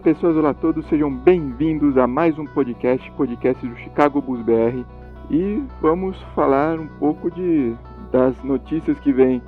Olá 0.00 0.14
pessoas, 0.14 0.34
olá 0.34 0.50
a 0.50 0.54
todos, 0.54 0.86
sejam 0.86 1.14
bem-vindos 1.14 1.98
a 1.98 2.06
mais 2.06 2.38
um 2.38 2.46
podcast, 2.46 3.10
podcast 3.18 3.66
do 3.66 3.76
Chicago 3.76 4.22
Bulls 4.22 4.42
BR. 4.42 4.82
E 5.30 5.62
vamos 5.78 6.18
falar 6.34 6.80
um 6.80 6.86
pouco 6.98 7.30
de 7.30 7.76
das 8.10 8.34
notícias 8.42 8.98
que 9.00 9.12
vem 9.12 9.42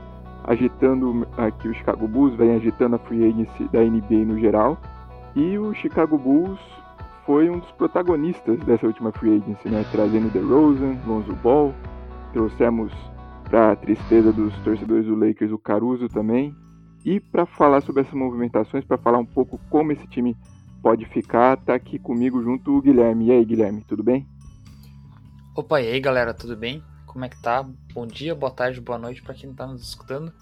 agitando 0.45 1.27
aqui 1.39 1.69
o 1.69 1.75
Chicago 1.75 2.07
Bulls, 2.07 2.35
vem 2.35 2.55
agitando 2.55 2.97
a 2.97 2.99
free 2.99 3.31
agency 3.31 3.65
da 3.73 3.81
NBA 3.81 4.27
no 4.27 4.39
geral. 4.39 4.79
E 5.35 5.57
o 5.57 5.73
Chicago 5.73 6.19
Bulls 6.19 6.61
foi 7.25 7.49
um 7.49 7.59
dos 7.59 7.71
protagonistas 7.73 8.59
dessa 8.61 8.87
última 8.87 9.11
free 9.11 9.39
agency, 9.39 9.71
né? 9.71 9.87
Trazendo 9.91 10.31
DeRozan, 10.31 10.99
Lonzo 11.07 11.33
Ball, 11.37 11.73
trouxemos 12.35 12.93
para 13.49 13.75
tristeza 13.77 14.31
dos 14.31 14.55
torcedores 14.59 15.07
do 15.07 15.15
Lakers 15.15 15.51
o 15.51 15.59
Caruso 15.59 16.11
também, 16.11 16.55
e 17.05 17.21
para 17.21 17.47
falar 17.47 17.81
sobre 17.83 18.03
essas 18.03 18.15
movimentações, 18.15 18.85
para 18.85 18.99
falar 18.99 19.19
um 19.19 19.27
pouco 19.27 19.59
como 19.69 19.93
esse 19.93 20.07
time 20.07 20.37
pode 20.83 21.05
ficar, 21.07 21.57
tá 21.57 21.75
aqui 21.75 21.99
comigo 21.99 22.43
junto 22.43 22.77
o 22.77 22.83
Guilherme. 22.83 23.27
E 23.27 23.33
aí, 23.33 23.45
Guilherme, 23.45 23.85
tudo 23.87 24.03
bem? 24.03 24.27
Opa, 25.55 25.81
e 25.81 25.89
aí, 25.89 26.01
galera, 26.01 26.33
tudo 26.33 26.57
bem? 26.57 26.83
Como 27.07 27.25
é 27.25 27.29
que 27.29 27.41
tá? 27.41 27.65
Bom 27.93 28.07
dia, 28.07 28.35
boa 28.35 28.51
tarde, 28.51 28.81
boa 28.81 28.99
noite 28.99 29.23
para 29.23 29.35
quem 29.35 29.53
tá 29.53 29.67
nos 29.67 29.83
escutando. 29.83 30.33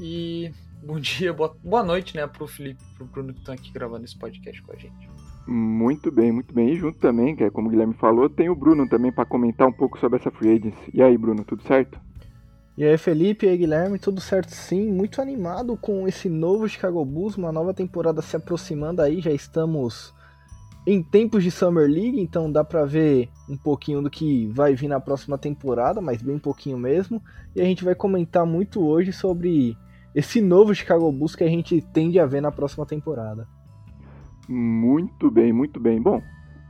E 0.00 0.50
bom 0.84 0.98
dia, 1.00 1.32
boa, 1.32 1.56
boa 1.62 1.82
noite, 1.82 2.16
né, 2.16 2.26
pro 2.26 2.46
Felipe, 2.46 2.82
pro 2.96 3.06
Bruno 3.06 3.32
que 3.32 3.40
estão 3.40 3.54
aqui 3.54 3.72
gravando 3.72 4.04
esse 4.04 4.16
podcast 4.16 4.62
com 4.62 4.72
a 4.72 4.76
gente. 4.76 5.08
Muito 5.46 6.10
bem, 6.10 6.32
muito 6.32 6.54
bem. 6.54 6.70
E 6.70 6.76
junto 6.76 6.98
também, 6.98 7.36
que 7.36 7.44
é 7.44 7.50
como 7.50 7.68
o 7.68 7.70
Guilherme 7.70 7.94
falou, 7.94 8.30
tem 8.30 8.48
o 8.48 8.54
Bruno 8.54 8.88
também 8.88 9.12
para 9.12 9.26
comentar 9.26 9.68
um 9.68 9.72
pouco 9.72 9.98
sobre 9.98 10.18
essa 10.18 10.30
free 10.30 10.56
agency. 10.56 10.90
E 10.92 11.02
aí, 11.02 11.18
Bruno, 11.18 11.44
tudo 11.44 11.62
certo? 11.64 11.98
E 12.76 12.82
aí, 12.82 12.98
Felipe, 12.98 13.46
e 13.46 13.50
aí, 13.50 13.56
Guilherme, 13.56 14.00
tudo 14.00 14.20
certo 14.20 14.50
sim? 14.50 14.90
Muito 14.90 15.22
animado 15.22 15.76
com 15.76 16.08
esse 16.08 16.28
novo 16.28 16.68
Chicago 16.68 17.04
Bulls, 17.04 17.36
uma 17.36 17.52
nova 17.52 17.72
temporada 17.72 18.20
se 18.20 18.34
aproximando 18.34 19.00
aí, 19.00 19.20
já 19.20 19.30
estamos 19.30 20.12
em 20.84 21.00
tempos 21.00 21.44
de 21.44 21.52
Summer 21.52 21.88
League, 21.88 22.20
então 22.20 22.50
dá 22.50 22.64
pra 22.64 22.84
ver 22.84 23.30
um 23.48 23.56
pouquinho 23.56 24.02
do 24.02 24.10
que 24.10 24.48
vai 24.48 24.74
vir 24.74 24.88
na 24.88 24.98
próxima 24.98 25.38
temporada, 25.38 26.00
mas 26.00 26.20
bem 26.20 26.36
pouquinho 26.36 26.76
mesmo. 26.76 27.22
E 27.54 27.60
a 27.60 27.64
gente 27.64 27.84
vai 27.84 27.94
comentar 27.94 28.44
muito 28.44 28.84
hoje 28.84 29.12
sobre 29.12 29.76
esse 30.12 30.40
novo 30.40 30.74
Chicago 30.74 31.10
Bulls 31.12 31.36
que 31.36 31.44
a 31.44 31.48
gente 31.48 31.80
tende 31.92 32.18
a 32.18 32.26
ver 32.26 32.42
na 32.42 32.50
próxima 32.50 32.84
temporada. 32.84 33.46
Muito 34.48 35.30
bem, 35.30 35.52
muito 35.52 35.78
bem. 35.78 36.02
Bom, 36.02 36.20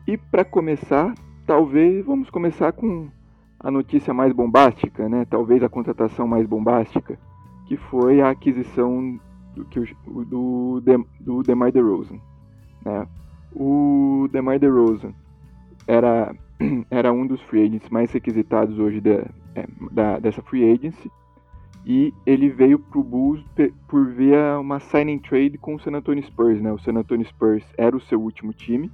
e 0.07 0.19
para 0.19 0.45
começar, 0.45 1.15
talvez 1.47 2.05
vamos 2.05 2.29
começar 2.29 2.73
com 2.73 3.09
a 3.65 3.71
notícia 3.71 4.13
mais 4.13 4.31
bombástica, 4.31 5.09
né? 5.09 5.25
Talvez 5.25 5.63
a 5.63 5.71
contratação 5.71 6.29
mais 6.29 6.47
bombástica, 6.47 7.19
que 7.67 7.79
foi 7.79 8.21
a 8.21 8.29
aquisição 8.29 9.19
do, 9.57 9.65
do, 10.27 10.83
do, 11.19 11.43
DeMar 11.43 11.73
DeRozan. 11.73 12.19
Né? 12.85 13.09
O 13.51 14.29
DeMar 14.31 14.59
DeRozan 14.59 15.15
era, 15.87 16.37
era 16.91 17.11
um 17.11 17.27
dos 17.27 17.41
free 17.41 17.63
agents 17.65 17.89
mais 17.89 18.13
requisitados 18.13 18.79
hoje 18.79 19.01
de, 19.01 19.13
é, 19.55 19.67
da, 19.91 20.19
dessa 20.19 20.43
free 20.43 20.71
agency 20.71 21.11
e 21.87 22.13
ele 22.27 22.51
veio 22.51 22.79
para 22.79 22.99
o 22.99 23.05
Bulls 23.05 23.43
por 23.89 24.07
via 24.09 24.59
uma 24.59 24.79
signing 24.79 25.19
trade 25.19 25.57
com 25.57 25.75
o 25.75 25.81
San 25.81 25.93
Antonio 25.93 26.23
Spurs, 26.23 26.61
né? 26.61 26.71
O 26.71 26.79
San 26.79 26.99
Antonio 26.99 27.27
Spurs 27.27 27.65
era 27.79 27.97
o 27.97 28.01
seu 28.01 28.21
último 28.21 28.53
time, 28.53 28.91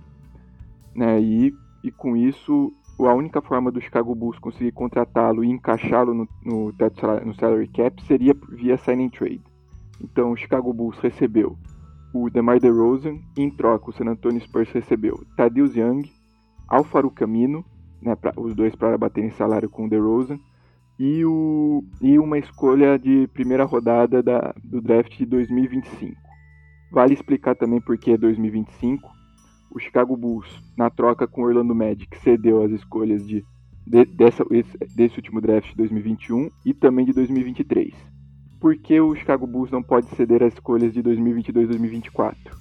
né? 0.95 1.21
E, 1.21 1.53
e 1.83 1.91
com 1.91 2.17
isso 2.17 2.73
a 3.07 3.15
única 3.15 3.41
forma 3.41 3.71
do 3.71 3.81
Chicago 3.81 4.15
Bulls 4.15 4.39
conseguir 4.39 4.73
contratá-lo 4.73 5.45
e 5.45 5.49
encaixá-lo 5.49 6.15
no, 6.15 6.29
no, 6.45 6.75
no 7.25 7.35
salary 7.35 7.69
cap 7.69 8.03
seria 8.05 8.35
via 8.51 8.77
signing 8.79 9.11
trade. 9.11 9.43
Então 10.03 10.33
o 10.33 10.37
Chicago 10.37 10.73
Bulls 10.73 10.99
recebeu 10.99 11.57
o 12.13 12.29
DeMar 12.29 12.59
DeRozan 12.59 13.19
em 13.37 13.51
troca 13.51 13.91
o 13.91 13.93
San 13.93 14.07
Antonio 14.07 14.41
Spurs 14.41 14.71
recebeu 14.73 15.25
Tadius 15.37 15.77
Young, 15.77 16.11
Alfaro 16.69 17.11
Camino, 17.11 17.65
né, 18.03 18.17
pra, 18.17 18.33
os 18.37 18.55
dois 18.55 18.75
para 18.75 18.99
baterem 18.99 19.31
salário 19.31 19.69
com 19.69 19.87
o 19.87 19.89
DeRozan, 19.89 20.39
e, 20.99 21.25
o, 21.25 21.83
e 22.03 22.19
uma 22.19 22.39
escolha 22.39 22.99
de 22.99 23.27
primeira 23.29 23.65
rodada 23.65 24.23
da, 24.23 24.53
do 24.63 24.81
draft 24.81 25.17
de 25.17 25.25
2025. 25.25 26.15
Vale 26.93 27.15
explicar 27.15 27.55
também 27.55 27.81
por 27.81 27.97
que 27.97 28.17
2025 28.17 29.09
o 29.71 29.79
Chicago 29.79 30.17
Bulls, 30.17 30.47
na 30.77 30.91
troca 30.91 31.27
com 31.27 31.43
o 31.43 31.45
Orlando 31.45 31.75
Magic, 31.75 32.19
cedeu 32.19 32.63
as 32.63 32.73
escolhas 32.73 33.27
de, 33.27 33.45
de 33.87 34.05
dessa, 34.05 34.45
desse 34.95 35.17
último 35.17 35.41
draft 35.41 35.71
de 35.71 35.77
2021 35.77 36.51
e 36.67 36.75
também 36.75 37.07
de 37.07 37.13
2023. 37.13 37.95
Por 38.61 38.77
que 38.77 39.01
o 39.01 39.15
Chicago 39.15 39.47
Bulls 39.47 39.71
não 39.71 39.83
pode 39.83 40.09
ceder 40.17 40.43
as 40.43 40.53
escolhas 40.53 40.93
de 40.93 41.01
2022 41.01 41.65
e 41.65 41.69
2024? 41.69 42.59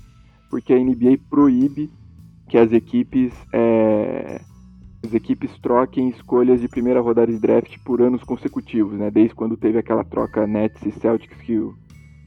Porque 0.50 0.74
a 0.74 0.80
NBA 0.80 1.20
proíbe 1.30 1.90
que 2.48 2.58
as 2.58 2.72
equipes, 2.72 3.34
é, 3.54 4.42
as 5.04 5.14
equipes 5.14 5.52
troquem 5.60 6.10
escolhas 6.10 6.62
de 6.62 6.68
primeira 6.68 7.02
rodada 7.02 7.32
de 7.32 7.40
draft 7.40 7.78
por 7.84 8.02
anos 8.02 8.24
consecutivos, 8.24 8.98
né? 8.98 9.12
Desde 9.12 9.36
quando 9.36 9.58
teve 9.58 9.78
aquela 9.78 10.04
troca 10.04 10.48
Nets 10.48 10.84
e 10.86 10.92
Celtics 10.92 11.42
que 11.42 11.58
o, 11.58 11.76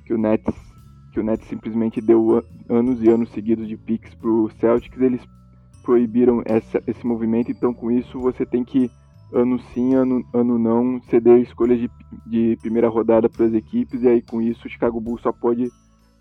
que 0.04 0.12
o 0.12 0.18
Nets 0.18 0.71
que 1.12 1.20
o 1.20 1.22
Nets 1.22 1.46
simplesmente 1.46 2.00
deu 2.00 2.42
anos 2.68 3.02
e 3.02 3.08
anos 3.08 3.30
seguidos 3.30 3.68
de 3.68 3.76
picks 3.76 4.14
para 4.14 4.30
o 4.30 4.50
Celtics, 4.58 5.00
eles 5.00 5.20
proibiram 5.82 6.42
essa, 6.44 6.82
esse 6.86 7.06
movimento, 7.06 7.50
então 7.50 7.74
com 7.74 7.90
isso 7.90 8.18
você 8.18 8.46
tem 8.46 8.64
que, 8.64 8.90
ano 9.32 9.58
sim, 9.74 9.94
ano, 9.94 10.24
ano 10.32 10.58
não, 10.58 11.00
ceder 11.10 11.40
escolhas 11.40 11.78
de, 11.78 11.90
de 12.26 12.56
primeira 12.60 12.88
rodada 12.88 13.28
para 13.28 13.46
as 13.46 13.52
equipes, 13.52 14.02
e 14.02 14.08
aí 14.08 14.22
com 14.22 14.40
isso 14.40 14.66
o 14.66 14.70
Chicago 14.70 15.00
Bulls 15.00 15.20
só 15.20 15.32
pode 15.32 15.70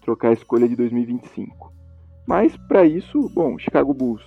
trocar 0.02 0.30
a 0.30 0.34
escolha 0.34 0.68
de 0.68 0.76
2025. 0.76 1.72
Mas 2.28 2.56
para 2.68 2.86
isso, 2.86 3.30
bom, 3.34 3.58
Chicago 3.58 3.94
Bulls 3.94 4.24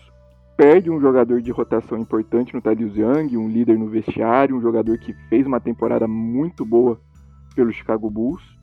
perde 0.56 0.88
um 0.88 1.00
jogador 1.00 1.42
de 1.42 1.50
rotação 1.50 1.98
importante 1.98 2.54
no 2.54 2.62
Thaddeus 2.62 2.96
Young, 2.96 3.36
um 3.36 3.48
líder 3.48 3.76
no 3.76 3.88
vestiário, 3.88 4.56
um 4.56 4.60
jogador 4.60 4.98
que 4.98 5.12
fez 5.28 5.46
uma 5.46 5.60
temporada 5.60 6.06
muito 6.06 6.64
boa 6.64 6.98
pelo 7.56 7.72
Chicago 7.72 8.08
Bulls 8.08 8.54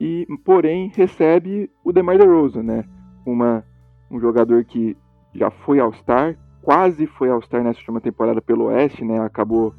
e 0.00 0.26
porém 0.44 0.92
recebe 0.94 1.70
o 1.84 1.92
DeMar 1.92 2.18
DeRozan, 2.18 2.62
né? 2.62 2.84
Uma, 3.26 3.64
um 4.10 4.20
jogador 4.20 4.64
que 4.64 4.96
já 5.34 5.50
foi 5.50 5.80
All-Star, 5.80 6.36
quase 6.62 7.06
foi 7.06 7.30
All-Star 7.30 7.62
nessa 7.62 7.80
última 7.80 8.00
temporada 8.00 8.40
pelo 8.40 8.66
Oeste, 8.66 9.04
né? 9.04 9.18
Acabou 9.20 9.74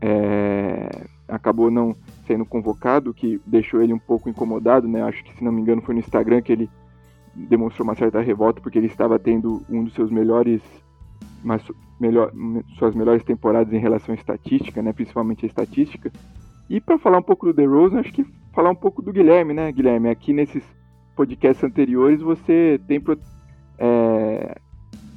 é, 0.00 0.88
acabou 1.26 1.70
não 1.70 1.94
sendo 2.26 2.44
convocado, 2.44 3.12
que 3.12 3.40
deixou 3.46 3.82
ele 3.82 3.92
um 3.92 3.98
pouco 3.98 4.28
incomodado, 4.28 4.88
né? 4.88 5.02
Acho 5.02 5.22
que 5.24 5.36
se 5.36 5.44
não 5.44 5.52
me 5.52 5.60
engano 5.60 5.82
foi 5.82 5.94
no 5.94 6.00
Instagram 6.00 6.40
que 6.40 6.52
ele 6.52 6.70
demonstrou 7.34 7.86
uma 7.86 7.94
certa 7.94 8.20
revolta 8.20 8.60
porque 8.60 8.78
ele 8.78 8.86
estava 8.86 9.18
tendo 9.18 9.62
um 9.68 9.84
dos 9.84 9.94
seus 9.94 10.10
melhores 10.10 10.62
mas 11.42 11.62
melhor, 12.00 12.32
suas 12.78 12.94
melhores 12.94 13.22
temporadas 13.22 13.72
em 13.72 13.78
relação 13.78 14.14
à 14.14 14.18
estatística, 14.18 14.82
né, 14.82 14.92
principalmente 14.92 15.44
a 15.44 15.48
estatística. 15.48 16.10
E 16.68 16.80
para 16.80 16.98
falar 16.98 17.18
um 17.18 17.22
pouco 17.22 17.46
do 17.46 17.52
DeRozan, 17.52 18.00
acho 18.00 18.12
que 18.12 18.26
falar 18.52 18.70
um 18.70 18.74
pouco 18.74 19.00
do 19.00 19.12
Guilherme, 19.12 19.54
né, 19.54 19.72
Guilherme? 19.72 20.10
Aqui 20.10 20.32
nesses 20.32 20.62
podcasts 21.16 21.64
anteriores 21.64 22.20
você 22.20 22.80
tem, 22.86 23.02
é, 23.78 24.60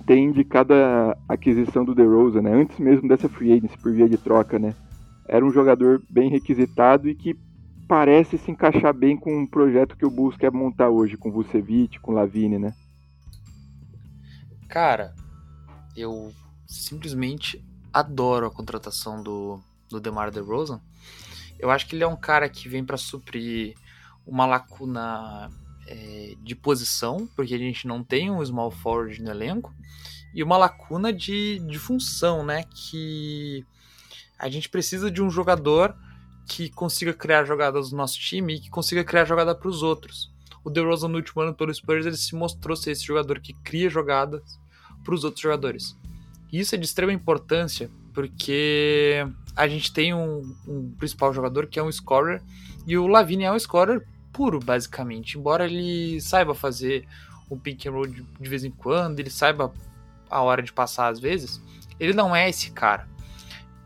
tem 0.05 0.25
indicado 0.25 0.73
a 0.73 1.17
aquisição 1.27 1.83
do 1.83 1.93
DeRozan, 1.93 2.41
né? 2.41 2.53
Antes 2.53 2.79
mesmo 2.79 3.07
dessa 3.07 3.27
free 3.27 3.53
agency 3.53 3.77
por 3.77 3.91
via 3.91 4.07
de 4.07 4.17
troca, 4.17 4.57
né? 4.57 4.73
Era 5.27 5.45
um 5.45 5.51
jogador 5.51 6.01
bem 6.09 6.29
requisitado 6.29 7.09
e 7.09 7.15
que 7.15 7.37
parece 7.87 8.37
se 8.37 8.49
encaixar 8.49 8.93
bem 8.93 9.17
com 9.17 9.37
um 9.37 9.45
projeto 9.45 9.97
que 9.97 10.05
o 10.05 10.09
Bulls 10.09 10.37
quer 10.37 10.51
montar 10.51 10.89
hoje, 10.89 11.17
com 11.17 11.31
Vucevic, 11.31 11.99
com 11.99 12.13
Lavine, 12.13 12.57
né? 12.57 12.73
Cara, 14.69 15.13
eu 15.95 16.31
simplesmente 16.65 17.61
adoro 17.91 18.45
a 18.45 18.51
contratação 18.51 19.21
do, 19.21 19.59
do 19.89 19.99
DeMar 19.99 20.31
DeRozan. 20.31 20.79
Eu 21.61 21.69
acho 21.69 21.85
que 21.85 21.95
ele 21.95 22.03
é 22.03 22.07
um 22.07 22.17
cara 22.17 22.49
que 22.49 22.67
vem 22.67 22.83
para 22.83 22.97
suprir 22.97 23.75
uma 24.25 24.47
lacuna 24.47 25.51
é, 25.87 26.33
de 26.41 26.55
posição, 26.55 27.29
porque 27.35 27.53
a 27.53 27.57
gente 27.57 27.85
não 27.85 28.03
tem 28.03 28.31
um 28.31 28.43
small 28.43 28.71
forward 28.71 29.21
no 29.21 29.29
elenco, 29.29 29.71
e 30.33 30.41
uma 30.41 30.57
lacuna 30.57 31.13
de, 31.13 31.59
de 31.59 31.77
função, 31.77 32.43
né? 32.43 32.63
Que 32.63 33.63
a 34.39 34.49
gente 34.49 34.69
precisa 34.69 35.11
de 35.11 35.21
um 35.21 35.29
jogador 35.29 35.95
que 36.47 36.67
consiga 36.69 37.13
criar 37.13 37.45
jogadas 37.45 37.91
no 37.91 37.97
nosso 37.97 38.19
time 38.19 38.55
e 38.55 38.59
que 38.59 38.69
consiga 38.69 39.03
criar 39.03 39.25
jogada 39.25 39.53
para 39.53 39.69
os 39.69 39.83
outros. 39.83 40.31
O 40.63 40.69
DeRozan 40.69 41.09
no 41.09 41.17
último 41.17 41.43
ano 41.43 41.53
pelo 41.53 41.73
Spurs 41.73 42.05
ele 42.05 42.17
se 42.17 42.33
mostrou 42.35 42.75
ser 42.75 42.91
esse 42.91 43.03
jogador 43.03 43.39
que 43.39 43.53
cria 43.53 43.89
jogadas 43.89 44.41
para 45.03 45.13
os 45.13 45.23
outros 45.23 45.41
jogadores. 45.41 45.95
Isso 46.51 46.73
é 46.73 46.77
de 46.77 46.85
extrema 46.85 47.13
importância 47.13 47.89
porque 48.13 49.25
a 49.55 49.67
gente 49.67 49.91
tem 49.91 50.13
um, 50.13 50.55
um, 50.67 50.91
principal 50.97 51.33
jogador 51.33 51.67
que 51.67 51.79
é 51.79 51.83
um 51.83 51.91
scorer 51.91 52.41
e 52.85 52.97
o 52.97 53.07
Lavine 53.07 53.43
é 53.43 53.51
um 53.51 53.59
scorer 53.59 54.05
puro, 54.31 54.59
basicamente. 54.59 55.37
Embora 55.37 55.65
ele 55.65 56.19
saiba 56.21 56.55
fazer 56.55 57.07
um 57.49 57.57
pick 57.57 57.85
and 57.85 57.91
roll 57.91 58.07
de, 58.07 58.21
de 58.21 58.49
vez 58.49 58.63
em 58.63 58.71
quando, 58.71 59.19
ele 59.19 59.29
saiba 59.29 59.73
a 60.29 60.41
hora 60.41 60.63
de 60.63 60.71
passar 60.71 61.07
às 61.07 61.19
vezes, 61.19 61.61
ele 61.99 62.13
não 62.13 62.35
é 62.35 62.49
esse 62.49 62.71
cara. 62.71 63.07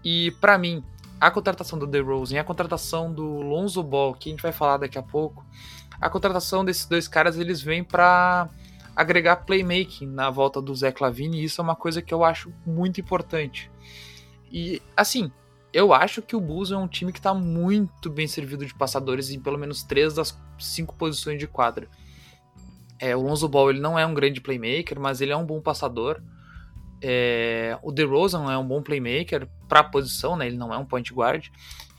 E 0.03 0.31
para 0.39 0.57
mim, 0.57 0.83
a 1.19 1.31
contratação 1.31 1.79
do 1.79 1.87
DeRozan 1.87 2.35
e 2.35 2.39
a 2.39 2.43
contratação 2.43 3.11
do 3.11 3.25
Lonzo 3.41 3.81
Ball, 3.81 4.13
que 4.13 4.29
a 4.29 4.31
gente 4.31 4.43
vai 4.43 4.51
falar 4.51 4.77
daqui 4.77 4.97
a 4.97 5.03
pouco, 5.03 5.43
a 5.99 6.09
contratação 6.09 6.63
desses 6.63 6.85
dois 6.85 7.07
caras, 7.07 7.37
eles 7.37 7.61
vêm 7.61 7.83
para 7.83 8.49
agregar 8.95 9.37
playmaking 9.37 10.07
na 10.07 10.29
volta 10.29 10.61
do 10.61 10.73
Zé 10.75 10.91
Clavini, 10.91 11.41
e 11.41 11.43
isso 11.45 11.59
é 11.59 11.63
uma 11.63 11.75
coisa 11.75 12.01
que 12.01 12.13
eu 12.13 12.23
acho 12.23 12.53
muito 12.65 13.01
importante. 13.01 13.71
E 14.55 14.81
assim, 14.95 15.29
eu 15.73 15.93
acho 15.93 16.21
que 16.21 16.33
o 16.33 16.39
Bulls 16.39 16.71
é 16.71 16.77
um 16.77 16.87
time 16.87 17.11
que 17.11 17.19
está 17.19 17.33
muito 17.33 18.09
bem 18.09 18.25
servido 18.25 18.65
de 18.65 18.73
passadores 18.73 19.29
em 19.29 19.37
pelo 19.37 19.57
menos 19.57 19.83
três 19.83 20.13
das 20.13 20.39
cinco 20.57 20.95
posições 20.95 21.37
de 21.37 21.45
quadra. 21.45 21.89
É, 22.97 23.13
o 23.13 23.21
Lonzo 23.21 23.49
Ball 23.49 23.71
ele 23.71 23.81
não 23.81 23.99
é 23.99 24.05
um 24.05 24.13
grande 24.13 24.39
playmaker, 24.39 24.97
mas 24.97 25.19
ele 25.19 25.33
é 25.33 25.35
um 25.35 25.45
bom 25.45 25.59
passador. 25.59 26.21
É, 27.01 27.77
o 27.83 27.91
DeRozan 27.91 28.49
é 28.49 28.57
um 28.57 28.65
bom 28.65 28.81
playmaker 28.81 29.45
para 29.67 29.81
a 29.81 29.83
posição, 29.83 30.37
né? 30.37 30.47
Ele 30.47 30.55
não 30.55 30.73
é 30.73 30.77
um 30.77 30.85
point 30.85 31.13
guard. 31.13 31.47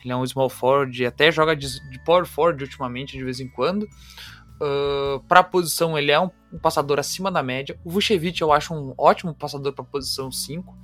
Ele 0.03 0.15
é 0.15 0.17
um 0.17 0.27
small 0.27 0.49
forward, 0.49 1.05
até 1.05 1.31
joga 1.31 1.55
de, 1.55 1.69
de 1.91 2.05
power 2.07 2.25
forward 2.25 2.65
ultimamente 2.65 3.19
de 3.19 3.23
vez 3.23 3.39
em 3.39 3.49
quando. 3.49 3.83
Uh, 3.83 5.21
para 5.29 5.41
a 5.41 5.45
posição, 5.45 5.99
ele 5.99 6.11
é 6.11 6.19
um, 6.19 6.31
um, 6.51 6.59
passador 6.59 6.99
acima 6.99 7.31
da 7.31 7.43
média. 7.43 7.79
O 7.85 7.91
Vucevic 7.91 8.41
eu 8.41 8.51
acho 8.51 8.73
um 8.73 8.95
ótimo 8.97 9.35
passador 9.35 9.75
para 9.75 9.85
posição 9.85 10.33
5. 10.33 10.75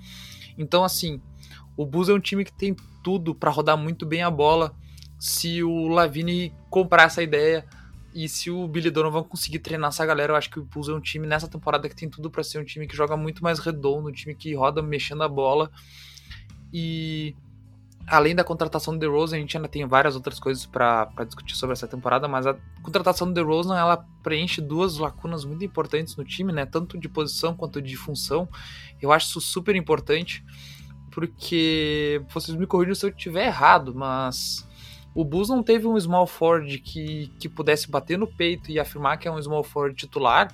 Então, 0.59 0.85
assim, 0.85 1.19
o 1.77 1.87
Bulls 1.87 2.09
é 2.09 2.13
um 2.15 2.21
time 2.21 2.45
que 2.45 2.53
tem 2.53 2.77
tudo 3.03 3.35
para 3.35 3.51
rodar 3.51 3.77
muito 3.77 4.07
bem 4.07 4.23
a 4.23 4.31
bola 4.31 4.75
se 5.19 5.63
o 5.63 5.87
Lavine 5.87 6.53
comprar 6.69 7.05
essa 7.05 7.23
ideia 7.23 7.65
e 8.13 8.29
se 8.29 8.51
o 8.51 8.67
Billy 8.67 8.91
Donovan 8.91 9.23
conseguir 9.23 9.61
treinar 9.61 9.89
essa 9.89 10.05
galera, 10.05 10.33
eu 10.33 10.37
acho 10.37 10.51
que 10.51 10.59
o 10.59 10.65
Bulls 10.65 10.89
é 10.89 10.93
um 10.93 11.01
time 11.01 11.29
nessa 11.29 11.47
temporada 11.47 11.89
que 11.89 11.95
tem 11.95 12.11
tudo 12.11 12.29
para 12.29 12.43
ser 12.43 12.59
um 12.59 12.65
time 12.65 12.89
que 12.89 12.97
joga 12.97 13.17
muito 13.17 13.43
mais 13.43 13.61
redondo, 13.61 14.09
um 14.09 14.13
time 14.13 14.35
que 14.35 14.53
roda 14.55 14.83
mexendo 14.83 15.23
a 15.23 15.29
bola. 15.29 15.71
E 16.73 17.37
além 18.07 18.35
da 18.35 18.43
contratação 18.43 18.95
do 18.95 19.01
DeRozan, 19.01 19.37
a 19.37 19.39
gente 19.39 19.57
ainda 19.57 19.69
tem 19.69 19.87
várias 19.87 20.17
outras 20.17 20.41
coisas 20.41 20.67
para 20.67 21.07
discutir 21.25 21.55
sobre 21.55 21.73
essa 21.73 21.87
temporada, 21.87 22.27
mas 22.27 22.45
a 22.45 22.57
contratação 22.83 23.29
do 23.29 23.33
DeRozan, 23.33 23.79
ela 23.79 24.05
preenche 24.25 24.61
duas 24.61 24.99
lacunas 24.99 25.45
muito 25.45 25.65
importantes 25.65 26.17
no 26.17 26.25
time, 26.25 26.53
né? 26.53 26.67
Tanto 26.67 26.99
de 26.99 27.09
posição 27.09 27.55
quanto 27.55 27.81
de 27.81 27.97
função. 27.97 28.49
Eu 29.01 29.13
acho 29.13 29.29
isso 29.29 29.41
super 29.41 29.77
importante 29.77 30.45
porque 31.13 32.23
vocês 32.33 32.57
me 32.57 32.67
corrijam 32.67 32.95
se 32.95 33.07
eu 33.07 33.11
estiver 33.11 33.47
errado, 33.47 33.95
mas 33.95 34.67
o 35.15 35.25
Bulls 35.25 35.49
não 35.49 35.63
teve 35.63 35.87
um 35.87 36.01
small 36.01 36.27
forward 36.27 36.79
que, 36.79 37.31
que 37.39 37.49
pudesse 37.49 37.91
bater 37.91 38.19
no 38.19 38.27
peito 38.27 38.71
e 38.71 38.81
afirmar 38.81 39.19
que 39.19 39.29
é 39.29 39.31
um 39.31 39.41
small 39.41 39.63
forward 39.63 39.95
titular 39.95 40.53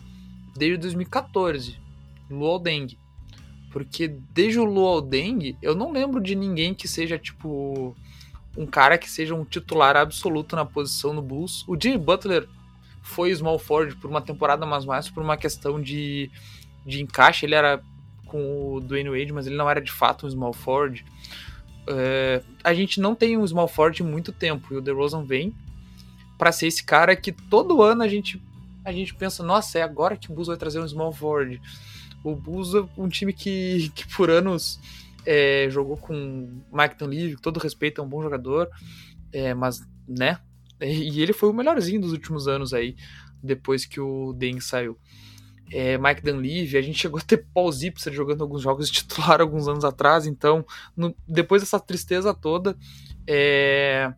desde 0.56 0.78
2014, 0.78 1.78
Luol 2.28 2.58
Deng. 2.58 2.99
Porque 3.70 4.08
desde 4.08 4.58
o 4.58 4.64
Luol 4.64 5.00
Deng, 5.00 5.56
eu 5.62 5.75
não 5.75 5.93
lembro 5.93 6.20
de 6.20 6.34
ninguém 6.34 6.75
que 6.75 6.88
seja 6.88 7.19
tipo 7.19 7.94
um 8.56 8.66
cara 8.66 8.99
que 8.99 9.08
seja 9.08 9.34
um 9.34 9.44
titular 9.44 9.96
absoluto 9.96 10.56
na 10.56 10.64
posição 10.64 11.12
no 11.12 11.22
Bulls. 11.22 11.64
O 11.69 11.81
Jimmy 11.81 11.99
Butler 11.99 12.49
foi 13.02 13.32
small 13.34 13.58
forward 13.58 13.94
por 13.96 14.11
uma 14.11 14.20
temporada, 14.20 14.66
mas 14.66 14.84
mais 14.84 15.08
por 15.08 15.22
uma 15.22 15.37
questão 15.37 15.81
de, 15.81 16.31
de 16.84 17.00
encaixe. 17.00 17.46
Ele 17.46 17.54
era 17.54 17.81
com 18.28 18.75
o 18.75 18.80
Dwayne 18.80 19.10
Wade, 19.10 19.32
mas 19.32 19.46
ele 19.46 19.56
não 19.56 19.69
era 19.69 19.80
de 19.80 19.90
fato 19.90 20.26
um 20.26 20.30
small 20.30 20.52
forward. 20.52 21.04
É, 21.88 22.42
a 22.62 22.72
gente 22.72 23.00
não 23.00 23.14
tem 23.14 23.36
um 23.36 23.46
small 23.46 23.66
forward 23.66 24.02
em 24.02 24.06
muito 24.06 24.30
tempo 24.30 24.72
e 24.72 24.76
o 24.76 24.80
DeRozan 24.80 25.25
vem 25.25 25.52
para 26.36 26.52
ser 26.52 26.69
esse 26.69 26.84
cara 26.84 27.16
que 27.16 27.32
todo 27.32 27.82
ano 27.82 28.02
a 28.02 28.08
gente 28.08 28.40
a 28.84 28.92
gente 28.92 29.14
pensa, 29.14 29.42
nossa, 29.42 29.78
é 29.78 29.82
agora 29.82 30.16
que 30.16 30.30
o 30.30 30.34
Bulls 30.34 30.48
vai 30.48 30.56
trazer 30.56 30.80
um 30.80 30.88
small 30.88 31.12
forward. 31.12 31.60
O 32.25 32.34
Bulls 32.34 32.75
é 32.75 32.86
um 32.96 33.08
time 33.08 33.32
que, 33.32 33.90
que 33.94 34.06
por 34.08 34.30
anos 34.30 34.80
é, 35.26 35.69
jogou 35.70 35.96
com 35.96 36.62
Mike 36.72 36.96
Dunleavy, 36.98 37.34
com 37.34 37.42
todo 37.42 37.58
respeito, 37.58 38.00
é 38.00 38.04
um 38.04 38.08
bom 38.08 38.22
jogador, 38.22 38.70
é, 39.30 39.52
mas, 39.52 39.86
né, 40.06 40.38
e 40.80 41.20
ele 41.20 41.32
foi 41.32 41.50
o 41.50 41.52
melhorzinho 41.52 42.00
dos 42.00 42.12
últimos 42.12 42.48
anos 42.48 42.72
aí, 42.72 42.96
depois 43.42 43.84
que 43.84 44.00
o 44.00 44.32
Deng 44.32 44.60
saiu 44.60 44.96
é, 45.72 45.98
Mike 45.98 46.22
Dunleavy, 46.22 46.76
a 46.76 46.82
gente 46.82 46.98
chegou 47.00 47.18
a 47.18 47.22
ter 47.22 47.46
Paul 47.52 47.70
Zipser 47.70 48.12
jogando 48.12 48.42
alguns 48.42 48.62
jogos 48.62 48.88
de 48.88 48.94
titular 48.94 49.40
alguns 49.40 49.68
anos 49.68 49.84
atrás, 49.84 50.26
então 50.26 50.64
no, 50.96 51.14
depois 51.26 51.62
dessa 51.62 51.78
tristeza 51.80 52.32
toda, 52.34 52.76
é, 53.26 54.12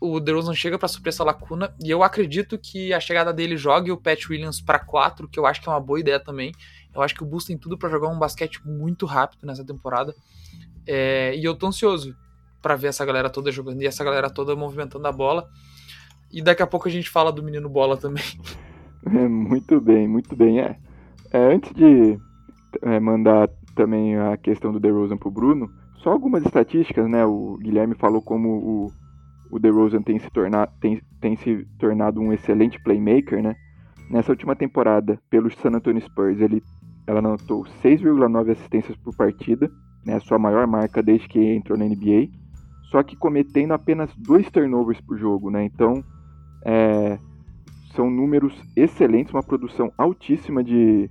o 0.00 0.20
DeRozan 0.20 0.54
chega 0.54 0.78
para 0.78 0.88
suprir 0.88 1.12
essa 1.12 1.24
lacuna, 1.24 1.74
e 1.82 1.90
eu 1.90 2.02
acredito 2.02 2.58
que 2.58 2.92
a 2.92 3.00
chegada 3.00 3.32
dele 3.32 3.56
jogue 3.56 3.90
o 3.90 3.96
Pat 3.96 4.28
Williams 4.28 4.60
para 4.60 4.78
4, 4.78 5.28
que 5.28 5.38
eu 5.38 5.46
acho 5.46 5.60
que 5.60 5.68
é 5.68 5.72
uma 5.72 5.80
boa 5.80 5.98
ideia 5.98 6.20
também. 6.20 6.52
Eu 6.94 7.02
acho 7.02 7.14
que 7.14 7.22
o 7.22 7.26
Bulls 7.26 7.44
tem 7.44 7.56
tudo 7.56 7.78
para 7.78 7.88
jogar 7.88 8.08
um 8.08 8.18
basquete 8.18 8.60
muito 8.64 9.06
rápido 9.06 9.46
nessa 9.46 9.64
temporada, 9.64 10.14
é, 10.86 11.34
e 11.34 11.44
eu 11.44 11.54
tô 11.54 11.66
ansioso 11.66 12.14
para 12.60 12.76
ver 12.76 12.88
essa 12.88 13.04
galera 13.04 13.28
toda 13.28 13.50
jogando 13.50 13.82
e 13.82 13.86
essa 13.86 14.02
galera 14.04 14.30
toda 14.30 14.54
movimentando 14.56 15.06
a 15.06 15.12
bola. 15.12 15.48
E 16.30 16.42
daqui 16.42 16.62
a 16.62 16.66
pouco 16.66 16.88
a 16.88 16.90
gente 16.90 17.10
fala 17.10 17.30
do 17.30 17.42
menino 17.42 17.68
bola 17.68 17.96
também. 17.96 18.24
muito 19.28 19.80
bem, 19.80 20.08
muito 20.08 20.34
bem. 20.36 20.60
É, 20.60 20.76
é 21.32 21.54
antes 21.54 21.72
de 21.74 22.18
é, 22.82 23.00
mandar 23.00 23.48
também 23.74 24.16
a 24.16 24.36
questão 24.36 24.72
do 24.72 24.80
DeRozan 24.80 25.16
pro 25.16 25.30
Bruno, 25.30 25.70
só 25.96 26.10
algumas 26.10 26.44
estatísticas, 26.44 27.08
né? 27.08 27.24
O 27.24 27.56
Guilherme 27.58 27.94
falou 27.94 28.22
como 28.22 28.48
o, 28.48 28.92
o 29.50 29.58
DeRozan 29.58 30.02
tem 30.02 30.18
se, 30.18 30.30
tornar, 30.30 30.68
tem, 30.80 31.00
tem 31.20 31.36
se 31.36 31.66
tornado 31.78 32.20
um 32.20 32.32
excelente 32.32 32.82
playmaker, 32.82 33.42
né? 33.42 33.56
Nessa 34.10 34.32
última 34.32 34.54
temporada, 34.54 35.18
pelo 35.30 35.50
San 35.50 35.70
Antonio 35.70 36.02
Spurs, 36.02 36.40
ele 36.40 36.62
ela 37.06 37.18
anotou 37.18 37.64
6,9 37.82 38.52
assistências 38.52 38.96
por 38.96 39.14
partida, 39.14 39.70
né, 40.04 40.18
sua 40.20 40.38
maior 40.38 40.66
marca 40.66 41.02
desde 41.02 41.28
que 41.28 41.38
entrou 41.38 41.76
na 41.76 41.84
NBA, 41.84 42.28
só 42.90 43.02
que 43.02 43.16
cometendo 43.16 43.72
apenas 43.72 44.10
dois 44.16 44.50
turnovers 44.50 45.00
por 45.00 45.18
jogo, 45.18 45.50
né? 45.50 45.64
Então, 45.64 46.02
é, 46.64 47.18
são 47.94 48.10
números 48.10 48.54
excelentes, 48.76 49.32
uma 49.32 49.42
produção 49.42 49.92
altíssima 49.96 50.62
de, 50.62 51.08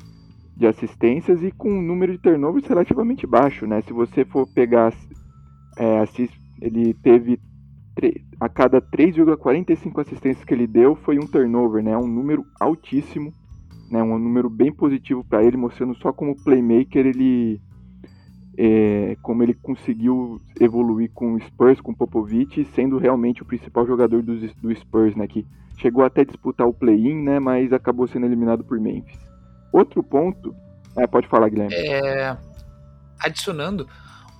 de 0.55 0.67
assistências 0.67 1.41
e 1.43 1.51
com 1.51 1.71
um 1.71 1.81
número 1.81 2.13
de 2.13 2.19
turnovers 2.19 2.67
relativamente 2.67 3.25
baixo, 3.25 3.65
né? 3.65 3.81
Se 3.81 3.93
você 3.93 4.25
for 4.25 4.47
pegar, 4.53 4.93
é, 5.77 5.99
assist, 5.99 6.35
ele 6.61 6.93
teve 6.93 7.39
a 8.39 8.49
cada 8.49 8.81
3,45 8.81 10.01
assistências 10.01 10.43
que 10.43 10.53
ele 10.53 10.65
deu 10.65 10.95
foi 10.95 11.17
um 11.17 11.27
turnover, 11.27 11.83
né? 11.83 11.95
Um 11.97 12.07
número 12.07 12.43
altíssimo, 12.59 13.31
né? 13.89 14.01
Um 14.01 14.17
número 14.17 14.49
bem 14.49 14.71
positivo 14.71 15.23
para 15.23 15.43
ele, 15.43 15.57
mostrando 15.57 15.95
só 15.95 16.11
como 16.11 16.35
playmaker 16.43 17.05
ele 17.05 17.61
é, 18.57 19.17
como 19.21 19.43
ele 19.43 19.53
conseguiu 19.53 20.41
evoluir 20.59 21.11
com 21.13 21.33
o 21.33 21.41
Spurs, 21.41 21.81
com 21.81 21.91
o 21.91 21.95
Popovich, 21.95 22.65
sendo 22.75 22.97
realmente 22.97 23.41
o 23.41 23.45
principal 23.45 23.85
jogador 23.85 24.21
do, 24.21 24.35
do 24.37 24.75
Spurs, 24.75 25.15
né? 25.15 25.27
Que 25.27 25.45
chegou 25.77 26.03
até 26.03 26.21
a 26.21 26.25
disputar 26.25 26.67
o 26.67 26.73
play-in, 26.73 27.23
né? 27.23 27.39
Mas 27.39 27.73
acabou 27.73 28.07
sendo 28.07 28.25
eliminado 28.25 28.63
por 28.63 28.79
Memphis. 28.79 29.19
Outro 29.71 30.03
ponto. 30.03 30.55
É, 30.95 31.07
pode 31.07 31.27
falar, 31.27 31.49
Guilherme. 31.49 31.73
É, 31.73 32.37
adicionando, 33.19 33.87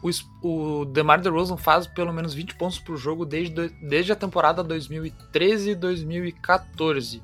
o, 0.03 0.81
o 0.81 0.85
DeMar 0.85 1.19
DeRozan 1.19 1.57
faz 1.57 1.87
pelo 1.87 2.13
menos 2.13 2.33
20 2.33 2.55
pontos 2.55 2.77
por 2.77 2.97
jogo 2.97 3.25
desde, 3.25 3.69
desde 3.81 4.11
a 4.11 4.15
temporada 4.15 4.63
2013 4.63 5.71
e 5.71 5.75
2014. 5.75 7.23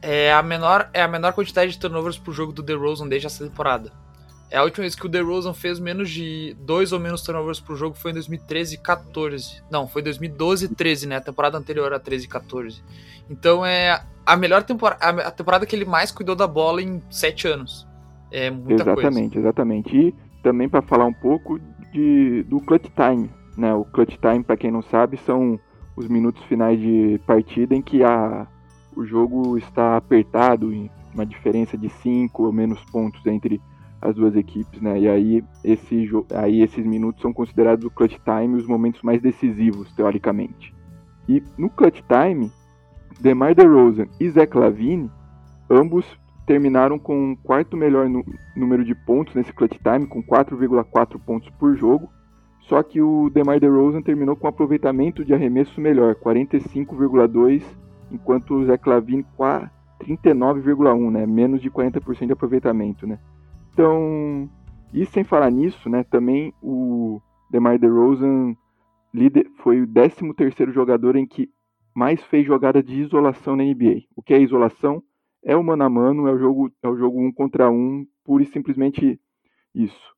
É 0.00 0.32
a, 0.32 0.40
menor, 0.44 0.88
é 0.92 1.02
a 1.02 1.08
menor 1.08 1.32
quantidade 1.32 1.72
de 1.72 1.78
turnovers 1.78 2.16
por 2.16 2.32
jogo 2.32 2.52
do 2.52 2.62
DeRozan 2.62 3.08
desde 3.08 3.26
essa 3.26 3.44
temporada. 3.44 3.92
É 4.50 4.56
a 4.56 4.62
última 4.62 4.82
vez 4.82 4.94
que 4.94 5.04
o 5.04 5.08
DeRozan 5.08 5.52
fez 5.52 5.78
menos 5.78 6.10
de 6.10 6.56
dois 6.60 6.92
ou 6.92 6.98
menos 6.98 7.22
turnovers 7.22 7.60
por 7.60 7.76
jogo 7.76 7.94
foi 7.94 8.12
em 8.12 8.14
2013 8.14 8.76
e 8.76 8.78
14. 8.78 9.62
Não, 9.70 9.86
foi 9.86 10.00
2012 10.00 10.64
e 10.66 10.68
13, 10.68 11.06
né? 11.06 11.16
A 11.16 11.20
temporada 11.20 11.58
anterior 11.58 11.92
a 11.92 11.98
13 11.98 12.24
e 12.24 12.28
14. 12.28 12.82
Então 13.28 13.64
é 13.64 14.02
a 14.24 14.36
melhor 14.36 14.62
temporada, 14.62 15.22
a 15.22 15.30
temporada 15.30 15.66
que 15.66 15.76
ele 15.76 15.84
mais 15.84 16.10
cuidou 16.10 16.34
da 16.34 16.46
bola 16.46 16.80
em 16.82 17.02
sete 17.10 17.46
anos. 17.46 17.86
É 18.30 18.50
muita 18.50 18.82
exatamente, 18.82 19.34
coisa. 19.34 19.38
Exatamente, 19.38 19.96
E 19.96 20.14
também 20.42 20.68
para 20.68 20.82
falar 20.82 21.04
um 21.04 21.12
pouco 21.12 21.58
de, 21.92 22.42
do 22.44 22.60
clutch 22.60 22.86
time, 22.94 23.30
né? 23.56 23.74
O 23.74 23.84
clutch 23.84 24.16
time, 24.16 24.42
para 24.42 24.56
quem 24.56 24.70
não 24.70 24.82
sabe, 24.82 25.18
são 25.18 25.60
os 25.94 26.08
minutos 26.08 26.42
finais 26.44 26.78
de 26.80 27.20
partida 27.26 27.74
em 27.74 27.82
que 27.82 28.02
a, 28.02 28.46
o 28.96 29.04
jogo 29.04 29.58
está 29.58 29.96
apertado, 29.96 30.72
uma 31.12 31.26
diferença 31.26 31.76
de 31.76 31.88
cinco 31.88 32.44
ou 32.44 32.52
menos 32.52 32.80
pontos 32.92 33.24
entre 33.26 33.60
as 34.00 34.14
duas 34.14 34.36
equipes, 34.36 34.80
né? 34.80 34.98
E 34.98 35.08
aí, 35.08 35.44
esse, 35.64 36.08
aí 36.34 36.62
esses 36.62 36.84
minutos 36.86 37.20
são 37.20 37.32
considerados 37.32 37.84
o 37.84 37.90
clutch 37.90 38.16
time 38.24 38.56
os 38.56 38.66
momentos 38.66 39.02
mais 39.02 39.20
decisivos, 39.20 39.92
teoricamente. 39.92 40.74
E 41.28 41.42
no 41.56 41.68
clutch 41.68 42.00
time, 42.02 42.50
DeMar 43.20 43.54
DeRozan 43.54 44.06
e 44.20 44.30
Zach 44.30 44.56
Lavine, 44.56 45.10
ambos 45.68 46.06
terminaram 46.46 46.98
com 46.98 47.32
o 47.32 47.36
quarto 47.36 47.76
melhor 47.76 48.08
número 48.56 48.84
de 48.84 48.94
pontos 48.94 49.34
nesse 49.34 49.52
clutch 49.52 49.76
time, 49.82 50.06
com 50.06 50.22
4,4 50.22 51.20
pontos 51.20 51.50
por 51.58 51.76
jogo. 51.76 52.08
Só 52.60 52.82
que 52.82 53.00
o 53.00 53.30
DeMar 53.30 53.60
DeRozan 53.60 54.02
terminou 54.02 54.36
com 54.36 54.46
um 54.46 54.50
aproveitamento 54.50 55.24
de 55.24 55.34
arremesso 55.34 55.80
melhor, 55.80 56.14
45,2, 56.14 57.62
enquanto 58.10 58.54
o 58.54 58.64
Zach 58.64 58.88
Lavine 58.88 59.26
39,1, 60.00 61.10
né? 61.10 61.26
Menos 61.26 61.60
de 61.60 61.70
40% 61.70 62.26
de 62.26 62.32
aproveitamento, 62.32 63.06
né? 63.06 63.18
Então, 63.78 64.50
e 64.92 65.06
sem 65.06 65.22
falar 65.22 65.52
nisso, 65.52 65.88
né, 65.88 66.02
também 66.02 66.52
o 66.60 67.22
DeMar 67.48 67.78
DeRozan 67.78 68.56
líder, 69.14 69.48
foi 69.58 69.80
o 69.80 69.86
13º 69.86 70.72
jogador 70.72 71.14
em 71.14 71.24
que 71.24 71.48
mais 71.94 72.20
fez 72.24 72.44
jogada 72.44 72.82
de 72.82 73.00
isolação 73.00 73.54
na 73.54 73.62
NBA. 73.62 74.02
O 74.16 74.22
que 74.22 74.34
é 74.34 74.40
isolação? 74.40 75.00
é 75.44 75.56
o 75.56 75.62
mano 75.62 75.84
a 75.84 75.88
mano, 75.88 76.26
é 76.26 76.32
o 76.32 76.38
jogo, 76.38 76.72
é 76.82 76.88
o 76.88 76.96
jogo 76.96 77.20
um 77.20 77.30
contra 77.30 77.70
um, 77.70 78.04
pura 78.24 78.42
e 78.42 78.46
simplesmente 78.46 79.20
isso. 79.72 80.12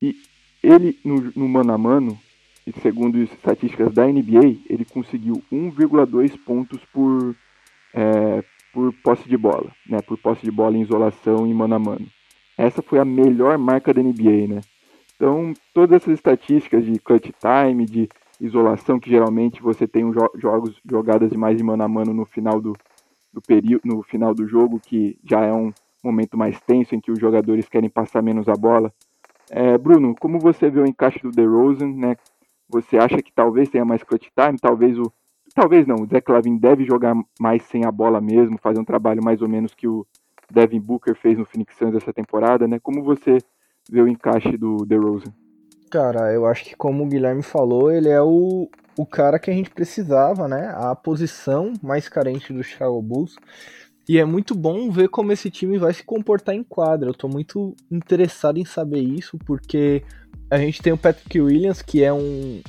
E 0.00 0.14
ele, 0.62 0.96
no, 1.04 1.32
no 1.34 1.48
mano 1.48 1.72
a 1.72 1.78
mano, 1.78 2.16
e 2.64 2.72
segundo 2.80 3.20
as 3.20 3.32
estatísticas 3.32 3.92
da 3.92 4.06
NBA, 4.06 4.60
ele 4.68 4.84
conseguiu 4.84 5.42
1,2 5.52 6.38
pontos 6.44 6.78
por, 6.92 7.34
é, 7.92 8.44
por 8.72 8.92
posse 9.02 9.28
de 9.28 9.36
bola, 9.36 9.72
né? 9.84 10.00
Por 10.00 10.16
posse 10.16 10.42
de 10.42 10.50
bola 10.52 10.76
em 10.76 10.82
isolação 10.82 11.44
e 11.44 11.52
mano 11.52 11.74
a 11.74 11.78
mano. 11.80 12.06
Essa 12.60 12.82
foi 12.82 12.98
a 12.98 13.06
melhor 13.06 13.56
marca 13.56 13.94
da 13.94 14.02
NBA, 14.02 14.46
né? 14.46 14.60
Então, 15.16 15.54
todas 15.72 15.96
essas 16.02 16.12
estatísticas 16.12 16.84
de 16.84 16.98
clutch 16.98 17.30
time, 17.40 17.86
de 17.86 18.06
isolação, 18.38 19.00
que 19.00 19.08
geralmente 19.08 19.62
você 19.62 19.88
tem 19.88 20.02
jo 20.12 20.28
jogos, 20.34 20.78
jogadas 20.84 21.30
de 21.30 21.38
mais 21.38 21.56
de 21.56 21.64
mano 21.64 21.82
a 21.82 21.88
mano 21.88 22.12
no 22.12 22.26
final 22.26 22.60
do, 22.60 22.74
do 23.32 23.40
período, 23.40 23.80
no 23.86 24.02
final 24.02 24.34
do 24.34 24.46
jogo, 24.46 24.78
que 24.78 25.18
já 25.24 25.42
é 25.42 25.50
um 25.50 25.72
momento 26.04 26.36
mais 26.36 26.60
tenso 26.60 26.94
em 26.94 27.00
que 27.00 27.10
os 27.10 27.18
jogadores 27.18 27.66
querem 27.66 27.88
passar 27.88 28.20
menos 28.20 28.46
a 28.46 28.54
bola. 28.54 28.92
É, 29.48 29.78
Bruno, 29.78 30.14
como 30.20 30.38
você 30.38 30.68
vê 30.68 30.80
o 30.80 30.86
encaixe 30.86 31.20
do 31.20 31.30
DeRozan, 31.30 31.94
né? 31.94 32.14
Você 32.68 32.98
acha 32.98 33.22
que 33.22 33.32
talvez 33.32 33.70
tenha 33.70 33.86
mais 33.86 34.02
clutch 34.02 34.28
time? 34.36 34.58
Talvez 34.60 34.98
o 34.98 35.10
talvez 35.54 35.86
não, 35.86 35.96
o 35.96 36.06
Zach 36.06 36.30
Lavin 36.30 36.58
deve 36.58 36.84
jogar 36.84 37.16
mais 37.40 37.62
sem 37.62 37.86
a 37.86 37.90
bola 37.90 38.20
mesmo, 38.20 38.58
fazer 38.58 38.78
um 38.78 38.84
trabalho 38.84 39.24
mais 39.24 39.40
ou 39.40 39.48
menos 39.48 39.74
que 39.74 39.88
o 39.88 40.06
Devin 40.50 40.80
Booker 40.80 41.14
fez 41.14 41.38
no 41.38 41.44
Phoenix 41.44 41.76
Suns 41.76 41.94
essa 41.94 42.12
temporada, 42.12 42.66
né? 42.66 42.78
Como 42.80 43.02
você 43.02 43.38
vê 43.90 44.00
o 44.00 44.08
encaixe 44.08 44.56
do 44.56 44.84
DeRozan? 44.84 45.32
Cara, 45.90 46.32
eu 46.32 46.46
acho 46.46 46.64
que 46.64 46.76
como 46.76 47.04
o 47.04 47.08
Guilherme 47.08 47.42
falou, 47.42 47.90
ele 47.90 48.08
é 48.08 48.22
o, 48.22 48.68
o 48.96 49.06
cara 49.06 49.38
que 49.38 49.50
a 49.50 49.54
gente 49.54 49.70
precisava, 49.70 50.46
né? 50.46 50.72
A 50.76 50.94
posição 50.94 51.72
mais 51.82 52.08
carente 52.08 52.52
do 52.52 52.62
Chicago 52.62 53.00
Bulls. 53.02 53.36
E 54.08 54.18
é 54.18 54.24
muito 54.24 54.54
bom 54.54 54.90
ver 54.90 55.08
como 55.08 55.32
esse 55.32 55.50
time 55.50 55.78
vai 55.78 55.92
se 55.92 56.02
comportar 56.02 56.54
em 56.54 56.64
quadra. 56.64 57.08
Eu 57.08 57.14
tô 57.14 57.28
muito 57.28 57.76
interessado 57.90 58.58
em 58.58 58.64
saber 58.64 59.00
isso, 59.00 59.38
porque 59.46 60.02
a 60.50 60.58
gente 60.58 60.82
tem 60.82 60.92
o 60.92 60.98
Patrick 60.98 61.40
Williams, 61.40 61.82
que 61.82 62.02
é 62.02 62.12
um 62.12 62.60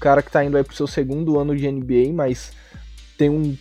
cara 0.00 0.22
que 0.22 0.30
tá 0.30 0.44
indo 0.44 0.56
aí 0.56 0.62
pro 0.62 0.74
seu 0.74 0.86
segundo 0.86 1.38
ano 1.38 1.56
de 1.56 1.70
NBA, 1.70 2.12
mas 2.12 2.52
tem 3.16 3.30
um, 3.30 3.56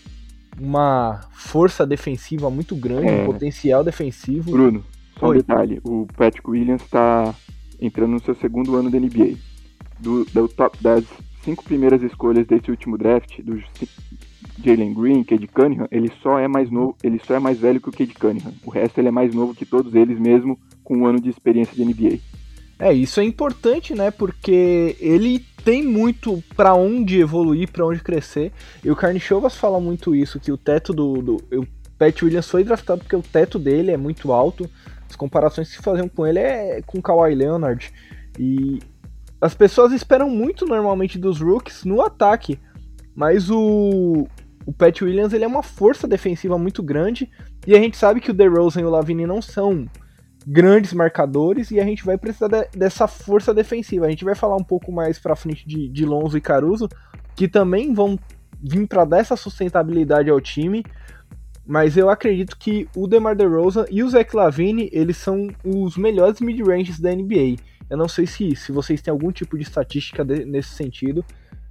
uma 0.60 1.22
força 1.32 1.86
defensiva 1.86 2.50
muito 2.50 2.76
grande, 2.76 3.08
é. 3.08 3.24
um 3.24 3.26
potencial 3.26 3.84
defensivo. 3.84 4.52
Bruno, 4.52 4.84
só 5.20 5.28
Oi. 5.28 5.36
um 5.36 5.38
detalhe: 5.40 5.82
o 5.84 6.08
Patrick 6.16 6.50
Williams 6.50 6.84
tá 6.90 7.34
entrando 7.80 8.12
no 8.12 8.24
seu 8.24 8.36
segundo 8.36 8.76
ano 8.76 8.90
da 8.90 9.00
NBA. 9.00 9.36
Do, 10.00 10.26
do 10.26 10.48
top 10.50 10.78
das 10.82 11.06
cinco 11.44 11.64
primeiras 11.64 12.02
escolhas 12.02 12.46
desse 12.46 12.72
último 12.72 12.98
draft, 12.98 13.40
do 13.42 13.62
Jalen 14.64 14.94
Green, 14.94 15.24
Cade 15.24 15.48
Cunningham, 15.48 15.88
ele 15.92 16.12
só 16.22 16.40
é 16.40 16.48
mais 16.48 16.70
novo, 16.70 16.96
ele 17.04 17.20
só 17.20 17.36
é 17.36 17.40
mais 17.40 17.60
velho 17.60 17.82
que 17.82 17.90
o 17.90 17.92
Cade 17.92 18.14
Cunningham. 18.14 18.54
O 18.66 18.70
resto 18.70 19.00
ele 19.00 19.08
é 19.08 19.12
mais 19.12 19.34
novo 19.34 19.54
que 19.54 19.66
todos 19.66 19.94
eles, 19.96 20.20
mesmo 20.20 20.58
com 20.84 20.98
um 20.98 21.06
ano 21.06 21.20
de 21.20 21.30
experiência 21.30 21.76
de 21.76 21.86
NBA. 21.86 22.20
É, 22.80 22.92
isso 22.92 23.20
é 23.20 23.24
importante, 23.24 23.94
né? 23.94 24.12
Porque 24.12 24.98
ele 25.00 25.46
tem 25.64 25.84
muito 25.84 26.44
para 26.56 26.74
onde 26.74 27.20
evoluir, 27.20 27.72
para 27.72 27.86
onde 27.86 28.02
crescer. 28.02 28.52
E 28.84 28.92
o 28.92 28.96
Carnichovas 28.96 29.56
fala 29.56 29.80
muito 29.80 30.16
isso, 30.16 30.40
que 30.40 30.52
o 30.52 30.58
teto 30.58 30.94
do, 30.94 31.22
do 31.22 31.36
o 31.54 31.68
Pat 31.98 32.22
Williams 32.22 32.50
foi 32.50 32.64
draftado 32.64 33.02
porque 33.02 33.16
o 33.16 33.22
teto 33.22 33.58
dele 33.58 33.92
é 33.92 33.98
muito 33.98 34.32
alto. 34.34 34.70
As 35.10 35.16
comparações 35.16 35.70
que 35.70 35.78
se 35.78 35.82
faziam 35.82 36.10
com 36.10 36.26
ele 36.26 36.40
é 36.40 36.82
com 36.86 37.02
Kawhi 37.02 37.36
Leonard. 37.36 37.92
E 38.38 38.80
as 39.40 39.54
pessoas 39.54 39.92
esperam 39.94 40.30
muito 40.30 40.66
normalmente 40.66 41.18
dos 41.18 41.40
rookies 41.40 41.84
no 41.84 42.02
ataque, 42.02 42.60
mas 43.16 43.50
o, 43.50 44.28
o 44.66 44.74
Pat 44.74 45.02
Williams 45.02 45.34
ele 45.34 45.44
é 45.44 45.48
uma 45.48 45.62
força 45.62 46.08
defensiva 46.08 46.58
muito 46.58 46.82
grande 46.82 47.30
e 47.68 47.76
a 47.76 47.80
gente 47.80 47.98
sabe 47.98 48.22
que 48.22 48.32
o 48.32 48.34
DeRozan 48.34 48.82
e 48.82 48.86
o 48.86 48.90
Lavine 48.90 49.28
não 49.28 49.42
são 49.42 49.88
grandes 50.46 50.94
marcadores 50.94 51.72
e 51.72 51.80
a 51.80 51.84
gente 51.84 52.04
vai 52.04 52.18
precisar 52.18 52.48
de, 52.48 52.68
dessa 52.78 53.08
força 53.08 53.54
defensiva. 53.54 54.06
A 54.06 54.10
gente 54.10 54.26
vai 54.26 54.36
falar 54.36 54.56
um 54.56 54.64
pouco 54.64 54.92
mais 54.92 55.20
para 55.20 55.36
frente 55.36 55.68
de, 55.68 55.88
de 55.90 56.06
Lonzo 56.06 56.38
e 56.38 56.42
Caruso, 56.42 56.88
que 57.36 57.48
também 57.48 57.94
vão 57.94 58.18
vir 58.62 58.88
para 58.88 59.06
dar 59.06 59.20
essa 59.20 59.36
sustentabilidade 59.36 60.30
ao 60.30 60.40
time. 60.40 60.84
Mas 61.66 61.96
eu 61.96 62.10
acredito 62.10 62.58
que 62.58 62.90
o 62.96 63.08
DeMar 63.08 63.36
DeRozan 63.36 63.86
e 63.90 64.04
o 64.04 64.10
Zach 64.10 64.36
Lavine, 64.36 64.90
eles 64.92 65.18
são 65.18 65.48
os 65.64 65.96
melhores 65.98 66.42
mid-ranges 66.42 67.00
da 67.00 67.14
NBA. 67.16 67.56
Eu 67.90 67.98
não 67.98 68.08
sei 68.08 68.26
se, 68.26 68.56
se 68.56 68.72
vocês 68.72 69.02
têm 69.02 69.12
algum 69.12 69.32
tipo 69.32 69.58
de 69.58 69.64
estatística 69.64 70.26
de, 70.26 70.44
nesse 70.46 70.70
sentido, 70.70 71.24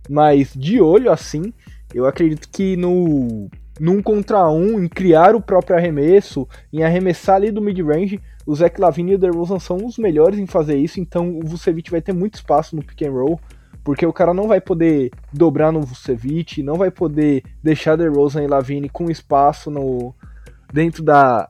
mas 0.09 0.52
de 0.55 0.81
olho 0.81 1.12
assim, 1.12 1.52
eu 1.95 2.07
acredito 2.07 2.49
que 2.50 2.76
no 2.76 3.50
num 3.81 4.02
contra 4.02 4.49
um, 4.50 4.83
em 4.83 4.88
criar 4.88 5.35
o 5.35 5.41
próprio 5.41 5.76
arremesso, 5.76 6.47
em 6.73 6.85
arremessar 6.85 7.37
ali 7.37 7.50
do 7.50 7.61
mid-range, 7.61 8.21
o 8.47 8.55
Zach 8.55 8.81
Lavine 8.81 9.13
e 9.13 9.15
o 9.15 9.19
DeRozan 9.19 9.59
são 9.59 9.77
os 9.85 9.99
melhores 9.99 10.39
em 10.39 10.47
fazer 10.47 10.77
isso, 10.77 11.01
então 11.01 11.39
o 11.39 11.47
Vucevic 11.47 11.91
vai 11.91 12.01
ter 12.01 12.13
muito 12.13 12.35
espaço 12.35 12.75
no 12.75 12.83
pick 12.83 13.03
and 13.03 13.13
roll, 13.13 13.41
porque 13.85 14.07
o 14.07 14.13
cara 14.13 14.33
não 14.33 14.49
vai 14.49 14.61
poder 14.61 15.11
dobrar 15.33 15.73
no 15.73 15.81
Vucevic, 15.81 16.63
não 16.63 16.77
vai 16.77 16.91
poder 16.91 17.43
deixar 17.63 17.97
DeRozan 17.97 18.43
e 18.43 18.47
Lavine 18.47 18.89
com 18.89 19.11
espaço 19.11 19.71
no 19.71 20.15
dentro 20.73 21.03
da 21.03 21.49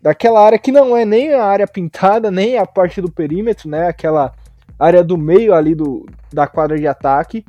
daquela 0.00 0.44
área 0.44 0.58
que 0.58 0.70
não 0.70 0.96
é 0.96 1.04
nem 1.04 1.34
a 1.34 1.44
área 1.44 1.66
pintada, 1.66 2.30
nem 2.30 2.56
a 2.56 2.64
parte 2.64 3.00
do 3.00 3.10
perímetro, 3.10 3.68
né? 3.68 3.88
Aquela 3.88 4.32
área 4.78 5.02
do 5.02 5.18
meio 5.18 5.52
ali 5.52 5.74
do, 5.74 6.06
da 6.32 6.46
quadra 6.46 6.78
de 6.78 6.86
ataque. 6.86 7.44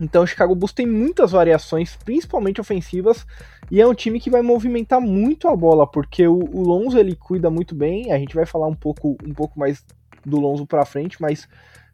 Então 0.00 0.22
o 0.22 0.26
Chicago 0.26 0.54
Bulls 0.54 0.74
tem 0.74 0.86
muitas 0.86 1.32
variações, 1.32 1.96
principalmente 2.04 2.60
ofensivas, 2.60 3.26
e 3.70 3.80
é 3.80 3.86
um 3.86 3.94
time 3.94 4.20
que 4.20 4.30
vai 4.30 4.42
movimentar 4.42 5.00
muito 5.00 5.48
a 5.48 5.56
bola, 5.56 5.86
porque 5.86 6.26
o, 6.26 6.38
o 6.38 6.62
Lonzo 6.62 6.98
ele 6.98 7.16
cuida 7.16 7.50
muito 7.50 7.74
bem, 7.74 8.12
a 8.12 8.18
gente 8.18 8.34
vai 8.34 8.46
falar 8.46 8.66
um 8.66 8.74
pouco, 8.74 9.16
um 9.24 9.34
pouco 9.34 9.58
mais 9.58 9.84
do 10.24 10.38
Lonzo 10.38 10.66
para 10.66 10.84
frente, 10.84 11.20
mas 11.20 11.48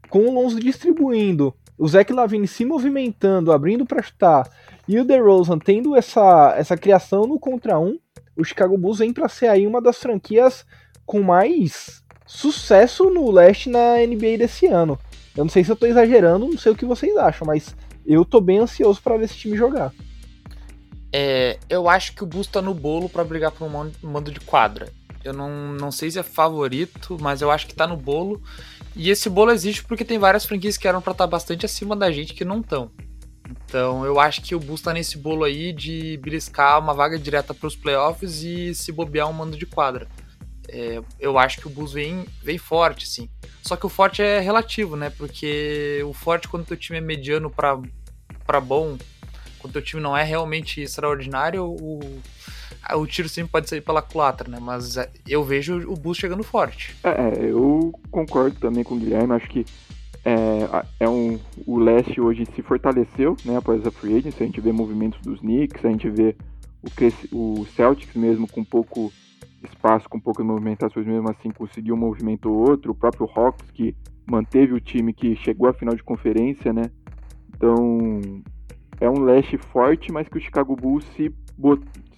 com 0.09 0.21
o 0.21 0.35
Lonzo 0.35 0.61
distribuindo, 0.61 1.55
o 1.79 1.89
Zach 1.89 2.13
Lavine 2.13 2.47
se 2.47 2.65
movimentando, 2.65 3.53
abrindo 3.53 3.87
para 3.87 4.03
chutar, 4.03 4.49
e 4.87 4.99
o 4.99 5.05
DeRozan 5.05 5.59
tendo 5.59 5.97
essa, 5.97 6.55
essa 6.57 6.77
criação 6.77 7.27
no 7.27 7.39
contra 7.39 7.79
um, 7.79 7.99
o 8.37 8.45
Chicago 8.45 8.77
Bulls 8.77 8.99
vem 8.99 9.13
para 9.13 9.29
ser 9.29 9.47
aí 9.47 9.67
uma 9.67 9.81
das 9.81 9.99
franquias 9.99 10.67
com 11.07 11.23
mais 11.23 12.03
sucesso 12.27 13.11
no 13.11 13.31
leste 13.31 13.69
na 13.69 13.97
NBA 14.07 14.39
desse 14.39 14.67
ano. 14.67 14.99
Eu 15.37 15.45
não 15.45 15.51
sei 15.51 15.65
se 15.65 15.71
eu 15.71 15.77
tô 15.77 15.87
exagerando, 15.87 16.47
não 16.47 16.59
sei 16.59 16.73
o 16.73 16.77
que 16.77 16.85
vocês 16.85 17.17
acham, 17.17 17.47
mas 17.47 17.75
eu 18.07 18.25
tô 18.25 18.41
bem 18.41 18.59
ansioso 18.59 19.01
para 19.03 19.17
ver 19.17 19.25
esse 19.25 19.37
time 19.37 19.57
jogar. 19.57 19.93
É, 21.13 21.59
eu 21.69 21.89
acho 21.89 22.15
que 22.15 22.23
o 22.23 22.27
Bulls 22.27 22.47
tá 22.47 22.63
no 22.63 22.73
bolo 22.73 23.09
para 23.09 23.25
brigar 23.25 23.51
por 23.53 23.67
um 23.67 23.93
mando 24.03 24.31
de 24.33 24.41
quadra. 24.41 24.91
Eu 25.23 25.33
não, 25.33 25.73
não 25.75 25.93
sei 25.93 26.11
se 26.11 26.19
é 26.19 26.23
favorito, 26.23 27.17
mas 27.21 27.43
eu 27.43 27.51
acho 27.51 27.67
que 27.67 27.75
tá 27.75 27.87
no 27.87 27.97
bolo. 27.97 28.43
E 28.97 29.11
esse 29.11 29.29
bolo 29.29 29.51
existe 29.51 29.85
porque 29.85 30.05
tem 30.05 30.19
várias 30.19 30.45
franquias 30.45 30.77
que 30.77 30.89
eram 30.89 31.01
para 31.01 31.13
estar 31.13 31.25
tá 31.25 31.31
bastante 31.31 31.65
acima 31.67 31.95
da 31.95 32.11
gente 32.11 32.35
que 32.35 32.45
não 32.45 32.61
estão. 32.61 32.91
Então 33.51 34.05
eu 34.05 34.19
acho 34.19 34.43
que 34.43 34.55
o 34.55 34.61
Bulls 34.61 34.81
tá 34.81 34.93
nesse 34.93 35.19
bolo 35.19 35.45
aí 35.45 35.73
de 35.73 36.19
beliscar 36.19 36.79
uma 36.79 36.95
vaga 36.95 37.19
direta 37.19 37.55
para 37.55 37.67
os 37.67 37.77
playoffs 37.77 38.43
e 38.43 38.75
se 38.75 38.91
bobear 38.91 39.29
um 39.29 39.33
mando 39.33 39.57
de 39.57 39.67
quadra. 39.67 40.09
É, 40.69 41.03
eu 41.21 41.39
acho 41.39 41.59
que 41.61 41.67
o 41.67 41.71
Bulls 41.71 41.93
vem, 41.93 42.27
vem 42.43 42.57
forte, 42.57 43.07
sim. 43.07 43.29
Só 43.63 43.77
que 43.77 43.87
o 43.87 43.91
forte 43.91 44.23
é 44.23 44.41
relativo, 44.41 44.97
né? 44.97 45.11
Porque 45.11 46.03
o 46.07 46.13
forte 46.13 46.49
quando 46.49 46.63
o 46.63 46.67
teu 46.67 46.77
time 46.77 46.99
é 46.99 47.01
mediano 47.01 47.51
para 47.51 48.61
bom, 48.61 48.97
quando 49.63 49.77
o 49.77 49.81
time 49.81 50.03
não 50.03 50.17
é 50.17 50.25
realmente 50.25 50.81
extraordinário, 50.83 51.65
o, 51.65 52.01
o 52.95 53.07
tiro 53.07 53.29
sempre 53.29 53.53
pode 53.53 53.71
sair 53.71 53.81
pela 53.81 54.03
culatra, 54.03 54.51
né? 54.51 54.59
Mas 54.61 54.97
é, 54.97 55.09
eu 55.27 55.45
vejo 55.45 55.89
o 55.89 55.95
Bulls 55.95 56.19
chegando 56.19 56.43
forte. 56.43 56.95
É, 57.05 57.11
é, 57.11 57.51
eu 57.51 57.95
concordo 58.11 58.59
também 58.59 58.83
com 58.83 58.97
o 58.97 58.99
Guilherme. 58.99 59.33
Acho 59.33 59.49
que 59.49 59.65
é, 60.25 60.85
é 61.01 61.09
um, 61.09 61.39
o 61.67 61.79
leste 61.79 62.21
hoje 62.21 62.47
se 62.55 62.63
fortaleceu 62.63 63.37
né, 63.45 63.57
após 63.57 63.87
a 63.87 63.91
free 63.91 64.19
agency. 64.19 64.43
A 64.43 64.47
gente 64.47 64.61
vê 64.61 64.73
movimentos 64.73 65.21
dos 65.21 65.41
Knicks, 65.41 65.85
a 65.85 65.91
gente 65.91 66.11
vê 66.11 66.37
o, 67.33 67.61
o 67.61 67.67
Celtics 67.77 68.15
mesmo 68.15 68.49
com 68.49 68.65
pouco 68.65 69.13
espaço, 69.63 70.09
com 70.09 70.19
poucas 70.19 70.45
movimentações, 70.45 71.07
mesmo 71.07 71.31
assim 71.31 71.51
conseguiu 71.51 71.95
um 71.95 71.99
movimento 71.99 72.51
ou 72.51 72.69
outro. 72.69 72.93
O 72.93 72.95
próprio 72.95 73.31
Hawks 73.35 73.71
que 73.71 73.95
manteve 74.27 74.73
o 74.73 74.81
time 74.81 75.13
que 75.13 75.37
chegou 75.37 75.69
à 75.69 75.73
final 75.73 75.95
de 75.95 76.03
conferência, 76.03 76.73
né? 76.73 76.91
Então 77.55 78.43
é 79.05 79.11
um 79.11 79.25
leste 79.25 79.57
forte, 79.57 80.13
mas 80.13 80.29
que 80.29 80.39
o 80.39 80.41
Chicago 80.41 80.77
Bulls 80.77 81.05
se, 81.17 81.35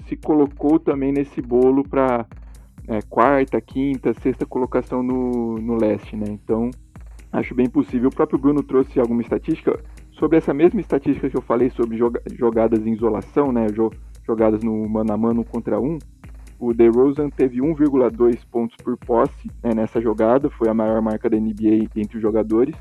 se 0.06 0.16
colocou 0.16 0.78
também 0.78 1.12
nesse 1.12 1.40
bolo 1.40 1.82
para 1.82 2.26
é, 2.86 3.00
quarta, 3.02 3.60
quinta, 3.60 4.12
sexta 4.14 4.44
colocação 4.44 5.02
no, 5.02 5.56
no 5.58 5.76
leste, 5.76 6.16
né? 6.16 6.26
Então 6.28 6.70
Acho 7.34 7.52
bem 7.52 7.68
possível. 7.68 8.10
O 8.10 8.14
próprio 8.14 8.38
Bruno 8.38 8.62
trouxe 8.62 9.00
alguma 9.00 9.20
estatística 9.20 9.76
sobre 10.12 10.38
essa 10.38 10.54
mesma 10.54 10.80
estatística 10.80 11.28
que 11.28 11.36
eu 11.36 11.42
falei 11.42 11.68
sobre 11.68 11.98
jogadas 12.38 12.86
em 12.86 12.92
isolação, 12.92 13.50
né? 13.50 13.66
Jogadas 14.24 14.62
no 14.62 14.88
mano 14.88 15.12
a 15.12 15.16
mano 15.16 15.44
contra 15.44 15.80
um. 15.80 15.98
O 16.60 16.72
DeRozan 16.72 17.28
teve 17.30 17.58
1,2 17.58 18.38
pontos 18.48 18.76
por 18.76 18.96
posse 18.96 19.50
né, 19.60 19.74
nessa 19.74 20.00
jogada, 20.00 20.48
foi 20.48 20.68
a 20.68 20.74
maior 20.74 21.02
marca 21.02 21.28
da 21.28 21.36
NBA 21.36 21.88
entre 21.96 22.18
os 22.18 22.22
jogadores. 22.22 22.76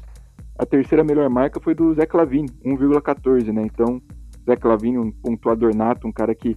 A 0.58 0.66
terceira 0.66 1.04
melhor 1.04 1.30
marca 1.30 1.60
foi 1.60 1.74
do 1.74 1.94
Zé 1.94 2.06
Clavin, 2.06 2.46
1,14, 2.64 3.52
né? 3.52 3.64
Então, 3.64 4.02
Zé 4.46 4.56
Clavin, 4.56 4.98
um 4.98 5.12
pontuador 5.12 5.76
nato, 5.76 6.08
um 6.08 6.12
cara 6.12 6.36
que 6.36 6.56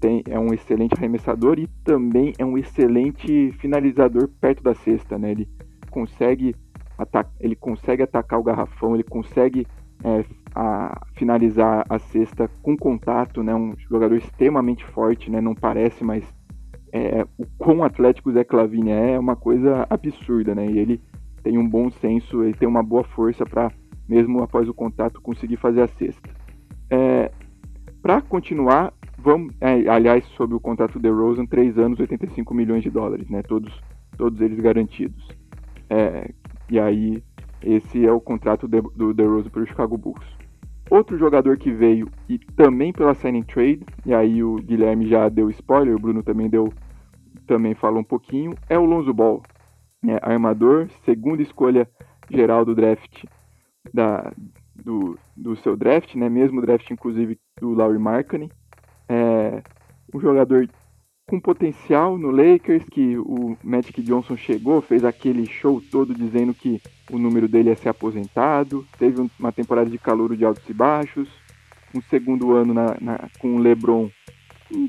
tem, 0.00 0.22
é 0.28 0.38
um 0.38 0.52
excelente 0.52 0.94
arremessador 0.96 1.58
e 1.58 1.66
também 1.84 2.32
é 2.38 2.44
um 2.44 2.56
excelente 2.56 3.52
finalizador 3.60 4.28
perto 4.40 4.62
da 4.62 4.74
cesta, 4.74 5.18
né? 5.18 5.30
Ele 5.30 5.48
consegue, 5.90 6.54
ele 7.40 7.56
consegue 7.56 8.02
atacar 8.02 8.38
o 8.38 8.42
garrafão, 8.42 8.94
ele 8.94 9.04
consegue 9.04 9.66
é, 10.02 10.24
a 10.54 11.06
finalizar 11.14 11.84
a 11.88 11.98
cesta 11.98 12.48
com 12.62 12.76
contato, 12.76 13.42
né? 13.42 13.54
Um 13.54 13.74
jogador 13.90 14.16
extremamente 14.16 14.84
forte, 14.84 15.30
né? 15.30 15.40
Não 15.40 15.54
parece, 15.54 16.02
mas 16.02 16.24
é, 16.92 17.26
o 17.36 17.46
quão 17.58 17.82
atlético 17.82 18.30
o 18.30 18.32
Zé 18.32 18.44
Clavini 18.44 18.90
é, 18.90 19.12
é 19.12 19.18
uma 19.18 19.36
coisa 19.36 19.86
absurda, 19.90 20.54
né? 20.54 20.66
E 20.66 20.78
ele 20.78 21.00
tem 21.44 21.58
um 21.58 21.68
bom 21.68 21.90
senso, 21.90 22.42
ele 22.42 22.54
tem 22.54 22.66
uma 22.66 22.82
boa 22.82 23.04
força 23.04 23.44
para, 23.44 23.70
mesmo 24.08 24.42
após 24.42 24.66
o 24.66 24.74
contato, 24.74 25.20
conseguir 25.20 25.56
fazer 25.56 25.82
a 25.82 25.88
cesta. 25.88 26.30
É, 26.90 27.30
para 28.02 28.22
continuar, 28.22 28.92
vamos, 29.18 29.54
é, 29.60 29.86
aliás, 29.88 30.24
sobre 30.36 30.56
o 30.56 30.60
contrato 30.60 30.98
de 30.98 31.10
Rosen, 31.10 31.46
3 31.46 31.78
anos, 31.78 32.00
85 32.00 32.52
milhões 32.54 32.82
de 32.82 32.90
dólares, 32.90 33.28
né? 33.28 33.42
Todos, 33.42 33.78
todos 34.16 34.40
eles 34.40 34.58
garantidos. 34.58 35.28
É, 35.90 36.30
e 36.70 36.80
aí, 36.80 37.22
esse 37.62 38.04
é 38.06 38.10
o 38.10 38.20
contrato 38.20 38.66
de, 38.66 38.80
do 38.80 39.12
DeRozan 39.12 39.50
para 39.50 39.62
o 39.62 39.66
Chicago 39.66 39.98
Bulls. 39.98 40.24
Outro 40.90 41.18
jogador 41.18 41.58
que 41.58 41.70
veio 41.70 42.08
e 42.28 42.38
também 42.38 42.92
pela 42.92 43.14
signing 43.14 43.42
trade, 43.42 43.84
e 44.04 44.14
aí 44.14 44.42
o 44.42 44.56
Guilherme 44.56 45.06
já 45.06 45.28
deu 45.28 45.50
spoiler, 45.50 45.94
o 45.94 45.98
Bruno 45.98 46.22
também 46.22 46.48
deu, 46.48 46.72
também 47.46 47.74
falou 47.74 48.00
um 48.00 48.04
pouquinho, 48.04 48.54
é 48.68 48.78
o 48.78 48.84
Lonzo 48.84 49.12
Ball, 49.12 49.42
né, 50.04 50.18
armador, 50.22 50.88
segunda 51.04 51.42
escolha 51.42 51.88
geral 52.30 52.64
do 52.64 52.74
draft 52.74 53.24
da, 53.92 54.32
do, 54.74 55.18
do 55.36 55.56
seu 55.56 55.76
draft, 55.76 56.14
né, 56.14 56.28
mesmo 56.28 56.60
draft 56.60 56.90
inclusive 56.90 57.38
do 57.60 57.72
Laurie 57.72 57.98
Markkinen, 57.98 58.50
é 59.08 59.62
um 60.12 60.20
jogador 60.20 60.68
com 61.26 61.40
potencial 61.40 62.18
no 62.18 62.30
Lakers, 62.30 62.84
que 62.84 63.16
o 63.16 63.56
Magic 63.62 64.02
Johnson 64.02 64.36
chegou, 64.36 64.82
fez 64.82 65.04
aquele 65.04 65.46
show 65.46 65.82
todo 65.90 66.14
dizendo 66.14 66.52
que 66.52 66.82
o 67.10 67.18
número 67.18 67.48
dele 67.48 67.70
ia 67.70 67.76
ser 67.76 67.88
aposentado, 67.88 68.86
teve 68.98 69.26
uma 69.38 69.50
temporada 69.50 69.88
de 69.88 69.98
calor 69.98 70.36
de 70.36 70.44
altos 70.44 70.68
e 70.68 70.74
baixos, 70.74 71.28
um 71.94 72.02
segundo 72.02 72.54
ano 72.54 72.74
na, 72.74 72.96
na, 73.00 73.28
com 73.38 73.56
o 73.56 73.58
LeBron 73.58 74.10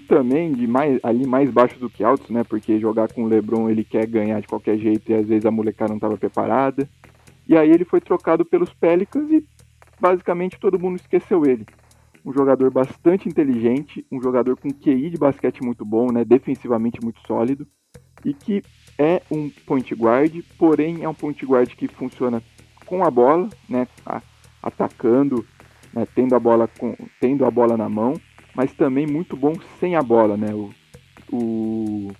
também 0.07 0.51
de 0.51 0.67
mais, 0.67 0.99
ali 1.03 1.25
mais 1.25 1.49
baixo 1.49 1.79
do 1.79 1.89
que 1.89 2.03
altos, 2.03 2.29
né? 2.29 2.43
Porque 2.43 2.79
jogar 2.79 3.11
com 3.11 3.23
o 3.23 3.27
LeBron 3.27 3.69
ele 3.69 3.83
quer 3.83 4.05
ganhar 4.07 4.39
de 4.39 4.47
qualquer 4.47 4.77
jeito 4.77 5.11
e 5.11 5.15
às 5.15 5.27
vezes 5.27 5.45
a 5.45 5.51
molecada 5.51 5.89
não 5.89 5.97
estava 5.97 6.17
preparada. 6.17 6.87
E 7.47 7.55
aí 7.55 7.69
ele 7.69 7.85
foi 7.85 8.01
trocado 8.01 8.43
pelos 8.43 8.73
Pelicans 8.73 9.29
e 9.31 9.45
basicamente 9.99 10.59
todo 10.59 10.79
mundo 10.79 10.97
esqueceu 10.97 11.45
ele. 11.45 11.65
Um 12.25 12.33
jogador 12.33 12.71
bastante 12.71 13.29
inteligente, 13.29 14.05
um 14.11 14.21
jogador 14.21 14.57
com 14.57 14.69
QI 14.69 15.11
de 15.11 15.17
basquete 15.17 15.61
muito 15.63 15.85
bom, 15.85 16.11
né, 16.11 16.25
defensivamente 16.25 16.99
muito 17.03 17.19
sólido, 17.27 17.67
e 18.23 18.33
que 18.33 18.63
é 18.97 19.21
um 19.29 19.49
point 19.67 19.93
guard, 19.93 20.41
porém 20.57 21.03
é 21.03 21.09
um 21.09 21.13
point 21.13 21.45
guard 21.45 21.69
que 21.75 21.87
funciona 21.87 22.41
com 22.85 23.03
a 23.03 23.11
bola, 23.11 23.47
né, 23.69 23.87
atacando, 24.61 25.45
né, 25.93 26.07
tendo, 26.15 26.35
a 26.35 26.39
bola 26.39 26.67
com, 26.67 26.95
tendo 27.21 27.45
a 27.45 27.51
bola 27.51 27.77
na 27.77 27.87
mão, 27.87 28.19
mas 28.55 28.73
também 28.73 29.05
muito 29.05 29.35
bom 29.35 29.53
sem 29.79 29.95
a 29.95 30.01
bola. 30.01 30.37
Né, 30.37 30.53
o, 30.53 30.71
o, 31.31 32.11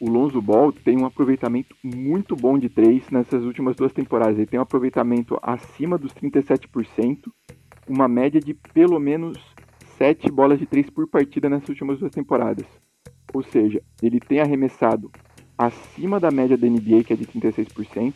o 0.00 0.08
Lonzo 0.08 0.40
Ball 0.40 0.72
tem 0.72 0.98
um 0.98 1.06
aproveitamento 1.06 1.76
muito 1.82 2.36
bom 2.36 2.58
de 2.58 2.68
três 2.68 3.10
nessas 3.10 3.44
últimas 3.44 3.76
duas 3.76 3.92
temporadas. 3.92 4.36
Ele 4.36 4.46
tem 4.46 4.58
um 4.58 4.62
aproveitamento 4.62 5.38
acima 5.42 5.98
dos 5.98 6.12
37%, 6.14 7.30
uma 7.88 8.08
média 8.08 8.40
de 8.40 8.54
pelo 8.54 8.98
menos 8.98 9.38
7 9.98 10.30
bolas 10.30 10.58
de 10.58 10.66
3 10.66 10.90
por 10.90 11.06
partida 11.06 11.48
nessas 11.48 11.68
últimas 11.68 11.98
duas 11.98 12.12
temporadas. 12.12 12.66
Ou 13.32 13.42
seja, 13.42 13.82
ele 14.02 14.20
tem 14.20 14.40
arremessado 14.40 15.10
acima 15.56 16.18
da 16.18 16.30
média 16.30 16.56
da 16.56 16.66
NBA, 16.66 17.04
que 17.04 17.12
é 17.12 17.16
de 17.16 17.26
36%, 17.26 18.14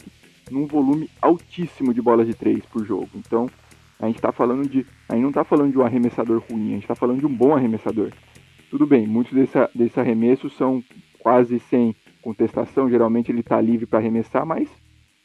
num 0.50 0.66
volume 0.66 1.09
altíssimo 1.20 1.92
de 1.92 2.02
bolas 2.02 2.26
de 2.26 2.35
3 2.35 2.64
por 2.66 2.85
jogo. 2.85 3.09
Então, 3.14 3.48
a 3.98 4.06
gente 4.06 4.16
está 4.16 4.32
falando 4.32 4.68
de. 4.68 4.87
A 5.09 5.14
gente 5.14 5.22
não 5.22 5.30
está 5.30 5.44
falando 5.44 5.72
de 5.72 5.78
um 5.78 5.82
arremessador 5.82 6.42
ruim, 6.50 6.68
a 6.68 6.74
gente 6.74 6.82
está 6.82 6.94
falando 6.94 7.20
de 7.20 7.26
um 7.26 7.35
bom 7.35 7.54
arremessador. 7.54 8.11
Tudo 8.70 8.87
bem, 8.87 9.06
muitos 9.06 9.32
desses 9.32 9.54
desse 9.74 10.56
são 10.56 10.82
quase 11.20 11.59
sem 11.61 11.94
contestação, 12.22 12.90
geralmente 12.90 13.30
ele 13.30 13.40
está 13.40 13.61
livre 13.61 13.87
para 13.87 14.00
arremessar, 14.00 14.44
mas 14.44 14.68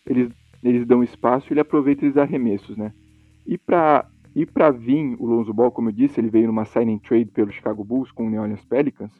eles, 0.05 0.29
eles 0.63 0.85
dão 0.85 1.03
espaço 1.03 1.47
e 1.49 1.53
ele 1.53 1.59
aproveita 1.59 2.05
esses 2.05 2.17
arremessos, 2.17 2.77
né? 2.77 2.93
E 3.45 3.57
para 3.57 4.07
e 4.33 4.45
para 4.45 4.71
vir 4.71 5.15
o 5.19 5.25
Lonzo 5.25 5.53
Ball, 5.53 5.71
como 5.71 5.89
eu 5.89 5.93
disse, 5.93 6.19
ele 6.19 6.29
veio 6.29 6.47
numa 6.47 6.63
signing 6.63 6.99
trade 6.99 7.31
pelo 7.31 7.51
Chicago 7.51 7.83
Bulls 7.83 8.11
com 8.11 8.27
o 8.27 8.29
New 8.29 8.41
Orleans 8.41 8.63
Pelicans. 8.63 9.11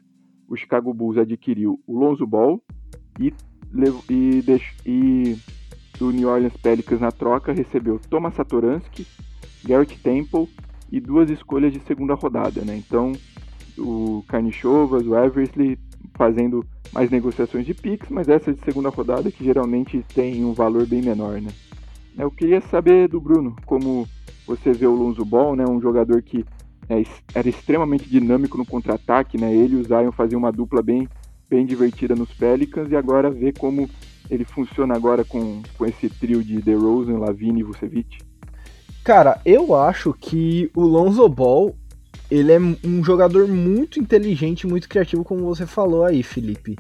O 0.47 0.55
Chicago 0.55 0.93
Bulls 0.93 1.17
adquiriu 1.17 1.81
o 1.85 1.99
Lonzo 1.99 2.25
Ball 2.25 2.61
e, 3.19 3.33
e, 4.09 4.43
e 4.85 5.37
do 5.99 6.11
New 6.11 6.29
Orleans 6.29 6.55
Pelicans 6.55 7.01
na 7.01 7.11
troca 7.11 7.51
recebeu 7.51 7.99
Thomas 8.09 8.35
Satoransky, 8.35 9.05
Garrett 9.63 9.97
Temple 9.99 10.47
e 10.91 10.99
duas 10.99 11.29
escolhas 11.29 11.71
de 11.71 11.79
segunda 11.81 12.13
rodada, 12.13 12.61
né? 12.61 12.75
Então, 12.75 13.13
o 13.77 14.23
Carnichovas, 14.27 15.05
o 15.05 15.15
Eversley 15.15 15.77
fazendo 16.15 16.65
mais 16.91 17.09
negociações 17.09 17.65
de 17.65 17.73
picks, 17.73 18.09
mas 18.09 18.27
essa 18.27 18.53
de 18.53 18.59
segunda 18.63 18.89
rodada 18.89 19.31
que 19.31 19.43
geralmente 19.43 20.03
tem 20.13 20.43
um 20.43 20.53
valor 20.53 20.85
bem 20.85 21.01
menor, 21.01 21.41
né? 21.41 21.49
Eu 22.17 22.29
queria 22.29 22.59
saber 22.59 23.07
do 23.07 23.21
Bruno 23.21 23.55
como 23.65 24.07
você 24.45 24.73
vê 24.73 24.85
o 24.85 24.95
Lonzo 24.95 25.23
Ball, 25.23 25.55
né, 25.55 25.65
um 25.65 25.79
jogador 25.79 26.21
que 26.21 26.45
é, 26.89 27.01
era 27.33 27.47
extremamente 27.47 28.09
dinâmico 28.09 28.57
no 28.57 28.65
contra-ataque, 28.65 29.37
né? 29.37 29.53
Ele 29.53 29.75
e 29.75 29.77
o 29.77 29.83
Zion 29.83 30.11
faziam 30.11 30.39
uma 30.39 30.51
dupla 30.51 30.81
bem, 30.81 31.07
bem 31.49 31.65
divertida 31.65 32.15
nos 32.15 32.33
Pelicans 32.33 32.91
e 32.91 32.95
agora 32.95 33.31
ver 33.31 33.57
como 33.57 33.89
ele 34.29 34.43
funciona 34.43 34.93
agora 34.95 35.23
com, 35.23 35.61
com 35.77 35.85
esse 35.85 36.09
trio 36.09 36.43
de 36.43 36.61
DeRozan, 36.61 37.17
Lavine 37.17 37.61
e 37.61 37.63
Vucevic. 37.63 38.17
Cara, 39.03 39.41
eu 39.43 39.73
acho 39.73 40.13
que 40.13 40.69
o 40.75 40.81
Lonzo 40.81 41.27
Ball 41.27 41.75
ele 42.29 42.53
é 42.53 42.59
um 42.59 43.03
jogador 43.03 43.47
muito 43.47 43.99
inteligente, 43.99 44.65
muito 44.65 44.87
criativo, 44.87 45.23
como 45.23 45.43
você 45.43 45.65
falou 45.65 46.05
aí, 46.05 46.23
Felipe. 46.23 46.77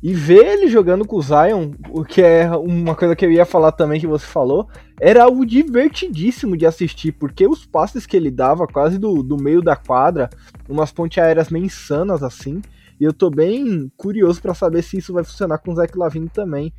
E 0.00 0.12
ver 0.12 0.46
ele 0.46 0.68
jogando 0.68 1.04
com 1.06 1.16
o 1.16 1.22
Zion, 1.22 1.72
o 1.88 2.04
que 2.04 2.22
é 2.22 2.48
uma 2.50 2.94
coisa 2.94 3.16
que 3.16 3.24
eu 3.24 3.32
ia 3.32 3.46
falar 3.46 3.72
também 3.72 3.98
que 3.98 4.06
você 4.06 4.24
falou, 4.24 4.68
era 5.00 5.24
algo 5.24 5.44
divertidíssimo 5.44 6.56
de 6.56 6.66
assistir, 6.66 7.10
porque 7.12 7.48
os 7.48 7.64
passes 7.64 8.06
que 8.06 8.16
ele 8.16 8.30
dava 8.30 8.66
quase 8.66 8.98
do, 8.98 9.22
do 9.22 9.36
meio 9.36 9.62
da 9.62 9.74
quadra, 9.74 10.30
umas 10.68 10.92
pontes 10.92 11.18
aéreas 11.18 11.48
meio 11.48 11.64
insanas 11.64 12.22
assim, 12.22 12.60
e 13.00 13.04
eu 13.04 13.12
tô 13.12 13.30
bem 13.30 13.90
curioso 13.96 14.40
para 14.40 14.54
saber 14.54 14.82
se 14.82 14.98
isso 14.98 15.12
vai 15.12 15.24
funcionar 15.24 15.58
com 15.58 15.72
o 15.72 15.74
Zach 15.74 15.96
Lavine 15.98 16.28
também. 16.28 16.72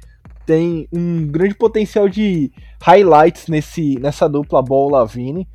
Tem 0.46 0.88
um 0.92 1.28
grande 1.28 1.56
potencial 1.56 2.08
de 2.08 2.52
highlights 2.82 3.48
nesse, 3.48 4.00
nessa 4.00 4.30
dupla 4.30 4.62
Ball 4.62 4.90
Lavine, 4.90 5.48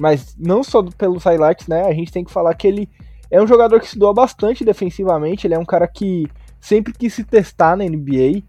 mas 0.00 0.36
não 0.38 0.62
só 0.62 0.82
pelos 0.82 1.24
highlights, 1.24 1.66
né? 1.66 1.82
A 1.82 1.92
gente 1.92 2.12
tem 2.12 2.24
que 2.24 2.30
falar 2.30 2.54
que 2.54 2.66
ele 2.66 2.88
é 3.30 3.42
um 3.42 3.46
jogador 3.46 3.80
que 3.80 3.88
se 3.88 3.98
doa 3.98 4.14
bastante 4.14 4.64
defensivamente, 4.64 5.46
ele 5.46 5.54
é 5.54 5.58
um 5.58 5.64
cara 5.64 5.86
que 5.86 6.28
sempre 6.60 6.92
quis 6.92 7.14
se 7.14 7.24
testar 7.24 7.76
na 7.76 7.84
NBA. 7.84 8.42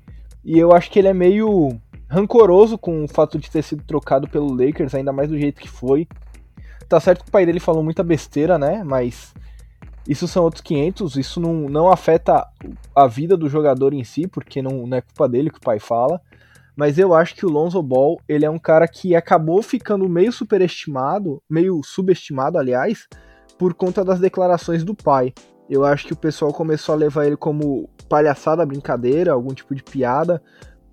E 0.44 0.58
eu 0.58 0.72
acho 0.72 0.90
que 0.90 1.00
ele 1.00 1.08
é 1.08 1.14
meio 1.14 1.80
rancoroso 2.08 2.78
com 2.78 3.04
o 3.04 3.08
fato 3.08 3.38
de 3.38 3.52
ter 3.52 3.62
sido 3.62 3.84
trocado 3.84 4.28
pelo 4.28 4.54
Lakers, 4.54 4.96
ainda 4.96 5.12
mais 5.12 5.30
do 5.30 5.38
jeito 5.38 5.62
que 5.62 5.70
foi. 5.70 6.08
Tá 6.88 7.00
certo 7.00 7.24
que 7.24 7.30
o 7.30 7.32
pai 7.32 7.46
dele 7.46 7.60
falou 7.60 7.84
muita 7.84 8.04
besteira, 8.04 8.58
né? 8.58 8.84
Mas 8.84 9.34
isso 10.10 10.28
são 10.28 10.44
outros 10.44 10.64
500. 10.64 11.18
Isso 11.18 11.40
não, 11.40 11.70
não 11.70 11.92
afeta 11.92 12.44
a 12.96 13.06
vida 13.06 13.38
do 13.38 13.48
jogador 13.48 13.94
em 13.94 14.04
si, 14.04 14.28
porque 14.28 14.60
não, 14.60 14.88
não 14.88 14.98
é 14.98 15.02
culpa 15.02 15.30
dele 15.30 15.52
que 15.52 15.60
o 15.60 15.62
pai 15.62 15.78
fala. 15.78 16.20
Mas 16.76 16.98
eu 16.98 17.14
acho 17.14 17.36
que 17.36 17.46
o 17.46 17.50
Lonzo 17.50 17.82
Ball, 17.84 18.20
ele 18.28 18.44
é 18.44 18.50
um 18.50 18.58
cara 18.58 18.88
que 18.88 19.16
acabou 19.16 19.62
ficando 19.62 20.10
meio 20.10 20.32
superestimado, 20.32 21.44
meio 21.48 21.84
subestimado, 21.84 22.58
aliás, 22.58 23.08
por 23.56 23.76
conta 23.76 24.04
das 24.04 24.20
declarações 24.20 24.84
do 24.84 24.96
pai. 24.96 25.32
Eu 25.70 25.86
acho 25.86 26.08
que 26.08 26.14
o 26.14 26.18
pessoal 26.18 26.52
começou 26.52 26.96
a 26.96 26.98
levar 26.98 27.28
ele 27.28 27.38
como 27.38 27.88
palhaçada, 28.08 28.66
brincadeira, 28.66 29.32
algum 29.32 29.54
tipo 29.54 29.76
de 29.76 29.84
piada. 29.84 30.42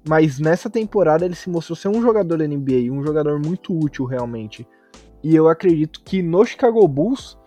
Mas 0.07 0.39
nessa 0.39 0.69
temporada 0.69 1.25
ele 1.25 1.35
se 1.35 1.49
mostrou 1.49 1.75
ser 1.75 1.89
um 1.89 2.03
jogador 2.03 2.37
da 2.37 2.47
NBA, 2.47 2.93
um 2.93 3.03
jogador 3.03 3.41
muito 3.41 3.75
útil 3.75 4.05
realmente. 4.05 4.69
E 5.23 5.35
eu 5.35 5.49
acredito 5.49 6.03
que 6.05 6.21
no 6.21 6.45
Chicago 6.45 6.87
Bulls 6.87 7.39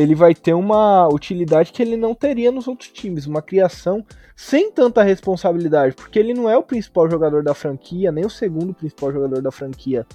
ele 0.00 0.14
vai 0.14 0.34
ter 0.34 0.54
uma 0.54 1.08
utilidade 1.08 1.72
que 1.72 1.82
ele 1.82 1.96
não 1.96 2.14
teria 2.14 2.50
nos 2.50 2.66
outros 2.66 2.88
times, 2.90 3.26
uma 3.26 3.42
criação 3.42 4.04
sem 4.34 4.72
tanta 4.72 5.02
responsabilidade, 5.02 5.94
porque 5.94 6.18
ele 6.18 6.32
não 6.32 6.48
é 6.48 6.56
o 6.56 6.62
principal 6.62 7.08
jogador 7.10 7.42
da 7.42 7.52
franquia, 7.52 8.10
nem 8.10 8.24
o 8.24 8.30
segundo 8.30 8.72
principal 8.72 9.12
jogador 9.12 9.42
da 9.42 9.50
franquia. 9.50 10.06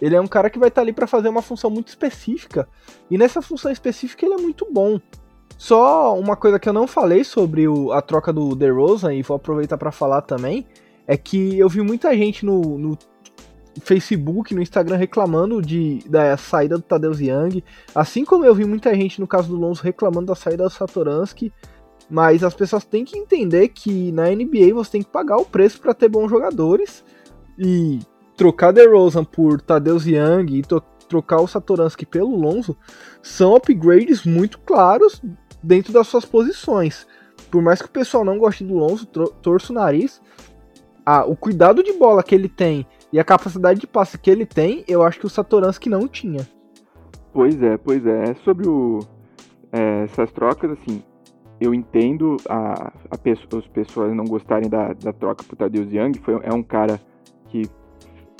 Ele 0.00 0.14
é 0.14 0.20
um 0.20 0.26
cara 0.26 0.50
que 0.50 0.58
vai 0.58 0.68
estar 0.68 0.82
ali 0.82 0.92
para 0.92 1.06
fazer 1.06 1.28
uma 1.28 1.42
função 1.42 1.70
muito 1.70 1.88
específica, 1.88 2.68
e 3.10 3.16
nessa 3.16 3.40
função 3.40 3.72
específica 3.72 4.26
ele 4.26 4.34
é 4.34 4.38
muito 4.38 4.66
bom. 4.70 5.00
Só 5.56 6.18
uma 6.18 6.36
coisa 6.36 6.58
que 6.58 6.68
eu 6.68 6.72
não 6.72 6.86
falei 6.86 7.24
sobre 7.24 7.66
o, 7.66 7.92
a 7.92 8.02
troca 8.02 8.32
do 8.32 8.54
DeRozan, 8.54 9.14
e 9.14 9.22
vou 9.22 9.36
aproveitar 9.36 9.78
para 9.78 9.90
falar 9.90 10.22
também, 10.22 10.66
é 11.06 11.16
que 11.16 11.58
eu 11.58 11.68
vi 11.68 11.80
muita 11.80 12.14
gente 12.14 12.44
no, 12.44 12.78
no 12.78 12.98
Facebook, 13.82 14.54
no 14.54 14.62
Instagram 14.62 14.96
reclamando 14.96 15.62
de, 15.62 16.00
da 16.08 16.36
saída 16.36 16.76
do 16.76 16.82
Tadeusz 16.82 17.20
Young, 17.20 17.62
assim 17.94 18.24
como 18.24 18.44
eu 18.44 18.54
vi 18.54 18.64
muita 18.64 18.94
gente 18.94 19.20
no 19.20 19.26
caso 19.26 19.48
do 19.48 19.56
Lonzo 19.56 19.82
reclamando 19.82 20.26
da 20.26 20.34
saída 20.34 20.64
do 20.64 20.70
Satoransky, 20.70 21.52
mas 22.10 22.42
as 22.42 22.54
pessoas 22.54 22.84
têm 22.84 23.04
que 23.04 23.16
entender 23.16 23.68
que 23.68 24.10
na 24.10 24.28
NBA 24.30 24.74
você 24.74 24.92
tem 24.92 25.02
que 25.02 25.10
pagar 25.10 25.36
o 25.36 25.44
preço 25.44 25.80
para 25.80 25.94
ter 25.94 26.08
bons 26.08 26.28
jogadores. 26.28 27.04
E 27.56 28.00
trocar 28.36 28.72
DeRozan 28.72 29.22
por 29.22 29.60
Tadeusz 29.60 30.06
Young 30.06 30.58
e 30.58 30.62
trocar 31.06 31.40
o 31.40 31.46
Satoransky 31.46 32.06
pelo 32.06 32.34
Lonzo 32.34 32.76
são 33.22 33.54
upgrades 33.54 34.24
muito 34.24 34.58
claros 34.60 35.20
dentro 35.62 35.92
das 35.92 36.08
suas 36.08 36.24
posições. 36.24 37.06
Por 37.50 37.62
mais 37.62 37.82
que 37.82 37.88
o 37.88 37.92
pessoal 37.92 38.24
não 38.24 38.38
goste 38.38 38.64
do 38.64 38.74
Lonzo, 38.74 39.06
torça 39.06 39.72
o 39.72 39.74
nariz, 39.74 40.22
ah, 41.04 41.24
o 41.24 41.36
cuidado 41.36 41.82
de 41.82 41.92
bola 41.92 42.22
que 42.22 42.34
ele 42.34 42.48
tem 42.48 42.86
e 43.12 43.18
a 43.18 43.24
capacidade 43.24 43.80
de 43.80 43.86
passe 43.86 44.18
que 44.18 44.30
ele 44.30 44.46
tem, 44.46 44.84
eu 44.86 45.02
acho 45.02 45.18
que 45.18 45.26
o 45.26 45.30
Satoransky 45.30 45.88
não 45.88 46.06
tinha. 46.06 46.46
Pois 47.32 47.62
é, 47.62 47.76
pois 47.76 48.04
é. 48.06 48.34
Sobre 48.44 48.68
o, 48.68 49.00
é, 49.72 50.04
essas 50.04 50.32
trocas, 50.32 50.70
assim, 50.70 51.02
eu 51.60 51.74
entendo 51.74 52.36
a, 52.48 52.92
a 53.10 53.58
as 53.58 53.66
pessoas 53.68 54.14
não 54.14 54.24
gostarem 54.24 54.68
da, 54.68 54.92
da 54.92 55.12
troca 55.12 55.44
pro 55.44 55.56
Tadeusz 55.56 55.92
Young. 55.92 56.18
Foi, 56.22 56.40
é 56.42 56.52
um 56.52 56.62
cara 56.62 57.00
que 57.48 57.62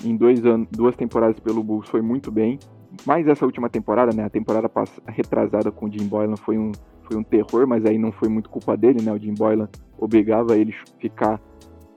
em 0.05 0.17
dois 0.17 0.45
anos, 0.47 0.69
duas 0.71 0.97
temporadas 0.97 1.39
pelo 1.41 1.63
Bulls 1.63 1.89
foi 1.89 2.01
muito 2.01 2.31
bem. 2.31 2.59
Mas 3.07 3.27
essa 3.29 3.45
última 3.45 3.69
temporada, 3.69 4.13
né, 4.15 4.25
a 4.25 4.31
temporada 4.31 4.71
retrasada 5.07 5.71
com 5.71 5.87
o 5.87 5.93
Jim 5.93 6.07
Boylan 6.07 6.37
foi 6.37 6.59
um, 6.59 6.73
foi 7.05 7.17
um 7.17 7.23
terror, 7.23 7.67
mas 7.67 7.85
aí 7.85 7.99
não 7.99 8.11
foi 8.11 8.29
muito 8.29 8.51
culpa 8.51 8.77
dele, 8.77 9.03
né? 9.03 9.13
O 9.13 9.19
Jim 9.19 9.35
Boylan 9.35 9.69
obrigava 9.99 10.57
ele 10.57 10.75
ficar 10.99 11.41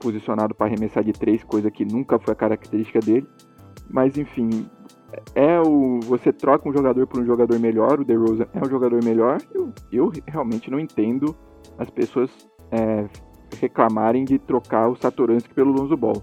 posicionado 0.03 0.53
para 0.53 0.67
arremessar 0.67 1.03
de 1.03 1.13
três, 1.13 1.43
coisa 1.43 1.71
que 1.71 1.85
nunca 1.85 2.19
foi 2.19 2.33
a 2.33 2.35
característica 2.35 2.99
dele. 2.99 3.25
Mas 3.89 4.17
enfim, 4.17 4.49
é 5.33 5.59
o 5.61 5.99
você 6.01 6.33
troca 6.33 6.67
um 6.67 6.73
jogador 6.73 7.07
por 7.07 7.21
um 7.21 7.25
jogador 7.25 7.57
melhor, 7.59 8.01
o 8.01 8.03
DeRozan 8.03 8.45
é 8.53 8.59
um 8.59 8.69
jogador 8.69 9.01
melhor. 9.03 9.37
Eu, 9.53 9.71
eu 9.91 10.11
realmente 10.27 10.69
não 10.69 10.79
entendo 10.79 11.33
as 11.77 11.89
pessoas 11.89 12.29
é, 12.69 13.07
reclamarem 13.57 14.25
de 14.25 14.37
trocar 14.37 14.89
o 14.89 14.95
Satoransky 14.95 15.53
pelo 15.53 15.71
Lonzo 15.71 15.95
Ball. 15.95 16.21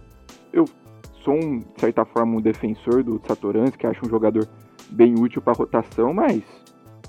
Eu 0.53 0.67
sou, 1.25 1.35
um, 1.35 1.59
de 1.59 1.81
certa 1.81 2.05
forma, 2.05 2.37
um 2.37 2.41
defensor 2.41 3.03
do 3.03 3.21
Satoransky, 3.27 3.87
acho 3.87 4.05
um 4.05 4.11
jogador 4.11 4.47
bem 4.91 5.15
útil 5.19 5.41
para 5.41 5.53
rotação, 5.55 6.13
mas 6.13 6.43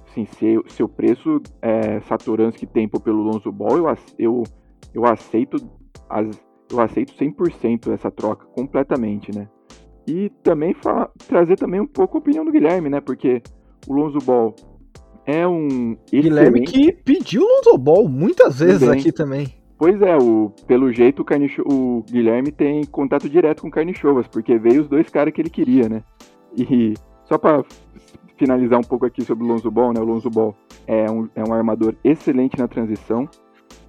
assim, 0.07 0.25
se, 0.25 0.87
preço 0.87 1.41
é, 1.61 1.99
Satoransky 2.01 2.65
tempo 2.65 2.99
pelo 2.99 3.21
Lonzo 3.21 3.51
Ball, 3.51 3.77
eu, 3.77 3.97
eu, 4.19 4.43
eu 4.93 5.05
aceito 5.05 5.57
as, 6.09 6.27
eu 6.71 6.79
aceito 6.79 7.13
100% 7.13 7.91
essa 7.91 8.09
troca, 8.09 8.45
completamente, 8.47 9.35
né? 9.35 9.47
E 10.07 10.29
também 10.43 10.75
trazer 11.27 11.55
também 11.57 11.79
um 11.79 11.87
pouco 11.87 12.17
a 12.17 12.19
opinião 12.19 12.43
do 12.43 12.51
Guilherme, 12.51 12.89
né? 12.89 13.01
Porque 13.01 13.41
o 13.87 13.93
Lonzo 13.93 14.19
Ball 14.19 14.55
é 15.25 15.47
um 15.47 15.95
Guilherme 16.11 16.61
que 16.61 16.91
pediu 16.91 17.43
o 17.43 17.45
Lonzo 17.45 17.77
Ball 17.77 18.07
muitas 18.07 18.59
vezes 18.59 18.79
também. 18.79 18.99
aqui 18.99 19.11
também. 19.11 19.61
Pois 19.77 19.99
é, 20.01 20.15
o, 20.15 20.51
pelo 20.67 20.91
jeito 20.91 21.23
o, 21.23 21.25
Carnicho, 21.25 21.63
o 21.63 22.03
Guilherme 22.03 22.51
tem 22.51 22.83
contato 22.85 23.27
direto 23.27 23.61
com 23.61 23.67
o 23.67 23.71
Carnichovas, 23.71 24.27
porque 24.27 24.57
veio 24.57 24.81
os 24.81 24.87
dois 24.87 25.09
caras 25.09 25.33
que 25.33 25.41
ele 25.41 25.49
queria, 25.49 25.89
né? 25.89 26.03
E 26.55 26.93
só 27.23 27.37
para 27.37 27.63
finalizar 28.37 28.79
um 28.79 28.83
pouco 28.83 29.05
aqui 29.05 29.23
sobre 29.23 29.43
o 29.43 29.47
Lonzo 29.47 29.71
Ball, 29.71 29.93
né? 29.93 29.99
O 29.99 30.05
Lonzo 30.05 30.29
Ball 30.29 30.55
é 30.85 31.09
um, 31.09 31.27
é 31.35 31.43
um 31.43 31.53
armador 31.53 31.95
excelente 32.03 32.57
na 32.57 32.67
transição. 32.67 33.27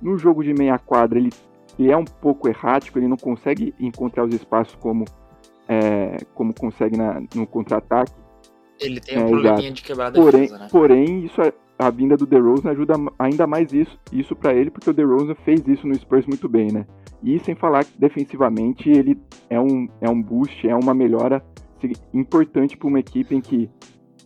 No 0.01 0.17
jogo 0.17 0.43
de 0.43 0.55
meia 0.55 0.79
quadra, 0.79 1.19
ele 1.19 1.31
ele 1.79 1.91
é 1.91 1.97
um 1.97 2.05
pouco 2.05 2.49
errático, 2.49 2.99
ele 2.99 3.09
não 3.09 3.17
consegue 3.17 3.75
encontrar 3.79 4.25
os 4.25 4.35
espaços 4.35 4.75
como, 4.77 5.05
é, 5.69 6.17
como 6.35 6.55
consegue 6.55 6.97
na, 6.97 7.23
no 7.35 7.47
contra-ataque. 7.47 8.13
Ele 8.81 9.01
tem 9.01 9.19
um 9.19 9.23
é, 9.23 9.29
probleminha 9.29 9.59
exato. 9.59 9.75
de 9.75 9.83
quebrar 9.83 10.13
porém, 10.13 10.41
defesa, 10.41 10.59
né? 10.59 10.69
Porém, 10.71 11.25
isso, 11.25 11.41
é, 11.41 11.53
a 11.79 11.91
vinda 11.91 12.17
do 12.17 12.27
DeRozan 12.27 12.71
ajuda 12.71 12.95
ainda 13.19 13.47
mais 13.47 13.73
isso, 13.73 13.99
isso 14.13 14.35
para 14.37 14.55
ele, 14.55 14.71
porque 14.71 14.91
o 14.91 14.93
DeRozan 14.93 15.35
fez 15.45 15.67
isso 15.67 15.87
no 15.87 15.95
Spurs 15.95 16.27
muito 16.27 16.49
bem, 16.49 16.71
né? 16.73 16.87
E 17.23 17.39
sem 17.41 17.55
falar 17.55 17.85
que 17.85 17.99
defensivamente 17.99 18.91
ele 18.91 19.19
é 19.49 19.61
um, 19.61 19.89
é 20.01 20.09
um 20.09 20.21
boost, 20.21 20.67
é 20.67 20.75
uma 20.75 20.93
melhora 20.93 21.43
importante 22.13 22.77
para 22.77 22.89
uma 22.89 23.01
equipe 23.01 23.35
em 23.35 23.41
que 23.41 23.69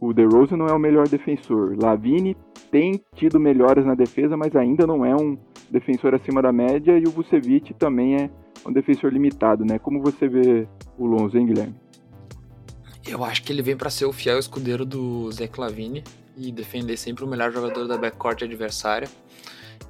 o 0.00 0.12
DeRozan 0.12 0.56
não 0.56 0.66
é 0.66 0.72
o 0.72 0.78
melhor 0.78 1.08
defensor. 1.08 1.76
Lavine 1.80 2.36
tem 2.70 3.02
tido 3.14 3.40
melhoras 3.40 3.84
na 3.84 3.94
defesa, 3.94 4.36
mas 4.36 4.54
ainda 4.54 4.86
não 4.86 5.04
é 5.04 5.14
um 5.14 5.38
defensor 5.70 6.14
acima 6.14 6.42
da 6.42 6.52
média. 6.52 6.98
E 6.98 7.04
o 7.06 7.10
Vucevic 7.10 7.72
também 7.74 8.16
é 8.16 8.30
um 8.66 8.72
defensor 8.72 9.12
limitado, 9.12 9.64
né? 9.64 9.78
Como 9.78 10.00
você 10.02 10.28
vê 10.28 10.68
o 10.98 11.06
Lonzo, 11.06 11.38
hein, 11.38 11.46
Guilherme? 11.46 11.74
Eu 13.06 13.24
acho 13.24 13.42
que 13.42 13.52
ele 13.52 13.62
vem 13.62 13.76
para 13.76 13.88
ser 13.88 14.04
o 14.04 14.12
fiel 14.12 14.38
escudeiro 14.38 14.84
do 14.84 15.30
Zé 15.30 15.46
Clavini 15.46 16.02
e 16.36 16.50
defender 16.50 16.96
sempre 16.96 17.24
o 17.24 17.26
melhor 17.26 17.52
jogador 17.52 17.86
da 17.86 17.96
backcourt 17.96 18.42
adversária. 18.42 19.08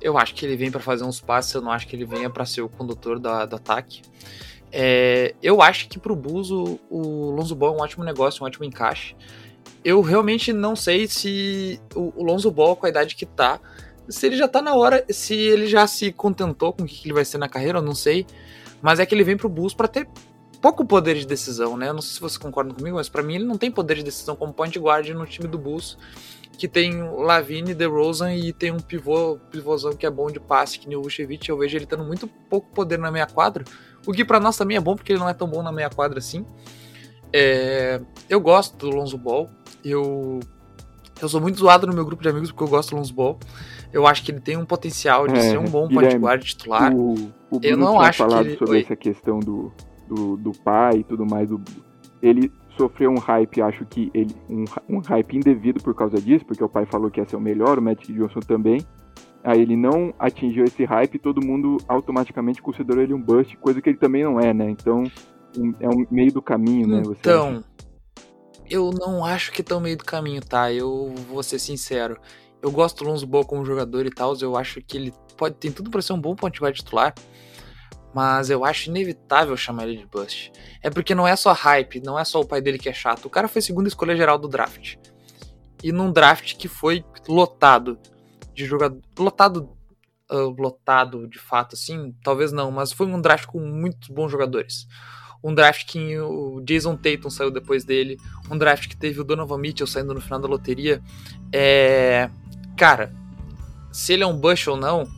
Eu 0.01 0.19
acho 0.19 0.35
que 0.35 0.45
ele 0.45 0.57
vem 0.57 0.71
para 0.71 0.81
fazer 0.81 1.05
uns 1.05 1.21
passes, 1.21 1.53
eu 1.55 1.62
não 1.62 1.71
acho 1.71 1.88
que 1.88 1.97
ele 1.97 2.05
venha 2.05 2.29
para 2.29 2.45
ser 2.45 2.61
o 2.61 2.69
condutor 2.69 3.19
da, 3.19 3.47
do 3.47 3.57
ataque. 3.57 4.03
É, 4.71 5.35
eu 5.42 5.62
acho 5.62 5.88
que 5.88 5.99
pro 5.99 6.14
Bulls 6.14 6.51
o, 6.51 6.79
o 6.90 7.31
Lonzo 7.31 7.55
Ball 7.55 7.75
é 7.75 7.79
um 7.79 7.81
ótimo 7.81 8.05
negócio, 8.05 8.45
um 8.45 8.47
ótimo 8.47 8.66
encaixe 8.66 9.16
eu 9.87 10.01
realmente 10.01 10.53
não 10.53 10.75
sei 10.75 11.07
se 11.07 11.81
o, 11.94 12.12
o 12.16 12.25
Lonzo 12.25 12.51
Ball, 12.51 12.75
com 12.75 12.87
a 12.87 12.88
idade 12.88 13.14
que 13.14 13.25
tá, 13.25 13.61
se 14.09 14.27
ele 14.27 14.37
já 14.37 14.49
tá 14.49 14.61
na 14.61 14.75
hora, 14.75 15.05
se 15.09 15.33
ele 15.33 15.68
já 15.68 15.87
se 15.87 16.11
contentou 16.11 16.72
com 16.72 16.83
o 16.83 16.87
que 16.87 17.07
ele 17.07 17.14
vai 17.14 17.25
ser 17.25 17.38
na 17.38 17.49
carreira, 17.49 17.79
eu 17.79 17.83
não 17.83 17.94
sei. 17.94 18.27
Mas 18.83 18.99
é 18.99 19.07
que 19.07 19.14
ele 19.14 19.22
vem 19.22 19.37
pro 19.37 19.49
Bulls 19.49 19.75
para 19.75 19.87
ter 19.87 20.09
pouco 20.61 20.85
poder 20.85 21.14
de 21.14 21.25
decisão, 21.25 21.77
né? 21.77 21.88
Eu 21.88 21.94
não 21.94 22.03
sei 22.03 22.14
se 22.14 22.20
você 22.20 22.37
concorda 22.37 22.75
comigo, 22.75 22.96
mas 22.96 23.09
para 23.09 23.22
mim 23.22 23.37
ele 23.37 23.44
não 23.44 23.57
tem 23.57 23.70
poder 23.70 23.94
de 23.94 24.03
decisão 24.03 24.35
como 24.35 24.53
point 24.53 24.77
guard 24.77 25.09
no 25.11 25.25
time 25.25 25.46
do 25.46 25.57
Bulls, 25.57 25.96
que 26.59 26.66
tem 26.66 27.01
Lavine, 27.22 27.72
DeRozan 27.72 28.35
e 28.35 28.53
tem 28.53 28.72
um 28.72 28.81
pivô, 28.81 29.38
pivôzão 29.53 29.92
que 29.92 30.05
é 30.05 30.11
bom 30.11 30.27
de 30.33 30.40
passe, 30.40 30.81
que 30.81 30.88
nem 30.88 30.99
o 30.99 31.03
Vucevic. 31.03 31.49
Eu 31.49 31.59
vejo 31.59 31.77
ele 31.77 31.87
tendo 31.87 32.03
muito 32.03 32.27
pouco 32.51 32.68
poder 32.75 32.99
na 32.99 33.12
meia 33.12 33.27
quadra, 33.27 33.64
o 34.05 34.12
que 34.12 34.25
para 34.25 34.40
nós 34.40 34.57
também 34.57 34.77
é 34.77 34.81
bom, 34.81 34.96
porque 34.96 35.12
ele 35.12 35.20
não 35.20 35.29
é 35.29 35.35
tão 35.35 35.46
bom 35.46 35.62
na 35.62 35.70
meia 35.70 35.90
quadra 35.90 36.18
assim. 36.18 36.44
É, 37.33 38.01
eu 38.29 38.40
gosto 38.40 38.77
do 38.77 38.90
Lonzo 38.90 39.16
Ball. 39.16 39.49
Eu, 39.88 40.40
eu 41.22 41.29
sou 41.29 41.40
muito 41.40 41.59
zoado 41.59 41.87
no 41.87 41.94
meu 41.94 42.05
grupo 42.05 42.22
de 42.22 42.29
amigos 42.29 42.51
porque 42.51 42.64
eu 42.64 42.68
gosto 42.68 42.90
do 42.90 42.96
Lonzo 42.96 43.14
Ball. 43.14 43.38
Eu 43.92 44.07
acho 44.07 44.22
que 44.22 44.33
ele 44.33 44.40
tem 44.40 44.57
um 44.57 44.64
potencial 44.64 45.27
de 45.29 45.38
é, 45.38 45.40
ser 45.40 45.59
um 45.59 45.64
bom 45.64 45.88
point 45.88 46.16
guard 46.16 46.42
titular. 46.42 46.92
O, 46.92 47.14
o 47.51 47.61
eu 47.62 47.77
não 47.77 48.01
acho 48.01 48.18
falado 48.18 48.44
que 48.44 48.51
ele... 48.51 48.59
sobre 48.59 48.77
Oi. 48.77 48.83
essa 48.83 48.96
questão 48.96 49.38
do, 49.38 49.72
do, 50.09 50.37
do 50.37 50.53
pai 50.53 50.99
e 50.99 51.05
tudo 51.05 51.25
mais. 51.25 51.49
Do, 51.49 51.61
ele 52.20 52.51
sofreu 52.77 53.11
um 53.11 53.18
hype, 53.18 53.62
acho 53.62 53.85
que 53.87 54.11
ele 54.12 54.35
um, 54.51 54.64
um 54.88 54.99
hype 54.99 55.37
indevido 55.37 55.83
por 55.83 55.94
causa 55.94 56.20
disso, 56.20 56.44
porque 56.44 56.62
o 56.62 56.68
pai 56.68 56.85
falou 56.85 57.11
que 57.11 57.20
ia 57.20 57.27
ser 57.27 57.37
o 57.37 57.40
melhor, 57.40 57.79
o 57.79 57.83
Magic 57.83 58.12
Johnson 58.12 58.40
também. 58.40 58.81
Aí 59.42 59.61
ele 59.61 59.77
não 59.77 60.12
atingiu 60.18 60.64
esse 60.64 60.85
hype 60.85 61.14
e 61.14 61.18
todo 61.18 61.44
mundo 61.44 61.77
automaticamente 61.87 62.61
considerou 62.61 63.03
ele 63.03 63.14
um 63.14 63.20
bust, 63.20 63.57
coisa 63.59 63.81
que 63.81 63.88
ele 63.88 63.96
também 63.96 64.25
não 64.25 64.40
é, 64.40 64.53
né? 64.53 64.68
Então 64.68 65.05
é 65.81 65.88
um 65.88 66.05
meio 66.11 66.33
do 66.33 66.42
caminho, 66.42 66.88
né? 66.88 67.03
Então, 67.07 67.49
acha? 67.49 67.64
Eu 68.70 68.90
não 68.90 69.24
acho 69.24 69.52
que 69.52 69.62
tão 69.62 69.81
meio 69.81 69.96
do 69.96 70.05
caminho, 70.05 70.40
tá? 70.40 70.72
Eu 70.72 71.14
vou 71.29 71.42
ser 71.42 71.59
sincero. 71.59 72.18
Eu 72.62 72.70
gosto 72.70 73.05
do 73.05 73.11
Lonzo 73.11 73.26
Ball 73.26 73.44
como 73.44 73.64
jogador 73.64 74.07
e 74.07 74.11
tal, 74.11 74.35
eu 74.40 74.57
acho 74.57 74.81
que 74.83 74.96
ele 74.96 75.14
pode 75.37 75.57
ter 75.57 75.70
tudo 75.70 75.90
para 75.90 76.02
ser 76.02 76.12
um 76.12 76.20
bom 76.20 76.35
ponto 76.35 76.61
de 76.61 76.72
titular, 76.72 77.14
mas 78.14 78.48
eu 78.48 78.64
acho 78.64 78.88
inevitável 78.88 79.57
chamar 79.57 79.87
ele 79.87 79.98
de 79.98 80.07
bust. 80.07 80.50
É 80.83 80.88
porque 80.88 81.14
não 81.14 81.29
é 81.29 81.37
só 81.37 81.52
hype, 81.52 82.00
não 82.00 82.18
é 82.18 82.24
só 82.24 82.40
o 82.40 82.46
pai 82.46 82.61
dele 82.61 82.79
que 82.79 82.88
é 82.88 82.92
chato. 82.92 83.26
O 83.26 83.31
cara 83.31 83.46
foi 83.46 83.61
segunda 83.61 83.88
escolha 83.88 84.16
geral 84.16 84.38
do 84.38 84.48
draft. 84.48 84.96
E 85.83 85.92
num 85.92 86.11
draft 86.11 86.57
que 86.57 86.66
foi 86.66 87.05
lotado 87.29 87.98
de 88.55 88.64
jogador, 88.64 89.00
lotado 89.18 89.76
uh, 90.31 90.55
lotado 90.59 91.29
de 91.29 91.38
fato 91.38 91.74
assim, 91.74 92.14
talvez 92.22 92.52
não, 92.52 92.70
mas 92.70 92.92
foi 92.92 93.07
um 93.07 93.20
draft 93.20 93.46
com 93.46 93.61
muitos 93.61 94.09
bons 94.09 94.31
jogadores 94.31 94.87
um 95.42 95.55
draft 95.55 95.87
que 95.87 96.18
o 96.18 96.61
Jason 96.62 96.96
Tatum 96.96 97.31
saiu 97.31 97.51
depois 97.51 97.85
dele, 97.85 98.18
um 98.51 98.59
draft 98.59 98.88
que 98.88 98.96
teve 98.96 99.20
o 99.20 99.25
Donovan 99.25 99.59
Mitchell 99.59 99.87
saindo 99.87 100.14
no 100.14 100.20
final 100.20 100.40
da 100.40 100.49
loteria. 100.49 101.03
É... 101.53 102.29
Cara, 102.77 103.14
se 103.92 104.12
ele 104.12 104.22
é 104.22 104.27
um 104.27 104.37
bush 104.37 104.68
ou 104.68 104.77
não, 104.77 105.09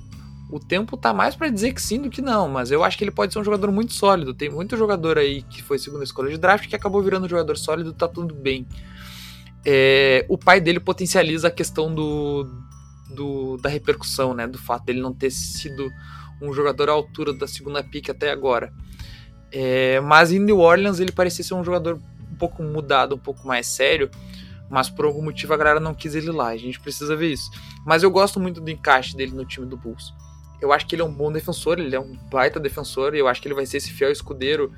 o 0.50 0.59
tempo 0.59 0.96
tá 0.96 1.12
mais 1.12 1.35
para 1.35 1.48
dizer 1.48 1.72
que 1.72 1.83
sim 1.83 2.00
do 2.00 2.11
que 2.11 2.22
não, 2.22 2.48
mas 2.48 2.70
eu 2.70 2.83
acho 2.83 2.96
que 2.96 3.04
ele 3.04 3.11
pode 3.11 3.33
ser 3.33 3.38
um 3.38 3.44
jogador 3.44 3.70
muito 3.70 3.92
sólido. 3.92 4.35
Tem 4.35 4.48
muito 4.48 4.76
jogador 4.76 5.18
aí 5.18 5.42
que 5.42 5.62
foi 5.62 5.78
segunda 5.78 6.04
escolha 6.04 6.31
de 6.31 6.38
draft 6.38 6.68
que 6.68 6.76
acabou 6.76 7.02
virando 7.02 7.26
um 7.26 7.28
jogador 7.28 7.57
sólido, 7.57 7.92
tá 7.92 8.09
tudo 8.09 8.35
bem. 8.35 8.66
É... 9.64 10.24
o 10.28 10.38
pai 10.38 10.61
dele 10.61 10.81
potencializa 10.81 11.48
a 11.48 11.50
questão 11.50 11.92
do, 11.94 12.48
do, 13.11 13.57
da 13.59 13.68
repercussão, 13.68 14.33
né? 14.33 14.46
Do 14.46 14.59
fato 14.59 14.85
dele 14.85 15.00
não 15.00 15.12
ter 15.12 15.31
sido 15.31 15.88
um 16.40 16.52
jogador 16.52 16.88
à 16.88 16.92
altura 16.92 17.33
da 17.33 17.46
segunda 17.46 17.83
pick 17.83 18.11
até 18.11 18.31
agora. 18.31 18.72
É, 19.50 20.00
mas 20.00 20.30
em 20.32 20.38
New 20.38 20.58
Orleans 20.58 21.00
ele 21.00 21.12
parecia 21.12 21.44
ser 21.44 21.54
um 21.54 21.64
jogador 21.64 22.00
um 22.30 22.37
pouco 22.37 22.62
mudado, 22.62 23.14
um 23.14 23.18
pouco 23.18 23.46
mais 23.46 23.66
sério. 23.66 24.11
Mas 24.70 24.90
por 24.90 25.04
algum 25.04 25.22
motivo 25.22 25.54
a 25.54 25.56
galera 25.56 25.80
não 25.80 25.94
quis 25.94 26.14
ele 26.14 26.30
lá. 26.30 26.48
A 26.48 26.56
gente 26.56 26.78
precisa 26.80 27.16
ver 27.16 27.32
isso. 27.32 27.50
Mas 27.87 28.02
eu 28.02 28.11
gosto 28.11 28.38
muito 28.38 28.61
do 28.61 28.70
encaixe 28.70 29.16
dele 29.16 29.32
no 29.32 29.44
time 29.44 29.66
do 29.66 29.76
Bulls. 29.76 30.12
Eu 30.61 30.72
acho 30.72 30.87
que 30.87 30.94
ele 30.94 31.02
é 31.02 31.04
um 31.04 31.12
bom 31.12 31.32
defensor, 31.32 31.78
ele 31.78 31.94
é 31.94 32.00
um 32.00 32.16
baita 32.30 32.61
defensor. 32.61 33.14
E 33.14 33.18
eu 33.18 33.28
acho 33.28 33.40
que 33.40 33.48
ele 33.48 33.54
vai 33.54 33.64
ser 33.64 33.78
esse 33.78 33.90
fiel 33.92 34.11
escudeiro 34.11 34.72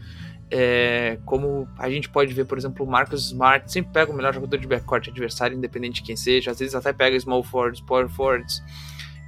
É, 0.52 1.18
como 1.24 1.68
a 1.78 1.88
gente 1.88 2.08
pode 2.08 2.34
ver, 2.34 2.44
por 2.44 2.58
exemplo, 2.58 2.84
o 2.84 2.90
Marcus 2.90 3.26
Smart 3.26 3.70
sempre 3.70 3.92
pega 3.92 4.10
o 4.10 4.14
melhor 4.14 4.34
jogador 4.34 4.58
de 4.58 4.66
backcourt 4.66 5.08
adversário, 5.08 5.56
independente 5.56 6.02
de 6.02 6.02
quem 6.02 6.16
seja, 6.16 6.50
às 6.50 6.58
vezes 6.58 6.74
até 6.74 6.92
pega 6.92 7.18
small 7.20 7.44
forwards, 7.44 7.80
power 7.80 8.08
forwards. 8.08 8.60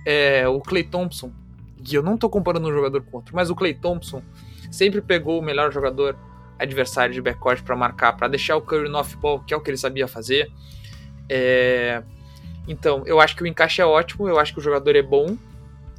É, 0.04 0.48
o 0.48 0.60
Clay 0.60 0.82
Thompson, 0.82 1.32
que 1.84 1.96
eu 1.96 2.02
não 2.02 2.18
tô 2.18 2.28
comparando 2.28 2.68
um 2.68 2.72
jogador 2.72 3.02
com 3.02 3.18
outro, 3.18 3.36
mas 3.36 3.50
o 3.50 3.54
Clay 3.54 3.72
Thompson 3.72 4.20
sempre 4.72 5.00
pegou 5.00 5.38
o 5.38 5.42
melhor 5.42 5.70
jogador 5.70 6.16
adversário 6.58 7.14
de 7.14 7.20
backcourt 7.20 7.62
para 7.62 7.76
marcar, 7.76 8.14
para 8.14 8.26
deixar 8.26 8.56
o 8.56 8.62
Curry 8.62 8.88
no 8.88 8.98
off-ball, 8.98 9.40
que 9.40 9.52
é 9.54 9.56
o 9.56 9.60
que 9.60 9.70
ele 9.70 9.76
sabia 9.76 10.08
fazer. 10.08 10.50
É, 11.28 12.02
então, 12.66 13.02
eu 13.06 13.20
acho 13.20 13.36
que 13.36 13.42
o 13.42 13.46
encaixe 13.46 13.80
é 13.80 13.86
ótimo, 13.86 14.28
eu 14.28 14.38
acho 14.38 14.52
que 14.52 14.58
o 14.58 14.62
jogador 14.62 14.96
é 14.96 15.02
bom, 15.02 15.36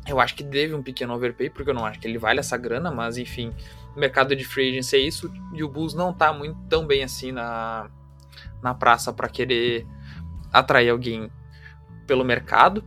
eu 0.07 0.19
acho 0.19 0.35
que 0.35 0.43
deve 0.43 0.73
um 0.73 0.81
pequeno 0.81 1.13
overpay, 1.13 1.49
porque 1.49 1.69
eu 1.69 1.73
não 1.73 1.85
acho 1.85 1.99
que 1.99 2.07
ele 2.07 2.17
vale 2.17 2.39
essa 2.39 2.57
grana, 2.57 2.91
mas 2.91 3.17
enfim, 3.17 3.53
o 3.95 3.99
mercado 3.99 4.35
de 4.35 4.43
free 4.43 4.69
agency 4.71 4.95
é 4.95 4.99
isso, 4.99 5.31
e 5.53 5.63
o 5.63 5.69
Bulls 5.69 5.93
não 5.93 6.13
tá 6.13 6.33
muito 6.33 6.57
tão 6.67 6.85
bem 6.85 7.03
assim 7.03 7.31
na, 7.31 7.89
na 8.61 8.73
praça 8.73 9.13
para 9.13 9.29
querer 9.29 9.85
atrair 10.51 10.89
alguém 10.89 11.29
pelo 12.07 12.23
mercado. 12.23 12.83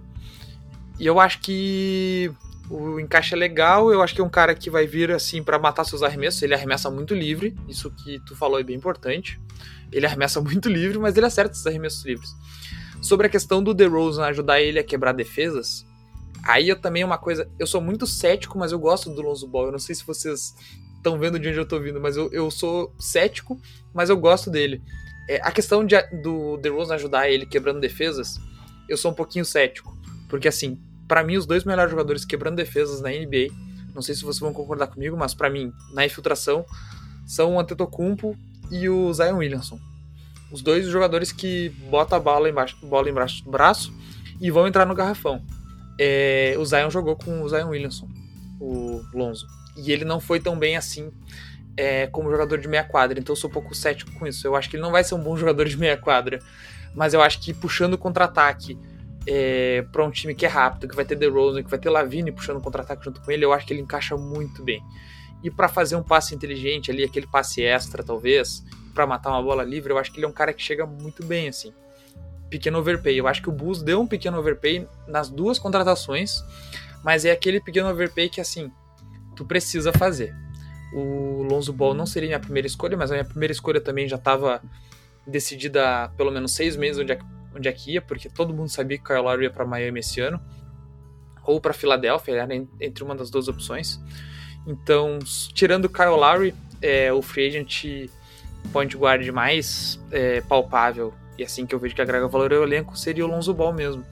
E 0.99 1.07
eu 1.07 1.21
acho 1.21 1.41
que 1.41 2.33
o 2.69 2.99
encaixe 2.99 3.35
é 3.35 3.37
legal, 3.39 3.93
eu 3.93 4.03
acho 4.03 4.15
que 4.15 4.21
é 4.21 4.25
um 4.25 4.29
cara 4.29 4.55
que 4.55 4.69
vai 4.69 4.87
vir 4.87 5.13
assim 5.13 5.43
para 5.43 5.59
matar 5.59 5.85
seus 5.85 6.03
arremessos, 6.03 6.43
ele 6.43 6.55
arremessa 6.55 6.91
muito 6.91 7.15
livre, 7.15 7.57
isso 7.69 7.91
que 7.91 8.19
tu 8.21 8.35
falou 8.35 8.59
é 8.59 8.63
bem 8.63 8.77
importante. 8.77 9.41
Ele 9.93 10.05
arremessa 10.05 10.41
muito 10.43 10.69
livre, 10.69 10.99
mas 10.99 11.17
ele 11.17 11.27
acerta 11.27 11.53
esses 11.53 11.67
arremessos 11.67 12.05
livres. 12.05 12.31
Sobre 13.01 13.27
a 13.27 13.31
questão 13.31 13.63
do 13.63 13.73
DeRozan 13.73 14.25
ajudar 14.27 14.61
ele 14.61 14.79
a 14.79 14.85
quebrar 14.85 15.13
defesas, 15.13 15.87
aí 16.43 16.69
eu 16.69 16.77
também 16.77 17.03
é 17.03 17.07
uma 17.07 17.19
coisa, 17.19 17.49
eu 17.59 17.67
sou 17.67 17.81
muito 17.81 18.07
cético, 18.07 18.59
mas 18.59 18.73
eu 18.73 18.79
gosto 18.79 19.11
do 19.11 19.23
Lonzo 19.23 19.47
Ball. 19.47 19.67
Eu 19.67 19.73
não 19.73 19.79
sei 19.79 19.95
se 19.95 20.05
vocês 20.05 20.55
estão 20.97 21.19
vendo 21.19 21.39
de 21.39 21.49
onde 21.49 21.59
eu 21.59 21.67
tô 21.67 21.79
vindo, 21.79 22.01
mas 22.01 22.17
eu, 22.17 22.29
eu 22.33 22.51
sou 22.51 22.93
cético, 22.99 23.61
mas 23.95 24.11
eu 24.11 24.17
gosto 24.17 24.51
dele. 24.51 24.83
É, 25.29 25.41
a 25.43 25.53
questão 25.53 25.85
de, 25.85 26.01
do 26.23 26.57
DeRozan 26.57 26.95
ajudar 26.95 27.31
ele 27.31 27.47
quebrando 27.47 27.81
defesas, 27.81 28.41
eu 28.89 28.97
sou 28.97 29.13
um 29.13 29.15
pouquinho 29.15 29.45
cético, 29.45 29.97
porque 30.29 30.49
assim, 30.49 30.81
para 31.07 31.23
mim 31.23 31.37
os 31.37 31.47
dois 31.47 31.65
melhores 31.65 31.91
jogadores 31.91 32.25
quebrando 32.25 32.57
defesas 32.57 33.01
na 33.01 33.11
NBA, 33.11 33.49
não 33.95 34.03
sei 34.03 34.15
se 34.15 34.23
vocês 34.23 34.41
vão 34.41 34.53
concordar 34.53 34.89
comigo, 34.89 35.17
mas 35.17 35.35
para 35.35 35.49
mim, 35.49 35.73
na 35.93 36.05
infiltração, 36.05 36.65
são 37.27 37.55
o 37.55 37.61
Antetokounmpo 37.61 38.37
e 38.71 38.89
o 38.89 39.13
Zion 39.13 39.39
Williamson. 39.39 39.79
Os 40.51 40.63
dois 40.63 40.87
jogadores 40.87 41.33
que 41.33 41.71
botam 41.91 42.19
a 42.19 42.21
bola 42.21 42.49
embaixo, 42.49 42.77
bola 42.83 43.09
embaixo 43.09 43.45
do 43.45 43.51
braço 43.51 43.93
e 44.41 44.51
vão 44.51 44.67
entrar 44.67 44.87
no 44.87 44.95
garrafão. 44.95 45.43
É, 45.99 46.55
o 46.59 46.65
Zion 46.65 46.91
jogou 46.91 47.17
com 47.17 47.43
o 47.43 47.49
Zion 47.49 47.69
Williamson, 47.69 48.09
o 48.61 49.03
Lonzo 49.15 49.47
e 49.77 49.93
ele 49.93 50.05
não 50.05 50.19
foi 50.19 50.41
tão 50.41 50.59
bem 50.59 50.77
assim 50.77 51.13
é, 51.77 52.07
como 52.07 52.31
jogador 52.31 52.59
de 52.59 52.67
meia 52.67 52.83
quadra, 52.83 53.21
então 53.21 53.35
eu 53.35 53.37
sou 53.37 53.51
um 53.51 53.53
pouco 53.53 53.75
cético 53.75 54.11
com 54.13 54.27
isso. 54.27 54.47
Eu 54.47 54.57
acho 54.57 54.71
que 54.71 54.77
ele 54.77 54.83
não 54.83 54.91
vai 54.91 55.05
ser 55.05 55.15
um 55.15 55.23
bom 55.23 55.37
jogador 55.37 55.69
de 55.69 55.77
meia 55.77 55.97
quadra, 55.97 56.41
mas 56.95 57.13
eu 57.13 57.21
acho 57.21 57.41
que 57.41 57.53
puxando 57.53 57.99
contra-ataque 57.99 58.79
é, 59.27 59.83
para 59.91 60.05
um 60.05 60.11
time 60.11 60.35
que 60.35 60.47
é 60.47 60.49
rápido, 60.49 60.89
que 60.89 60.95
vai 60.95 61.05
ter 61.05 61.17
DeRozan, 61.17 61.63
que 61.63 61.71
vai 61.71 61.79
ter 61.79 61.91
Lavine 61.91 62.31
puxando 62.31 62.61
contra-ataque 62.61 63.05
junto 63.05 63.21
com 63.21 63.31
ele, 63.31 63.45
eu 63.45 63.53
acho 63.53 63.67
que 63.67 63.73
ele 63.73 63.81
encaixa 63.81 64.17
muito 64.17 64.63
bem. 64.63 64.83
E 65.43 65.51
para 65.51 65.69
fazer 65.69 65.97
um 65.97 66.03
passe 66.03 66.35
inteligente 66.35 66.91
ali, 66.91 67.05
aquele 67.05 67.27
passe 67.27 67.63
extra 67.63 68.03
talvez, 68.03 68.65
para 68.95 69.07
matar 69.07 69.31
uma 69.31 69.43
bola 69.43 69.63
livre, 69.63 69.93
eu 69.93 69.99
acho 69.99 70.11
que 70.11 70.19
ele 70.19 70.27
é 70.27 70.29
um 70.29 70.33
cara 70.33 70.53
que 70.53 70.63
chega 70.63 70.87
muito 70.87 71.25
bem 71.25 71.49
assim. 71.49 71.73
Pequeno 72.49 72.79
overpay. 72.79 73.19
Eu 73.19 73.27
acho 73.27 73.43
que 73.43 73.49
o 73.49 73.53
Bulls 73.53 73.83
deu 73.83 74.01
um 74.01 74.07
pequeno 74.07 74.39
overpay 74.39 74.89
nas 75.07 75.29
duas 75.29 75.59
contratações, 75.59 76.43
mas 77.05 77.25
é 77.25 77.31
aquele 77.31 77.61
pequeno 77.61 77.89
overpay 77.91 78.29
que 78.29 78.41
assim, 78.41 78.71
tu 79.35 79.45
precisa 79.45 79.93
fazer. 79.93 80.35
O 80.95 81.43
Lonzo 81.43 81.73
Ball 81.73 81.93
não 81.93 82.07
seria 82.07 82.29
minha 82.29 82.41
primeira 82.41 82.67
escolha, 82.67 82.97
mas 82.97 83.11
a 83.11 83.15
minha 83.15 83.25
primeira 83.25 83.53
escolha 83.53 83.81
também 83.81 84.09
já 84.09 84.17
estava 84.17 84.63
decidida 85.27 86.05
há 86.05 86.09
pelo 86.09 86.31
menos 86.31 86.53
seis 86.53 86.77
meses 86.77 87.03
onde 87.03 87.13
é, 87.13 87.19
onde 87.57 87.69
é 87.69 87.73
que 87.73 87.93
ia, 87.93 88.03
porque 88.03 88.29
todo 88.29 88.55
mundo 88.55 88.69
sabia 88.69 88.99
que 88.99 89.05
o 89.05 89.07
Kyle 89.07 89.23
Lowry 89.23 89.45
ia 89.45 89.51
para 89.51 89.65
Miami 89.65 90.01
esse 90.01 90.21
ano, 90.21 90.41
ou 91.45 91.61
para 91.61 91.73
Filadélfia, 91.73 92.35
era 92.35 92.55
entre 92.81 93.03
uma 93.03 93.15
das 93.15 93.31
duas 93.31 93.49
opções. 93.49 94.01
Então, 94.67 95.19
tirando 95.55 95.87
o 95.87 95.89
Kyle 95.89 96.09
Lowry, 96.09 96.55
é, 96.83 97.13
o 97.13 97.23
free 97.23 97.49
agent 97.49 98.11
point 98.73 98.97
guard 98.97 99.27
mais 99.29 100.01
é, 100.11 100.41
palpável 100.41 101.15
e 101.39 101.43
assim 101.43 101.67
que 101.67 101.75
eu 101.75 101.79
vejo 101.79 101.95
que 101.95 102.03
agrega 102.03 102.27
valor 102.27 102.53
ao 102.53 102.63
elenco 102.63 102.97
seria 102.97 103.25
o 103.25 103.29
Lonzo 103.29 103.53
Ball 103.53 103.73
mesmo. 103.73 104.05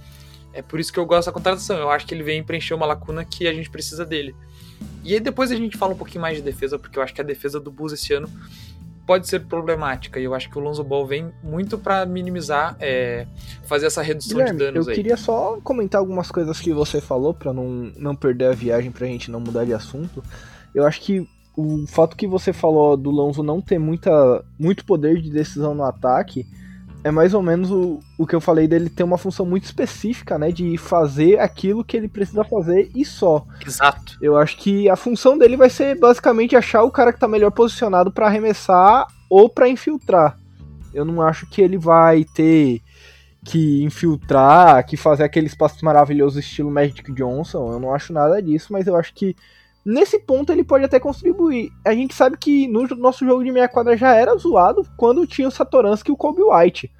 É 0.52 0.62
por 0.62 0.78
isso 0.78 0.92
que 0.92 0.98
eu 0.98 1.07
gosto 1.07 1.26
da 1.26 1.33
contratação. 1.33 1.76
Eu 1.76 1.90
acho 1.90 2.07
que 2.07 2.14
ele 2.14 2.22
vem 2.22 2.42
preencher 2.42 2.74
uma 2.74 2.87
lacuna 2.87 3.24
que 3.24 3.48
a 3.48 3.52
gente 3.52 3.68
precisa 3.68 4.04
dele. 4.04 4.37
E 5.02 5.14
aí 5.14 5.20
depois 5.20 5.50
a 5.50 5.57
gente 5.57 5.76
fala 5.76 5.94
um 5.94 5.96
pouquinho 5.96 6.20
mais 6.20 6.37
de 6.37 6.42
defesa, 6.42 6.78
porque 6.78 6.98
eu 6.98 7.02
acho 7.02 7.12
que 7.12 7.20
a 7.20 7.24
defesa 7.24 7.59
do 7.59 7.70
Bulls 7.70 7.92
esse 7.92 8.12
ano 8.12 8.30
pode 9.07 9.29
ser 9.29 9.40
problemática. 9.40 10.19
E 10.19 10.25
eu 10.25 10.35
acho 10.35 10.51
que 10.51 10.59
o 10.59 10.61
Lonzo 10.61 10.83
Ball 10.83 11.07
vem 11.07 11.33
muito 11.43 11.79
para 11.79 12.05
minimizar, 12.07 12.77
é, 12.81 13.27
fazer 13.64 13.87
essa 13.87 14.03
redução 14.03 14.38
Guilherme, 14.38 14.59
de 14.59 14.64
danos 14.64 14.87
eu 14.87 14.93
aí. 14.93 14.99
Eu 14.99 15.03
queria 15.03 15.17
só 15.17 15.59
comentar 15.62 16.01
algumas 16.01 16.31
coisas 16.31 16.61
que 16.61 16.73
você 16.73 17.01
falou 17.01 17.35
para 17.35 17.53
não, 17.53 17.93
não 17.97 18.14
perder 18.14 18.47
a 18.47 18.53
viagem, 18.53 18.90
pra 18.90 19.07
gente 19.07 19.31
não 19.31 19.40
mudar 19.40 19.64
de 19.64 19.75
assunto. 19.75 20.23
Eu 20.75 20.87
acho 20.87 21.01
que 21.01 21.29
o 21.57 21.87
fato 21.87 22.17
que 22.17 22.27
você 22.27 22.53
falou 22.53 22.97
do 22.97 23.11
Lonzo 23.11 23.43
não 23.43 23.61
ter 23.61 23.79
muita, 23.79 24.45
muito 24.59 24.85
poder 24.85 25.21
de 25.21 25.31
decisão 25.31 25.75
no 25.75 25.85
ataque 25.85 26.47
é 27.05 27.11
mais 27.11 27.35
ou 27.35 27.43
menos 27.43 27.71
o, 27.71 28.01
o 28.17 28.27
que 28.27 28.35
eu 28.35 28.40
falei 28.40 28.67
dele 28.67 28.88
ter 28.88 29.05
uma 29.05 29.19
função 29.19 29.45
muito 29.45 29.64
específica, 29.64 30.38
né? 30.38 30.51
De 30.51 30.79
fazer 30.79 31.38
aquilo 31.38 31.85
que 31.85 31.99
ele 31.99 32.09
precisa 32.09 32.43
fazer 32.43 32.90
e 32.95 33.05
só. 33.05 33.45
Exato. 33.64 34.17
Eu 34.23 34.38
acho 34.38 34.57
que 34.57 34.88
a 34.88 34.97
função 34.97 35.37
dele 35.37 35.55
vai 35.55 35.69
ser 35.69 35.99
basicamente 35.99 36.57
achar 36.57 36.83
o 36.83 36.90
cara 36.90 37.12
que 37.12 37.21
tá 37.21 37.29
melhor 37.29 37.51
posicionado 37.51 38.11
para 38.11 38.27
arremessar 38.27 39.07
ou 39.29 39.51
para 39.51 39.69
infiltrar. 39.69 40.38
Eu 40.95 41.05
não 41.05 41.21
acho 41.21 41.47
que 41.47 41.61
ele 41.61 41.77
vai 41.77 42.25
ter 42.25 42.81
que 43.45 43.85
infiltrar, 43.85 44.87
que 44.87 44.97
fazer 44.97 45.25
aquele 45.25 45.47
espaço 45.47 45.85
maravilhoso 45.85 46.40
estilo 46.40 46.71
Magic 46.71 47.12
Johnson. 47.12 47.71
Eu 47.71 47.81
não 47.81 47.95
acho 47.95 48.14
nada 48.14 48.40
disso, 48.40 48.73
mas 48.73 48.87
eu 48.87 48.97
acho 48.97 49.12
que 49.12 49.37
nesse 49.85 50.18
ponto 50.18 50.51
ele 50.51 50.64
pode 50.64 50.85
até 50.85 50.99
contribuir. 50.99 51.70
A 51.85 51.94
gente 51.94 52.14
sabe 52.14 52.37
que 52.37 52.66
no 52.68 52.87
nosso 52.97 53.25
jogo 53.25 53.44
de 53.44 53.53
meia 53.53 53.68
quadra 53.68 53.97
já 53.97 54.14
era 54.14 54.37
zoado 54.37 54.87
quando 54.97 55.27
tinha 55.27 55.49
o 55.49 55.51
Satoransky 55.51 56.11
e 56.11 56.14
o 56.14 56.16
Kobe 56.16 56.42
White. 56.42 56.90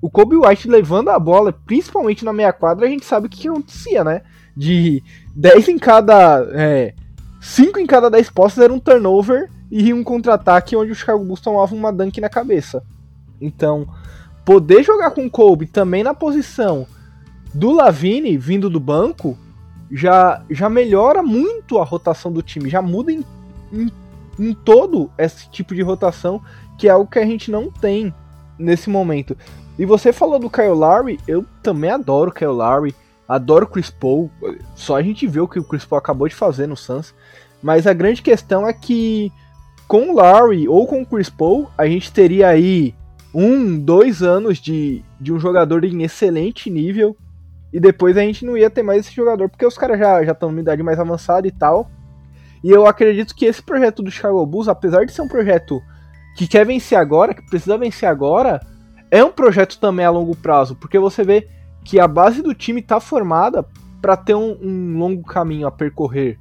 O 0.00 0.10
Kobe 0.10 0.36
White 0.36 0.68
levando 0.68 1.10
a 1.10 1.18
bola, 1.18 1.52
principalmente 1.52 2.24
na 2.24 2.32
meia 2.32 2.52
quadra, 2.52 2.86
a 2.86 2.88
gente 2.88 3.04
sabe 3.04 3.26
o 3.26 3.30
que 3.30 3.48
acontecia, 3.48 4.02
né? 4.02 4.22
De 4.56 5.02
10 5.34 5.68
em 5.68 5.78
cada. 5.78 6.44
É, 6.52 6.94
5 7.40 7.78
em 7.78 7.86
cada 7.86 8.08
10 8.08 8.30
postos 8.30 8.62
era 8.62 8.72
um 8.72 8.78
turnover 8.78 9.48
e 9.70 9.92
um 9.92 10.04
contra-ataque 10.04 10.76
onde 10.76 10.92
o 10.92 10.94
Chicago 10.94 11.24
Bulls 11.24 11.40
tomava 11.40 11.74
uma 11.74 11.92
dunk 11.92 12.20
na 12.20 12.28
cabeça. 12.28 12.82
Então, 13.40 13.88
poder 14.44 14.82
jogar 14.82 15.10
com 15.10 15.26
o 15.26 15.30
Kobe 15.30 15.66
também 15.66 16.02
na 16.02 16.14
posição 16.14 16.86
do 17.54 17.72
Lavine 17.72 18.36
vindo 18.36 18.70
do 18.70 18.78
banco 18.78 19.36
já, 19.92 20.42
já 20.50 20.70
melhora 20.70 21.22
muito 21.22 21.78
a 21.78 21.84
rotação 21.84 22.32
do 22.32 22.42
time, 22.42 22.70
já 22.70 22.80
muda 22.80 23.12
em, 23.12 23.22
em, 23.70 23.92
em 24.38 24.54
todo 24.54 25.10
esse 25.18 25.48
tipo 25.50 25.74
de 25.74 25.82
rotação, 25.82 26.40
que 26.78 26.88
é 26.88 26.90
algo 26.90 27.10
que 27.10 27.18
a 27.18 27.26
gente 27.26 27.50
não 27.50 27.70
tem 27.70 28.12
nesse 28.58 28.88
momento. 28.88 29.36
E 29.78 29.84
você 29.84 30.12
falou 30.12 30.38
do 30.38 30.50
Kyle 30.50 30.68
Lowry, 30.68 31.20
eu 31.28 31.44
também 31.62 31.90
adoro 31.90 32.30
o 32.30 32.34
Kyle 32.34 32.48
Lowry, 32.48 32.94
adoro 33.28 33.66
o 33.66 33.68
Chris 33.68 33.90
Paul, 33.90 34.30
só 34.74 34.96
a 34.96 35.02
gente 35.02 35.26
vê 35.26 35.40
o 35.40 35.48
que 35.48 35.58
o 35.58 35.64
Chris 35.64 35.84
Paul 35.84 35.98
acabou 35.98 36.26
de 36.26 36.34
fazer 36.34 36.66
no 36.66 36.76
Suns, 36.76 37.14
mas 37.62 37.86
a 37.86 37.92
grande 37.92 38.22
questão 38.22 38.66
é 38.66 38.72
que 38.72 39.30
com 39.86 40.10
o 40.10 40.14
Lowry 40.14 40.66
ou 40.68 40.86
com 40.86 41.02
o 41.02 41.06
Chris 41.06 41.28
Paul, 41.28 41.70
a 41.76 41.86
gente 41.86 42.10
teria 42.10 42.48
aí 42.48 42.94
um, 43.34 43.78
dois 43.78 44.22
anos 44.22 44.58
de, 44.58 45.02
de 45.20 45.32
um 45.32 45.38
jogador 45.38 45.84
em 45.84 46.02
excelente 46.02 46.70
nível, 46.70 47.16
e 47.72 47.80
depois 47.80 48.16
a 48.16 48.20
gente 48.20 48.44
não 48.44 48.56
ia 48.56 48.68
ter 48.68 48.82
mais 48.82 49.00
esse 49.00 49.14
jogador, 49.14 49.48
porque 49.48 49.64
os 49.64 49.78
caras 49.78 49.98
já 49.98 50.20
estão 50.32 50.50
numa 50.50 50.60
idade 50.60 50.82
mais 50.82 50.98
avançada 50.98 51.46
e 51.46 51.50
tal. 51.50 51.90
E 52.62 52.70
eu 52.70 52.86
acredito 52.86 53.34
que 53.34 53.46
esse 53.46 53.62
projeto 53.62 54.02
do 54.02 54.10
Chicago 54.10 54.44
Bulls, 54.46 54.68
apesar 54.68 55.04
de 55.04 55.12
ser 55.12 55.22
um 55.22 55.28
projeto 55.28 55.80
que 56.36 56.46
quer 56.46 56.64
vencer 56.64 56.96
agora, 56.96 57.34
que 57.34 57.44
precisa 57.46 57.78
vencer 57.78 58.08
agora, 58.08 58.60
é 59.10 59.24
um 59.24 59.32
projeto 59.32 59.78
também 59.80 60.04
a 60.04 60.10
longo 60.10 60.36
prazo, 60.36 60.76
porque 60.76 60.98
você 60.98 61.24
vê 61.24 61.48
que 61.84 61.98
a 61.98 62.06
base 62.06 62.42
do 62.42 62.54
time 62.54 62.80
está 62.80 63.00
formada 63.00 63.64
para 64.00 64.16
ter 64.16 64.34
um, 64.34 64.56
um, 64.62 64.98
longo 64.98 65.22
caminho 65.22 65.66
a 65.66 65.70
percorrer. 65.70 66.38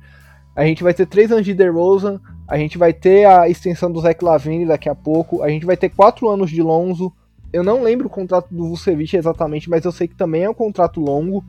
A 0.55 0.63
gente 0.65 0.83
vai 0.83 0.93
ter 0.93 1.05
três 1.05 1.31
anos 1.31 1.45
de 1.45 1.53
DeRozan, 1.53 2.19
a 2.47 2.57
gente 2.57 2.77
vai 2.77 2.93
ter 2.93 3.25
a 3.25 3.47
extensão 3.49 3.91
do 3.91 4.01
Zach 4.01 4.23
Lavine 4.23 4.65
daqui 4.65 4.89
a 4.89 4.95
pouco, 4.95 5.41
a 5.41 5.49
gente 5.49 5.65
vai 5.65 5.77
ter 5.77 5.89
quatro 5.89 6.29
anos 6.29 6.49
de 6.49 6.61
Lonzo, 6.61 7.11
eu 7.53 7.63
não 7.63 7.83
lembro 7.83 8.07
o 8.07 8.09
contrato 8.09 8.47
do 8.51 8.69
Vucevic 8.69 9.15
exatamente, 9.15 9.69
mas 9.69 9.83
eu 9.83 9.91
sei 9.91 10.07
que 10.07 10.15
também 10.15 10.43
é 10.43 10.49
um 10.49 10.53
contrato 10.53 10.99
longo. 10.99 11.43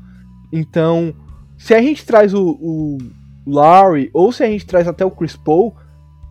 Então, 0.53 1.15
se 1.57 1.75
a 1.75 1.81
gente 1.81 2.05
traz 2.05 2.35
o, 2.35 2.59
o 2.61 2.99
Larry 3.47 4.11
ou 4.13 4.33
se 4.33 4.43
a 4.43 4.47
gente 4.47 4.67
traz 4.67 4.89
até 4.89 5.05
o 5.05 5.11
Chris 5.11 5.37
Paul, 5.37 5.75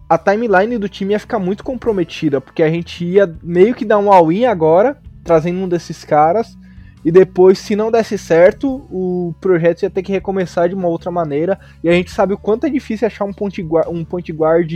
a 0.09 0.17
timeline 0.17 0.77
do 0.77 0.89
time 0.89 1.13
ia 1.13 1.19
ficar 1.19 1.39
muito 1.39 1.63
comprometida, 1.63 2.41
porque 2.41 2.61
a 2.61 2.69
gente 2.69 3.05
ia 3.05 3.33
meio 3.41 3.73
que 3.73 3.85
dar 3.85 3.97
um 3.97 4.11
all-in 4.11 4.45
agora, 4.45 4.97
trazendo 5.23 5.61
um 5.61 5.69
desses 5.69 6.03
caras, 6.03 6.57
e 7.03 7.11
depois, 7.11 7.57
se 7.57 7.75
não 7.75 7.89
desse 7.89 8.17
certo, 8.17 8.85
o 8.91 9.33
projeto 9.39 9.83
ia 9.83 9.89
ter 9.89 10.03
que 10.03 10.11
recomeçar 10.11 10.69
de 10.69 10.75
uma 10.75 10.87
outra 10.87 11.09
maneira, 11.09 11.57
e 11.83 11.89
a 11.89 11.93
gente 11.93 12.11
sabe 12.11 12.33
o 12.33 12.37
quanto 12.37 12.65
é 12.65 12.69
difícil 12.69 13.07
achar 13.07 13.25
um 13.25 13.33
point 13.33 13.59
guard, 13.61 13.87
um 13.87 14.03
point 14.03 14.31
guard 14.31 14.71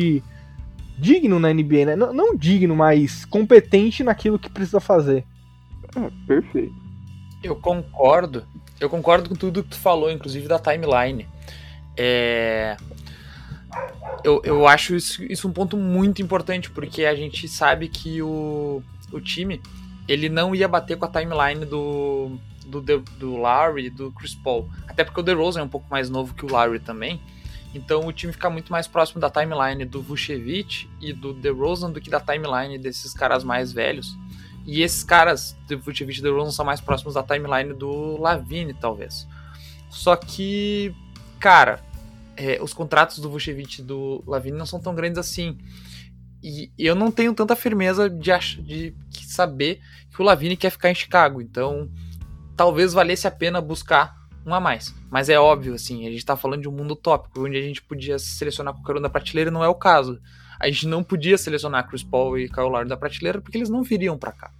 digno 0.98 1.40
na 1.40 1.54
NBA, 1.54 1.86
né? 1.86 1.96
Não, 1.96 2.14
não 2.14 2.36
digno, 2.36 2.76
mas 2.76 3.26
competente 3.26 4.04
naquilo 4.04 4.40
que 4.40 4.50
precisa 4.50 4.80
fazer. 4.80 5.26
É, 5.96 6.12
perfeito. 6.28 6.74
Eu 7.44 7.56
concordo. 7.56 8.46
Eu 8.80 8.90
concordo 8.90 9.30
com 9.30 9.36
tudo 9.36 9.64
que 9.64 9.70
tu 9.70 9.78
falou, 9.78 10.12
inclusive 10.12 10.48
da 10.48 10.60
timeline. 10.60 11.28
É... 11.98 12.76
Eu, 14.24 14.42
eu 14.44 14.68
acho 14.68 14.96
isso, 14.96 15.24
isso 15.24 15.48
um 15.48 15.52
ponto 15.52 15.78
muito 15.78 16.22
importante, 16.22 16.70
porque 16.72 17.06
a 17.06 17.14
gente 17.14 17.48
sabe 17.48 17.88
que 17.88 18.22
o, 18.22 18.82
o 19.12 19.20
time 19.20 19.62
ele 20.08 20.30
não 20.30 20.56
ia 20.56 20.68
bater 20.68 20.98
com 20.98 21.06
a 21.06 21.10
timeline 21.10 21.66
do, 21.66 22.38
do, 22.66 22.82
do 22.82 23.38
Larry 23.38 23.88
e 23.88 23.90
do 23.90 24.12
Chris 24.12 24.36
Paul. 24.36 24.70
Até 24.88 25.04
porque 25.04 25.20
o 25.20 25.24
DeRozan 25.24 25.62
é 25.62 25.64
um 25.64 25.70
pouco 25.70 25.88
mais 25.90 26.10
novo 26.10 26.34
que 26.34 26.46
o 26.46 26.52
Larry 26.52 26.80
também. 26.80 27.20
Então 27.76 28.08
o 28.08 28.14
time 28.14 28.32
fica 28.32 28.50
muito 28.50 28.72
mais 28.72 28.88
próximo 28.88 29.20
da 29.20 29.30
timeline 29.30 29.84
do 29.84 30.02
Vucevic 30.02 30.90
e 31.02 31.12
do 31.12 31.34
DeRozan 31.34 31.92
do 31.92 32.00
que 32.00 32.10
da 32.10 32.22
timeline 32.22 32.78
desses 32.78 33.14
caras 33.14 33.44
mais 33.44 33.74
velhos. 33.74 34.18
E 34.66 34.82
esses 34.82 35.04
caras, 35.04 35.56
do 35.68 35.78
Vucevic 35.78 36.20
e 36.20 36.22
DeRozan, 36.24 36.52
são 36.52 36.66
mais 36.66 36.82
próximos 36.82 37.14
da 37.14 37.22
timeline 37.22 37.74
do 37.74 38.18
Lavine, 38.20 38.74
talvez. 38.74 39.28
Só 39.90 40.16
que, 40.16 40.96
cara, 41.40 41.80
é, 42.36 42.60
os 42.62 42.74
contratos 42.74 43.20
do 43.20 43.30
Vucevic 43.30 43.82
e 43.82 43.84
do 43.84 44.24
Lavine 44.26 44.58
não 44.58 44.66
são 44.66 44.80
tão 44.80 44.96
grandes 44.96 45.20
assim. 45.20 45.58
E 46.42 46.72
eu 46.78 46.96
não 46.96 47.12
tenho 47.12 47.34
tanta 47.34 47.56
firmeza 47.56 48.10
de, 48.10 48.32
de 48.62 48.94
saber 49.26 49.82
que 50.14 50.22
o 50.22 50.26
Lavine 50.26 50.56
quer 50.56 50.70
ficar 50.70 50.90
em 50.90 50.96
Chicago. 50.96 51.42
Então, 51.42 51.90
talvez 52.56 52.94
valesse 52.94 53.28
a 53.28 53.32
pena 53.32 53.60
buscar 53.60 54.16
um 54.46 54.54
a 54.54 54.60
mais. 54.60 54.94
Mas 55.10 55.30
é 55.30 55.40
óbvio, 55.40 55.74
assim, 55.74 56.08
a 56.08 56.12
gente 56.12 56.26
tá 56.26 56.38
falando 56.38 56.62
de 56.62 56.70
um 56.70 56.72
mundo 56.72 56.92
utópico, 56.92 57.44
onde 57.44 57.58
a 57.58 57.62
gente 57.62 57.82
podia 57.82 58.20
selecionar 58.20 58.74
qualquer 58.74 58.98
um 58.98 59.02
da 59.02 59.10
prateleira 59.10 59.50
não 59.50 59.64
é 59.64 59.68
o 59.68 59.76
caso. 59.76 60.20
A 60.60 60.68
gente 60.68 60.88
não 60.88 61.04
podia 61.04 61.38
selecionar 61.38 61.88
Chris 61.88 62.04
Paul 62.04 62.38
e 62.38 62.48
Kyle 62.48 62.70
Lowry 62.70 62.88
da 62.88 62.96
prateleira 62.96 63.42
porque 63.42 63.58
eles 63.58 63.70
não 63.70 63.84
viriam 63.84 64.18
para 64.18 64.32
cá. 64.32 64.52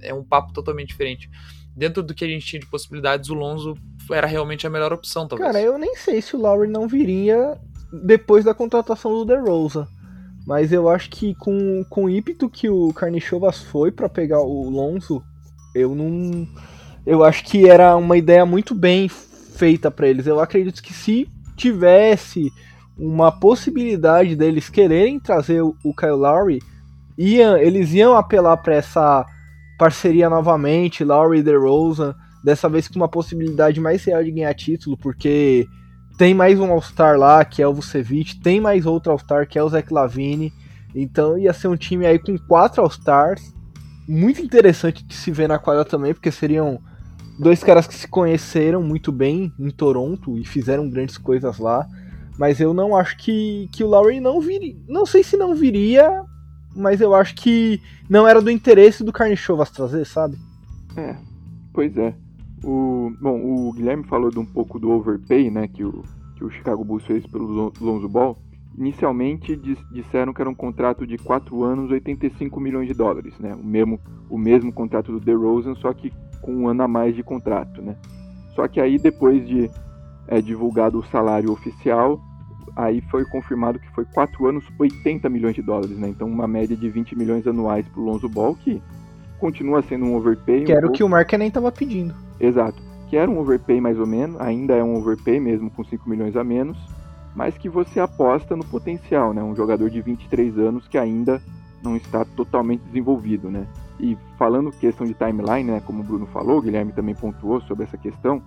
É 0.00 0.14
um 0.14 0.24
papo 0.24 0.52
totalmente 0.52 0.88
diferente. 0.88 1.30
Dentro 1.76 2.02
do 2.02 2.14
que 2.14 2.24
a 2.24 2.28
gente 2.28 2.46
tinha 2.46 2.60
de 2.60 2.66
possibilidades, 2.66 3.30
o 3.30 3.34
Lonzo 3.34 3.76
era 4.10 4.26
realmente 4.26 4.66
a 4.66 4.70
melhor 4.70 4.92
opção, 4.92 5.26
talvez. 5.26 5.50
Cara, 5.50 5.62
eu 5.62 5.78
nem 5.78 5.96
sei 5.96 6.20
se 6.20 6.36
o 6.36 6.40
Lowry 6.40 6.68
não 6.68 6.86
viria 6.86 7.58
depois 7.92 8.44
da 8.44 8.54
contratação 8.54 9.12
do 9.12 9.24
DeRozan. 9.24 9.86
Mas 10.46 10.72
eu 10.72 10.88
acho 10.88 11.08
que 11.10 11.34
com, 11.36 11.84
com 11.88 12.04
o 12.04 12.10
ímpeto 12.10 12.48
que 12.48 12.68
o 12.68 12.92
Carnichovas 12.92 13.58
foi 13.62 13.92
para 13.92 14.08
pegar 14.08 14.40
o 14.40 14.68
Lonzo, 14.68 15.22
eu 15.74 15.94
não. 15.94 16.46
Eu 17.06 17.24
acho 17.24 17.44
que 17.44 17.68
era 17.68 17.96
uma 17.96 18.16
ideia 18.16 18.44
muito 18.44 18.74
bem 18.74 19.08
feita 19.54 19.90
para 19.90 20.08
eles. 20.08 20.26
Eu 20.26 20.40
acredito 20.40 20.82
que 20.82 20.92
se 20.92 21.28
tivesse 21.56 22.50
uma 22.98 23.32
possibilidade 23.32 24.36
deles 24.36 24.68
quererem 24.68 25.18
trazer 25.18 25.62
o, 25.62 25.94
Kyle 25.94 26.12
Lowry, 26.12 26.60
iam, 27.16 27.56
eles 27.56 27.92
iam 27.92 28.16
apelar 28.16 28.56
para 28.58 28.74
essa 28.74 29.24
parceria 29.78 30.28
novamente, 30.28 31.04
Lowry 31.04 31.38
e 31.38 31.42
DeRozan, 31.42 32.14
dessa 32.44 32.68
vez 32.68 32.88
com 32.88 32.96
uma 32.96 33.08
possibilidade 33.08 33.80
mais 33.80 34.04
real 34.04 34.22
de 34.22 34.30
ganhar 34.30 34.54
título, 34.54 34.96
porque 34.96 35.66
tem 36.18 36.34
mais 36.34 36.60
um 36.60 36.70
All-Star 36.70 37.18
lá, 37.18 37.44
que 37.44 37.62
é 37.62 37.66
o 37.66 37.72
Vucevic, 37.72 38.40
tem 38.40 38.60
mais 38.60 38.86
outro 38.86 39.12
All-Star, 39.12 39.48
que 39.48 39.58
é 39.58 39.62
o 39.62 39.68
Zach 39.68 39.92
Lavine, 39.92 40.52
então 40.94 41.38
ia 41.38 41.52
ser 41.52 41.68
um 41.68 41.76
time 41.76 42.06
aí 42.06 42.18
com 42.18 42.36
quatro 42.38 42.82
All-Stars, 42.82 43.54
muito 44.06 44.42
interessante 44.42 45.04
de 45.04 45.14
se 45.14 45.30
ver 45.30 45.48
na 45.48 45.58
quadra 45.58 45.84
também, 45.84 46.12
porque 46.12 46.30
seriam 46.30 46.80
dois 47.42 47.62
caras 47.62 47.86
que 47.86 47.94
se 47.94 48.06
conheceram 48.06 48.82
muito 48.82 49.10
bem 49.10 49.52
em 49.58 49.70
Toronto 49.70 50.38
e 50.38 50.46
fizeram 50.46 50.88
grandes 50.88 51.18
coisas 51.18 51.58
lá. 51.58 51.86
Mas 52.38 52.60
eu 52.60 52.72
não 52.72 52.96
acho 52.96 53.16
que, 53.18 53.68
que 53.72 53.84
o 53.84 53.88
Lowry 53.88 54.20
não 54.20 54.40
viria. 54.40 54.76
Não 54.88 55.04
sei 55.04 55.22
se 55.22 55.36
não 55.36 55.54
viria, 55.54 56.24
mas 56.74 57.00
eu 57.00 57.14
acho 57.14 57.34
que 57.34 57.80
não 58.08 58.26
era 58.26 58.40
do 58.40 58.50
interesse 58.50 59.04
do 59.04 59.12
Carnichovas 59.12 59.70
trazer, 59.70 60.06
sabe? 60.06 60.38
É, 60.96 61.16
pois 61.74 61.96
é. 61.98 62.14
O, 62.64 63.12
bom, 63.20 63.40
o 63.40 63.72
Guilherme 63.72 64.04
falou 64.04 64.30
de 64.30 64.38
um 64.38 64.46
pouco 64.46 64.78
do 64.78 64.90
overpay, 64.90 65.50
né, 65.50 65.66
que 65.66 65.84
o, 65.84 66.02
que 66.36 66.44
o 66.44 66.50
Chicago 66.50 66.84
Bulls 66.84 67.04
fez 67.04 67.26
pelo 67.26 67.72
Lonzo 67.80 68.08
Ball. 68.08 68.38
Inicialmente 68.78 69.60
disseram 69.92 70.32
que 70.32 70.40
era 70.40 70.48
um 70.48 70.54
contrato 70.54 71.06
de 71.06 71.18
4 71.18 71.62
anos, 71.62 71.90
85 71.90 72.58
milhões 72.58 72.88
de 72.88 72.94
dólares, 72.94 73.34
né? 73.38 73.54
O 73.54 73.62
mesmo, 73.62 74.00
o 74.30 74.38
mesmo 74.38 74.72
contrato 74.72 75.12
do 75.12 75.20
DeRozan, 75.20 75.74
só 75.74 75.92
que 75.92 76.10
com 76.42 76.52
um 76.54 76.68
ano 76.68 76.82
a 76.82 76.88
mais 76.88 77.14
de 77.14 77.22
contrato, 77.22 77.80
né? 77.80 77.96
Só 78.54 78.68
que 78.68 78.80
aí 78.80 78.98
depois 78.98 79.46
de 79.46 79.70
é, 80.28 80.40
divulgado 80.42 80.98
o 80.98 81.06
salário 81.06 81.50
oficial, 81.50 82.20
aí 82.76 83.00
foi 83.10 83.24
confirmado 83.24 83.78
que 83.78 83.88
foi 83.94 84.04
4 84.04 84.46
anos, 84.46 84.64
80 84.78 85.28
milhões 85.28 85.54
de 85.54 85.62
dólares, 85.62 85.96
né? 85.96 86.08
Então 86.08 86.28
uma 86.28 86.46
média 86.46 86.76
de 86.76 86.88
20 86.88 87.16
milhões 87.16 87.46
anuais 87.46 87.86
para 87.88 88.00
o 88.00 88.04
Lonzo 88.04 88.28
Ball, 88.28 88.54
que 88.54 88.82
continua 89.38 89.82
sendo 89.82 90.04
um 90.04 90.14
overpay. 90.16 90.64
Que 90.64 90.72
um 90.72 90.76
era 90.76 90.82
pouco... 90.82 90.94
o 90.94 90.96
que 90.98 91.04
o 91.04 91.08
Mark 91.08 91.32
nem 91.32 91.48
estava 91.48 91.72
pedindo. 91.72 92.14
Exato. 92.38 92.82
Que 93.08 93.16
era 93.16 93.30
um 93.30 93.38
overpay 93.38 93.80
mais 93.80 93.98
ou 93.98 94.06
menos, 94.06 94.40
ainda 94.40 94.74
é 94.74 94.82
um 94.82 94.96
overpay 94.96 95.40
mesmo 95.40 95.70
com 95.70 95.84
5 95.84 96.08
milhões 96.08 96.36
a 96.36 96.44
menos, 96.44 96.78
mas 97.34 97.56
que 97.56 97.68
você 97.68 98.00
aposta 98.00 98.56
no 98.56 98.64
potencial, 98.64 99.32
né? 99.32 99.42
Um 99.42 99.54
jogador 99.54 99.88
de 99.88 100.00
23 100.00 100.58
anos 100.58 100.86
que 100.88 100.98
ainda 100.98 101.40
não 101.82 101.96
está 101.96 102.24
totalmente 102.24 102.82
desenvolvido, 102.82 103.50
né? 103.50 103.66
E 104.02 104.18
falando 104.36 104.72
questão 104.72 105.06
de 105.06 105.14
timeline, 105.14 105.70
né, 105.70 105.80
como 105.86 106.00
o 106.00 106.04
Bruno 106.04 106.26
falou, 106.26 106.58
o 106.58 106.60
Guilherme 106.60 106.92
também 106.92 107.14
pontuou 107.14 107.60
sobre 107.60 107.84
essa 107.84 107.96
questão, 107.96 108.42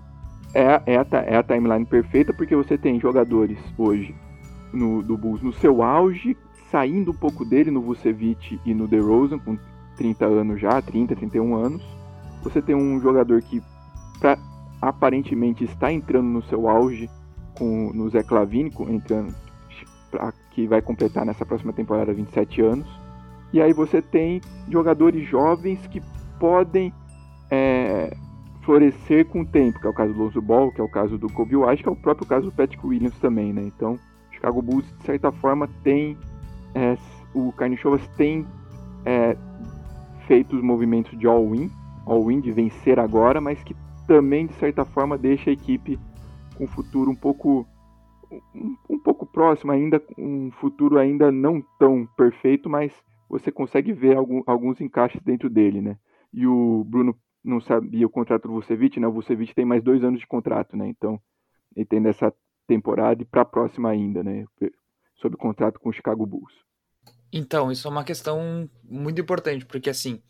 é, 0.54 0.82
é, 0.86 0.98
a, 0.98 1.06
é 1.26 1.38
a 1.38 1.44
timeline 1.44 1.86
perfeita 1.86 2.34
porque 2.34 2.54
você 2.54 2.78
tem 2.78 3.00
jogadores 3.00 3.58
hoje 3.78 4.14
no, 4.74 5.02
do 5.02 5.18
Bulls 5.18 5.42
no 5.42 5.54
seu 5.54 5.82
auge, 5.82 6.36
saindo 6.70 7.12
um 7.12 7.16
pouco 7.16 7.46
dele 7.46 7.72
no 7.72 7.82
Vucevic 7.82 8.60
e 8.66 8.74
no 8.74 8.86
DeRozan, 8.86 9.40
com 9.40 9.58
30 9.96 10.26
anos 10.26 10.60
já, 10.60 10.82
30, 10.82 11.16
31 11.16 11.56
anos. 11.56 11.82
Você 12.44 12.62
tem 12.62 12.76
um 12.76 13.00
jogador 13.00 13.42
que 13.42 13.64
pra, 14.20 14.38
aparentemente 14.82 15.64
está 15.64 15.90
entrando 15.90 16.28
no 16.28 16.44
seu 16.44 16.68
auge 16.68 17.10
com, 17.58 17.94
no 17.94 18.10
Zé 18.10 18.24
Clavini, 18.24 18.74
entrando, 18.90 19.34
pra, 20.12 20.34
que 20.52 20.68
vai 20.68 20.82
completar 20.82 21.26
nessa 21.26 21.46
próxima 21.46 21.72
temporada 21.72 22.14
27 22.14 22.62
anos 22.62 23.05
e 23.56 23.62
aí 23.62 23.72
você 23.72 24.02
tem 24.02 24.42
jogadores 24.70 25.26
jovens 25.30 25.80
que 25.88 26.02
podem 26.38 26.94
é, 27.50 28.14
florescer 28.64 29.26
com 29.28 29.44
o 29.44 29.46
tempo, 29.46 29.80
que 29.80 29.88
é 29.88 29.90
o 29.90 29.94
caso 29.94 30.12
do 30.12 30.24
Lonzo 30.24 30.42
Ball, 30.42 30.74
que 30.74 30.82
é 30.82 30.84
o 30.84 30.90
caso 30.90 31.18
do 31.18 31.32
Kobe 31.32 31.56
White, 31.56 31.82
que 31.82 31.88
é 31.88 31.92
o 31.94 31.96
próprio 31.96 32.28
caso 32.28 32.48
do 32.48 32.52
Patrick 32.52 32.86
Williams 32.86 33.18
também, 33.18 33.54
né? 33.54 33.62
Então, 33.62 33.98
Chicago 34.30 34.62
Bulls, 34.62 34.86
de 35.00 35.06
certa 35.06 35.32
forma, 35.32 35.70
tem... 35.86 36.18
É, 36.74 36.98
o 37.34 37.54
Carnichovas 37.54 38.06
tem 38.18 38.46
é, 39.06 39.38
feito 40.28 40.58
os 40.58 40.62
movimentos 40.62 41.18
de 41.18 41.26
all-in, 41.26 41.72
all-in 42.06 42.42
de 42.42 42.52
vencer 42.52 43.00
agora, 43.00 43.40
mas 43.40 43.64
que 43.64 43.74
também, 44.06 44.48
de 44.48 44.54
certa 44.56 44.84
forma, 44.84 45.18
deixa 45.18 45.50
a 45.50 45.54
equipe 45.54 45.98
com 46.58 46.66
um 46.66 46.68
futuro 46.68 47.10
um 47.10 47.16
pouco 47.16 47.66
um, 48.54 48.76
um 48.90 49.00
pouco 49.00 49.26
próximo 49.26 49.72
ainda, 49.72 50.04
um 50.18 50.52
futuro 50.60 50.98
ainda 50.98 51.32
não 51.32 51.64
tão 51.80 52.06
perfeito, 52.18 52.70
mas 52.70 52.92
você 53.40 53.52
consegue 53.52 53.94
ver 53.94 54.18
algum, 54.18 54.42
alguns 54.46 54.80
encaixes 54.82 55.22
dentro 55.22 55.50
dele, 55.50 55.82
né? 55.82 55.98
E 56.34 56.46
o 56.46 56.84
Bruno 56.84 57.18
não 57.44 57.62
sabia 57.62 58.06
o 58.06 58.10
contrato 58.10 58.48
do 58.48 58.54
Vucevic, 58.54 59.00
né? 59.00 59.08
O 59.08 59.12
Vucevic 59.12 59.54
tem 59.54 59.66
mais 59.66 59.84
dois 59.84 60.04
anos 60.04 60.20
de 60.20 60.28
contrato, 60.28 60.76
né? 60.76 60.88
Então, 60.88 61.20
ele 61.76 61.86
tem 61.86 62.00
nessa 62.00 62.34
temporada 62.68 63.22
e 63.22 63.26
para 63.26 63.42
a 63.42 63.46
próxima 63.46 63.90
ainda, 63.90 64.24
né? 64.24 64.46
Sob 65.16 65.38
contrato 65.38 65.80
com 65.80 65.90
o 65.90 65.94
Chicago 65.94 66.26
Bulls. 66.26 66.54
Então, 67.32 67.72
isso 67.72 67.88
é 67.88 67.92
uma 67.92 68.04
questão 68.04 68.70
muito 68.84 69.22
importante, 69.22 69.66
porque 69.66 69.90
assim, 69.90 70.22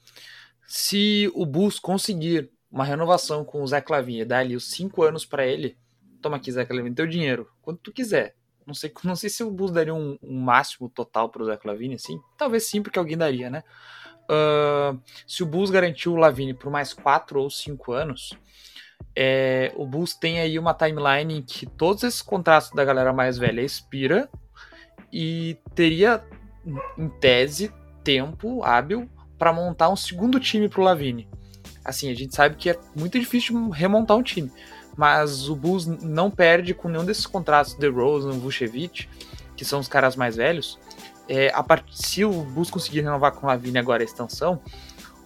se 0.68 1.32
o 1.34 1.46
Bulls 1.46 1.80
conseguir 1.80 2.52
uma 2.72 2.84
renovação 2.84 3.46
com 3.46 3.62
o 3.62 3.68
Zé 3.68 3.80
Clavinha, 3.80 4.26
dar 4.26 4.40
ali 4.40 4.56
os 4.56 4.72
cinco 4.72 5.04
anos 5.04 5.26
para 5.26 5.46
ele, 5.46 5.78
toma 6.22 6.38
aqui, 6.38 6.52
Zé 6.52 6.66
Clavinha, 6.66 6.94
teu 6.94 7.08
dinheiro, 7.08 7.48
quanto 7.62 7.80
tu 7.82 7.94
quiser. 7.94 8.36
Não 8.66 8.74
sei, 8.74 8.92
não 9.04 9.16
sei 9.16 9.30
se 9.30 9.44
o 9.44 9.52
Bulls 9.52 9.72
daria 9.72 9.94
um, 9.94 10.18
um 10.22 10.40
máximo 10.40 10.90
total 10.90 11.30
para 11.30 11.44
o 11.44 11.46
Zé 11.46 11.60
Lavine, 11.64 11.96
assim. 11.96 12.20
Talvez 12.38 12.64
sim, 12.64 12.82
porque 12.82 13.00
alguém 13.00 13.18
daria, 13.18 13.50
né? 13.50 13.64
Uh, 14.30 15.00
se 15.28 15.44
o 15.44 15.46
Bulls 15.46 15.70
garantiu 15.70 16.14
o 16.14 16.18
Lavine 16.18 16.54
por 16.54 16.72
mais 16.72 16.94
4 16.94 17.40
ou 17.40 17.50
5 17.50 17.92
anos, 17.92 18.36
é, 19.16 19.72
o 19.76 19.86
Bulls 19.86 20.16
tem 20.16 20.40
aí 20.40 20.58
uma 20.58 20.74
timeline 20.74 21.36
em 21.36 21.42
que 21.42 21.66
todos 21.66 22.04
esses 22.04 22.22
contratos 22.22 22.72
da 22.72 22.84
galera 22.84 23.14
mais 23.14 23.38
velha 23.38 23.62
expira 23.62 24.30
e 25.12 25.58
teria, 25.74 26.24
em 26.98 27.08
tese, 27.08 27.72
tempo 28.04 28.64
hábil 28.64 29.10
para 29.38 29.54
montar 29.54 29.90
um 29.90 29.96
segundo 29.96 30.40
time 30.40 30.68
para 30.68 30.82
o 30.82 30.84
Lavine. 30.84 31.28
Assim, 31.84 32.10
a 32.10 32.16
gente 32.16 32.36
sabe 32.36 32.56
que 32.56 32.72
é 32.72 32.80
muito 32.96 33.20
difícil 33.20 33.70
remontar 33.70 34.18
um 34.18 34.24
time 34.24 34.52
mas 34.96 35.50
o 35.50 35.56
Bulls 35.56 35.86
não 35.86 36.30
perde 36.32 36.74
com 36.74 36.88
nenhum 36.88 37.06
desses 37.06 37.26
contratos, 37.26 37.74
The 37.74 37.88
Rose, 37.88 38.28
Vucevic, 38.38 39.08
que 39.56 39.66
são 39.66 39.80
os 39.80 39.88
caras 39.88 40.16
mais 40.16 40.36
velhos. 40.36 40.80
É, 41.28 41.52
a 41.54 41.64
part... 41.64 41.86
Se 41.92 42.24
o 42.24 42.32
Bulls 42.32 42.70
conseguir 42.70 43.02
renovar 43.02 43.32
com 43.32 43.46
o 43.46 43.50
Lavine 43.50 43.78
agora 43.78 44.04
a 44.04 44.06
extensão, 44.06 44.62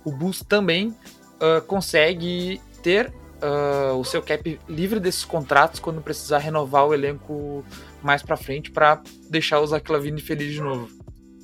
o 0.04 0.12
Bulls 0.12 0.44
também 0.44 0.90
uh, 0.90 1.62
consegue 1.68 2.62
ter 2.82 3.12
uh, 3.42 3.96
o 3.98 4.04
seu 4.04 4.22
cap 4.22 4.60
livre 4.68 5.00
desses 5.00 5.26
contratos 5.26 5.80
quando 5.80 6.02
precisar 6.02 6.40
renovar 6.40 6.88
o 6.88 6.94
elenco 6.94 7.64
mais 8.02 8.24
para 8.24 8.38
frente 8.38 8.72
para 8.72 9.02
deixar 9.30 9.60
o 9.60 9.68
Zach 9.68 9.92
Lavine 9.92 10.22
feliz 10.22 10.54
de 10.54 10.62
novo. 10.62 10.88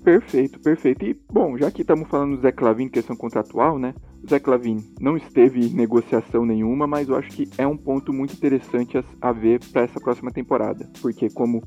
Perfeito, 0.05 0.59
perfeito. 0.59 1.03
E, 1.03 1.19
bom, 1.31 1.57
já 1.57 1.71
que 1.71 1.81
estamos 1.81 2.07
falando 2.07 2.35
do 2.35 2.41
Zé 2.43 2.51
Clavin, 2.51 2.87
questão 2.87 3.15
contratual, 3.15 3.79
né? 3.79 3.95
O 4.25 4.27
Zé 4.27 4.39
Clavin 4.39 4.83
não 4.99 5.15
esteve 5.15 5.69
negociação 5.69 6.47
nenhuma, 6.47 6.87
mas 6.87 7.07
eu 7.07 7.15
acho 7.15 7.29
que 7.29 7.47
é 7.59 7.67
um 7.67 7.77
ponto 7.77 8.11
muito 8.11 8.33
interessante 8.33 8.97
a, 8.97 9.03
a 9.21 9.31
ver 9.31 9.59
para 9.71 9.83
essa 9.83 9.99
próxima 9.99 10.31
temporada. 10.31 10.89
Porque, 10.99 11.29
como 11.29 11.61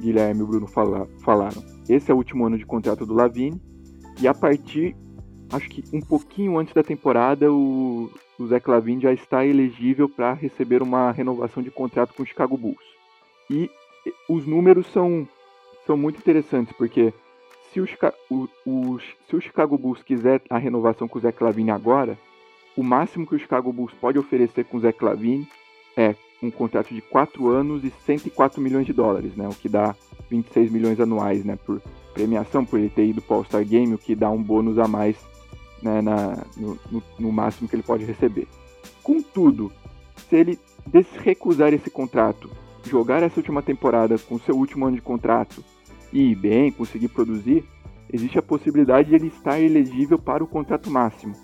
Guilherme 0.00 0.38
e 0.38 0.42
o 0.44 0.46
Bruno 0.46 0.68
fala, 0.68 1.08
falaram, 1.24 1.60
esse 1.88 2.12
é 2.12 2.14
o 2.14 2.16
último 2.16 2.46
ano 2.46 2.56
de 2.56 2.64
contrato 2.64 3.04
do 3.04 3.14
Lavine, 3.14 3.60
e 4.20 4.28
a 4.28 4.32
partir, 4.32 4.94
acho 5.50 5.68
que 5.68 5.82
um 5.92 6.00
pouquinho 6.00 6.56
antes 6.56 6.72
da 6.72 6.84
temporada, 6.84 7.52
o, 7.52 8.08
o 8.38 8.46
Zé 8.46 8.60
Clavin 8.60 9.00
já 9.00 9.12
está 9.12 9.44
elegível 9.44 10.08
para 10.08 10.34
receber 10.34 10.82
uma 10.82 11.10
renovação 11.10 11.64
de 11.64 11.70
contrato 11.72 12.14
com 12.14 12.22
o 12.22 12.26
Chicago 12.26 12.56
Bulls. 12.56 12.78
E 13.50 13.68
os 14.28 14.46
números 14.46 14.86
são, 14.92 15.26
são 15.84 15.96
muito 15.96 16.20
interessantes, 16.20 16.72
porque 16.76 17.12
se 17.74 17.80
o, 17.80 17.88
o, 18.30 18.48
o, 18.64 18.98
se 19.28 19.40
Chicago 19.40 19.76
Bulls 19.76 20.02
quiser 20.04 20.40
a 20.48 20.58
renovação 20.58 21.08
com 21.08 21.18
o 21.18 21.20
Zé 21.20 21.32
Clavini 21.32 21.72
agora, 21.72 22.16
o 22.76 22.84
máximo 22.84 23.26
que 23.26 23.34
o 23.34 23.38
Chicago 23.38 23.72
Bulls 23.72 23.92
pode 24.00 24.18
oferecer 24.18 24.64
com 24.64 24.76
o 24.76 24.80
Zé 24.80 24.92
Clavini 24.92 25.46
é 25.96 26.14
um 26.40 26.50
contrato 26.50 26.94
de 26.94 27.00
4 27.00 27.48
anos 27.48 27.82
e 27.84 27.92
104 28.06 28.60
milhões 28.60 28.86
de 28.86 28.92
dólares, 28.92 29.34
né? 29.34 29.48
O 29.48 29.54
que 29.54 29.68
dá 29.68 29.94
26 30.30 30.70
milhões 30.70 31.00
anuais, 31.00 31.44
né? 31.44 31.56
Por 31.56 31.82
premiação, 32.12 32.64
por 32.64 32.78
ele 32.78 32.90
ter 32.90 33.06
ido 33.06 33.20
para 33.20 33.34
o 33.34 33.36
All-Star 33.38 33.64
Game, 33.64 33.92
o 33.92 33.98
que 33.98 34.14
dá 34.14 34.30
um 34.30 34.42
bônus 34.42 34.78
a 34.78 34.86
mais 34.86 35.16
né, 35.82 36.00
na, 36.00 36.44
no, 36.56 36.78
no, 36.90 37.02
no 37.18 37.32
máximo 37.32 37.68
que 37.68 37.74
ele 37.74 37.82
pode 37.82 38.04
receber. 38.04 38.46
Contudo, 39.02 39.72
se 40.28 40.36
ele 40.36 40.58
recusar 41.22 41.72
esse 41.72 41.90
contrato 41.90 42.50
jogar 42.84 43.22
essa 43.22 43.40
última 43.40 43.62
temporada 43.62 44.18
com 44.18 44.38
seu 44.38 44.56
último 44.56 44.86
ano 44.86 44.96
de 44.96 45.02
contrato 45.02 45.64
e 46.14 46.30
ir 46.30 46.36
bem, 46.36 46.70
conseguir 46.70 47.08
produzir, 47.08 47.64
existe 48.10 48.38
a 48.38 48.42
possibilidade 48.42 49.08
de 49.08 49.16
ele 49.16 49.26
estar 49.26 49.60
elegível 49.60 50.16
para 50.16 50.44
o 50.44 50.46
contrato 50.46 50.88
máximo. 50.88 51.34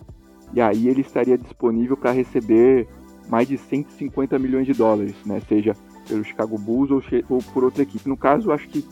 E 0.55 0.61
aí 0.61 0.89
ele 0.89 1.01
estaria 1.01 1.37
disponível 1.37 1.97
para 1.97 2.13
receber 2.13 2.89
mais 3.29 3.49
de 3.49 3.59
150 3.59 4.39
milhões 4.39 4.67
de 4.67 4.73
dólares, 4.73 5.15
né? 5.27 5.41
seja 5.49 5.75
pelo 6.09 6.25
Chicago 6.25 6.57
Bulls 6.57 6.91
ou, 6.91 7.03
ou 7.29 7.43
por 7.53 7.65
outra 7.65 7.83
equipe. 7.83 8.09
No 8.09 8.17
caso, 8.17 8.53
acho 8.53 8.69
que 8.69 8.85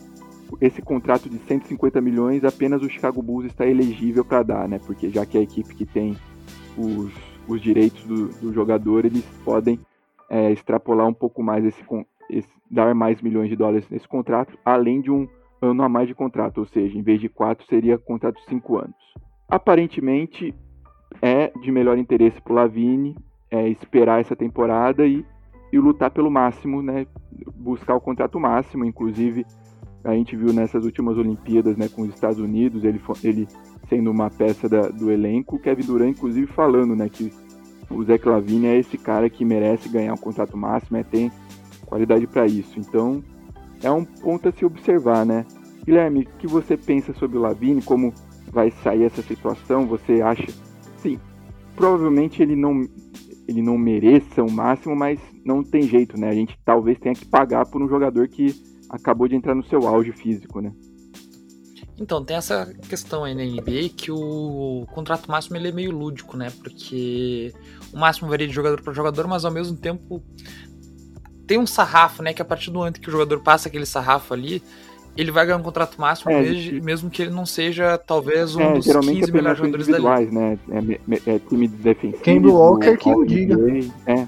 esse 0.61 0.83
contrato 0.83 1.29
de 1.29 1.39
150 1.39 2.01
milhões 2.01 2.45
apenas 2.45 2.83
o 2.83 2.89
Chicago 2.89 3.23
Bulls 3.23 3.47
está 3.47 3.67
elegível 3.67 4.25
para 4.25 4.43
dar, 4.43 4.69
né? 4.69 4.81
Porque 4.85 5.11
já 5.11 5.27
que 5.27 5.37
é 5.37 5.41
a 5.41 5.45
equipe 5.45 5.75
que 5.75 5.85
tem 5.85 6.17
os, 6.77 7.13
os 7.47 7.61
direitos 7.61 8.03
do, 8.05 8.29
do 8.29 8.53
jogador, 8.53 9.05
eles 9.05 9.25
podem 9.45 9.79
é, 10.31 10.51
extrapolar 10.53 11.07
um 11.07 11.13
pouco 11.13 11.43
mais 11.43 11.65
esse, 11.65 11.83
esse, 12.31 12.49
dar 12.71 12.95
mais 12.95 13.21
milhões 13.21 13.51
de 13.51 13.57
dólares 13.57 13.85
nesse 13.91 14.09
contrato, 14.09 14.57
além 14.65 15.01
de 15.01 15.11
um 15.11 15.29
ano 15.61 15.83
a 15.83 15.89
mais 15.89 16.09
de 16.09 16.15
contrato, 16.15 16.59
ou 16.59 16.67
seja, 16.67 16.97
em 16.97 17.03
vez 17.03 17.21
de 17.21 17.29
quatro 17.29 17.67
seria 17.67 17.99
contrato 17.99 18.37
de 18.37 18.47
cinco 18.47 18.79
anos. 18.79 18.97
Aparentemente 19.49 20.55
é 21.23 21.51
de 21.61 21.71
melhor 21.73 21.99
interesse 21.99 22.41
para 22.41 22.53
o 22.53 22.57
Lavine 22.57 23.17
é, 23.51 23.69
esperar 23.69 24.21
essa 24.21 24.37
temporada 24.37 25.07
e, 25.07 25.25
e 25.73 25.79
lutar 25.79 26.11
pelo 26.11 26.31
máximo, 26.31 26.83
né? 26.83 27.07
Buscar 27.55 27.95
o 27.95 28.01
contrato 28.01 28.39
máximo, 28.39 28.85
inclusive 28.85 29.45
a 30.05 30.15
gente 30.15 30.37
viu 30.37 30.53
nessas 30.53 30.85
últimas 30.85 31.19
Olimpíadas, 31.19 31.77
né, 31.77 31.89
com 31.89 32.03
os 32.03 32.09
Estados 32.11 32.39
Unidos, 32.39 32.85
ele, 32.85 33.01
ele 33.25 33.49
sendo 33.89 34.11
uma 34.11 34.31
peça 34.31 34.69
da, 34.69 34.89
do 34.89 35.11
elenco, 35.11 35.57
o 35.57 35.59
Kevin 35.59 35.85
Durant 35.85 36.17
inclusive 36.17 36.47
falando, 36.47 36.95
né, 36.95 37.09
que 37.09 37.33
o 37.91 38.03
Zé 38.05 38.17
Clavini 38.17 38.67
é 38.67 38.77
esse 38.77 38.97
cara 38.97 39.29
que 39.29 39.45
merece 39.45 39.89
ganhar 39.89 40.13
um 40.13 40.19
contrato 40.19 40.57
máximo, 40.57 40.99
é, 40.99 41.03
tem 41.03 41.33
qualidade 41.87 42.27
para 42.27 42.47
isso. 42.47 42.79
Então, 42.79 43.23
é 43.83 43.91
um 43.91 44.05
ponto 44.05 44.49
a 44.49 44.53
se 44.53 44.65
observar, 44.65 45.25
né? 45.25 45.45
Guilherme, 45.85 46.23
o 46.23 46.39
que 46.39 46.47
você 46.47 46.77
pensa 46.77 47.13
sobre 47.15 47.39
o 47.39 47.41
Lavini? 47.41 47.83
Como 47.83 48.13
vai 48.53 48.71
sair 48.83 49.05
essa 49.05 49.23
situação? 49.23 49.87
Você 49.87 50.21
acha? 50.21 50.47
Sim, 50.99 51.19
provavelmente 51.75 52.43
ele 52.43 52.57
não 52.57 52.87
ele 53.47 53.63
não 53.63 53.79
mereça 53.79 54.43
o 54.43 54.51
máximo, 54.51 54.95
mas 54.95 55.19
não 55.43 55.65
tem 55.65 55.83
jeito, 55.83 56.21
né? 56.21 56.29
A 56.29 56.35
gente 56.35 56.59
talvez 56.65 56.99
tenha 56.99 57.15
que 57.15 57.25
pagar 57.25 57.65
por 57.65 57.83
um 57.83 57.89
jogador 57.89 58.29
que 58.29 58.55
acabou 58.91 59.27
de 59.27 59.35
entrar 59.35 59.55
no 59.55 59.65
seu 59.65 59.89
auge 59.89 60.13
físico, 60.13 60.61
né? 60.61 60.71
Então, 62.01 62.25
tem 62.25 62.37
essa 62.37 62.73
questão 62.89 63.25
aí 63.25 63.35
na 63.35 63.43
NBA 63.43 63.89
que 63.97 64.13
o 64.13 64.87
contrato 64.93 65.29
máximo 65.29 65.57
ele 65.57 65.69
é 65.69 65.73
meio 65.73 65.91
lúdico, 65.91 66.37
né? 66.37 66.53
Porque 66.63 67.53
o 67.93 67.99
máximo 67.99 68.29
varia 68.29 68.47
de 68.47 68.53
jogador 68.53 68.81
para 68.83 68.93
jogador, 68.93 69.27
mas 69.27 69.45
ao 69.45 69.51
mesmo 69.51 69.77
tempo 69.77 70.23
tem 71.49 71.59
um 71.59 71.67
sarrafo, 71.67 72.23
né? 72.23 72.33
Que 72.33 72.43
a 72.43 72.45
partir 72.45 72.71
do 72.71 72.79
momento 72.79 73.01
que 73.01 73.09
o 73.09 73.13
jogador 73.13 73.41
passa 73.41 73.69
aquele 73.69 73.87
sarrafo 73.87 74.35
ali, 74.35 74.63
ele 75.17 75.33
vai 75.33 75.47
ganhar 75.47 75.59
um 75.59 75.63
contrato 75.63 76.01
máximo, 76.01 76.31
é, 76.31 76.43
mesmo, 76.43 76.85
mesmo 76.85 77.11
que 77.11 77.23
ele 77.23 77.33
não 77.33 77.45
seja, 77.45 77.99
talvez, 77.99 78.55
um 78.55 78.61
é, 78.61 78.75
dos 78.75 78.87
15 78.87 79.31
é 79.31 79.33
melhores 79.33 79.59
jogadores 79.59 79.87
da 79.89 79.99
liga. 79.99 80.31
né? 80.31 80.59
É, 80.71 81.35
é 81.35 81.39
time 81.41 81.67
defensivo. 81.67 82.23
Kemba 82.23 82.51
Walker 82.51 82.97
que 82.97 83.09
o 83.11 83.25
diga. 83.25 83.57
É, 84.07 84.27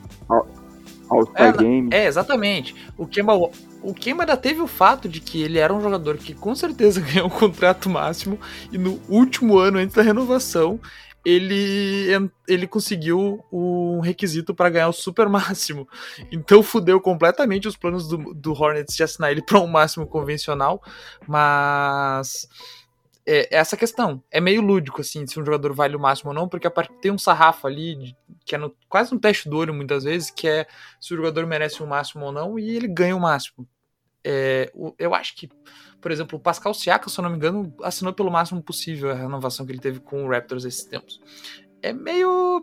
All-Star 1.11 1.55
é, 1.55 1.59
Game. 1.59 1.89
É, 1.93 2.07
exatamente. 2.07 2.75
O 2.97 3.07
Kemba, 3.07 3.35
o 3.83 3.95
Kemba 3.95 4.23
ainda 4.23 4.37
teve 4.37 4.63
o 4.63 4.67
fato 4.67 5.09
de 5.09 5.21
que 5.21 5.43
ele 5.43 5.59
era 5.59 5.75
um 5.75 5.81
jogador 5.81 6.17
que 6.17 6.33
com 6.35 6.55
certeza 6.55 7.01
ganhou 7.05 7.27
um 7.27 7.31
contrato 7.31 7.91
máximo 7.91 8.39
e 8.73 8.79
no 8.79 8.99
último 9.09 9.59
ano 9.59 9.79
antes 9.79 9.95
da 9.95 10.03
renovação 10.03 10.81
ele, 11.25 12.31
ele 12.49 12.67
conseguiu 12.67 13.45
um 13.53 14.01
requisito 14.01 14.55
para 14.55 14.71
ganhar 14.71 14.89
o 14.89 14.93
super 14.93 15.29
máximo. 15.31 15.89
Então 16.31 16.63
fudeu 16.63 17.01
completamente 17.01 17.69
os 17.69 17.77
planos 17.77 18.09
do, 18.09 18.35
do 18.35 18.53
Hornets 18.53 18.95
de 18.95 19.03
assinar 19.03 19.31
ele 19.31 19.43
para 19.43 19.61
um 19.61 19.67
máximo 19.67 20.07
convencional, 20.07 20.83
mas 21.27 22.49
é, 23.27 23.49
essa 23.55 23.77
questão 23.77 24.23
é 24.31 24.41
meio 24.41 24.63
lúdico 24.63 25.01
assim, 25.01 25.27
se 25.27 25.39
um 25.39 25.45
jogador 25.45 25.73
vale 25.75 25.95
o 25.95 26.01
máximo 26.01 26.31
ou 26.31 26.35
não, 26.35 26.49
porque 26.49 26.67
a 26.67 26.71
parte 26.71 26.93
tem 27.01 27.11
um 27.11 27.19
sarrafo 27.19 27.67
ali 27.67 28.17
que 28.45 28.55
é 28.55 28.59
no, 28.59 28.75
quase 28.89 29.15
um 29.15 29.19
teste 29.19 29.49
do 29.49 29.57
olho 29.57 29.75
muitas 29.75 30.05
vezes, 30.05 30.31
que 30.31 30.49
é 30.49 30.67
se 31.01 31.13
o 31.13 31.17
jogador 31.17 31.47
merece 31.47 31.83
o 31.83 31.87
máximo 31.87 32.25
ou 32.25 32.33
não 32.33 32.59
e 32.59 32.71
ele 32.71 32.89
ganha 32.89 33.15
o 33.17 33.21
máximo. 33.21 33.69
É, 34.25 34.71
eu 34.99 35.15
acho 35.15 35.37
que 35.37 35.49
por 36.01 36.11
exemplo, 36.11 36.39
o 36.39 36.41
Pascal 36.41 36.73
Siaka, 36.73 37.09
se 37.09 37.19
eu 37.19 37.23
não 37.23 37.31
me 37.31 37.37
engano, 37.37 37.75
assinou 37.83 38.13
pelo 38.13 38.31
máximo 38.31 38.63
possível 38.63 39.11
a 39.11 39.15
renovação 39.15 39.67
que 39.67 39.73
ele 39.73 39.81
teve 39.81 40.01
com 40.01 40.25
o 40.25 40.31
Raptors 40.31 40.65
esses 40.65 40.85
tempos. 40.85 41.21
É 41.83 41.93
meio 41.93 42.63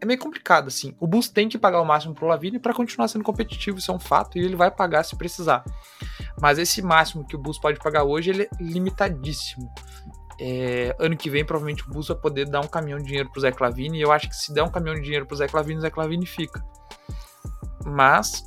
é 0.00 0.04
meio 0.04 0.18
complicado, 0.18 0.66
assim. 0.66 0.96
O 0.98 1.06
Bulls 1.06 1.28
tem 1.28 1.48
que 1.48 1.56
pagar 1.56 1.80
o 1.80 1.84
máximo 1.84 2.12
pro 2.12 2.26
Lavine 2.26 2.58
para 2.58 2.74
continuar 2.74 3.06
sendo 3.06 3.22
competitivo, 3.22 3.78
isso 3.78 3.92
é 3.92 3.94
um 3.94 4.00
fato, 4.00 4.36
e 4.36 4.44
ele 4.44 4.56
vai 4.56 4.68
pagar 4.68 5.04
se 5.04 5.14
precisar. 5.14 5.62
Mas 6.40 6.58
esse 6.58 6.82
máximo 6.82 7.24
que 7.24 7.36
o 7.36 7.38
Bulls 7.38 7.60
pode 7.60 7.78
pagar 7.78 8.02
hoje, 8.02 8.30
ele 8.30 8.42
é 8.42 8.48
limitadíssimo. 8.60 9.72
É, 10.40 10.96
ano 10.98 11.16
que 11.16 11.30
vem, 11.30 11.44
provavelmente, 11.44 11.84
o 11.84 11.90
Bulls 11.92 12.08
vai 12.08 12.16
poder 12.16 12.48
dar 12.48 12.60
um 12.60 12.66
caminhão 12.66 12.98
de 12.98 13.04
dinheiro 13.04 13.30
pro 13.30 13.40
Zé 13.40 13.52
Clavini, 13.52 13.98
e 13.98 14.02
eu 14.02 14.10
acho 14.10 14.28
que 14.28 14.34
se 14.34 14.52
der 14.52 14.64
um 14.64 14.70
caminhão 14.70 14.96
de 14.96 15.02
dinheiro 15.02 15.24
pro 15.24 15.36
Zé 15.36 15.46
Clavini, 15.46 15.78
o 15.78 15.82
Zé 15.82 15.90
Clavini 15.90 16.26
fica. 16.26 16.64
Mas, 17.86 18.44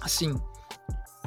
assim, 0.00 0.40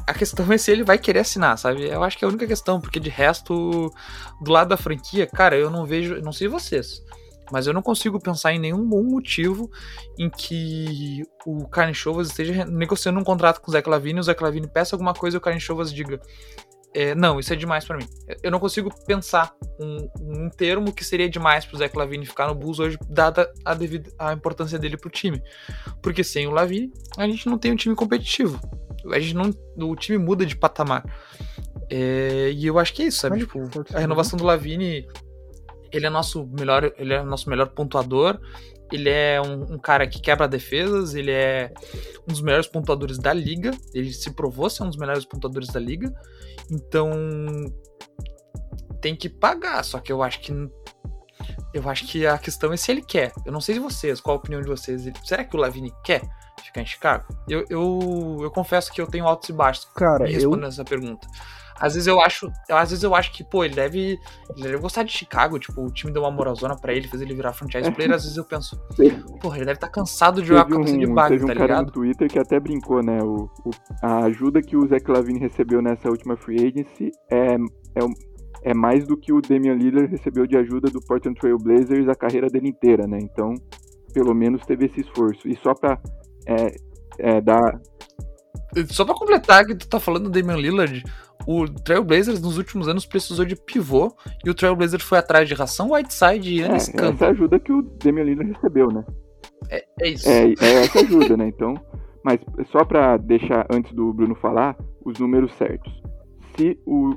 a 0.10 0.14
questão 0.14 0.52
é 0.52 0.58
se 0.58 0.72
ele 0.72 0.84
vai 0.84 0.98
querer 0.98 1.20
assinar, 1.20 1.56
sabe? 1.58 1.88
Eu 1.88 2.04
acho 2.04 2.18
que 2.18 2.26
é 2.26 2.28
a 2.28 2.30
única 2.30 2.48
questão, 2.48 2.82
porque 2.82 3.00
de 3.00 3.10
resto, 3.10 3.94
do 4.42 4.52
lado 4.52 4.70
da 4.70 4.78
franquia, 4.78 5.28
cara, 5.28 5.56
eu 5.56 5.70
não 5.70 5.86
vejo, 5.86 6.20
não 6.22 6.34
sei 6.34 6.48
vocês, 6.48 7.04
mas 7.52 7.68
eu 7.68 7.74
não 7.74 7.82
consigo 7.82 8.20
pensar 8.20 8.52
em 8.52 8.60
nenhum 8.60 8.84
bom 8.88 9.04
motivo 9.04 9.70
em 10.18 10.28
que 10.28 11.22
o 11.46 11.68
Karen 11.68 11.94
Chovas 11.94 12.30
esteja 12.30 12.66
negociando 12.66 13.20
um 13.20 13.24
contrato 13.24 13.62
com 13.62 13.70
o 13.70 13.72
Zé 13.72 13.82
Clavini 13.84 14.20
o 14.20 14.24
Zé 14.24 14.34
Clavini 14.34 14.68
peça 14.68 14.96
alguma 14.96 15.14
coisa 15.14 15.38
e 15.38 15.40
o 15.40 15.42
Karen 15.42 15.60
Chovas 15.60 15.94
diga 15.94 16.20
é, 16.92 17.14
não, 17.14 17.40
isso 17.40 17.54
é 17.54 17.56
demais 17.56 17.86
para 17.86 17.98
mim. 17.98 18.08
Eu 18.42 18.50
não 18.50 18.60
consigo 18.60 18.90
pensar 19.06 19.54
um, 19.80 20.10
um 20.20 20.50
termo 20.50 20.92
que 20.92 21.06
seria 21.06 21.30
demais 21.30 21.64
pro 21.64 21.78
Zé 21.78 21.88
Clavini 21.88 22.26
ficar 22.26 22.48
no 22.48 22.56
Bulls 22.56 22.80
hoje, 22.80 22.98
dada 23.08 23.52
a, 23.64 23.76
devida, 23.76 24.10
a 24.18 24.34
importância 24.34 24.80
dele 24.80 24.98
pro 24.98 25.08
time. 25.08 25.40
Porque 26.02 26.24
sem 26.24 26.48
o 26.48 26.52
Lavini, 26.52 26.92
a 27.16 27.28
gente 27.28 27.48
não 27.48 27.60
tem 27.60 27.72
um 27.72 27.76
time 27.76 27.94
competitivo 27.94 28.60
a 29.12 29.20
gente 29.20 29.36
não. 29.36 29.90
O 29.90 29.96
time 29.96 30.18
muda 30.18 30.46
de 30.46 30.56
patamar. 30.56 31.04
É, 31.90 32.52
e 32.54 32.68
eu 32.68 32.78
acho 32.78 32.94
que 32.94 33.04
é 33.04 33.08
isso, 33.08 33.20
sabe? 33.20 33.40
tipo, 33.40 33.60
a 33.94 34.00
renovação 34.00 34.38
do 34.38 34.46
Lavini, 34.46 35.08
ele 35.92 36.06
é 36.06 36.10
nosso 36.10 36.46
melhor, 36.48 36.92
ele 36.98 37.14
é 37.14 37.24
nosso 37.24 37.50
melhor 37.50 37.70
pontuador. 37.70 38.40
Ele 38.92 39.10
é 39.10 39.40
um, 39.40 39.76
um, 39.76 39.78
cara 39.78 40.08
que 40.08 40.20
quebra 40.20 40.48
defesas, 40.48 41.14
ele 41.14 41.30
é 41.30 41.72
um 42.28 42.32
dos 42.32 42.42
melhores 42.42 42.68
pontuadores 42.68 43.20
da 43.20 43.32
liga. 43.32 43.72
Ele 43.94 44.12
se 44.12 44.32
provou 44.32 44.70
ser 44.70 44.84
um 44.84 44.88
dos 44.88 44.98
melhores 44.98 45.26
pontuadores 45.26 45.70
da 45.70 45.80
liga. 45.80 46.12
Então 46.72 47.12
tem 49.00 49.16
que 49.16 49.30
pagar, 49.30 49.84
só 49.84 50.00
que 50.00 50.12
eu 50.12 50.22
acho 50.22 50.42
que 50.42 50.52
eu 51.74 51.88
acho 51.88 52.06
que 52.08 52.26
a 52.26 52.38
questão 52.38 52.74
é 52.74 52.78
se 52.78 52.92
ele 52.92 53.02
quer. 53.02 53.32
Eu 53.46 53.52
não 53.52 53.62
sei 53.62 53.76
de 53.76 53.80
vocês, 53.80 54.20
qual 54.20 54.38
a 54.38 54.40
opinião 54.40 54.62
de 54.62 54.68
vocês. 54.68 55.04
Será 55.24 55.44
que 55.44 55.56
o 55.56 55.60
Lavini 55.60 55.94
quer? 56.04 56.22
Ficar 56.64 56.82
em 56.82 56.86
Chicago? 56.86 57.26
Eu, 57.48 57.66
eu, 57.70 58.38
eu 58.42 58.52
confesso 58.52 58.92
que 58.92 59.02
eu 59.02 59.08
tenho 59.08 59.26
altos 59.26 59.50
e 59.50 59.54
baixos 59.54 59.86
Cara, 59.96 60.26
me 60.26 60.32
respondendo 60.32 60.64
eu... 60.64 60.70
essa 60.70 60.84
pergunta. 60.84 61.28
Às 61.80 61.94
vezes 61.94 62.08
eu 62.08 62.20
acho, 62.20 62.52
às 62.70 62.90
vezes 62.90 63.04
eu 63.04 63.16
acho 63.16 63.32
que, 63.32 63.42
pô, 63.42 63.64
ele 63.64 63.74
deve, 63.74 64.20
ele 64.56 64.64
deve 64.64 64.78
gostar 64.80 65.04
de 65.04 65.14
Chicago, 65.14 65.58
tipo, 65.58 65.82
o 65.82 65.90
time 65.90 66.12
deu 66.12 66.24
uma 66.24 66.32
moralzona 66.32 66.76
pra 66.76 66.94
ele, 66.94 67.08
fez 67.08 67.22
ele 67.22 67.34
virar 67.34 67.54
franchise 67.54 67.90
player, 67.92 68.12
às 68.12 68.24
vezes 68.24 68.38
eu 68.38 68.44
penso, 68.44 68.78
porra, 69.40 69.58
ele 69.58 69.66
deve 69.66 69.78
estar 69.78 69.88
tá 69.88 69.94
cansado 69.94 70.42
de 70.42 70.50
jogar 70.50 70.66
com 70.66 70.76
a 70.76 70.80
um, 70.80 70.84
de 70.84 71.08
bag, 71.08 71.30
teve 71.30 71.46
um 71.46 71.48
tá 71.48 71.54
cara 71.54 71.66
ligado? 71.68 71.86
no 71.86 71.92
Twitter 71.92 72.28
que 72.28 72.38
até 72.38 72.60
brincou, 72.60 73.02
né, 73.02 73.20
o, 73.24 73.50
o, 73.66 73.72
a 74.04 74.26
ajuda 74.26 74.62
que 74.62 74.76
o 74.76 74.86
Zach 74.90 75.10
Lavine 75.10 75.40
recebeu 75.40 75.82
nessa 75.82 76.10
última 76.10 76.36
free 76.36 76.58
agency 76.58 77.12
é, 77.32 77.56
é, 77.56 78.06
é 78.64 78.74
mais 78.74 79.08
do 79.08 79.16
que 79.16 79.32
o 79.32 79.42
Damian 79.42 79.76
Lillard 79.76 80.12
recebeu 80.12 80.46
de 80.46 80.58
ajuda 80.58 80.90
do 80.92 81.00
Portland 81.00 81.40
Trail 81.40 81.58
Blazers 81.58 82.10
a 82.10 82.16
carreira 82.16 82.48
dele 82.48 82.68
inteira, 82.68 83.08
né? 83.08 83.20
Então, 83.22 83.54
pelo 84.14 84.34
menos 84.34 84.66
teve 84.66 84.86
esse 84.86 85.00
esforço. 85.00 85.48
E 85.48 85.56
só 85.56 85.74
pra 85.74 85.98
é, 86.50 86.76
é, 87.20 87.42
dar. 87.42 87.80
Só 88.90 89.06
pra 89.06 89.16
completar 89.16 89.66
que 89.66 89.76
tu 89.76 89.88
tá 89.88 90.00
falando 90.00 90.30
do 90.30 90.30
Damian 90.30 90.58
Lillard, 90.58 91.04
o 91.48 91.66
Trailblazers 91.68 92.42
nos 92.42 92.58
últimos 92.58 92.88
anos 92.88 93.06
precisou 93.06 93.46
de 93.46 93.56
pivô 93.56 94.16
e 94.46 94.50
o 94.50 94.54
Trailblazers 94.54 95.04
foi 95.04 95.18
atrás 95.18 95.48
de 95.48 95.54
ração 95.54 95.92
Whiteside 95.92 96.54
e 96.54 96.64
Anis 96.64 96.90
é, 96.90 97.06
Essa 97.06 97.28
ajuda 97.28 97.60
que 97.60 97.72
o 97.72 97.82
Damian 97.82 98.24
Lillard 98.24 98.54
recebeu, 98.54 98.92
né? 98.92 99.04
É, 99.70 99.86
é 100.02 100.10
isso. 100.10 100.30
É, 100.30 100.54
é 100.62 100.84
essa 100.84 101.00
ajuda, 101.00 101.36
né? 101.38 101.48
Então, 101.48 101.74
mas 102.24 102.40
só 102.72 102.84
para 102.84 103.18
deixar 103.18 103.66
antes 103.72 103.94
do 103.94 104.14
Bruno 104.14 104.36
falar 104.36 104.76
os 105.06 105.18
números 105.20 105.54
certos. 105.56 105.92
Se 106.56 106.80
o 106.86 107.16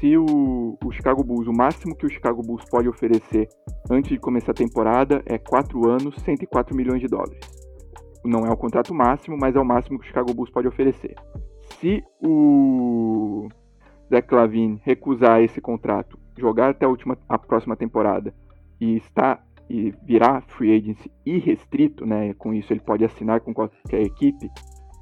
se 0.00 0.16
o, 0.16 0.76
o, 0.84 0.92
Chicago 0.92 1.24
Bulls, 1.24 1.46
o 1.46 1.52
máximo 1.52 1.96
que 1.96 2.04
o 2.04 2.10
Chicago 2.10 2.42
Bulls 2.42 2.64
pode 2.68 2.88
oferecer 2.88 3.48
antes 3.90 4.10
de 4.10 4.18
começar 4.18 4.50
a 4.50 4.54
temporada 4.54 5.22
é 5.24 5.38
4 5.38 5.88
anos, 5.88 6.14
104 6.22 6.76
milhões 6.76 7.00
de 7.00 7.06
dólares. 7.06 7.38
Não 8.26 8.46
é 8.46 8.50
o 8.50 8.56
contrato 8.56 8.94
máximo, 8.94 9.36
mas 9.38 9.54
é 9.56 9.60
o 9.60 9.64
máximo 9.64 9.98
que 9.98 10.04
o 10.04 10.08
Chicago 10.08 10.34
Bulls 10.34 10.50
pode 10.50 10.68
oferecer. 10.68 11.14
Se 11.80 12.02
o 12.20 13.48
Zach 14.10 14.32
Lavine 14.34 14.80
recusar 14.84 15.42
esse 15.42 15.60
contrato, 15.60 16.18
jogar 16.38 16.70
até 16.70 16.86
a, 16.86 16.88
última, 16.88 17.18
a 17.28 17.38
próxima 17.38 17.76
temporada 17.76 18.34
e 18.80 18.96
estar 18.96 19.44
e 19.68 19.92
virar 20.04 20.42
free 20.42 20.76
agency 20.76 21.10
irrestrito, 21.24 22.06
né? 22.06 22.34
Com 22.34 22.54
isso 22.54 22.72
ele 22.72 22.80
pode 22.80 23.04
assinar 23.04 23.40
com 23.40 23.52
qualquer 23.52 24.02
equipe. 24.02 24.48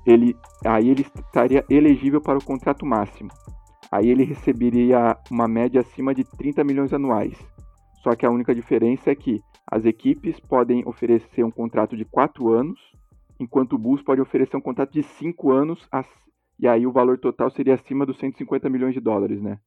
Ele, 0.06 0.36
aí 0.64 0.88
ele 0.88 1.02
estaria 1.02 1.64
elegível 1.68 2.20
para 2.20 2.38
o 2.38 2.44
contrato 2.44 2.84
máximo. 2.84 3.30
Aí 3.90 4.08
ele 4.08 4.24
receberia 4.24 5.16
uma 5.30 5.46
média 5.46 5.80
acima 5.80 6.14
de 6.14 6.24
30 6.24 6.64
milhões 6.64 6.92
anuais. 6.92 7.36
Só 8.02 8.14
que 8.14 8.26
a 8.26 8.30
única 8.30 8.54
diferença 8.54 9.10
é 9.10 9.14
que 9.14 9.40
as 9.70 9.84
equipes 9.84 10.38
podem 10.40 10.82
oferecer 10.86 11.44
um 11.44 11.50
contrato 11.50 11.96
de 11.96 12.04
4 12.04 12.52
anos, 12.52 12.78
enquanto 13.38 13.74
o 13.74 13.78
Bulls 13.78 14.02
pode 14.02 14.20
oferecer 14.20 14.56
um 14.56 14.60
contrato 14.60 14.92
de 14.92 15.02
5 15.02 15.50
anos 15.50 15.88
e 16.58 16.68
aí 16.68 16.86
o 16.86 16.92
valor 16.92 17.18
total 17.18 17.50
seria 17.50 17.74
acima 17.74 18.06
dos 18.06 18.18
150 18.18 18.68
milhões 18.68 18.94
de 18.94 19.00
dólares, 19.00 19.40
né? 19.42 19.58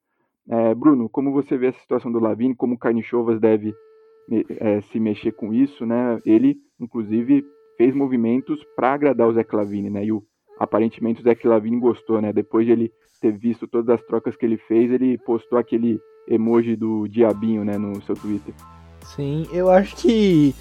É, 0.50 0.74
Bruno, 0.74 1.10
como 1.10 1.32
você 1.34 1.58
vê 1.58 1.68
essa 1.68 1.80
situação 1.80 2.12
do 2.12 2.20
Lavine, 2.20 2.56
como 2.56 2.76
o 2.76 2.78
Carnichovas 2.78 3.40
deve 3.40 3.76
é, 4.60 4.82
se 4.82 5.00
mexer 5.00 5.34
com 5.34 5.54
isso, 5.54 5.86
né? 5.86 6.22
Ele, 6.26 6.58
inclusive, 6.80 7.46
fez 7.78 7.94
movimentos 7.94 8.60
para 8.76 8.94
agradar 8.94 9.28
o 9.28 9.34
Zé 9.34 9.46
Lavine, 9.52 9.90
né? 9.90 10.06
E 10.06 10.12
o, 10.12 10.24
aparentemente 10.58 11.20
o 11.20 11.24
Zé 11.24 11.38
Lavine 11.44 11.80
gostou, 11.80 12.22
né? 12.22 12.32
Depois 12.32 12.66
de 12.66 12.72
ele 12.72 12.92
ter 13.22 13.32
visto 13.32 13.68
todas 13.68 14.00
as 14.00 14.06
trocas 14.06 14.36
que 14.36 14.46
ele 14.46 14.58
fez, 14.58 14.92
ele 14.92 15.18
postou 15.18 15.58
aquele 15.58 16.00
emoji 16.28 16.76
do 16.76 17.08
diabinho, 17.08 17.64
né, 17.64 17.78
no 17.78 18.02
seu 18.04 18.16
Twitter. 18.16 18.54
Sim, 19.04 19.48
eu 19.52 19.70
acho 19.70 19.96
que 19.96 20.54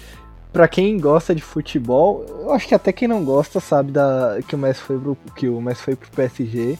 para 0.57 0.67
quem 0.67 0.99
gosta 0.99 1.35
de 1.35 1.41
futebol, 1.43 2.25
eu 2.41 2.51
acho 2.51 2.67
que 2.67 2.73
até 2.73 2.91
quem 2.91 3.07
não 3.07 3.23
gosta 3.23 3.59
sabe 3.59 3.91
da, 3.91 4.39
que 4.47 4.55
o 4.55 4.57
Messi 4.57 4.81
foi 4.81 4.97
pro, 4.97 5.15
que 5.35 5.47
o 5.47 5.61
Messi 5.61 5.83
foi 5.83 5.95
pro 5.95 6.09
PSG. 6.09 6.79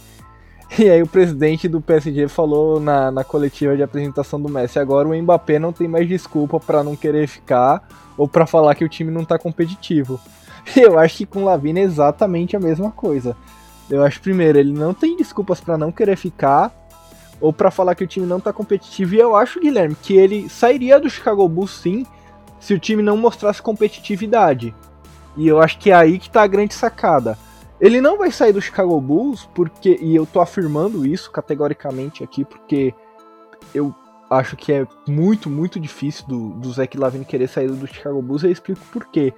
E 0.79 0.89
aí 0.89 0.99
o 0.99 1.05
presidente 1.05 1.67
do 1.67 1.79
PSG 1.79 2.27
falou 2.27 2.79
na, 2.79 3.11
na 3.11 3.23
coletiva 3.23 3.77
de 3.77 3.83
apresentação 3.83 4.41
do 4.41 4.49
Messi, 4.49 4.79
agora 4.79 5.07
o 5.07 5.15
Mbappé 5.15 5.59
não 5.59 5.71
tem 5.71 5.87
mais 5.87 6.07
desculpa 6.07 6.59
para 6.59 6.83
não 6.83 6.95
querer 6.95 7.27
ficar 7.27 7.87
ou 8.17 8.27
para 8.27 8.47
falar 8.47 8.73
que 8.73 8.83
o 8.83 8.89
time 8.89 9.11
não 9.11 9.23
tá 9.23 9.37
competitivo. 9.37 10.19
E 10.75 10.79
eu 10.81 10.97
acho 10.97 11.17
que 11.17 11.27
com 11.27 11.43
o 11.43 11.45
Lavina 11.45 11.77
é 11.77 11.83
exatamente 11.83 12.55
a 12.55 12.59
mesma 12.59 12.89
coisa. 12.89 13.37
Eu 13.87 14.03
acho 14.03 14.19
primeiro, 14.21 14.57
ele 14.57 14.73
não 14.73 14.91
tem 14.91 15.15
desculpas 15.15 15.61
para 15.61 15.77
não 15.77 15.91
querer 15.91 16.17
ficar 16.17 16.73
ou 17.39 17.53
para 17.53 17.69
falar 17.69 17.93
que 17.93 18.03
o 18.03 18.07
time 18.07 18.25
não 18.25 18.39
tá 18.39 18.51
competitivo. 18.51 19.13
E 19.13 19.19
eu 19.19 19.35
acho, 19.35 19.59
Guilherme, 19.59 19.95
que 20.01 20.17
ele 20.17 20.49
sairia 20.49 20.99
do 20.99 21.11
Chicago 21.11 21.47
Bulls 21.47 21.79
sim, 21.79 22.07
se 22.59 22.73
o 22.73 22.79
time 22.79 23.03
não 23.03 23.17
mostrasse 23.17 23.61
competitividade. 23.61 24.73
E 25.35 25.47
eu 25.47 25.61
acho 25.61 25.77
que 25.77 25.91
é 25.91 25.93
aí 25.93 26.17
que 26.17 26.29
tá 26.29 26.41
a 26.41 26.47
grande 26.47 26.73
sacada. 26.73 27.37
Ele 27.79 28.01
não 28.01 28.17
vai 28.17 28.31
sair 28.31 28.53
do 28.53 28.61
Chicago 28.61 28.99
Bulls, 28.99 29.47
porque. 29.53 29.97
E 30.01 30.15
eu 30.15 30.25
tô 30.25 30.39
afirmando 30.39 31.05
isso 31.05 31.31
categoricamente 31.31 32.23
aqui, 32.23 32.43
porque 32.43 32.93
eu 33.73 33.93
acho 34.29 34.57
que 34.57 34.73
é 34.73 34.87
muito, 35.07 35.49
muito 35.49 35.79
difícil 35.79 36.27
do, 36.27 36.49
do 36.49 36.71
Zach 36.71 36.97
Lavine 36.97 37.23
querer 37.23 37.47
sair 37.47 37.69
do 37.69 37.87
Chicago 37.87 38.21
Bulls. 38.21 38.43
E 38.43 38.47
eu 38.47 38.51
explico 38.51 38.81
por 38.91 39.05
quê. 39.05 39.33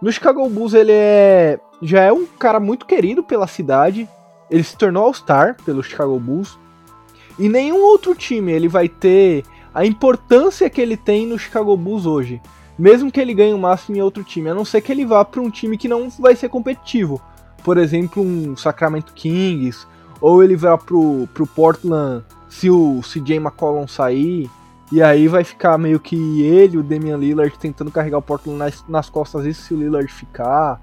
No 0.00 0.12
Chicago 0.12 0.48
Bulls 0.48 0.72
ele 0.72 0.92
é. 0.92 1.58
Já 1.82 2.02
é 2.02 2.12
um 2.12 2.26
cara 2.26 2.60
muito 2.60 2.86
querido 2.86 3.24
pela 3.24 3.46
cidade. 3.46 4.08
Ele 4.48 4.62
se 4.62 4.76
tornou 4.76 5.04
All-Star 5.04 5.56
pelo 5.64 5.82
Chicago 5.82 6.18
Bulls. 6.18 6.56
E 7.38 7.48
nenhum 7.48 7.82
outro 7.82 8.14
time 8.14 8.52
ele 8.52 8.68
vai 8.68 8.88
ter 8.88 9.42
a 9.74 9.84
importância 9.84 10.70
que 10.70 10.80
ele 10.80 10.96
tem 10.96 11.26
no 11.26 11.38
Chicago 11.38 11.76
Bulls 11.76 12.06
hoje. 12.06 12.40
Mesmo 12.78 13.10
que 13.10 13.20
ele 13.20 13.34
ganhe 13.34 13.52
o 13.52 13.58
máximo 13.58 13.96
em 13.96 14.02
outro 14.02 14.22
time, 14.22 14.48
a 14.48 14.54
não 14.54 14.64
ser 14.64 14.80
que 14.80 14.92
ele 14.92 15.04
vá 15.04 15.24
para 15.24 15.40
um 15.40 15.50
time 15.50 15.76
que 15.76 15.88
não 15.88 16.08
vai 16.10 16.36
ser 16.36 16.48
competitivo. 16.48 17.20
Por 17.62 17.76
exemplo, 17.76 18.22
um 18.22 18.56
Sacramento 18.56 19.12
Kings, 19.12 19.86
ou 20.20 20.42
ele 20.42 20.56
vá 20.56 20.78
pro, 20.78 21.28
pro 21.34 21.46
Portland 21.46 22.24
se 22.48 22.70
o 22.70 23.00
CJ 23.02 23.36
McCollum 23.36 23.86
sair, 23.88 24.48
e 24.92 25.02
aí 25.02 25.26
vai 25.26 25.42
ficar 25.42 25.76
meio 25.76 25.98
que 25.98 26.42
ele, 26.42 26.78
o 26.78 26.82
Damian 26.82 27.16
Lillard, 27.16 27.58
tentando 27.58 27.90
carregar 27.90 28.18
o 28.18 28.22
Portland 28.22 28.58
nas, 28.58 28.84
nas 28.88 29.10
costas, 29.10 29.44
isso 29.44 29.62
se 29.62 29.74
o 29.74 29.76
Lillard 29.76 30.06
ficar. 30.12 30.80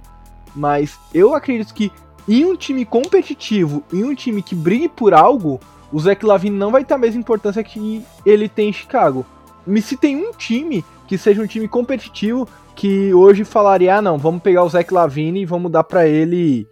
Mas 0.53 0.99
eu 1.13 1.33
acredito 1.33 1.73
que 1.73 1.91
em 2.27 2.45
um 2.45 2.55
time 2.55 2.83
competitivo, 2.83 3.83
em 3.91 4.03
um 4.03 4.13
time 4.13 4.41
que 4.41 4.55
brigue 4.55 4.89
por 4.89 5.13
algo, 5.13 5.59
o 5.91 5.99
Zach 5.99 6.25
Lavine 6.25 6.55
não 6.55 6.71
vai 6.71 6.83
ter 6.83 6.93
a 6.93 6.97
mesma 6.97 7.19
importância 7.19 7.63
que 7.63 8.03
ele 8.25 8.47
tem 8.47 8.69
em 8.69 8.73
Chicago. 8.73 9.25
Me 9.65 9.81
se 9.81 9.97
tem 9.97 10.15
um 10.15 10.31
time 10.31 10.83
que 11.07 11.17
seja 11.17 11.41
um 11.41 11.47
time 11.47 11.67
competitivo 11.67 12.47
que 12.75 13.13
hoje 13.13 13.43
falaria, 13.43 13.97
ah 13.97 14.01
não, 14.01 14.17
vamos 14.17 14.41
pegar 14.41 14.63
o 14.63 14.69
Zach 14.69 14.91
Lavine 14.93 15.41
e 15.41 15.45
vamos 15.45 15.71
dar 15.71 15.83
para 15.83 16.07
ele 16.07 16.65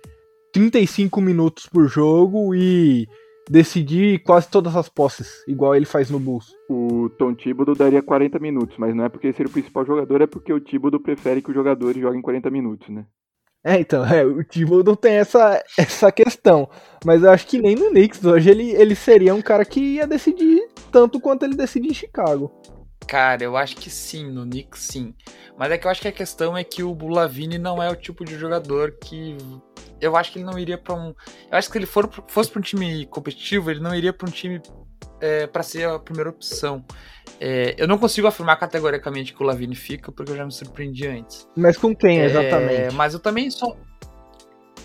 35 0.54 1.22
minutos 1.22 1.68
por 1.68 1.88
jogo 1.88 2.56
e 2.56 3.08
decidir 3.50 4.20
quase 4.20 4.50
todas 4.50 4.76
as 4.76 4.88
posses, 4.88 5.44
igual 5.48 5.76
ele 5.76 5.86
faz 5.86 6.10
no 6.10 6.20
Bulls. 6.20 6.54
O 6.70 7.10
Tom 7.18 7.34
Thibodeau 7.34 7.76
daria 7.76 8.02
40 8.02 8.40
minutos, 8.40 8.78
mas 8.78 8.96
não 8.96 9.04
é 9.04 9.10
porque 9.10 9.28
ele 9.28 9.34
seria 9.34 9.50
o 9.50 9.54
principal 9.54 9.86
jogador, 9.86 10.22
é 10.22 10.28
porque 10.28 10.54
o 10.54 10.62
Thibodeau 10.62 11.02
prefere 11.02 11.42
que 11.42 11.50
os 11.50 11.56
jogadores 11.56 12.02
joguem 12.02 12.22
40 12.22 12.50
minutos, 12.50 12.90
né? 12.90 13.06
É, 13.64 13.78
então, 13.78 14.06
é, 14.06 14.26
o 14.26 14.44
Thibodeau 14.44 14.96
tem 14.96 15.16
essa, 15.16 15.64
essa 15.78 16.12
questão. 16.12 16.70
Mas 17.06 17.24
eu 17.24 17.32
acho 17.32 17.46
que 17.46 17.62
nem 17.62 17.76
no 17.76 17.90
Knicks 17.90 18.24
hoje 18.24 18.50
ele, 18.50 18.72
ele 18.72 18.96
seria 18.96 19.36
um 19.36 19.42
cara 19.42 19.66
que 19.66 19.80
ia 19.80 20.08
decidir 20.08 20.68
tanto 20.92 21.20
quanto 21.20 21.44
ele 21.44 21.56
decide 21.56 21.90
em 21.90 21.94
Chicago. 21.94 22.52
Cara, 23.08 23.44
eu 23.44 23.58
acho 23.58 23.76
que 23.76 23.90
sim, 23.90 24.32
no 24.32 24.44
Knicks 24.44 24.82
sim. 24.82 25.14
Mas 25.58 25.72
é 25.72 25.78
que 25.78 25.88
eu 25.88 25.92
acho 25.92 26.02
que 26.02 26.08
a 26.08 26.12
questão 26.12 26.58
é 26.58 26.64
que 26.64 26.84
o 26.84 26.94
Bulavini 26.94 27.58
não 27.58 27.82
é 27.82 27.90
o 27.90 27.96
tipo 27.96 28.24
de 28.24 28.38
jogador 28.38 28.98
que. 29.04 29.36
Eu 30.00 30.16
acho 30.16 30.32
que 30.32 30.38
ele 30.38 30.46
não 30.46 30.58
iria 30.58 30.78
para 30.78 30.96
um. 30.96 31.08
Eu 31.52 31.58
acho 31.58 31.68
que 31.68 31.74
se 31.74 31.78
ele 31.80 31.86
for, 31.86 32.10
fosse 32.28 32.50
para 32.50 32.60
um 32.60 32.64
time 32.64 33.06
competitivo, 33.08 33.72
ele 33.72 33.80
não 33.80 33.96
iria 33.96 34.14
para 34.14 34.30
um 34.30 34.32
time 34.32 34.62
é, 35.22 35.48
para 35.48 35.64
ser 35.64 35.88
a 35.88 36.00
primeira 36.00 36.30
opção. 36.30 36.84
É, 37.40 37.76
eu 37.78 37.88
não 37.88 37.98
consigo 37.98 38.28
afirmar 38.28 38.58
categoricamente 38.58 39.34
que 39.34 39.42
o 39.42 39.46
Lavini 39.46 39.76
fica, 39.76 40.12
porque 40.12 40.32
eu 40.32 40.38
já 40.38 40.46
me 40.46 40.52
surpreendi 40.52 41.08
antes. 41.08 41.48
Mas 41.56 41.78
com 41.78 41.96
quem, 41.96 42.20
é, 42.20 42.26
exatamente? 42.26 42.94
Mas 42.96 43.14
eu 43.14 43.20
também 43.20 43.50
sou. 43.50 43.78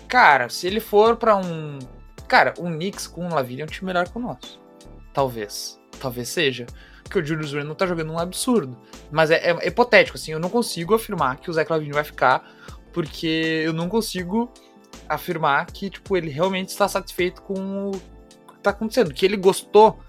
Cara, 0.07 0.49
se 0.49 0.67
ele 0.67 0.79
for 0.79 1.17
para 1.17 1.35
um. 1.35 1.79
Cara, 2.27 2.53
o 2.57 2.63
Knicks 2.63 3.07
com 3.07 3.27
o 3.27 3.33
Lavini 3.33 3.61
é 3.61 3.65
um 3.65 3.67
time 3.67 3.87
melhor 3.87 4.07
que 4.07 4.17
o 4.17 4.21
nosso. 4.21 4.59
Talvez. 5.13 5.79
Talvez 5.99 6.29
seja. 6.29 6.65
Porque 7.03 7.19
o 7.19 7.25
Julius 7.25 7.53
Randle 7.53 7.75
tá 7.75 7.85
jogando 7.85 8.11
um 8.11 8.17
absurdo. 8.17 8.77
Mas 9.11 9.29
é, 9.31 9.35
é, 9.35 9.51
é 9.51 9.67
hipotético, 9.67 10.17
assim. 10.17 10.31
Eu 10.31 10.39
não 10.39 10.49
consigo 10.49 10.95
afirmar 10.95 11.37
que 11.37 11.49
o 11.49 11.53
Zach 11.53 11.71
Lavine 11.71 11.93
vai 11.93 12.03
ficar, 12.03 12.49
porque 12.91 13.63
eu 13.63 13.73
não 13.73 13.87
consigo 13.87 14.51
afirmar 15.07 15.65
que, 15.67 15.89
tipo, 15.89 16.17
ele 16.17 16.29
realmente 16.29 16.69
está 16.69 16.87
satisfeito 16.87 17.41
com 17.41 17.91
o 17.91 17.91
que 17.91 18.59
tá 18.61 18.71
acontecendo. 18.71 19.13
Que 19.13 19.25
ele 19.25 19.37
gostou 19.37 19.99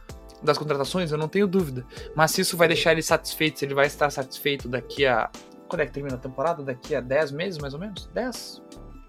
das 0.47 0.59
contratações, 0.59 1.12
eu 1.12 1.18
não 1.18 1.28
tenho 1.28 1.47
dúvida. 1.47 1.84
Mas 2.14 2.30
se 2.30 2.40
isso 2.40 2.57
vai 2.57 2.68
deixar 2.68 2.92
ele 2.92 3.03
satisfeito, 3.03 3.59
se 3.59 3.64
ele 3.64 3.74
vai 3.74 3.86
estar 3.86 4.11
satisfeito 4.11 4.68
daqui 4.68 5.05
a. 5.05 5.30
Quando 5.68 5.80
é 5.80 5.86
que 5.86 5.92
termina 5.92 6.16
a 6.16 6.18
temporada? 6.18 6.62
Daqui 6.62 6.94
a 6.94 7.01
10 7.01 7.32
meses, 7.32 7.59
mais 7.59 7.74
ou 7.74 7.80
menos? 7.80 8.09
10? 8.14 8.62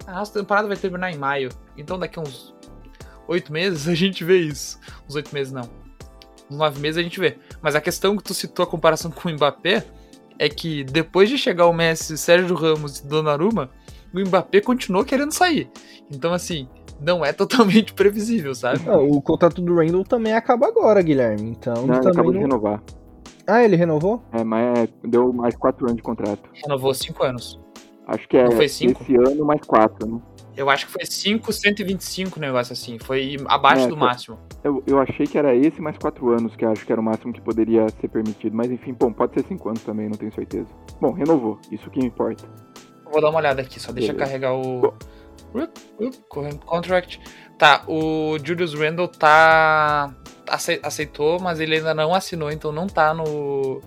A 0.07 0.13
nossa 0.13 0.33
temporada 0.33 0.67
vai 0.67 0.77
terminar 0.77 1.11
em 1.11 1.17
maio. 1.17 1.49
Então 1.77 1.99
daqui 1.99 2.17
a 2.17 2.21
uns 2.21 2.55
8 3.27 3.51
meses 3.51 3.87
a 3.87 3.93
gente 3.93 4.23
vê 4.23 4.39
isso. 4.39 4.79
Uns 5.07 5.15
8 5.15 5.33
meses 5.33 5.53
não. 5.53 5.69
Uns 6.49 6.57
9 6.57 6.79
meses 6.79 6.97
a 6.97 7.03
gente 7.03 7.19
vê. 7.19 7.37
Mas 7.61 7.75
a 7.75 7.81
questão 7.81 8.17
que 8.17 8.23
tu 8.23 8.33
citou 8.33 8.63
a 8.63 8.67
comparação 8.67 9.11
com 9.11 9.29
o 9.29 9.31
Mbappé 9.31 9.85
é 10.39 10.49
que 10.49 10.83
depois 10.83 11.29
de 11.29 11.37
chegar 11.37 11.67
o 11.67 11.73
Messi, 11.73 12.17
Sérgio 12.17 12.55
Ramos 12.55 12.99
e 12.99 13.07
Donnarumma, 13.07 13.69
o 14.13 14.19
Mbappé 14.19 14.61
continuou 14.61 15.03
querendo 15.03 15.31
sair. 15.31 15.69
Então, 16.09 16.33
assim, 16.33 16.67
não 16.99 17.23
é 17.23 17.31
totalmente 17.33 17.93
previsível, 17.95 18.53
sabe? 18.55 18.81
o 18.89 19.21
contrato 19.21 19.61
do 19.61 19.75
Randall 19.75 20.03
também 20.03 20.33
acaba 20.33 20.67
agora, 20.67 21.01
Guilherme. 21.01 21.49
Então, 21.49 21.85
não, 21.85 21.99
ele 21.99 22.07
acabou 22.09 22.25
não... 22.25 22.31
de 22.33 22.39
renovar. 22.39 22.81
Ah, 23.45 23.63
ele 23.63 23.75
renovou? 23.75 24.21
É, 24.33 24.43
mas 24.43 24.77
é, 24.77 24.89
deu 25.07 25.31
mais 25.31 25.55
quatro 25.55 25.85
anos 25.85 25.97
de 25.97 26.03
contrato. 26.03 26.49
Renovou 26.53 26.93
cinco 26.93 27.23
anos. 27.23 27.59
Acho 28.05 28.27
que 28.27 28.37
é 28.37 28.45
esse 28.63 28.85
ano 29.15 29.45
mais 29.45 29.61
quatro, 29.61 30.07
né? 30.07 30.21
Eu 30.55 30.71
acho 30.71 30.87
que 30.87 30.91
foi 30.91 31.05
5, 31.05 31.53
125 31.53 32.39
negócio 32.39 32.73
assim. 32.73 32.97
Foi 32.97 33.37
abaixo 33.47 33.85
É, 33.85 33.87
do 33.89 33.95
foi- 33.95 34.07
máximo. 34.07 34.39
Eu, 34.63 34.81
eu 34.87 34.99
achei 34.99 35.27
que 35.27 35.37
era 35.37 35.55
esse 35.55 35.79
mais 35.79 35.97
quatro 35.99 36.29
anos, 36.29 36.55
que 36.55 36.65
acho 36.65 36.83
que 36.83 36.91
era 36.91 36.99
o 36.99 37.03
máximo 37.03 37.31
que 37.31 37.39
poderia 37.39 37.85
ser 38.01 38.07
permitido. 38.07 38.55
Mas 38.55 38.71
enfim, 38.71 38.91
bom, 38.99 39.13
pode 39.13 39.35
ser 39.35 39.45
cinco 39.47 39.69
anos 39.69 39.83
também, 39.83 40.09
não 40.09 40.17
tenho 40.17 40.33
certeza. 40.33 40.67
Bom, 40.99 41.11
renovou, 41.11 41.59
isso 41.71 41.87
que 41.91 42.03
importa. 42.03 42.43
Vou 43.11 43.21
dar 43.21 43.29
uma 43.29 43.37
olhada 43.37 43.61
aqui, 43.61 43.79
só 43.79 43.91
deixa 43.91 44.13
Beleza. 44.13 44.25
carregar 44.31 44.53
o. 44.55 44.81
Bom. 44.81 44.93
Current 46.29 46.59
contract. 46.65 47.19
Tá, 47.57 47.83
o 47.87 48.37
Julius 48.43 48.73
Randle 48.73 49.07
tá. 49.07 50.13
ace- 50.51 50.79
aceitou, 50.83 51.39
mas 51.39 51.59
ele 51.59 51.75
ainda 51.77 51.93
não 51.93 52.13
assinou, 52.13 52.51
então 52.51 52.71
não 52.71 52.87
tá 52.87 53.13
no. 53.13 53.81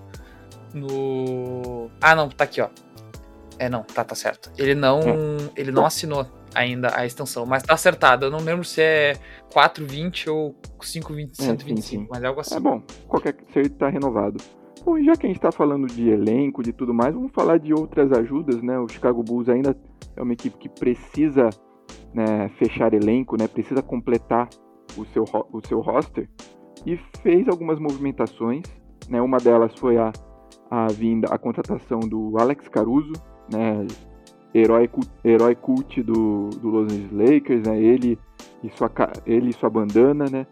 No. 0.74 1.90
Ah, 2.00 2.14
não, 2.14 2.28
tá 2.28 2.44
aqui, 2.44 2.60
ó. 2.60 2.68
É, 3.58 3.68
não, 3.68 3.82
tá, 3.82 4.02
tá 4.04 4.14
certo. 4.14 4.50
Ele 4.58 4.74
não. 4.74 5.00
Ele 5.56 5.70
não 5.70 5.84
assinou 5.84 6.26
ainda 6.54 6.90
a 6.96 7.04
extensão, 7.06 7.44
mas 7.46 7.62
tá 7.62 7.74
acertado. 7.74 8.26
Eu 8.26 8.30
não 8.30 8.38
lembro 8.40 8.64
se 8.64 8.80
é 8.82 9.16
420 9.52 10.30
ou 10.30 10.54
520, 10.80 11.30
É, 11.32 11.34
sim, 11.34 11.44
125, 11.44 12.02
sim. 12.02 12.08
mas 12.10 12.22
é 12.22 12.26
algo 12.26 12.40
assim. 12.40 12.56
É 12.56 12.60
bom, 12.60 12.82
qualquer 13.06 13.34
que 13.34 13.52
seja, 13.52 13.70
tá 13.70 13.88
renovado. 13.88 14.42
Bom, 14.84 14.98
já 15.02 15.14
que 15.14 15.26
a 15.26 15.28
gente 15.28 15.40
tá 15.40 15.52
falando 15.52 15.86
de 15.86 16.08
elenco, 16.08 16.62
de 16.62 16.72
tudo 16.72 16.94
mais, 16.94 17.14
vamos 17.14 17.32
falar 17.32 17.58
de 17.58 17.72
outras 17.74 18.10
ajudas, 18.12 18.62
né? 18.62 18.78
O 18.78 18.88
Chicago 18.88 19.22
Bulls 19.22 19.48
ainda 19.48 19.76
é 20.16 20.22
uma 20.22 20.32
equipe 20.32 20.56
que 20.56 20.68
precisa 20.68 21.50
né, 22.14 22.48
fechar 22.58 22.94
elenco, 22.94 23.36
né? 23.38 23.46
Precisa 23.46 23.82
completar 23.82 24.48
o 24.96 25.04
seu, 25.06 25.24
o 25.52 25.60
seu 25.66 25.80
roster 25.80 26.28
e 26.86 26.96
fez 27.22 27.46
algumas 27.46 27.78
movimentações, 27.78 28.62
né? 29.08 29.20
Uma 29.20 29.36
delas 29.36 29.74
foi 29.78 29.98
a, 29.98 30.12
a 30.70 30.86
vinda, 30.86 31.28
a 31.30 31.36
contratação 31.36 32.00
do 32.00 32.38
Alex 32.38 32.66
Caruso, 32.68 33.12
né? 33.52 33.86
Herói, 34.54 34.90
herói 35.22 35.54
cult 35.54 36.02
do, 36.02 36.48
do 36.48 36.68
Los 36.68 36.92
Angeles 36.92 37.12
Lakers, 37.12 37.62
né? 37.66 37.78
Ele 37.78 38.18
e 38.64 38.70
sua, 38.70 38.90
ele 39.26 39.50
e 39.50 39.52
sua 39.52 39.68
bandana, 39.68 40.24
né? 40.24 40.46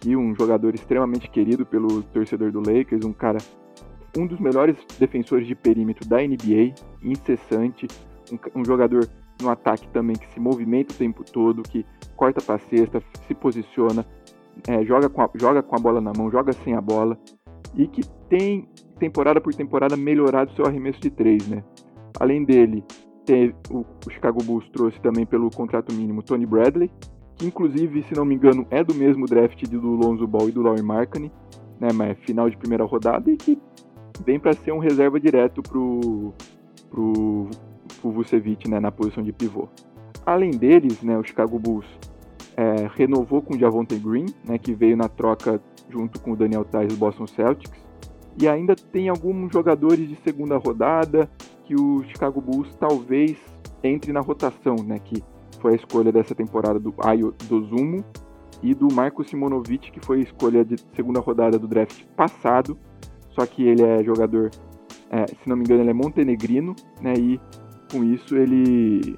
que 0.00 0.16
um 0.16 0.34
jogador 0.34 0.74
extremamente 0.74 1.30
querido 1.30 1.66
pelo 1.66 2.02
torcedor 2.04 2.50
do 2.50 2.58
Lakers, 2.58 3.04
um 3.04 3.12
cara, 3.12 3.38
um 4.16 4.26
dos 4.26 4.38
melhores 4.40 4.76
defensores 4.98 5.46
de 5.46 5.54
perímetro 5.54 6.08
da 6.08 6.18
NBA, 6.18 6.74
incessante, 7.02 7.86
um, 8.32 8.60
um 8.60 8.64
jogador 8.64 9.08
no 9.40 9.50
ataque 9.50 9.88
também 9.88 10.16
que 10.16 10.32
se 10.32 10.40
movimenta 10.40 10.92
o 10.92 10.96
tempo 10.96 11.24
todo, 11.24 11.62
que 11.62 11.84
corta 12.16 12.40
para 12.40 12.58
cesta, 12.58 13.02
se 13.26 13.34
posiciona, 13.34 14.04
é, 14.68 14.84
joga, 14.84 15.08
com 15.08 15.22
a, 15.22 15.30
joga 15.34 15.62
com 15.62 15.76
a 15.76 15.78
bola 15.78 16.00
na 16.00 16.12
mão, 16.16 16.30
joga 16.30 16.52
sem 16.52 16.74
a 16.74 16.80
bola 16.80 17.18
e 17.74 17.86
que 17.86 18.02
tem 18.28 18.68
temporada 18.98 19.40
por 19.40 19.54
temporada 19.54 19.96
melhorado 19.96 20.52
seu 20.54 20.66
arremesso 20.66 21.00
de 21.00 21.10
três, 21.10 21.48
né? 21.48 21.64
Além 22.18 22.44
dele, 22.44 22.84
o, 23.70 23.84
o 24.06 24.10
Chicago 24.10 24.42
Bulls 24.42 24.68
trouxe 24.70 25.00
também 25.00 25.24
pelo 25.24 25.50
contrato 25.50 25.94
mínimo 25.94 26.22
Tony 26.22 26.44
Bradley, 26.44 26.90
que 27.36 27.46
inclusive, 27.46 28.02
se 28.02 28.14
não 28.14 28.24
me 28.24 28.34
engano, 28.34 28.66
é 28.70 28.84
do 28.84 28.94
mesmo 28.94 29.24
draft 29.24 29.62
do 29.66 29.94
Lonzo 29.94 30.26
Ball 30.26 30.48
e 30.48 30.52
do 30.52 30.62
Laurie 30.62 30.82
Markkinen, 30.82 31.32
né, 31.80 31.88
mas 31.94 32.10
é 32.10 32.14
final 32.26 32.50
de 32.50 32.56
primeira 32.56 32.84
rodada 32.84 33.30
e 33.30 33.36
que 33.36 33.58
vem 34.24 34.38
para 34.38 34.52
ser 34.52 34.72
um 34.72 34.78
reserva 34.78 35.18
direto 35.18 35.62
pro 35.62 36.32
pro, 36.90 37.48
pro 38.00 38.10
Vucevic, 38.10 38.68
né, 38.68 38.80
na 38.80 38.90
posição 38.90 39.22
de 39.22 39.32
pivô. 39.32 39.68
Além 40.26 40.50
deles, 40.50 41.02
né, 41.02 41.16
o 41.16 41.22
Chicago 41.22 41.58
Bulls 41.58 41.86
é, 42.56 42.88
renovou 42.94 43.40
com 43.40 43.54
o 43.54 43.58
Javonte 43.58 43.96
Green, 43.96 44.26
né, 44.44 44.58
que 44.58 44.74
veio 44.74 44.96
na 44.96 45.08
troca 45.08 45.60
junto 45.88 46.20
com 46.20 46.32
o 46.32 46.36
Daniel 46.36 46.64
Tais 46.64 46.88
do 46.88 46.96
Boston 46.96 47.26
Celtics, 47.26 47.80
e 48.40 48.48
ainda 48.48 48.74
tem 48.74 49.08
alguns 49.08 49.52
jogadores 49.52 50.08
de 50.08 50.16
segunda 50.16 50.56
rodada 50.56 51.30
que 51.64 51.74
o 51.74 52.02
Chicago 52.04 52.40
Bulls 52.40 52.74
talvez 52.78 53.36
entre 53.82 54.12
na 54.12 54.20
rotação, 54.20 54.76
né, 54.84 54.98
que 54.98 55.22
foi 55.60 55.72
a 55.72 55.76
escolha 55.76 56.10
dessa 56.10 56.34
temporada 56.34 56.78
do 56.78 56.94
Ayo 56.98 57.34
Dozumo 57.48 58.04
e 58.62 58.74
do 58.74 58.92
Marco 58.92 59.24
Simonovic, 59.24 59.90
que 59.90 60.00
foi 60.00 60.18
a 60.18 60.22
escolha 60.22 60.64
de 60.64 60.76
segunda 60.94 61.20
rodada 61.20 61.58
do 61.58 61.66
draft 61.66 62.04
passado, 62.16 62.76
só 63.30 63.46
que 63.46 63.62
ele 63.62 63.82
é 63.82 64.02
jogador, 64.02 64.50
é, 65.10 65.26
se 65.26 65.48
não 65.48 65.56
me 65.56 65.64
engano, 65.64 65.82
ele 65.82 65.90
é 65.90 65.94
montenegrino, 65.94 66.74
né, 67.00 67.14
e 67.14 67.40
com 67.90 68.04
isso 68.04 68.36
ele 68.36 69.16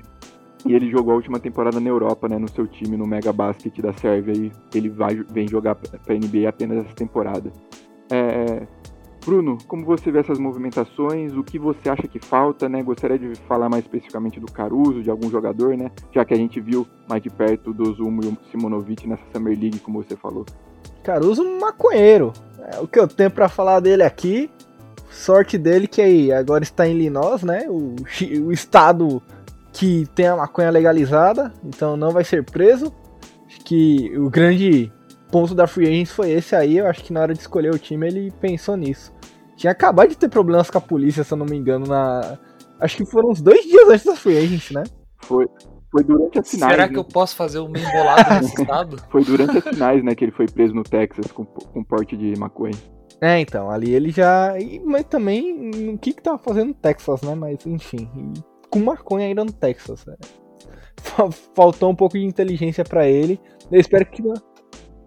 e 0.64 0.74
ele 0.74 0.88
jogou 0.90 1.12
a 1.12 1.16
última 1.16 1.40
temporada 1.40 1.80
na 1.80 1.88
Europa, 1.88 2.28
né, 2.28 2.38
no 2.38 2.48
seu 2.48 2.68
time 2.68 2.96
no 2.96 3.06
Mega 3.06 3.32
Basket 3.32 3.76
da 3.80 3.92
Sérvia 3.92 4.32
e 4.32 4.52
ele 4.76 4.88
vai 4.88 5.14
vem 5.14 5.48
jogar 5.48 5.74
para 5.74 6.14
a 6.14 6.14
NBA 6.14 6.48
apenas 6.48 6.84
essa 6.84 6.94
temporada. 6.94 7.52
É, 8.10 8.66
Bruno, 9.24 9.56
como 9.68 9.84
você 9.84 10.10
vê 10.10 10.18
essas 10.18 10.38
movimentações? 10.38 11.32
O 11.36 11.44
que 11.44 11.56
você 11.56 11.88
acha 11.88 12.08
que 12.08 12.18
falta, 12.18 12.68
né? 12.68 12.82
Gostaria 12.82 13.16
de 13.16 13.36
falar 13.42 13.68
mais 13.68 13.84
especificamente 13.84 14.40
do 14.40 14.50
Caruso, 14.50 15.00
de 15.00 15.10
algum 15.10 15.30
jogador, 15.30 15.76
né? 15.76 15.92
Já 16.12 16.24
que 16.24 16.34
a 16.34 16.36
gente 16.36 16.60
viu 16.60 16.84
mais 17.08 17.22
de 17.22 17.30
perto 17.30 17.72
do 17.72 17.84
Zumo 17.94 18.20
e 18.24 18.26
o 18.26 18.36
Simonovic 18.50 19.06
nessa 19.06 19.22
Summer 19.32 19.56
League, 19.56 19.78
como 19.78 20.02
você 20.02 20.16
falou. 20.16 20.44
Caruso 21.02 21.44
maconheiro. 21.60 22.32
É 22.72 22.80
o 22.80 22.86
que 22.86 22.98
eu 22.98 23.08
tenho 23.08 23.30
pra 23.30 23.48
falar 23.48 23.80
dele 23.80 24.02
aqui. 24.02 24.50
Sorte 25.10 25.58
dele 25.58 25.86
que 25.86 26.00
aí 26.00 26.32
agora 26.32 26.62
está 26.62 26.86
em 26.86 26.92
Illinois, 26.92 27.42
né? 27.42 27.66
O, 27.68 27.94
o 28.46 28.52
estado 28.52 29.22
que 29.72 30.06
tem 30.14 30.26
a 30.26 30.36
maconha 30.36 30.70
legalizada, 30.70 31.52
então 31.64 31.96
não 31.96 32.10
vai 32.10 32.24
ser 32.24 32.44
preso. 32.44 32.92
Acho 33.46 33.60
que 33.64 34.16
o 34.16 34.30
grande 34.30 34.92
ponto 35.30 35.54
da 35.54 35.66
Free 35.66 35.86
Agents 35.86 36.12
foi 36.12 36.30
esse 36.30 36.54
aí. 36.54 36.78
Eu 36.78 36.86
acho 36.86 37.02
que 37.02 37.12
na 37.12 37.20
hora 37.20 37.34
de 37.34 37.40
escolher 37.40 37.74
o 37.74 37.78
time 37.78 38.06
ele 38.06 38.30
pensou 38.40 38.76
nisso. 38.76 39.12
Tinha 39.56 39.72
acabado 39.72 40.08
de 40.08 40.16
ter 40.16 40.28
problemas 40.28 40.70
com 40.70 40.78
a 40.78 40.80
polícia, 40.80 41.24
se 41.24 41.32
eu 41.32 41.38
não 41.38 41.46
me 41.46 41.56
engano, 41.56 41.86
na. 41.86 42.38
Acho 42.80 42.96
que 42.96 43.06
foram 43.06 43.30
uns 43.30 43.40
dois 43.40 43.64
dias 43.64 43.88
antes 43.88 44.04
da 44.04 44.16
Free 44.16 44.38
Agents, 44.38 44.70
né? 44.70 44.82
Foi, 45.18 45.46
foi 45.92 46.02
durante 46.02 46.38
as 46.38 46.50
finais. 46.50 46.72
Será 46.72 46.86
né? 46.86 46.92
que 46.92 46.98
eu 46.98 47.04
posso 47.04 47.36
fazer 47.36 47.58
uma 47.60 47.78
embolada 47.78 48.40
nesse 48.40 48.58
estado? 48.62 48.96
Foi 49.10 49.22
durante 49.24 49.58
as 49.58 49.64
finais, 49.64 50.02
né, 50.02 50.14
que 50.14 50.24
ele 50.24 50.32
foi 50.32 50.46
preso 50.46 50.74
no 50.74 50.82
Texas 50.82 51.30
com, 51.30 51.44
com 51.44 51.84
porte 51.84 52.16
de 52.16 52.36
maconha. 52.38 52.74
É, 53.20 53.38
então, 53.38 53.70
ali 53.70 53.94
ele 53.94 54.10
já. 54.10 54.54
Mas 54.84 55.04
também, 55.04 55.70
o 55.94 55.98
que 55.98 56.12
que 56.12 56.20
tava 56.22 56.38
fazendo 56.38 56.68
no 56.68 56.74
Texas, 56.74 57.22
né? 57.22 57.34
Mas 57.36 57.64
enfim, 57.66 58.10
e 58.16 58.68
com 58.68 58.80
maconha 58.80 59.26
ainda 59.26 59.44
no 59.44 59.52
Texas. 59.52 60.04
né? 60.06 60.16
Fa- 61.00 61.30
Faltou 61.54 61.90
um 61.90 61.94
pouco 61.94 62.18
de 62.18 62.24
inteligência 62.24 62.82
pra 62.84 63.06
ele. 63.06 63.38
Eu 63.70 63.78
espero 63.80 64.04
que. 64.06 64.20
não- 64.22 64.34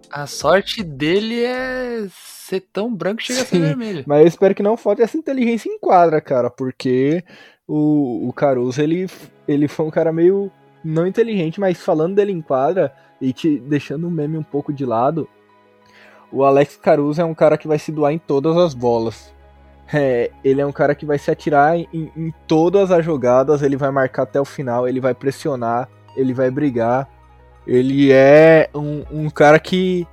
A 0.10 0.26
sorte 0.28 0.82
dele 0.82 1.44
é 1.44 2.06
ser 2.10 2.62
tão 2.72 2.94
branco 2.96 3.18
que 3.18 3.24
chega 3.26 3.42
a 3.42 3.46
ser 3.46 3.56
Sim. 3.58 3.62
vermelho. 3.64 4.04
Mas 4.08 4.22
eu 4.22 4.28
espero 4.28 4.56
que 4.56 4.64
não 4.64 4.78
falte 4.78 5.02
essa 5.02 5.18
inteligência 5.18 5.68
em 5.68 5.78
quadra, 5.78 6.22
cara, 6.22 6.50
porque 6.50 7.22
o, 7.68 8.30
o 8.30 8.32
Caruso, 8.32 8.82
ele, 8.82 9.08
ele 9.46 9.68
foi 9.68 9.86
um 9.86 9.92
cara 9.92 10.14
meio 10.14 10.50
não 10.86 11.08
inteligente, 11.08 11.60
mas 11.60 11.80
falando 11.82 12.16
dele 12.16 12.32
em 12.32 12.42
quadra 12.42 12.94
e 13.20 13.34
te 13.34 13.60
deixando 13.60 14.08
o 14.08 14.12
meme 14.12 14.38
um 14.38 14.44
pouco 14.44 14.72
de 14.72 14.86
lado, 14.86 15.28
o 16.32 16.44
Alex 16.44 16.78
Caruso 16.78 17.22
é 17.22 17.26
um 17.26 17.34
cara 17.34 17.58
que 17.58 17.68
vai 17.68 17.80
se 17.80 17.92
doar 17.92 18.14
em 18.14 18.20
todas 18.20 18.56
as 18.58 18.74
bolas. 18.74 19.34
É, 19.94 20.32
ele 20.44 20.62
é 20.62 20.66
um 20.66 20.72
cara 20.72 20.96
que 20.96 21.06
vai 21.06 21.18
se 21.18 21.30
atirar 21.30 21.78
em, 21.78 21.88
em 21.94 22.34
todas 22.48 22.92
as 22.92 23.06
jogadas, 23.06 23.62
ele 23.62 23.78
vai 23.78 23.92
marcar 23.92 24.24
até 24.24 24.42
o 24.42 24.46
final, 24.46 24.88
ele 24.88 25.00
vai 25.00 25.14
pressionar, 25.14 25.88
ele 26.16 26.34
vai 26.34 26.50
brigar. 26.50 27.08
Ele 27.68 28.12
é 28.12 28.70
um, 28.76 29.04
um 29.12 29.30
cara 29.30 29.60
que. 29.60 30.08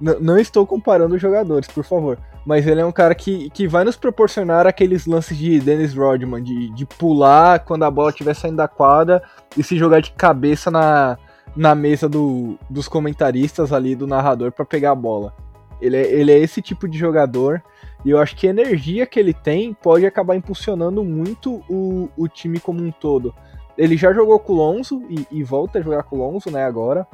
n- 0.00 0.16
não 0.20 0.38
estou 0.38 0.66
comparando 0.66 1.14
os 1.14 1.20
jogadores, 1.20 1.68
por 1.68 1.84
favor. 1.84 2.18
Mas 2.46 2.64
ele 2.64 2.80
é 2.80 2.86
um 2.86 2.92
cara 2.92 3.12
que, 3.12 3.50
que 3.50 3.66
vai 3.66 3.82
nos 3.82 3.96
proporcionar 3.96 4.68
aqueles 4.68 5.04
lances 5.04 5.36
de 5.36 5.58
Dennis 5.58 5.92
Rodman, 5.92 6.40
de, 6.40 6.70
de 6.70 6.86
pular 6.86 7.58
quando 7.58 7.82
a 7.82 7.90
bola 7.90 8.10
estiver 8.10 8.34
saindo 8.34 8.58
da 8.58 8.68
quadra 8.68 9.20
e 9.56 9.64
se 9.64 9.76
jogar 9.76 10.00
de 10.00 10.12
cabeça 10.12 10.70
na, 10.70 11.18
na 11.56 11.74
mesa 11.74 12.08
do, 12.08 12.56
dos 12.70 12.86
comentaristas 12.86 13.72
ali, 13.72 13.96
do 13.96 14.06
narrador, 14.06 14.52
para 14.52 14.64
pegar 14.64 14.92
a 14.92 14.94
bola. 14.94 15.34
Ele 15.80 15.96
é, 15.96 16.12
ele 16.12 16.30
é 16.30 16.38
esse 16.38 16.62
tipo 16.62 16.88
de 16.88 16.96
jogador 16.96 17.60
e 18.04 18.10
eu 18.10 18.18
acho 18.20 18.36
que 18.36 18.46
a 18.46 18.50
energia 18.50 19.06
que 19.06 19.18
ele 19.18 19.34
tem 19.34 19.74
pode 19.74 20.06
acabar 20.06 20.36
impulsionando 20.36 21.02
muito 21.02 21.64
o, 21.68 22.08
o 22.16 22.28
time 22.28 22.60
como 22.60 22.80
um 22.80 22.92
todo. 22.92 23.34
Ele 23.76 23.96
já 23.96 24.12
jogou 24.12 24.38
com 24.38 24.52
o 24.52 24.56
Lonzo 24.56 25.02
e, 25.10 25.26
e 25.32 25.42
volta 25.42 25.80
a 25.80 25.82
jogar 25.82 26.04
com 26.04 26.16
o 26.16 26.18
Lonzo, 26.20 26.48
né, 26.48 26.64
agora. 26.64 27.06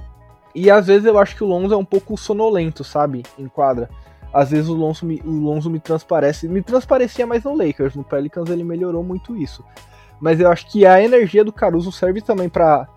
E 0.54 0.70
às 0.70 0.88
vezes 0.88 1.06
eu 1.06 1.18
acho 1.18 1.34
que 1.34 1.42
o 1.42 1.46
Lonzo 1.46 1.72
é 1.72 1.76
um 1.76 1.84
pouco 1.84 2.18
sonolento, 2.18 2.84
sabe, 2.84 3.22
em 3.38 3.48
quadra. 3.48 3.88
Às 4.32 4.50
vezes 4.50 4.68
o 4.68 4.74
Lonzo 4.74 5.04
me, 5.04 5.20
o 5.24 5.30
Lonzo 5.30 5.68
me 5.68 5.78
transparece, 5.78 6.48
me 6.48 6.62
transparecia 6.62 7.26
mais 7.26 7.44
no 7.44 7.54
Lakers, 7.54 7.94
no 7.94 8.02
Pelicans 8.02 8.48
ele 8.48 8.64
melhorou 8.64 9.02
muito 9.02 9.36
isso. 9.36 9.64
Mas 10.20 10.40
eu 10.40 10.50
acho 10.50 10.70
que 10.70 10.86
a 10.86 11.02
energia 11.02 11.44
do 11.44 11.52
Caruso 11.52 11.92
serve 11.92 12.22
também 12.22 12.48
para 12.48 12.88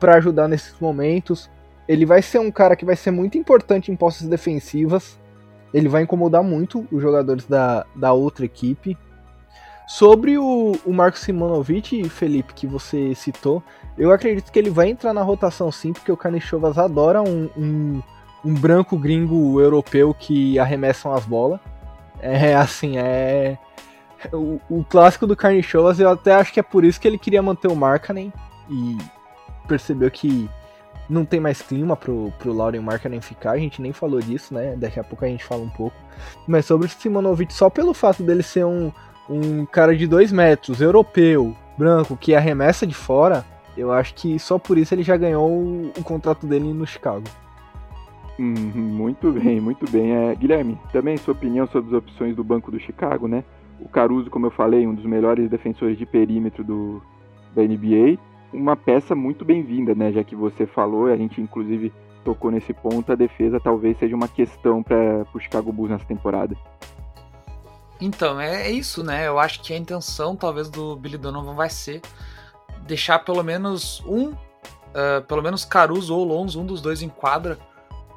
ajudar 0.00 0.46
nesses 0.46 0.78
momentos. 0.78 1.50
Ele 1.88 2.06
vai 2.06 2.22
ser 2.22 2.38
um 2.38 2.50
cara 2.50 2.76
que 2.76 2.84
vai 2.84 2.94
ser 2.94 3.10
muito 3.10 3.38
importante 3.38 3.90
em 3.90 3.96
posses 3.96 4.28
defensivas. 4.28 5.18
Ele 5.72 5.88
vai 5.88 6.02
incomodar 6.02 6.42
muito 6.42 6.86
os 6.92 7.02
jogadores 7.02 7.46
da, 7.46 7.86
da 7.96 8.12
outra 8.12 8.44
equipe. 8.44 8.96
Sobre 9.86 10.38
o, 10.38 10.72
o 10.84 10.92
Marco 10.92 11.18
Simonovic, 11.18 12.08
Felipe, 12.08 12.54
que 12.54 12.66
você 12.66 13.14
citou, 13.14 13.62
eu 13.98 14.12
acredito 14.12 14.50
que 14.50 14.58
ele 14.58 14.70
vai 14.70 14.88
entrar 14.88 15.12
na 15.12 15.22
rotação 15.22 15.70
sim, 15.70 15.92
porque 15.92 16.10
o 16.10 16.16
Carnichovas 16.16 16.78
adora 16.78 17.22
um, 17.22 17.50
um, 17.56 18.02
um 18.44 18.54
branco 18.54 18.96
gringo 18.96 19.60
europeu 19.60 20.14
que 20.14 20.58
arremessam 20.58 21.12
as 21.12 21.24
bolas. 21.24 21.60
É 22.20 22.54
assim, 22.54 22.98
é. 22.98 23.58
O, 24.32 24.60
o 24.70 24.84
clássico 24.84 25.26
do 25.26 25.36
Carnichovas, 25.36 26.00
eu 26.00 26.08
até 26.08 26.34
acho 26.34 26.52
que 26.52 26.60
é 26.60 26.62
por 26.62 26.84
isso 26.84 27.00
que 27.00 27.06
ele 27.06 27.18
queria 27.18 27.42
manter 27.42 27.68
o 27.68 27.76
Markkanen. 27.76 28.32
E 28.70 28.96
percebeu 29.66 30.10
que 30.10 30.48
não 31.08 31.24
tem 31.24 31.40
mais 31.40 31.60
clima 31.60 31.96
pro, 31.96 32.32
pro 32.38 32.52
Lauren 32.52 32.80
Markkinen 32.80 33.20
ficar, 33.20 33.52
a 33.52 33.58
gente 33.58 33.82
nem 33.82 33.92
falou 33.92 34.20
disso, 34.20 34.54
né? 34.54 34.74
Daqui 34.76 34.98
a 34.98 35.04
pouco 35.04 35.24
a 35.24 35.28
gente 35.28 35.44
fala 35.44 35.62
um 35.62 35.68
pouco. 35.68 35.96
Mas 36.46 36.66
sobre 36.66 36.86
o 36.86 36.90
Simonovic, 36.90 37.52
só 37.52 37.68
pelo 37.68 37.92
fato 37.92 38.22
dele 38.22 38.42
ser 38.42 38.64
um, 38.64 38.90
um 39.28 39.66
cara 39.66 39.96
de 39.96 40.06
dois 40.06 40.32
metros, 40.32 40.80
europeu, 40.80 41.54
branco, 41.76 42.16
que 42.16 42.34
arremessa 42.34 42.86
de 42.86 42.94
fora, 42.94 43.44
eu 43.76 43.92
acho 43.92 44.14
que 44.14 44.38
só 44.38 44.58
por 44.58 44.78
isso 44.78 44.94
ele 44.94 45.02
já 45.02 45.16
ganhou 45.16 45.50
o, 45.50 45.92
o 45.96 46.02
contrato 46.02 46.46
dele 46.46 46.72
no 46.72 46.86
Chicago. 46.86 47.24
Hum, 48.38 48.54
muito 48.74 49.30
bem, 49.30 49.60
muito 49.60 49.88
bem. 49.90 50.12
É, 50.12 50.34
Guilherme, 50.34 50.78
também 50.92 51.16
sua 51.16 51.32
opinião 51.32 51.66
sobre 51.68 51.90
as 51.90 52.02
opções 52.02 52.34
do 52.34 52.42
banco 52.42 52.70
do 52.70 52.80
Chicago, 52.80 53.28
né? 53.28 53.44
O 53.80 53.88
Caruso, 53.88 54.30
como 54.30 54.46
eu 54.46 54.50
falei, 54.50 54.86
um 54.86 54.94
dos 54.94 55.04
melhores 55.04 55.48
defensores 55.48 55.96
de 55.96 56.04
perímetro 56.04 56.64
do, 56.64 57.02
da 57.54 57.62
NBA. 57.62 58.18
Uma 58.52 58.76
peça 58.76 59.14
muito 59.14 59.44
bem-vinda, 59.44 59.94
né? 59.94 60.12
Já 60.12 60.24
que 60.24 60.34
você 60.34 60.66
falou, 60.66 61.06
a 61.06 61.16
gente 61.16 61.40
inclusive 61.40 61.92
tocou 62.24 62.50
nesse 62.50 62.72
ponto, 62.72 63.12
a 63.12 63.14
defesa 63.14 63.60
talvez 63.60 63.98
seja 63.98 64.16
uma 64.16 64.26
questão 64.26 64.82
para 64.82 65.26
o 65.32 65.38
Chicago 65.38 65.72
Bulls 65.72 65.90
nessa 65.90 66.06
temporada. 66.06 66.56
Então, 68.00 68.40
é, 68.40 68.68
é, 68.68 68.70
isso, 68.70 69.04
né? 69.04 69.28
Eu 69.28 69.38
acho 69.38 69.62
que 69.62 69.72
a 69.72 69.76
intenção, 69.76 70.34
talvez, 70.34 70.68
do 70.68 70.96
Billy 70.96 71.18
Donovan 71.18 71.54
vai 71.54 71.70
ser 71.70 72.00
deixar 72.86 73.20
pelo 73.20 73.42
menos 73.42 74.02
um, 74.06 74.30
uh, 74.30 75.22
pelo 75.28 75.42
menos 75.42 75.64
Caruso 75.64 76.14
ou 76.14 76.24
Lonzo, 76.24 76.60
um 76.60 76.66
dos 76.66 76.80
dois 76.80 77.02
em 77.02 77.08
quadra 77.08 77.58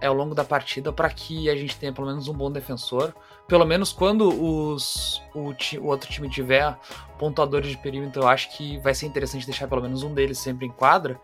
ao 0.01 0.13
longo 0.13 0.35
da 0.35 0.43
partida 0.43 0.91
para 0.91 1.09
que 1.09 1.49
a 1.49 1.55
gente 1.55 1.75
tenha 1.77 1.91
pelo 1.91 2.07
menos 2.07 2.27
um 2.27 2.33
bom 2.33 2.51
defensor. 2.51 3.13
Pelo 3.47 3.65
menos 3.65 3.91
quando 3.91 4.27
os, 4.27 5.21
o, 5.33 5.53
o, 5.79 5.85
outro 5.85 6.09
time 6.09 6.29
tiver 6.29 6.77
pontuadores 7.17 7.69
de 7.69 7.77
perímetro, 7.77 8.23
eu 8.23 8.27
acho 8.27 8.55
que 8.55 8.77
vai 8.79 8.93
ser 8.93 9.05
interessante 9.05 9.45
deixar 9.45 9.67
pelo 9.67 9.81
menos 9.81 10.03
um 10.03 10.13
deles 10.13 10.37
sempre 10.37 10.65
em 10.65 10.71
quadra, 10.71 11.19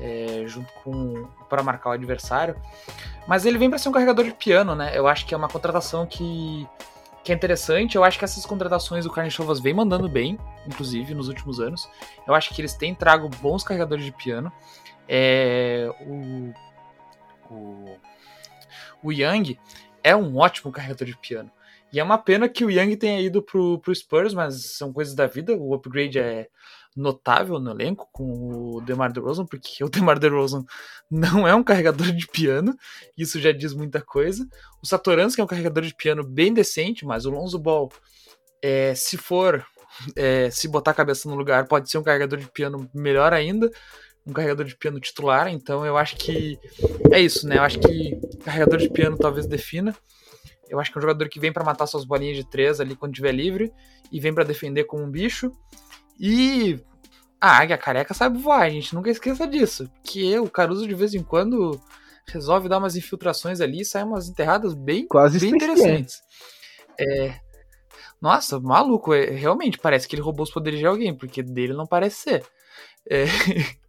é, 0.00 0.44
junto 0.46 0.72
com 0.82 1.26
para 1.48 1.62
marcar 1.62 1.90
o 1.90 1.92
adversário. 1.92 2.56
Mas 3.26 3.46
ele 3.46 3.58
vem 3.58 3.70
para 3.70 3.78
ser 3.78 3.88
um 3.88 3.92
carregador 3.92 4.24
de 4.24 4.34
piano, 4.34 4.74
né? 4.74 4.92
Eu 4.94 5.06
acho 5.06 5.24
que 5.24 5.34
é 5.34 5.36
uma 5.36 5.48
contratação 5.48 6.06
que 6.06 6.66
que 7.22 7.30
é 7.30 7.34
interessante. 7.34 7.96
Eu 7.96 8.04
acho 8.04 8.18
que 8.18 8.24
essas 8.24 8.44
contratações 8.44 9.04
do 9.04 9.10
Carnichovas 9.10 9.60
vem 9.60 9.72
mandando 9.72 10.08
bem, 10.08 10.38
inclusive 10.66 11.14
nos 11.14 11.28
últimos 11.28 11.60
anos. 11.60 11.88
Eu 12.26 12.34
acho 12.34 12.52
que 12.52 12.60
eles 12.60 12.74
têm 12.74 12.94
trago 12.94 13.28
bons 13.40 13.62
carregadores 13.62 14.04
de 14.04 14.12
piano. 14.12 14.52
É, 15.08 15.88
o, 16.00 16.52
o, 17.52 17.98
o 19.02 19.12
Young 19.12 19.58
é 20.02 20.14
um 20.16 20.36
ótimo 20.36 20.72
carregador 20.72 21.06
de 21.06 21.16
piano. 21.16 21.50
E 21.92 22.00
é 22.00 22.04
uma 22.04 22.16
pena 22.16 22.48
que 22.48 22.64
o 22.64 22.70
Young 22.70 22.96
tenha 22.96 23.20
ido 23.20 23.42
pro, 23.42 23.78
pro 23.78 23.94
Spurs, 23.94 24.32
mas 24.32 24.76
são 24.76 24.92
coisas 24.92 25.14
da 25.14 25.26
vida. 25.26 25.54
O 25.54 25.74
upgrade 25.74 26.18
é 26.18 26.48
notável 26.96 27.58
no 27.58 27.70
elenco 27.70 28.08
com 28.12 28.76
o 28.76 28.80
DeMar 28.80 29.12
DeRozan, 29.12 29.46
porque 29.46 29.82
o 29.82 29.88
DeMar 29.88 30.18
DeRozan 30.18 30.64
não 31.10 31.46
é 31.46 31.54
um 31.54 31.62
carregador 31.62 32.12
de 32.12 32.26
piano, 32.26 32.76
isso 33.16 33.40
já 33.40 33.52
diz 33.52 33.74
muita 33.74 34.00
coisa. 34.00 34.46
O 34.82 34.86
Satoransky 34.86 35.40
é 35.40 35.44
um 35.44 35.46
carregador 35.46 35.84
de 35.84 35.94
piano 35.94 36.22
bem 36.22 36.52
decente, 36.52 37.04
mas 37.04 37.24
o 37.24 37.30
Lonzo 37.30 37.58
Ball, 37.58 37.90
é, 38.62 38.94
se 38.94 39.16
for, 39.16 39.64
é, 40.16 40.50
se 40.50 40.68
botar 40.68 40.90
a 40.90 40.94
cabeça 40.94 41.28
no 41.28 41.34
lugar, 41.34 41.66
pode 41.66 41.90
ser 41.90 41.98
um 41.98 42.02
carregador 42.02 42.38
de 42.38 42.50
piano 42.50 42.88
melhor 42.94 43.32
ainda, 43.32 43.70
um 44.26 44.32
carregador 44.32 44.66
de 44.66 44.76
piano 44.76 45.00
titular, 45.00 45.48
então 45.48 45.84
eu 45.84 45.96
acho 45.96 46.16
que 46.16 46.58
é 47.10 47.20
isso, 47.20 47.46
né? 47.46 47.58
Eu 47.58 47.62
acho 47.62 47.78
que 47.80 48.18
carregador 48.44 48.78
de 48.78 48.88
piano 48.88 49.16
talvez 49.16 49.46
defina. 49.46 49.94
Eu 50.68 50.80
acho 50.80 50.90
que 50.90 50.96
é 50.96 51.00
um 51.00 51.02
jogador 51.02 51.28
que 51.28 51.40
vem 51.40 51.52
para 51.52 51.64
matar 51.64 51.86
suas 51.86 52.04
bolinhas 52.04 52.36
de 52.36 52.48
três 52.48 52.80
ali 52.80 52.96
quando 52.96 53.12
estiver 53.12 53.32
livre 53.32 53.72
e 54.10 54.20
vem 54.20 54.32
para 54.32 54.44
defender 54.44 54.84
como 54.84 55.02
um 55.02 55.10
bicho. 55.10 55.52
E 56.18 56.78
a 57.40 57.58
águia 57.58 57.76
careca 57.76 58.14
sabe 58.14 58.38
voar, 58.38 58.62
a 58.62 58.70
gente 58.70 58.94
nunca 58.94 59.10
esqueça 59.10 59.46
disso. 59.46 59.90
Que 60.04 60.38
o 60.38 60.48
Caruso 60.48 60.86
de 60.86 60.94
vez 60.94 61.12
em 61.12 61.22
quando 61.22 61.80
resolve 62.26 62.68
dar 62.68 62.78
umas 62.78 62.96
infiltrações 62.96 63.60
ali 63.60 63.80
e 63.80 63.84
sai 63.84 64.04
umas 64.04 64.28
enterradas 64.28 64.74
bem, 64.74 65.06
Quase 65.06 65.38
bem 65.40 65.50
interessantes. 65.50 66.22
É... 66.98 67.34
Nossa, 68.20 68.60
maluco, 68.60 69.12
é, 69.12 69.30
realmente 69.30 69.78
parece 69.78 70.06
que 70.06 70.14
ele 70.14 70.22
roubou 70.22 70.44
os 70.44 70.52
poderes 70.52 70.78
de 70.78 70.86
alguém, 70.86 71.12
porque 71.14 71.42
dele 71.42 71.74
não 71.74 71.86
parece 71.86 72.16
ser. 72.16 72.46
É... 73.10 73.24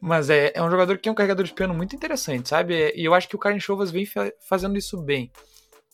Mas 0.00 0.30
é, 0.30 0.52
é 0.54 0.62
um 0.62 0.70
jogador 0.70 0.98
que 0.98 1.08
é 1.08 1.12
um 1.12 1.14
carregador 1.14 1.44
de 1.44 1.54
piano 1.54 1.74
muito 1.74 1.96
interessante, 1.96 2.48
sabe? 2.48 2.92
E 2.94 3.04
eu 3.04 3.14
acho 3.14 3.28
que 3.28 3.36
o 3.36 3.38
Karen 3.38 3.58
Chovas 3.60 3.90
vem 3.90 4.06
fazendo 4.48 4.76
isso 4.76 5.00
bem. 5.00 5.30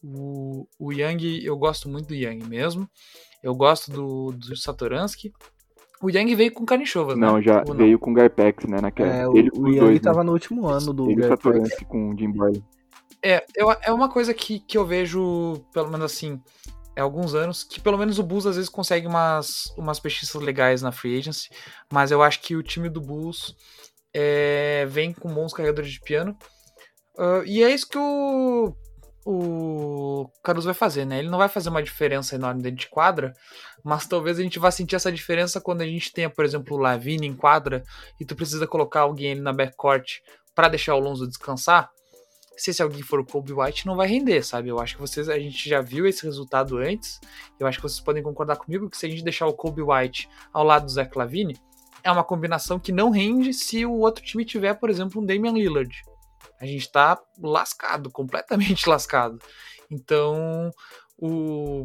O, 0.02 0.66
o 0.78 0.92
Yang, 0.92 1.44
eu 1.44 1.56
gosto 1.56 1.88
muito 1.88 2.08
do 2.08 2.14
Yang 2.14 2.48
mesmo. 2.48 2.88
Eu 3.42 3.54
gosto 3.54 3.90
do, 3.90 4.32
do 4.32 4.56
Satoransky. 4.56 5.32
O 6.02 6.10
Yang 6.10 6.34
veio 6.34 6.52
com 6.52 6.64
Carnichovas, 6.64 7.16
né? 7.16 7.26
Não, 7.26 7.40
já 7.40 7.62
não? 7.64 7.76
veio 7.76 7.98
com 7.98 8.12
Garpex, 8.12 8.66
né? 8.66 8.80
Naquela... 8.80 9.14
É, 9.14 9.28
o, 9.28 9.36
ele, 9.36 9.50
o 9.54 9.68
Yang 9.68 9.80
dois, 9.80 9.94
né? 9.94 10.00
tava 10.00 10.18
né? 10.18 10.24
no 10.24 10.32
último 10.32 10.66
ano 10.66 10.92
do 10.92 11.08
ele 11.08 11.20
Garpex. 11.20 11.76
com 11.88 12.10
o 12.10 12.18
Jim 12.18 12.32
Boyle. 12.32 12.64
É, 13.24 13.44
eu, 13.54 13.70
é 13.70 13.92
uma 13.92 14.08
coisa 14.08 14.34
que, 14.34 14.58
que 14.58 14.76
eu 14.76 14.84
vejo, 14.84 15.64
pelo 15.72 15.88
menos 15.88 16.06
assim, 16.06 16.40
é 16.94 17.00
alguns 17.00 17.34
anos, 17.34 17.64
que 17.64 17.80
pelo 17.80 17.98
menos 17.98 18.18
o 18.18 18.22
Bulls 18.22 18.46
às 18.46 18.56
vezes 18.56 18.70
consegue 18.70 19.06
umas, 19.06 19.66
umas 19.76 19.98
pesquisas 19.98 20.34
legais 20.34 20.82
na 20.82 20.92
Free 20.92 21.18
Agency, 21.18 21.48
mas 21.90 22.10
eu 22.10 22.22
acho 22.22 22.40
que 22.40 22.54
o 22.54 22.62
time 22.62 22.88
do 22.88 23.00
Bulls 23.00 23.56
é, 24.14 24.86
vem 24.88 25.12
com 25.12 25.32
bons 25.32 25.52
carregadores 25.52 25.92
de 25.92 26.00
piano. 26.00 26.36
Uh, 27.14 27.44
e 27.44 27.62
é 27.62 27.70
isso 27.70 27.88
que 27.88 27.98
o, 27.98 28.74
o 29.24 30.30
Caruso 30.42 30.66
vai 30.66 30.74
fazer, 30.74 31.04
né? 31.04 31.18
Ele 31.18 31.30
não 31.30 31.38
vai 31.38 31.48
fazer 31.48 31.68
uma 31.68 31.82
diferença 31.82 32.34
enorme 32.34 32.62
dentro 32.62 32.80
de 32.80 32.88
quadra, 32.88 33.32
mas 33.84 34.06
talvez 34.06 34.38
a 34.38 34.42
gente 34.42 34.58
vá 34.58 34.70
sentir 34.70 34.96
essa 34.96 35.12
diferença 35.12 35.60
quando 35.60 35.82
a 35.82 35.86
gente 35.86 36.12
tenha, 36.12 36.30
por 36.30 36.44
exemplo, 36.44 36.76
o 36.76 36.80
Lavine 36.80 37.26
em 37.26 37.34
quadra 37.34 37.82
e 38.20 38.24
tu 38.24 38.34
precisa 38.34 38.66
colocar 38.66 39.00
alguém 39.00 39.32
ali 39.32 39.40
na 39.40 39.52
backcourt 39.52 40.18
para 40.54 40.68
deixar 40.68 40.94
o 40.94 41.00
Lonzo 41.00 41.26
descansar. 41.26 41.90
Se 42.56 42.70
esse 42.70 42.82
alguém 42.82 43.02
for 43.02 43.18
o 43.18 43.24
Kobe 43.24 43.52
White, 43.52 43.86
não 43.86 43.96
vai 43.96 44.06
render, 44.06 44.42
sabe? 44.42 44.68
Eu 44.68 44.78
acho 44.78 44.94
que 44.94 45.00
vocês, 45.00 45.28
a 45.28 45.38
gente 45.38 45.68
já 45.68 45.80
viu 45.80 46.06
esse 46.06 46.24
resultado 46.24 46.76
antes. 46.76 47.20
Eu 47.58 47.66
acho 47.66 47.78
que 47.78 47.82
vocês 47.82 48.00
podem 48.00 48.22
concordar 48.22 48.56
comigo 48.56 48.90
que 48.90 48.96
se 48.96 49.06
a 49.06 49.08
gente 49.08 49.24
deixar 49.24 49.46
o 49.46 49.54
Kobe 49.54 49.82
White 49.82 50.28
ao 50.52 50.64
lado 50.64 50.84
do 50.84 50.90
Zach 50.90 51.16
Lavine, 51.16 51.56
é 52.04 52.10
uma 52.10 52.24
combinação 52.24 52.78
que 52.78 52.92
não 52.92 53.10
rende 53.10 53.54
se 53.54 53.86
o 53.86 53.92
outro 53.92 54.22
time 54.22 54.44
tiver, 54.44 54.74
por 54.74 54.90
exemplo, 54.90 55.20
um 55.20 55.26
Damian 55.26 55.52
Lillard 55.52 55.92
a 56.62 56.66
gente 56.66 56.90
tá 56.92 57.20
lascado, 57.42 58.08
completamente 58.08 58.86
lascado. 58.88 59.36
Então, 59.90 60.70
o, 61.18 61.82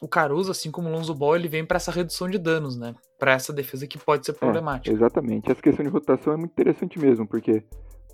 o 0.00 0.08
Caruso, 0.08 0.50
assim 0.50 0.70
como 0.70 0.88
o 0.88 0.92
Lonzo 0.92 1.14
Ball, 1.14 1.36
ele 1.36 1.48
vem 1.48 1.66
para 1.66 1.76
essa 1.76 1.92
redução 1.92 2.30
de 2.30 2.38
danos, 2.38 2.78
né? 2.78 2.94
Para 3.18 3.32
essa 3.32 3.52
defesa 3.52 3.86
que 3.86 3.98
pode 3.98 4.24
ser 4.24 4.32
é, 4.32 4.34
problemática. 4.34 4.90
É, 4.90 4.96
exatamente. 4.96 5.52
Essa 5.52 5.60
questão 5.60 5.84
de 5.84 5.90
rotação 5.90 6.32
é 6.32 6.36
muito 6.38 6.52
interessante 6.52 6.98
mesmo, 6.98 7.28
porque 7.28 7.62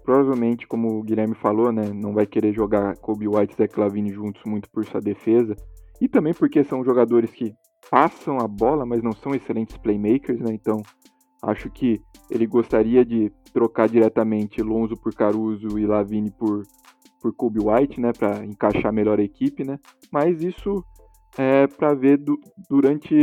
provavelmente, 0.05 0.66
como 0.66 0.98
o 0.98 1.02
Guilherme 1.02 1.34
falou, 1.34 1.72
né, 1.72 1.90
não 1.92 2.12
vai 2.12 2.26
querer 2.26 2.52
jogar 2.52 2.96
Kobe 2.98 3.26
White 3.26 3.55
e 3.55 3.57
Zach 3.57 3.80
Lavine 3.80 4.12
juntos 4.12 4.42
muito 4.44 4.68
por 4.70 4.84
sua 4.84 5.00
defesa, 5.00 5.57
e 6.00 6.09
também 6.09 6.34
porque 6.34 6.62
são 6.62 6.84
jogadores 6.84 7.30
que 7.30 7.55
passam 7.90 8.38
a 8.38 8.46
bola, 8.46 8.84
mas 8.84 9.02
não 9.02 9.12
são 9.12 9.34
excelentes 9.34 9.76
playmakers, 9.78 10.40
né? 10.40 10.52
Então, 10.52 10.82
acho 11.42 11.70
que 11.70 12.00
ele 12.30 12.46
gostaria 12.46 13.05
de 13.05 13.30
trocar 13.52 13.88
diretamente 13.88 14.62
Lonzo 14.62 14.96
por 14.96 15.14
Caruso 15.14 15.78
e 15.78 15.86
Lavine 15.86 16.30
por, 16.30 16.62
por 17.20 17.34
Kobe 17.34 17.61
White, 17.61 18.00
né, 18.00 18.12
para 18.12 18.44
encaixar 18.44 18.92
melhor 18.92 19.18
a 19.18 19.24
equipe, 19.24 19.64
né? 19.64 19.78
Mas 20.12 20.42
isso 20.42 20.84
é 21.38 21.66
para 21.66 21.94
ver 21.94 22.18
du 22.18 22.38
durante, 22.68 23.14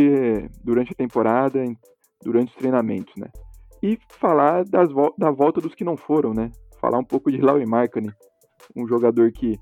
durante 0.64 0.94
a 0.94 0.96
temporada, 0.96 1.64
durante 2.24 2.50
os 2.50 2.56
treinamentos, 2.56 3.14
né? 3.18 3.28
E 3.84 3.98
falar 4.10 4.64
das 4.66 4.90
da 5.18 5.32
volta 5.32 5.60
dos 5.60 5.74
que 5.74 5.84
não 5.84 5.98
foram, 5.98 6.34
né? 6.34 6.52
Falar 6.82 6.98
um 6.98 7.04
pouco 7.04 7.32
de 7.32 7.38
Laurie 7.40 7.66
Markkinen, 7.66 8.12
um 8.76 8.88
jogador 8.88 9.32
que 9.32 9.60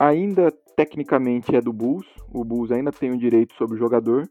ainda 0.00 0.50
tecnicamente 0.74 1.54
é 1.54 1.60
do 1.60 1.72
Bulls, 1.72 2.06
o 2.32 2.42
Bulls 2.42 2.72
ainda 2.72 2.90
tem 2.90 3.10
o 3.10 3.14
um 3.14 3.18
direito 3.18 3.54
sobre 3.54 3.76
o 3.76 3.78
jogador, 3.78 4.28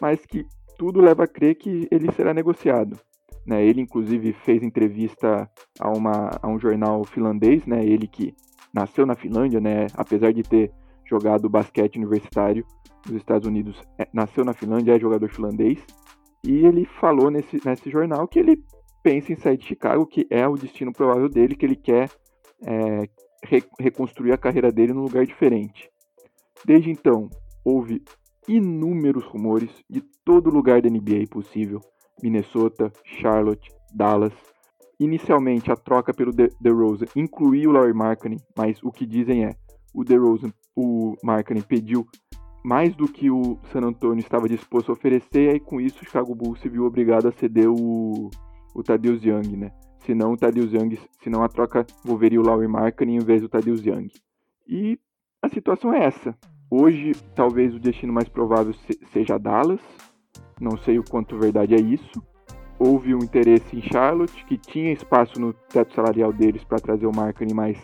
mas 0.00 0.26
que 0.26 0.44
tudo 0.76 1.00
leva 1.00 1.24
a 1.24 1.28
crer 1.28 1.54
que 1.54 1.88
ele 1.90 2.10
será 2.12 2.34
negociado. 2.34 2.98
Né? 3.46 3.64
Ele, 3.64 3.80
inclusive, 3.80 4.32
fez 4.32 4.62
entrevista 4.62 5.48
a, 5.80 5.90
uma, 5.90 6.30
a 6.42 6.48
um 6.48 6.58
jornal 6.58 7.04
finlandês, 7.04 7.64
né? 7.64 7.82
ele 7.84 8.06
que 8.06 8.34
nasceu 8.74 9.06
na 9.06 9.14
Finlândia, 9.14 9.60
né? 9.60 9.86
apesar 9.94 10.32
de 10.32 10.42
ter 10.42 10.70
jogado 11.08 11.48
basquete 11.48 11.96
universitário 11.96 12.64
nos 13.06 13.16
Estados 13.16 13.48
Unidos, 13.48 13.80
é, 13.98 14.06
nasceu 14.12 14.44
na 14.44 14.52
Finlândia, 14.52 14.96
é 14.96 15.00
jogador 15.00 15.30
finlandês. 15.30 15.78
E 16.44 16.66
ele 16.66 16.84
falou 17.00 17.30
nesse, 17.30 17.58
nesse 17.64 17.90
jornal 17.90 18.28
que 18.28 18.38
ele 18.38 18.62
pensa 19.02 19.32
em 19.32 19.36
sair 19.36 19.56
de 19.56 19.66
Chicago, 19.66 20.06
que 20.06 20.26
é 20.30 20.46
o 20.46 20.56
destino 20.56 20.92
provável 20.92 21.28
dele, 21.28 21.56
que 21.56 21.64
ele 21.64 21.76
quer 21.76 22.10
é, 22.62 23.08
re, 23.44 23.62
reconstruir 23.78 24.32
a 24.32 24.38
carreira 24.38 24.70
dele 24.70 24.92
num 24.92 25.02
lugar 25.02 25.24
diferente. 25.24 25.90
Desde 26.64 26.90
então, 26.90 27.28
houve 27.64 28.02
inúmeros 28.46 29.24
rumores 29.24 29.70
de 29.88 30.00
todo 30.24 30.50
lugar 30.50 30.80
da 30.82 30.88
NBA 30.88 31.26
possível. 31.30 31.80
Minnesota, 32.22 32.92
Charlotte, 33.04 33.70
Dallas. 33.94 34.32
Inicialmente, 34.98 35.70
a 35.70 35.76
troca 35.76 36.12
pelo 36.12 36.32
DeRozan 36.32 37.06
incluía 37.14 37.68
o 37.68 37.72
Larry 37.72 37.94
Markkinen, 37.94 38.40
mas 38.56 38.82
o 38.82 38.90
que 38.90 39.06
dizem 39.06 39.44
é 39.44 39.54
o 39.94 40.02
DeRozan, 40.02 40.52
o 40.74 41.14
Markkinen 41.22 41.62
pediu 41.62 42.06
mais 42.64 42.94
do 42.96 43.06
que 43.06 43.30
o 43.30 43.58
San 43.72 43.80
Antonio 43.80 44.20
estava 44.20 44.48
disposto 44.48 44.90
a 44.90 44.92
oferecer, 44.92 45.44
e 45.44 45.48
aí 45.50 45.60
com 45.60 45.80
isso 45.80 46.02
o 46.02 46.04
Chicago 46.04 46.34
Bulls 46.34 46.60
se 46.60 46.68
viu 46.68 46.84
obrigado 46.84 47.28
a 47.28 47.32
ceder 47.32 47.70
o, 47.70 48.30
o 48.78 48.82
Tadeusz 48.82 49.24
Young, 49.24 49.56
né? 49.56 49.72
Se 50.06 50.14
não 50.14 50.32
o 50.32 50.36
Tadeusz 50.36 50.72
Young, 50.72 50.96
se 51.20 51.28
não 51.28 51.42
a 51.42 51.48
troca 51.48 51.84
envolveria 52.04 52.40
o 52.40 52.44
Laurie 52.44 52.68
Markkinen 52.68 53.16
em 53.16 53.24
vez 53.24 53.42
do 53.42 53.48
Tadeusz 53.48 53.84
Young. 53.84 54.08
E 54.68 54.98
a 55.42 55.48
situação 55.48 55.92
é 55.92 56.04
essa. 56.04 56.36
Hoje, 56.70 57.12
talvez 57.34 57.74
o 57.74 57.80
destino 57.80 58.12
mais 58.12 58.28
provável 58.28 58.72
seja 59.12 59.36
Dallas. 59.36 59.80
Não 60.60 60.76
sei 60.78 60.96
o 60.96 61.04
quanto 61.04 61.36
verdade 61.36 61.74
é 61.74 61.80
isso. 61.80 62.22
Houve 62.78 63.16
um 63.16 63.18
interesse 63.18 63.76
em 63.76 63.82
Charlotte, 63.82 64.44
que 64.44 64.56
tinha 64.56 64.92
espaço 64.92 65.40
no 65.40 65.52
teto 65.52 65.92
salarial 65.94 66.32
deles 66.32 66.62
para 66.62 66.78
trazer 66.78 67.06
o 67.06 67.14
Markkinen, 67.14 67.54
mas 67.54 67.82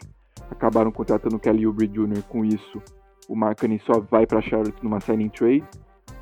acabaram 0.48 0.92
contratando 0.92 1.36
o 1.36 1.40
Kelly 1.40 1.66
Oubre 1.66 1.88
Jr. 1.88 2.22
Com 2.28 2.44
isso, 2.44 2.80
o 3.28 3.34
Markkinen 3.34 3.80
só 3.80 3.98
vai 3.98 4.28
para 4.28 4.40
Charlotte 4.40 4.82
numa 4.84 5.00
signing 5.00 5.28
trade. 5.28 5.64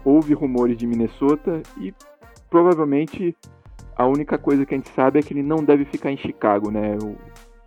Houve 0.02 0.32
rumores 0.32 0.78
de 0.78 0.86
Minnesota 0.86 1.62
e 1.78 1.92
provavelmente 2.48 3.36
a 3.96 4.06
única 4.06 4.38
coisa 4.38 4.64
que 4.64 4.74
a 4.74 4.76
gente 4.76 4.90
sabe 4.90 5.18
é 5.18 5.22
que 5.22 5.32
ele 5.32 5.42
não 5.42 5.64
deve 5.64 5.84
ficar 5.84 6.10
em 6.10 6.16
Chicago, 6.16 6.70
né? 6.70 6.96
O, 6.96 7.16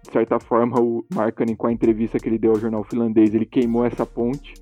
de 0.04 0.12
certa 0.12 0.40
forma, 0.40 0.80
o 0.80 1.06
Markkinen, 1.14 1.56
com 1.56 1.68
a 1.68 1.72
entrevista 1.72 2.20
que 2.20 2.30
ele 2.30 2.38
deu 2.38 2.52
ao 2.52 2.60
jornal 2.60 2.84
finlandês, 2.84 3.34
ele 3.34 3.46
queimou 3.46 3.86
essa 3.86 4.06
ponte 4.06 4.54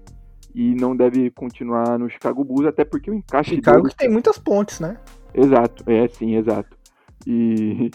e 0.55 0.76
não 0.76 0.95
deve 0.95 1.32
continuar 1.32 1.97
no 1.97 2.09
Chicago 2.09 2.43
Bulls, 2.43 2.68
até 2.68 2.86
porque 2.86 3.09
o 3.09 3.14
encaixe 3.14 3.55
Chicago 3.55 3.88
que 3.88 3.95
tem 3.95 4.09
muitas 4.09 4.38
pontes, 4.38 4.80
né? 4.80 4.97
Exato, 5.34 5.84
é 5.89 6.07
sim, 6.07 6.36
exato. 6.36 6.78
E, 7.26 7.89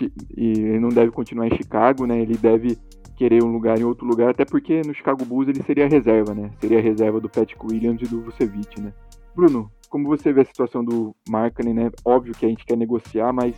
e 0.36 0.50
ele 0.50 0.80
não 0.80 0.88
deve 0.88 1.10
continuar 1.10 1.46
em 1.46 1.56
Chicago, 1.56 2.06
né? 2.06 2.20
Ele 2.20 2.36
deve 2.36 2.78
querer 3.16 3.42
um 3.42 3.52
lugar 3.52 3.78
em 3.78 3.84
outro 3.84 4.06
lugar, 4.06 4.30
até 4.30 4.44
porque 4.44 4.80
no 4.86 4.94
Chicago 4.94 5.24
Bulls 5.24 5.48
ele 5.48 5.62
seria 5.64 5.88
reserva, 5.88 6.34
né? 6.34 6.50
Seria 6.60 6.80
reserva 6.80 7.20
do 7.20 7.28
Patrick 7.28 7.60
Williams 7.64 8.00
e 8.00 8.06
do 8.06 8.22
Vucevic, 8.22 8.80
né? 8.80 8.92
Bruno, 9.34 9.70
como 9.88 10.08
você 10.08 10.32
vê 10.32 10.42
a 10.42 10.44
situação 10.44 10.84
do 10.84 11.14
Markkanen, 11.28 11.74
né? 11.74 11.90
Óbvio 12.04 12.34
que 12.34 12.46
a 12.46 12.48
gente 12.48 12.64
quer 12.64 12.76
negociar, 12.76 13.32
mas 13.32 13.54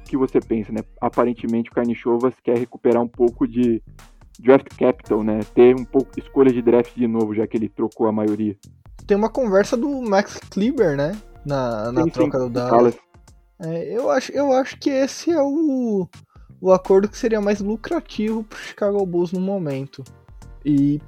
o 0.00 0.04
que 0.04 0.16
você 0.16 0.40
pensa, 0.40 0.72
né? 0.72 0.80
Aparentemente 1.00 1.70
o 1.70 1.74
Carnichovas 1.74 2.34
quer 2.42 2.58
recuperar 2.58 3.02
um 3.02 3.08
pouco 3.08 3.46
de 3.46 3.82
draft 4.38 4.68
capital, 4.76 5.22
né? 5.22 5.40
Ter 5.54 5.74
um 5.74 5.84
pouco 5.84 6.18
escolha 6.18 6.52
de 6.52 6.62
draft 6.62 6.94
de 6.94 7.06
novo, 7.06 7.34
já 7.34 7.46
que 7.46 7.56
ele 7.56 7.68
trocou 7.68 8.06
a 8.06 8.12
maioria. 8.12 8.56
Tem 9.06 9.16
uma 9.16 9.30
conversa 9.30 9.76
do 9.76 10.02
Max 10.02 10.38
Kleber, 10.50 10.96
né? 10.96 11.16
Na, 11.44 11.90
na 11.90 12.04
sim, 12.04 12.10
troca 12.10 12.38
sim, 12.38 12.44
do 12.44 12.50
Dallas. 12.50 12.96
É, 13.60 13.96
eu, 13.96 14.10
acho, 14.10 14.32
eu 14.32 14.52
acho 14.52 14.78
que 14.78 14.90
esse 14.90 15.30
é 15.30 15.40
o 15.40 16.08
o 16.62 16.72
acordo 16.72 17.08
que 17.08 17.18
seria 17.18 17.40
mais 17.40 17.60
lucrativo 17.60 18.44
para 18.44 18.56
o 18.56 18.62
Chicago 18.62 19.04
Bulls 19.04 19.32
no 19.32 19.40
momento. 19.40 20.04
E 20.64 21.00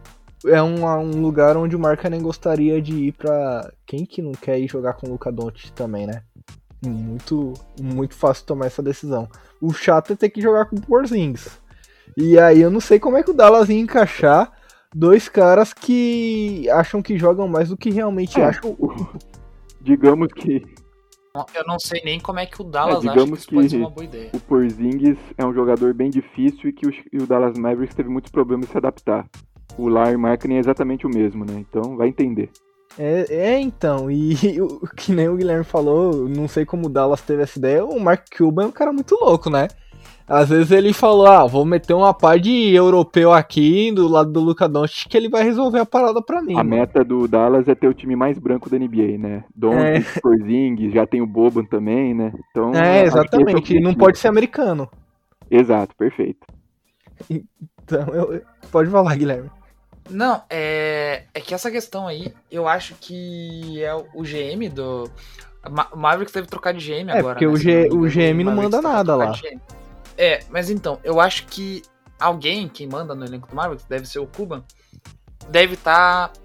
é 0.47 0.63
um, 0.63 0.85
um 0.85 1.21
lugar 1.21 1.57
onde 1.57 1.77
o 1.77 1.81
nem 2.11 2.21
gostaria 2.21 2.81
de 2.81 2.95
ir 2.95 3.13
para 3.13 3.73
quem 3.87 4.05
que 4.05 4.23
não 4.23 4.33
quer 4.33 4.59
ir 4.59 4.69
jogar 4.69 4.95
com 4.95 5.07
o 5.07 5.11
Luca 5.11 5.33
Doncic 5.33 5.71
também, 5.73 6.07
né? 6.07 6.23
Muito, 6.85 7.55
muito 7.81 8.15
fácil 8.15 8.45
tomar 8.45 8.67
essa 8.67 8.83
decisão. 8.83 9.29
O 9.61 9.73
chato 9.73 10.13
é 10.13 10.17
ter 10.17 10.29
que 10.29 10.41
jogar 10.41 10.67
com 10.67 10.77
o 10.77 10.81
Porzingis. 10.83 11.61
E 12.17 12.39
aí 12.39 12.61
eu 12.61 12.71
não 12.71 12.81
sei 12.81 12.99
como 13.01 13.17
é 13.17 13.23
que 13.23 13.31
o 13.31 13.35
Dallas 13.35 13.69
ia 13.69 13.79
encaixar 13.79 14.53
dois 14.95 15.29
caras 15.29 15.73
que 15.73 16.69
acham 16.71 17.03
que 17.03 17.19
jogam 17.19 17.49
mais 17.49 17.71
do 17.71 17.77
que 17.77 17.91
realmente 17.91 18.39
é, 18.39 18.45
acham. 18.45 18.77
Digamos 19.81 20.33
que 20.33 20.63
eu 21.53 21.65
não 21.67 21.81
sei 21.81 22.01
nem 22.05 22.21
como 22.21 22.39
é 22.39 22.47
que 22.47 22.61
o 22.61 22.65
Dallas 22.65 23.05
é, 23.05 23.09
acha 23.09 23.25
que 23.25 23.33
isso 23.33 23.49
que 23.49 23.55
pode 23.57 23.71
ser 23.71 23.77
uma 23.79 23.91
boa 23.91 24.05
ideia. 24.05 24.31
O 24.33 24.39
Porzingis 24.39 25.19
é 25.37 25.45
um 25.45 25.53
jogador 25.53 25.93
bem 25.93 26.09
difícil 26.09 26.71
e 26.71 26.73
que 26.73 26.87
o, 26.87 26.93
e 27.13 27.19
o 27.19 27.27
Dallas 27.27 27.59
Mavericks 27.59 27.97
teve 27.97 28.09
muitos 28.09 28.31
problemas 28.31 28.69
em 28.69 28.71
se 28.71 28.79
adaptar. 28.79 29.29
O 29.77 29.89
Larry 29.89 30.17
Markkinen 30.17 30.57
é 30.57 30.61
exatamente 30.61 31.07
o 31.07 31.11
mesmo, 31.11 31.45
né? 31.45 31.65
Então 31.69 31.97
vai 31.97 32.09
entender. 32.09 32.51
É, 32.99 33.27
é, 33.29 33.61
então, 33.61 34.11
e 34.11 34.35
o, 34.61 34.81
que 34.97 35.13
nem 35.13 35.29
o 35.29 35.37
Guilherme 35.37 35.65
falou, 35.65 36.29
não 36.29 36.47
sei 36.47 36.65
como 36.65 36.87
o 36.87 36.91
Dallas 36.91 37.21
teve 37.21 37.43
essa 37.43 37.59
ideia, 37.59 37.85
o 37.85 37.99
Mark 37.99 38.27
Cuban 38.37 38.65
é 38.65 38.67
um 38.67 38.73
cara 38.73 38.93
muito 38.93 39.17
louco, 39.21 39.51
né? 39.51 39.69
Às 40.27 40.49
vezes 40.49 40.71
ele 40.71 40.95
falou, 40.95 41.27
ah, 41.27 41.45
vou 41.45 41.67
meter 41.67 41.93
uma 41.93 42.15
par 42.15 42.39
de 42.39 42.75
europeu 42.75 43.31
aqui 43.31 43.93
do 43.93 44.09
lado 44.09 44.33
do 44.33 44.41
Luca 44.41 44.67
Doncic 44.67 45.07
que 45.09 45.17
ele 45.19 45.29
vai 45.29 45.43
resolver 45.43 45.81
a 45.81 45.85
parada 45.85 46.23
pra 46.23 46.41
mim. 46.41 46.55
A 46.55 46.59
mano. 46.59 46.71
meta 46.71 47.05
do 47.05 47.29
Dallas 47.29 47.69
é 47.69 47.75
ter 47.75 47.89
o 47.89 47.95
time 47.95 48.17
mais 48.17 48.39
branco 48.39 48.71
da 48.71 48.79
NBA, 48.79 49.19
né? 49.19 49.45
Doncic, 49.55 50.87
é. 50.87 50.91
Já 50.91 51.07
tem 51.07 51.21
o 51.21 51.27
Boban 51.27 51.65
também, 51.65 52.15
né? 52.15 52.33
Então, 52.51 52.73
é, 52.75 53.01
é 53.01 53.05
exatamente, 53.05 53.77
é 53.77 53.81
não 53.81 53.93
pode 53.93 54.19
ser 54.19 54.29
americano. 54.29 54.89
Exato, 55.51 55.95
perfeito. 55.95 56.47
Então, 57.29 58.07
eu... 58.15 58.41
pode 58.73 58.89
falar, 58.89 59.15
Guilherme. 59.17 59.51
Não, 60.11 60.43
é, 60.51 61.25
é 61.33 61.41
que 61.41 61.55
essa 61.55 61.71
questão 61.71 62.07
aí, 62.07 62.35
eu 62.51 62.69
acho 62.69 62.95
que 63.01 63.83
é 63.83 63.95
o 63.95 64.23
GM 64.23 64.69
do. 64.73 65.11
O 65.93 65.97
Mavericks 65.97 66.35
deve 66.35 66.47
trocar 66.47 66.75
de 66.75 66.87
GM 66.87 67.11
é, 67.11 67.19
agora. 67.19 67.35
Porque 67.35 67.47
né? 67.47 67.53
o, 67.53 67.57
G, 67.57 67.89
o 67.91 68.03
GM 68.03 68.45
não 68.45 68.55
manda 68.55 68.83
nada 68.83 69.17
lá. 69.17 69.33
É, 70.17 70.41
mas 70.51 70.69
então, 70.69 71.01
eu 71.03 71.21
acho 71.21 71.47
que 71.47 71.83
alguém, 72.21 72.69
quem 72.69 72.87
manda 72.87 73.15
no 73.15 73.25
elenco 73.25 73.49
do 73.49 73.57
Mavericks, 73.57 73.87
deve 73.87 74.07
ser 74.07 74.19
o 74.19 74.27
Cuban, 74.27 74.63
deve 75.49 75.75
estar 75.75 76.29
tá, 76.29 76.41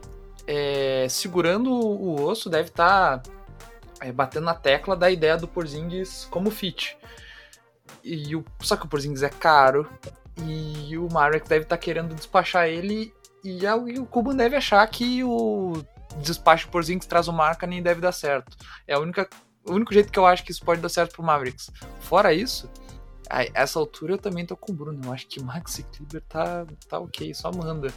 é, 0.47 1.07
segurando 1.09 1.69
o 1.69 2.23
osso, 2.23 2.49
deve 2.49 2.69
estar 2.69 3.19
tá, 3.19 3.31
é, 4.01 4.11
batendo 4.11 4.45
na 4.45 4.53
tecla 4.53 4.95
da 4.95 5.11
ideia 5.11 5.35
do 5.35 5.49
Porzingis 5.49 6.25
como 6.31 6.49
fit. 6.49 6.97
E 8.01 8.33
o, 8.37 8.45
só 8.61 8.77
que 8.77 8.85
o 8.85 8.89
Porzingis 8.89 9.21
é 9.21 9.29
caro 9.29 9.87
e 10.37 10.97
o 10.97 11.11
Mavericks 11.11 11.49
deve 11.49 11.63
estar 11.65 11.75
tá 11.75 11.81
querendo 11.81 12.15
despachar 12.15 12.67
ele 12.67 13.13
e, 13.43 13.65
a, 13.65 13.75
e 13.77 13.99
o 13.99 14.05
Cuban 14.05 14.35
deve 14.35 14.55
achar 14.55 14.85
que 14.87 15.23
o 15.23 15.81
despacho 16.21 16.67
do 16.67 16.71
Porzingis 16.71 17.07
traz 17.07 17.27
o 17.27 17.33
marca 17.33 17.67
nem 17.67 17.81
deve 17.81 18.01
dar 18.01 18.11
certo. 18.11 18.57
É 18.87 18.93
a 18.93 18.99
única, 18.99 19.27
o 19.65 19.73
único 19.73 19.93
jeito 19.93 20.11
que 20.11 20.19
eu 20.19 20.25
acho 20.25 20.43
que 20.43 20.51
isso 20.51 20.63
pode 20.63 20.81
dar 20.81 20.89
certo 20.89 21.13
pro 21.13 21.23
Mavericks. 21.23 21.71
Fora 21.99 22.33
isso, 22.33 22.69
a 23.29 23.45
essa 23.53 23.77
altura 23.77 24.13
eu 24.13 24.17
também 24.17 24.45
tô 24.45 24.57
com 24.57 24.71
o 24.71 24.75
Bruno. 24.75 24.99
Eu 25.03 25.13
acho 25.13 25.27
que 25.27 25.41
Maxi 25.41 25.83
Kleber 25.83 26.23
tá, 26.27 26.65
tá 26.87 26.99
ok, 26.99 27.33
só 27.33 27.51
manda. 27.51 27.93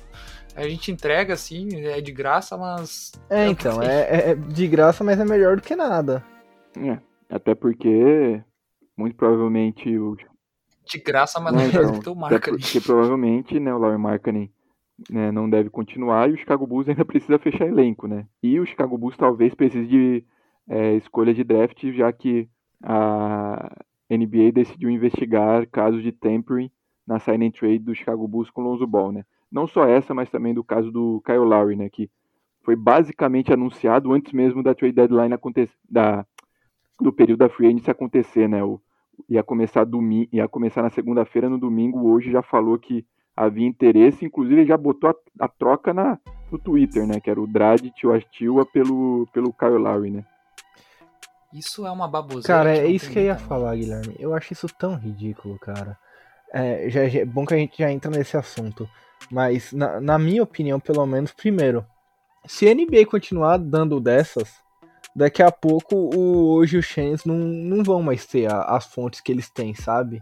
A 0.55 0.69
gente 0.69 0.93
entrega 0.93 1.33
assim, 1.33 1.69
é 1.87 2.01
de 2.01 2.13
graça, 2.13 2.57
mas. 2.57 3.13
É, 3.31 3.47
então, 3.47 3.83
é, 3.83 4.31
é, 4.31 4.35
de 4.35 4.69
graça, 4.69 5.03
mas 5.03 5.19
é 5.19 5.25
melhor 5.25 5.57
do 5.57 5.63
que 5.63 5.75
nada. 5.75 6.23
É, 6.77 6.99
até 7.35 7.55
porque 7.55 8.43
muito 8.97 9.17
provavelmente 9.17 9.99
o. 9.99 10.17
De 10.85 10.99
graça, 10.99 11.41
mas 11.41 11.55
não, 11.55 11.61
é 11.61 11.67
melhor 11.67 11.93
do 11.93 12.01
que 12.01 12.09
o 12.09 12.15
Markkinen. 12.15 12.61
Porque 12.61 12.81
provavelmente, 12.81 13.59
né, 13.59 13.73
o 13.73 13.79
Laurie 13.79 13.99
Markkinen 13.99 14.53
né, 15.11 15.33
não 15.33 15.49
deve 15.49 15.71
continuar 15.71 16.29
e 16.31 16.35
o 16.35 16.37
Chicago 16.37 16.67
Bulls 16.67 16.89
ainda 16.91 17.05
precisa 17.05 17.39
fechar 17.39 17.67
elenco, 17.67 18.07
né? 18.07 18.27
E 18.43 18.59
o 18.61 18.67
Chicago 18.67 18.97
Bulls 18.99 19.17
talvez 19.17 19.55
precise 19.55 19.87
de 19.87 20.25
é, 20.69 20.95
escolha 20.95 21.35
de 21.35 21.45
draft, 21.45 21.85
já 21.93 22.13
que 22.13 22.49
a, 22.83 23.75
NBA 24.11 24.53
decidiu 24.53 24.91
investigar 24.91 25.67
casos 25.69 26.03
de 26.03 26.13
tampering 26.13 26.71
na 27.07 27.19
sign 27.19 27.47
and 27.47 27.51
trade 27.51 27.79
do 27.81 27.95
Chicago 27.95 28.29
Bulls 28.29 28.51
com 28.51 28.63
Lonzo 28.63 28.87
Ball, 28.87 29.13
né? 29.13 29.25
Não 29.51 29.67
só 29.67 29.87
essa, 29.87 30.15
mas 30.15 30.31
também 30.31 30.55
do 30.55 30.63
caso 30.63 30.91
do 30.91 31.23
Kyle 31.25 31.39
Lowry, 31.39 31.77
né? 31.77 31.89
Que 31.89 32.11
foi 32.63 32.77
basicamente 32.77 33.53
anunciado 33.53 34.13
antes 34.13 34.33
mesmo 34.33 34.63
da 34.63 34.75
trade 34.75 34.95
deadline 34.95 35.35
acontecer, 35.35 35.75
da, 35.89 36.27
do 37.01 37.13
período 37.13 37.41
da 37.41 37.49
free 37.49 37.69
agency 37.69 37.91
acontecer, 37.91 38.49
né? 38.49 38.63
O, 38.63 38.81
ia 39.29 39.43
começar 39.43 39.85
domingo, 39.85 40.29
ia 40.33 40.49
começar 40.49 40.83
na 40.83 40.91
segunda-feira, 40.91 41.49
no 41.49 41.59
domingo, 41.59 42.09
hoje 42.09 42.31
já 42.31 42.43
falou 42.43 42.79
que 42.79 43.05
havia 43.37 43.67
interesse, 43.67 44.25
inclusive 44.25 44.61
ele 44.61 44.69
já 44.69 44.77
botou 44.77 45.11
a, 45.11 45.45
a 45.45 45.49
troca 45.49 45.93
na, 45.93 46.19
no 46.51 46.59
Twitter, 46.59 47.07
né? 47.07 47.21
Que 47.21 47.31
era 47.31 47.41
o 47.41 47.47
Dredd 47.47 47.91
Tiwa 48.31 48.67
pelo, 48.67 49.27
pelo 49.33 49.53
Kyle 49.53 49.79
Lowry, 49.79 50.11
né? 50.11 50.25
Isso 51.53 51.87
é 51.87 51.91
uma 51.91 52.09
baboseira. 52.09 52.47
Cara, 52.47 52.77
é 52.77 52.87
isso 52.87 53.11
que 53.11 53.19
eu 53.19 53.25
ia 53.25 53.37
falar, 53.37 53.77
Guilherme. 53.77 54.17
Eu 54.19 54.35
acho 54.35 54.53
isso 54.53 54.67
tão 54.79 54.95
ridículo, 54.95 55.59
cara. 55.59 55.99
É, 56.53 56.89
já, 56.89 57.07
já, 57.09 57.21
é 57.21 57.25
bom 57.25 57.45
que 57.45 57.55
a 57.55 57.59
gente 57.59 57.79
já 57.79 57.91
entra 57.91 58.11
nesse 58.11 58.37
assunto. 58.37 58.89
Mas, 59.31 59.73
na, 59.73 60.01
na 60.01 60.19
minha 60.19 60.43
opinião, 60.43 60.81
pelo 60.81 61.05
menos, 61.07 61.31
primeiro, 61.33 61.85
se 62.47 62.69
a 62.69 62.75
NBA 62.75 63.07
continuar 63.07 63.59
dando 63.59 64.01
dessas, 64.01 64.55
daqui 65.15 65.43
a 65.43 65.53
pouco 65.53 65.95
o, 65.95 66.55
hoje 66.55 66.79
os 66.79 66.87
Chains 66.87 67.25
não, 67.25 67.37
não 67.37 67.85
vão 67.85 68.03
mais 68.03 68.27
ter 68.27 68.51
a, 68.51 68.63
as 68.63 68.87
fontes 68.87 69.21
que 69.21 69.31
eles 69.31 69.51
têm, 69.51 69.75
sabe? 69.75 70.21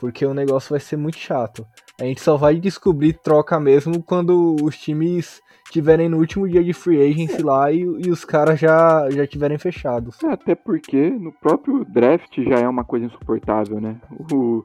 Porque 0.00 0.24
o 0.24 0.32
negócio 0.32 0.70
vai 0.70 0.80
ser 0.80 0.96
muito 0.96 1.18
chato. 1.18 1.66
A 2.00 2.04
gente 2.04 2.22
só 2.22 2.36
vai 2.36 2.56
descobrir 2.56 3.12
troca 3.12 3.60
mesmo 3.60 4.02
quando 4.02 4.56
os 4.62 4.76
times 4.78 5.42
tiverem 5.70 6.08
no 6.08 6.18
último 6.18 6.48
dia 6.48 6.64
de 6.64 6.72
free 6.72 7.00
agency 7.00 7.42
lá 7.42 7.70
e, 7.70 7.80
e 7.80 8.10
os 8.10 8.24
caras 8.24 8.58
já, 8.58 9.08
já 9.10 9.26
tiverem 9.26 9.58
fechados. 9.58 10.22
É, 10.24 10.28
até 10.28 10.54
porque 10.54 11.10
no 11.10 11.32
próprio 11.32 11.84
draft 11.84 12.42
já 12.42 12.56
é 12.56 12.68
uma 12.68 12.82
coisa 12.82 13.06
insuportável, 13.06 13.80
né? 13.80 13.96
O, 14.32 14.64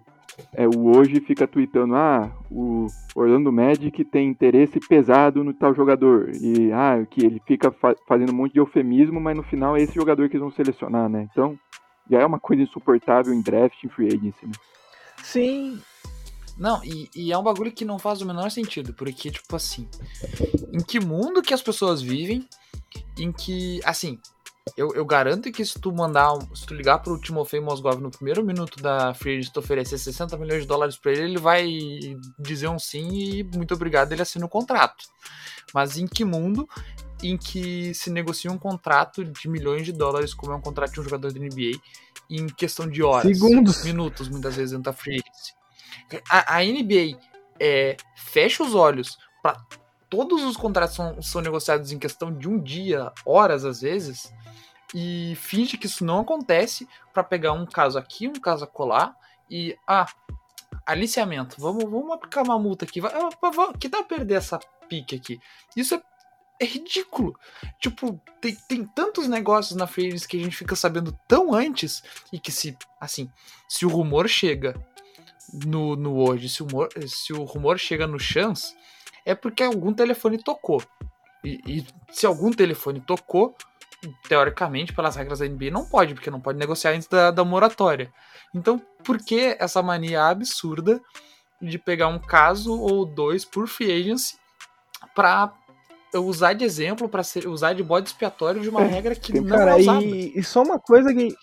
é, 0.54 0.68
o 0.68 0.98
hoje 0.98 1.20
fica 1.20 1.48
tweetando, 1.48 1.96
ah, 1.96 2.32
o 2.50 2.88
Orlando 3.16 3.52
Magic 3.52 4.04
tem 4.06 4.30
interesse 4.30 4.80
pesado 4.80 5.44
no 5.44 5.54
tal 5.54 5.74
jogador. 5.74 6.32
E 6.34 6.72
ah, 6.72 7.06
que 7.10 7.26
ele 7.26 7.42
fica 7.46 7.72
fa 7.72 7.96
fazendo 8.08 8.32
um 8.32 8.36
monte 8.36 8.54
de 8.54 8.60
eufemismo, 8.60 9.20
mas 9.20 9.36
no 9.36 9.44
final 9.44 9.76
é 9.76 9.82
esse 9.82 9.94
jogador 9.94 10.28
que 10.28 10.36
eles 10.36 10.42
vão 10.42 10.52
selecionar, 10.52 11.08
né? 11.10 11.28
Então, 11.32 11.58
já 12.10 12.20
é 12.20 12.26
uma 12.26 12.40
coisa 12.40 12.64
insuportável 12.64 13.34
em 13.34 13.42
draft, 13.42 13.84
em 13.84 13.90
free 13.90 14.08
agency, 14.08 14.46
né? 14.46 14.54
Sim, 15.32 15.82
não, 16.58 16.84
e, 16.84 17.10
e, 17.14 17.32
é 17.34 17.38
um 17.38 17.44
bagulho 17.44 17.72
que 17.72 17.84
não 17.84 18.00
faz 18.00 18.22
o 18.22 18.26
menor 18.26 18.50
sentido, 18.50 18.94
porque, 18.94 19.30
tipo 19.30 19.56
assim, 19.56 19.88
em 20.72 20.80
que 20.80 21.00
mundo 21.00 21.42
que 21.42 21.54
as 21.54 21.62
pessoas 21.62 22.02
vivem 22.02 22.48
em 23.18 23.32
que, 23.32 23.82
assim, 23.84 24.20
Eu, 24.76 24.96
eu, 24.96 25.06
garanto 25.06 25.52
que 25.52 25.64
se 25.64 25.80
tu 25.80 25.92
mandar, 25.92 26.34
se 26.56 26.66
tu 26.66 26.74
ligar 26.74 26.98
pro 26.98 27.20
Timofei 27.20 27.60
Mosgov 27.60 28.02
no 28.02 28.10
primeiro 28.10 28.44
minuto 28.44 28.82
da 28.82 29.14
Free 29.14 29.38
Agent 29.38 29.56
oferecer 29.56 30.00
60 30.00 30.36
milhões 30.38 30.64
de 30.64 30.68
dólares 30.68 30.98
para 30.98 31.12
ele, 31.12 31.22
ele 31.22 31.38
vai 31.38 31.68
dizer 32.40 32.68
um 32.68 32.80
sim 32.80 33.08
e 33.14 33.44
muito 33.44 33.76
obrigado, 33.76 34.12
ele 34.12 34.24
assina 34.24 34.44
o 34.44 34.50
contrato. 34.50 35.06
Mas 35.72 35.98
em 36.00 36.08
que 36.08 36.26
mundo 36.26 36.68
em 37.22 37.38
que 37.38 37.94
se 37.94 38.10
negocia 38.10 38.52
um 38.52 38.58
contrato 38.58 39.24
de 39.24 39.48
milhões 39.48 39.86
de 39.86 39.92
dólares, 39.92 40.34
como 40.34 40.52
é 40.52 40.56
um 40.56 40.62
contrato 40.62 40.94
de 40.94 41.00
um 41.00 41.04
jogador 41.04 41.32
da 41.32 41.40
NBA, 41.40 41.80
em 42.30 42.48
questão 42.48 42.88
de 42.88 43.04
horas, 43.04 43.38
segundos, 43.38 43.84
minutos, 43.84 44.30
muitas 44.30 44.56
vezes 44.56 44.72
dentro 44.72 44.86
da 44.86 44.94
free 44.94 45.22
agency. 45.22 45.54
A, 46.30 46.58
a 46.58 46.64
NBA 46.64 47.20
é, 47.60 47.98
fecha 48.16 48.64
os 48.64 48.76
olhos 48.76 49.18
para 49.42 49.58
todos 50.10 50.44
os 50.44 50.58
contratos 50.58 50.96
são, 50.96 51.22
são 51.22 51.42
negociados 51.42 51.92
em 51.92 52.00
questão 52.00 52.32
de 52.32 52.48
um 52.48 52.60
dia, 52.60 53.12
horas 53.26 53.66
às 53.66 53.82
vezes, 53.82 54.34
e 54.94 55.36
finge 55.36 55.78
que 55.78 55.88
isso 55.88 56.06
não 56.06 56.22
acontece 56.22 56.88
para 57.14 57.24
pegar 57.24 57.54
um 57.54 57.66
caso 57.66 57.98
aqui, 57.98 58.28
um 58.28 58.34
caso 58.34 58.64
acolá 58.64 59.16
e 59.50 59.78
ah, 59.88 60.08
aliciamento, 60.86 61.56
vamos, 61.60 61.84
vamos 61.84 62.12
aplicar 62.12 62.44
uma 62.44 62.58
multa 62.60 62.86
aqui, 62.86 63.02
vai, 63.02 63.12
que 63.80 63.90
dá 63.90 64.04
perder 64.04 64.36
essa 64.36 64.60
pique 64.88 65.16
aqui. 65.16 65.40
Isso 65.76 65.96
é 65.96 66.02
é 66.60 66.66
ridículo. 66.66 67.38
Tipo, 67.80 68.20
tem, 68.40 68.56
tem 68.68 68.86
tantos 68.86 69.28
negócios 69.28 69.76
na 69.76 69.88
Free 69.88 70.20
que 70.28 70.40
a 70.40 70.44
gente 70.44 70.56
fica 70.56 70.76
sabendo 70.76 71.18
tão 71.28 71.54
antes 71.54 72.04
e 72.32 72.40
que 72.40 72.52
se, 72.52 72.78
assim, 73.00 73.30
se 73.68 73.86
o 73.86 73.90
rumor 73.90 74.28
chega 74.28 74.76
no, 75.66 75.96
no 75.96 76.18
hoje, 76.18 76.50
se 76.50 76.64
o, 76.64 76.66
rumor, 76.66 76.90
se 77.08 77.34
o 77.34 77.44
rumor 77.44 77.78
chega 77.78 78.08
no 78.08 78.20
Chance, 78.20 78.76
é 79.26 79.36
porque 79.36 79.64
algum 79.64 79.94
telefone 79.94 80.42
tocou. 80.42 80.82
E, 81.44 81.60
e, 81.66 81.86
se 82.12 82.26
algum 82.26 82.52
telefone 82.52 83.00
tocou, 83.02 83.56
teoricamente, 84.28 84.94
pelas 84.94 85.16
regras 85.16 85.40
da 85.40 85.48
NBA, 85.48 85.72
não 85.72 85.86
pode, 85.86 86.14
porque 86.14 86.32
não 86.32 86.40
pode 86.40 86.58
negociar 86.58 86.92
antes 86.92 87.08
da, 87.08 87.32
da 87.32 87.44
moratória. 87.44 88.12
Então, 88.54 88.80
por 89.04 89.18
que 89.18 89.56
essa 89.60 89.82
mania 89.82 90.28
absurda 90.28 91.02
de 91.62 91.78
pegar 91.78 92.08
um 92.08 92.20
caso 92.20 92.80
ou 92.80 93.06
dois 93.06 93.46
por 93.46 93.68
free 93.68 93.92
agency 93.92 94.38
para 95.14 95.54
usar 96.24 96.54
de 96.54 96.64
exemplo, 96.64 97.10
para 97.10 97.22
usar 97.48 97.74
de 97.74 97.84
bode 97.84 98.10
expiatório 98.10 98.62
de 98.62 98.70
uma 98.70 98.82
é, 98.82 98.88
regra 98.88 99.16
que 99.16 99.34
não 99.34 99.48
cara, 99.48 99.72
é 99.72 99.76
usada. 99.76 100.04
E, 100.04 100.34
e, 100.36 100.44
só 100.44 100.64
uma 100.64 100.80
coisa 100.80 101.14
que. 101.14 101.36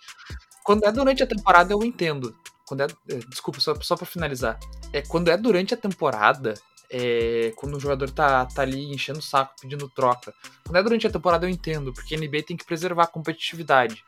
Quando 0.64 0.84
é 0.84 0.92
durante 0.92 1.22
a 1.22 1.26
temporada, 1.26 1.72
eu 1.72 1.82
entendo. 1.82 2.34
Quando 2.66 2.82
é, 2.82 2.86
é 3.10 3.16
desculpa, 3.28 3.60
só, 3.60 3.74
só 3.80 3.96
para 3.96 4.06
finalizar. 4.06 4.58
É, 4.92 5.02
quando 5.02 5.28
é 5.28 5.36
durante 5.36 5.74
a 5.74 5.76
temporada, 5.76 6.54
é, 6.90 7.52
quando 7.56 7.76
o 7.76 7.80
jogador 7.80 8.10
tá, 8.10 8.46
tá 8.46 8.62
ali 8.62 8.92
enchendo 8.92 9.18
o 9.18 9.22
saco, 9.22 9.54
pedindo 9.60 9.88
troca. 9.88 10.32
Quando 10.64 10.76
é 10.76 10.82
durante 10.82 11.06
a 11.06 11.10
temporada, 11.10 11.46
eu 11.46 11.50
entendo, 11.50 11.92
porque 11.92 12.14
a 12.14 12.18
NBA 12.18 12.42
tem 12.46 12.56
que 12.56 12.66
preservar 12.66 13.04
a 13.04 13.08
competitividade. 13.08 14.04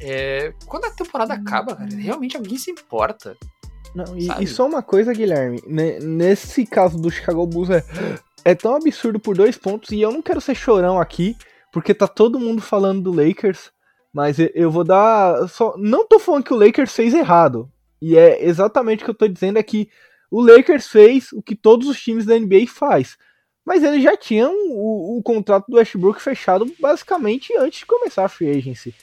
É, 0.00 0.52
quando 0.66 0.86
a 0.86 0.90
temporada 0.90 1.34
acaba, 1.34 1.76
cara, 1.76 1.94
realmente 1.94 2.36
alguém 2.36 2.58
se 2.58 2.70
importa. 2.70 3.36
Não, 3.94 4.18
e, 4.18 4.28
e, 4.42 4.46
só 4.46 4.66
uma 4.66 4.82
coisa, 4.82 5.14
Guilherme. 5.14 5.62
Nesse 5.66 6.66
caso 6.66 6.98
do 6.98 7.10
Chicago 7.10 7.46
Bulls, 7.46 7.70
é, 7.70 7.84
é 8.44 8.54
tão 8.54 8.76
absurdo 8.76 9.18
por 9.18 9.36
dois 9.36 9.56
pontos, 9.56 9.90
e 9.90 10.00
eu 10.00 10.12
não 10.12 10.22
quero 10.22 10.40
ser 10.40 10.54
chorão 10.54 11.00
aqui, 11.00 11.36
porque 11.72 11.94
tá 11.94 12.06
todo 12.06 12.38
mundo 12.38 12.60
falando 12.60 13.02
do 13.02 13.12
Lakers, 13.12 13.72
mas 14.12 14.36
eu 14.38 14.70
vou 14.70 14.84
dar. 14.84 15.48
Só, 15.48 15.74
não 15.76 16.06
tô 16.06 16.20
falando 16.20 16.44
que 16.44 16.52
o 16.52 16.56
Lakers 16.56 16.94
fez 16.94 17.12
errado. 17.14 17.68
E 18.00 18.16
é 18.16 18.44
exatamente 18.44 19.02
o 19.02 19.04
que 19.06 19.10
eu 19.10 19.14
tô 19.14 19.26
dizendo: 19.26 19.58
é 19.58 19.62
que 19.62 19.88
o 20.30 20.40
Lakers 20.40 20.86
fez 20.86 21.32
o 21.32 21.42
que 21.42 21.56
todos 21.56 21.88
os 21.88 22.00
times 22.00 22.24
da 22.24 22.38
NBA 22.38 22.66
faz. 22.68 23.16
Mas 23.64 23.82
eles 23.82 24.02
já 24.02 24.16
tinham 24.16 24.52
o, 24.52 25.18
o 25.18 25.22
contrato 25.22 25.66
do 25.68 25.76
Westbrook 25.76 26.20
fechado 26.20 26.70
basicamente 26.78 27.56
antes 27.56 27.80
de 27.80 27.86
começar 27.86 28.26
a 28.26 28.28
free 28.28 28.50
agency. 28.50 28.94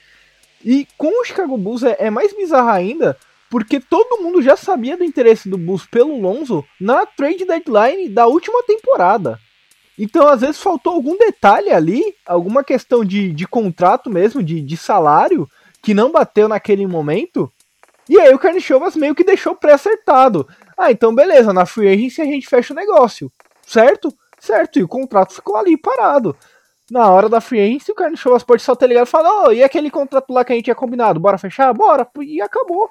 E 0.64 0.88
com 0.98 1.20
o 1.20 1.26
Chicago 1.26 1.58
Bulls 1.58 1.84
é, 1.84 1.96
é 2.00 2.10
mais 2.10 2.32
bizarro 2.34 2.70
ainda, 2.70 3.18
porque 3.52 3.82
todo 3.82 4.24
mundo 4.24 4.42
já 4.42 4.56
sabia 4.56 4.96
do 4.96 5.04
interesse 5.04 5.50
do 5.50 5.58
Bulls 5.58 5.86
pelo 5.86 6.18
Lonzo 6.18 6.66
na 6.80 7.06
trade 7.06 7.44
deadline 7.44 8.08
da 8.08 8.26
última 8.26 8.64
temporada. 8.64 9.38
Então, 10.00 10.26
às 10.26 10.40
vezes, 10.40 10.62
faltou 10.62 10.94
algum 10.94 11.18
detalhe 11.18 11.70
ali, 11.70 12.16
alguma 12.26 12.64
questão 12.64 13.04
de, 13.04 13.34
de 13.34 13.46
contrato 13.46 14.10
mesmo, 14.10 14.42
de, 14.42 14.62
de 14.62 14.78
salário, 14.78 15.50
que 15.84 15.94
não 15.94 16.14
bateu 16.14 16.48
naquele 16.48 16.88
momento. 16.88 17.52
E 18.08 18.18
aí 18.18 18.34
o 18.34 18.40
Carnichovas 18.40 18.96
meio 18.96 19.14
que 19.14 19.24
deixou 19.24 19.54
pré-acertado. 19.54 20.48
Ah, 20.78 20.90
então 20.90 21.14
beleza, 21.14 21.52
na 21.52 21.66
free 21.66 21.90
agency 21.90 22.22
a 22.22 22.26
gente 22.26 22.48
fecha 22.48 22.74
o 22.74 22.76
negócio. 22.76 23.30
Certo? 23.68 24.14
Certo, 24.40 24.80
e 24.80 24.84
o 24.84 24.88
contrato 24.88 25.34
ficou 25.34 25.58
ali 25.58 25.76
parado. 25.76 26.38
Na 26.90 27.12
hora 27.12 27.28
da 27.28 27.42
free 27.42 27.60
agency, 27.60 27.92
o 27.92 27.96
Carnichovas 27.96 28.44
pode 28.44 28.62
só 28.62 28.76
ter 28.76 28.88
ligado 28.88 29.08
e 29.08 29.10
falar, 29.10 29.44
oh, 29.44 29.52
e 29.52 29.62
aquele 29.62 29.92
contrato 29.92 30.32
lá 30.32 30.46
que 30.46 30.54
a 30.54 30.56
gente 30.56 30.66
tinha 30.66 30.76
combinado, 30.76 31.20
bora 31.20 31.38
fechar? 31.38 31.74
Bora, 31.74 32.08
e 32.22 32.42
acabou. 32.42 32.90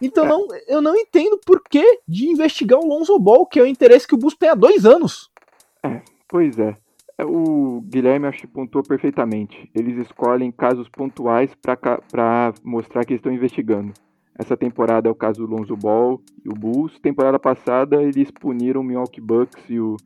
Então 0.00 0.24
não, 0.24 0.48
eu 0.66 0.80
não 0.80 0.96
entendo 0.96 1.38
por 1.44 1.62
que 1.62 2.00
de 2.08 2.26
investigar 2.28 2.78
o 2.78 2.86
Lonzo 2.86 3.18
Ball, 3.18 3.46
que 3.46 3.58
é 3.58 3.62
o 3.62 3.66
interesse 3.66 4.06
que 4.06 4.14
o 4.14 4.18
Bulls 4.18 4.36
tem 4.36 4.48
há 4.48 4.54
dois 4.54 4.86
anos. 4.86 5.30
É, 5.82 6.00
pois 6.28 6.58
é. 6.58 6.76
é 7.18 7.24
o 7.24 7.82
Guilherme 7.86 8.26
acho 8.26 8.40
que 8.40 8.46
pontuou 8.46 8.82
perfeitamente. 8.82 9.70
Eles 9.74 9.98
escolhem 9.98 10.50
casos 10.50 10.88
pontuais 10.88 11.50
para 11.54 12.54
mostrar 12.64 13.04
que 13.04 13.14
estão 13.14 13.32
investigando. 13.32 13.92
Essa 14.38 14.56
temporada 14.56 15.06
é 15.06 15.12
o 15.12 15.14
caso 15.14 15.46
do 15.46 15.54
Lonzo 15.54 15.76
Ball 15.76 16.18
e 16.42 16.48
o 16.48 16.54
Bulls. 16.54 16.98
Temporada 17.00 17.38
passada 17.38 18.02
eles 18.02 18.30
puniram 18.30 18.80
o 18.80 18.84
Milwaukee 18.84 19.20
Bucks 19.20 19.62
e 19.68 19.78
o, 19.78 19.98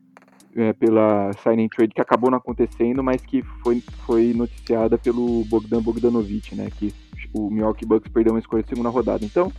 é, 0.55 0.73
pela 0.73 1.31
signing 1.41 1.69
trade 1.69 1.93
que 1.93 2.01
acabou 2.01 2.29
não 2.29 2.37
acontecendo, 2.37 3.01
mas 3.01 3.21
que 3.21 3.41
foi, 3.63 3.81
foi 4.05 4.33
noticiada 4.33 4.97
pelo 4.97 5.45
Bogdan 5.45 5.81
Bogdanovic, 5.81 6.53
né? 6.53 6.69
Que 6.77 6.93
o 7.35 7.49
Milwaukee 7.49 7.85
Bucks 7.85 8.11
perdeu 8.11 8.33
uma 8.33 8.39
escolha 8.39 8.63
de 8.63 8.69
segunda 8.69 8.89
rodada. 8.89 9.25
Então, 9.25 9.51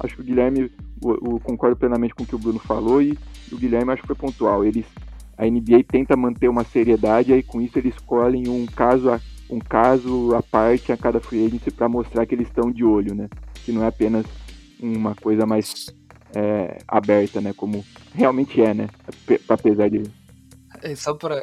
acho 0.00 0.16
que 0.16 0.22
o 0.22 0.24
Guilherme, 0.24 0.70
o, 1.00 1.38
concordo 1.38 1.76
plenamente 1.76 2.14
com 2.14 2.24
o 2.24 2.26
que 2.26 2.34
o 2.34 2.38
Bruno 2.38 2.58
falou 2.58 3.00
e 3.00 3.16
o 3.52 3.56
Guilherme 3.56 3.92
acho 3.92 4.02
que 4.02 4.08
foi 4.08 4.16
pontual. 4.16 4.64
Eles, 4.64 4.84
a 5.38 5.46
NBA 5.46 5.84
tenta 5.86 6.16
manter 6.16 6.48
uma 6.48 6.64
seriedade 6.64 7.32
e 7.32 7.42
com 7.42 7.60
isso 7.60 7.78
eles 7.78 7.94
escolhem 7.94 8.48
um 8.48 8.66
caso 8.66 9.10
a, 9.10 9.20
um 9.48 9.60
caso 9.60 10.34
à 10.34 10.42
parte 10.42 10.92
a 10.92 10.96
cada 10.96 11.20
free 11.20 11.46
agency 11.46 11.70
para 11.70 11.88
mostrar 11.88 12.26
que 12.26 12.34
eles 12.34 12.48
estão 12.48 12.70
de 12.70 12.84
olho, 12.84 13.14
né? 13.14 13.28
Que 13.64 13.72
não 13.72 13.84
é 13.84 13.86
apenas 13.86 14.26
uma 14.80 15.14
coisa 15.14 15.46
mais 15.46 15.86
é, 16.34 16.78
aberta, 16.88 17.40
né? 17.40 17.52
Como 17.52 17.84
realmente 18.12 18.60
é, 18.60 18.74
né? 18.74 18.88
Apesar 19.48 19.88
de. 19.88 20.02
É, 20.82 20.94
só 20.94 21.14
para 21.14 21.42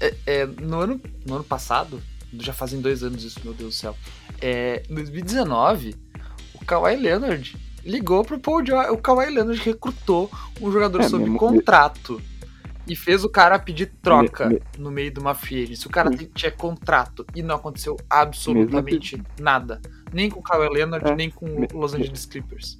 é, 0.00 0.14
é, 0.26 0.46
no, 0.46 0.80
ano, 0.80 1.00
no 1.26 1.36
ano 1.36 1.44
passado, 1.44 2.00
já 2.34 2.52
fazem 2.52 2.80
dois 2.80 3.02
anos 3.02 3.24
isso, 3.24 3.40
meu 3.44 3.54
Deus 3.54 3.74
do 3.74 3.76
céu. 3.76 3.96
É, 4.40 4.82
em 4.88 4.94
2019, 4.94 5.94
o 6.54 6.64
Kawhi 6.64 6.96
Leonard 6.96 7.56
ligou 7.84 8.24
pro 8.24 8.38
Paul 8.38 8.64
George. 8.64 8.90
O 8.90 8.98
Kawhi 8.98 9.30
Leonard 9.30 9.60
recrutou 9.60 10.30
um 10.60 10.70
jogador 10.70 11.00
é, 11.00 11.08
sob 11.08 11.24
mesmo... 11.24 11.38
contrato 11.38 12.20
e 12.86 12.96
fez 12.96 13.22
o 13.22 13.28
cara 13.28 13.58
pedir 13.58 13.92
troca 14.02 14.46
me, 14.46 14.54
me... 14.54 14.62
no 14.78 14.90
meio 14.90 15.10
de 15.10 15.20
uma 15.20 15.34
free 15.34 15.76
Se 15.76 15.86
o 15.86 15.90
cara 15.90 16.10
tinha 16.10 16.50
contrato 16.50 17.24
e 17.34 17.42
não 17.42 17.56
aconteceu 17.56 17.96
absolutamente 18.08 19.22
nada. 19.38 19.80
Nem 20.12 20.30
com 20.30 20.40
o 20.40 20.42
Kawhi 20.42 20.68
Leonard, 20.70 21.10
é, 21.10 21.14
nem 21.14 21.30
com 21.30 21.46
o 21.46 21.78
Los 21.78 21.94
Angeles 21.94 22.24
Clippers. 22.24 22.78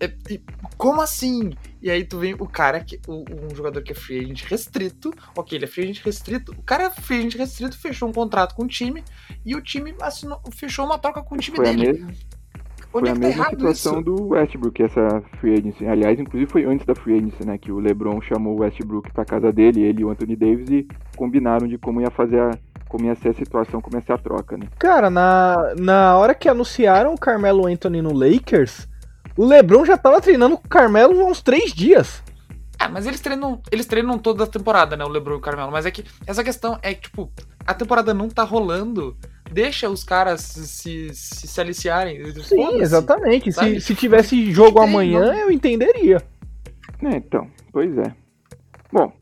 É, 0.00 0.12
e, 0.30 0.40
como 0.76 1.00
assim? 1.00 1.50
E 1.82 1.90
aí 1.90 2.04
tu 2.04 2.18
vem 2.18 2.34
o 2.34 2.46
cara, 2.46 2.80
que 2.80 3.00
o, 3.08 3.24
um 3.50 3.54
jogador 3.54 3.82
que 3.82 3.92
é 3.92 3.94
free 3.94 4.20
agent 4.20 4.44
restrito, 4.44 5.12
ok, 5.36 5.58
ele 5.58 5.64
é 5.64 5.68
free 5.68 5.84
agent 5.84 6.04
restrito, 6.04 6.52
o 6.52 6.62
cara 6.62 6.84
é 6.84 6.90
free 6.90 7.18
agent 7.18 7.36
restrito, 7.36 7.78
fechou 7.78 8.08
um 8.08 8.12
contrato 8.12 8.54
com 8.54 8.64
o 8.64 8.68
time 8.68 9.02
e 9.44 9.56
o 9.56 9.60
time 9.60 9.94
assinou, 10.00 10.40
fechou 10.52 10.84
uma 10.84 10.98
troca 10.98 11.22
com 11.22 11.34
o 11.34 11.38
time 11.38 11.56
Foi 11.56 11.76
dele. 11.76 12.06
Onde 12.92 13.00
foi 13.00 13.08
é 13.08 13.10
a 13.10 13.14
tá 13.14 13.20
mesma 13.20 13.50
situação 13.50 13.94
isso? 13.94 14.02
do 14.02 14.28
Westbrook, 14.28 14.82
essa 14.82 15.22
free 15.40 15.52
agency. 15.52 15.86
Aliás, 15.86 16.18
inclusive 16.18 16.50
foi 16.50 16.64
antes 16.64 16.86
da 16.86 16.94
free 16.94 17.18
agency, 17.18 17.46
né? 17.46 17.58
Que 17.58 17.70
o 17.70 17.78
LeBron 17.78 18.20
chamou 18.22 18.56
o 18.56 18.60
Westbrook 18.60 19.12
pra 19.12 19.24
casa 19.24 19.52
dele, 19.52 19.82
ele 19.82 20.00
e 20.00 20.04
o 20.04 20.10
Anthony 20.10 20.36
Davis, 20.36 20.70
e 20.70 20.88
combinaram 21.16 21.68
de 21.68 21.76
como 21.76 22.00
ia 22.00 22.10
fazer 22.10 22.40
a. 22.40 22.50
Como 22.88 23.04
ia 23.04 23.14
ser 23.16 23.28
a 23.28 23.34
situação, 23.34 23.82
como 23.82 23.98
ia 23.98 24.02
ser 24.02 24.12
a 24.12 24.18
troca, 24.18 24.56
né? 24.56 24.66
Cara, 24.78 25.10
na, 25.10 25.74
na 25.78 26.16
hora 26.16 26.34
que 26.34 26.48
anunciaram 26.48 27.12
o 27.12 27.18
Carmelo 27.18 27.66
Anthony 27.66 28.00
no 28.00 28.14
Lakers, 28.14 28.88
o 29.38 29.46
LeBron 29.46 29.84
já 29.84 29.96
tava 29.96 30.20
treinando 30.20 30.58
com 30.58 30.66
o 30.66 30.68
Carmelo 30.68 31.20
há 31.20 31.24
uns 31.24 31.40
três 31.40 31.72
dias. 31.72 32.22
Ah, 32.76 32.88
mas 32.88 33.06
eles 33.06 33.20
treinam, 33.20 33.62
eles 33.70 33.86
treinam 33.86 34.18
toda 34.18 34.44
a 34.44 34.46
temporada, 34.46 34.96
né? 34.96 35.04
O 35.04 35.08
LeBron 35.08 35.34
e 35.34 35.38
o 35.38 35.40
Carmelo. 35.40 35.70
Mas 35.70 35.86
é 35.86 35.92
que 35.92 36.04
essa 36.26 36.42
questão 36.42 36.76
é 36.82 36.92
que, 36.92 37.02
tipo, 37.02 37.30
a 37.64 37.72
temporada 37.72 38.12
não 38.12 38.28
tá 38.28 38.42
rolando 38.42 39.16
deixa 39.50 39.88
os 39.88 40.02
caras 40.02 40.40
se, 40.40 41.14
se, 41.14 41.46
se 41.46 41.60
aliciarem. 41.60 42.20
Sim, 42.42 42.80
exatamente. 42.80 43.52
Se, 43.52 43.80
se 43.80 43.94
tivesse 43.94 44.50
jogo 44.52 44.80
amanhã, 44.80 45.34
eu 45.34 45.50
entenderia. 45.50 46.20
É, 47.02 47.16
então, 47.16 47.48
pois 47.72 47.96
é. 47.96 48.12
Bom. 48.92 49.12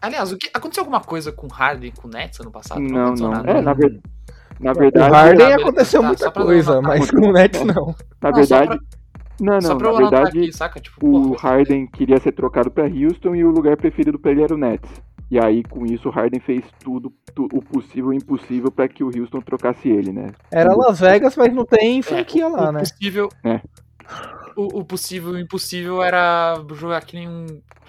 Aliás, 0.00 0.30
o 0.30 0.38
que, 0.38 0.48
aconteceu 0.54 0.82
alguma 0.82 1.00
coisa 1.00 1.32
com 1.32 1.48
Harden 1.48 1.92
com 2.00 2.06
o 2.06 2.10
Nets 2.10 2.38
ano 2.38 2.52
passado? 2.52 2.80
Não, 2.80 3.12
não. 3.14 3.30
não. 3.30 3.44
É, 3.44 3.60
na, 3.60 3.74
ver, 3.74 4.00
na 4.60 4.72
verdade. 4.72 5.10
O 5.10 5.12
Harden 5.12 5.52
aconteceu 5.54 6.00
tá, 6.00 6.06
muita 6.06 6.30
coisa, 6.30 6.80
mas 6.80 7.10
com 7.10 7.28
o 7.28 7.32
Nets 7.32 7.64
não. 7.64 7.94
Na 8.22 8.30
verdade. 8.30 8.78
Não, 9.40 9.58
não, 9.58 9.78
na 9.78 9.92
verdade, 9.92 10.38
aqui, 10.40 10.52
saca? 10.52 10.80
Tipo, 10.80 11.06
o 11.06 11.30
porra, 11.30 11.50
Harden 11.50 11.86
queria 11.86 12.18
ser 12.18 12.32
trocado 12.32 12.70
para 12.70 12.84
Houston 12.84 13.34
e 13.34 13.44
o 13.44 13.50
lugar 13.50 13.76
preferido 13.76 14.18
para 14.18 14.32
ele 14.32 14.42
era 14.42 14.54
o 14.54 14.58
Nets. 14.58 14.90
E 15.30 15.38
aí, 15.38 15.62
com 15.62 15.84
isso, 15.84 16.08
o 16.08 16.10
Harden 16.10 16.40
fez 16.40 16.64
tudo, 16.80 17.12
tu, 17.34 17.46
o 17.52 17.62
possível 17.62 18.12
e 18.12 18.16
o 18.16 18.18
impossível 18.18 18.70
para 18.70 18.88
que 18.88 19.04
o 19.04 19.10
Houston 19.14 19.40
trocasse 19.40 19.88
ele, 19.88 20.10
né? 20.10 20.32
Era 20.50 20.74
Las 20.74 21.00
Vegas, 21.00 21.36
mas 21.36 21.52
não 21.52 21.66
tem 21.66 22.00
franquia 22.00 22.44
é, 22.44 22.48
lá, 22.48 22.70
o 22.70 22.72
né? 22.72 22.80
Possível, 22.80 23.28
é. 23.44 23.60
O, 24.58 24.80
o, 24.80 24.84
possível 24.84 25.30
o 25.30 25.38
impossível 25.38 26.02
era 26.02 26.60
jogar 26.74 27.04
que 27.04 27.14
nem 27.14 27.28
um. 27.28 27.46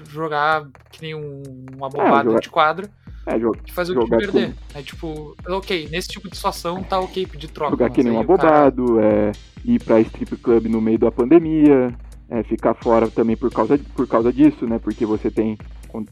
jogar 0.07 0.69
que 0.91 1.01
nem 1.01 1.15
um, 1.15 1.41
uma 1.75 1.87
é, 1.87 1.89
bobada 1.89 2.19
é, 2.19 2.23
jogar... 2.25 2.39
de 2.39 2.49
quadra. 2.49 2.89
É, 3.25 3.39
joga, 3.39 3.59
e 3.67 3.71
fazer 3.71 3.97
o 3.97 4.03
time 4.05 4.17
perder. 4.17 4.55
É 4.75 4.81
tipo, 4.83 5.35
ok, 5.47 5.89
nesse 5.89 6.09
tipo 6.09 6.29
de 6.29 6.35
situação 6.35 6.83
tá 6.83 6.99
ok 6.99 7.25
pedir 7.25 7.47
troca. 7.47 7.71
Jogar 7.71 7.89
que 7.89 8.03
nem 8.03 8.13
um 8.13 8.19
abobado, 8.19 8.95
cara... 8.95 9.07
é, 9.07 9.31
ir 9.65 9.83
pra 9.83 9.99
strip 10.01 10.37
club 10.37 10.67
no 10.67 10.79
meio 10.79 10.99
da 10.99 11.11
pandemia, 11.11 11.91
é, 12.29 12.43
ficar 12.43 12.75
fora 12.75 13.09
também 13.09 13.35
por 13.35 13.51
causa, 13.51 13.79
por 13.95 14.07
causa 14.07 14.31
disso, 14.31 14.67
né? 14.67 14.77
Porque 14.77 15.07
você 15.07 15.31
tem 15.31 15.57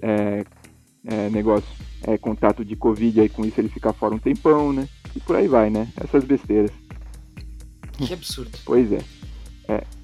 é, 0.02 0.44
é, 1.06 1.30
negócio, 1.30 1.70
é, 2.04 2.18
contato 2.18 2.66
de 2.66 2.76
Covid, 2.76 3.22
aí 3.22 3.30
com 3.30 3.46
isso 3.46 3.62
ele 3.62 3.70
fica 3.70 3.94
fora 3.94 4.16
um 4.16 4.20
tempão, 4.20 4.74
né? 4.74 4.88
E 5.16 5.20
por 5.20 5.36
aí 5.36 5.48
vai, 5.48 5.70
né? 5.70 5.88
Essas 6.04 6.24
besteiras. 6.24 6.72
Que 7.94 8.14
absurdo. 8.14 8.52
pois 8.66 8.92
é. 8.92 9.00
é. 9.68 9.97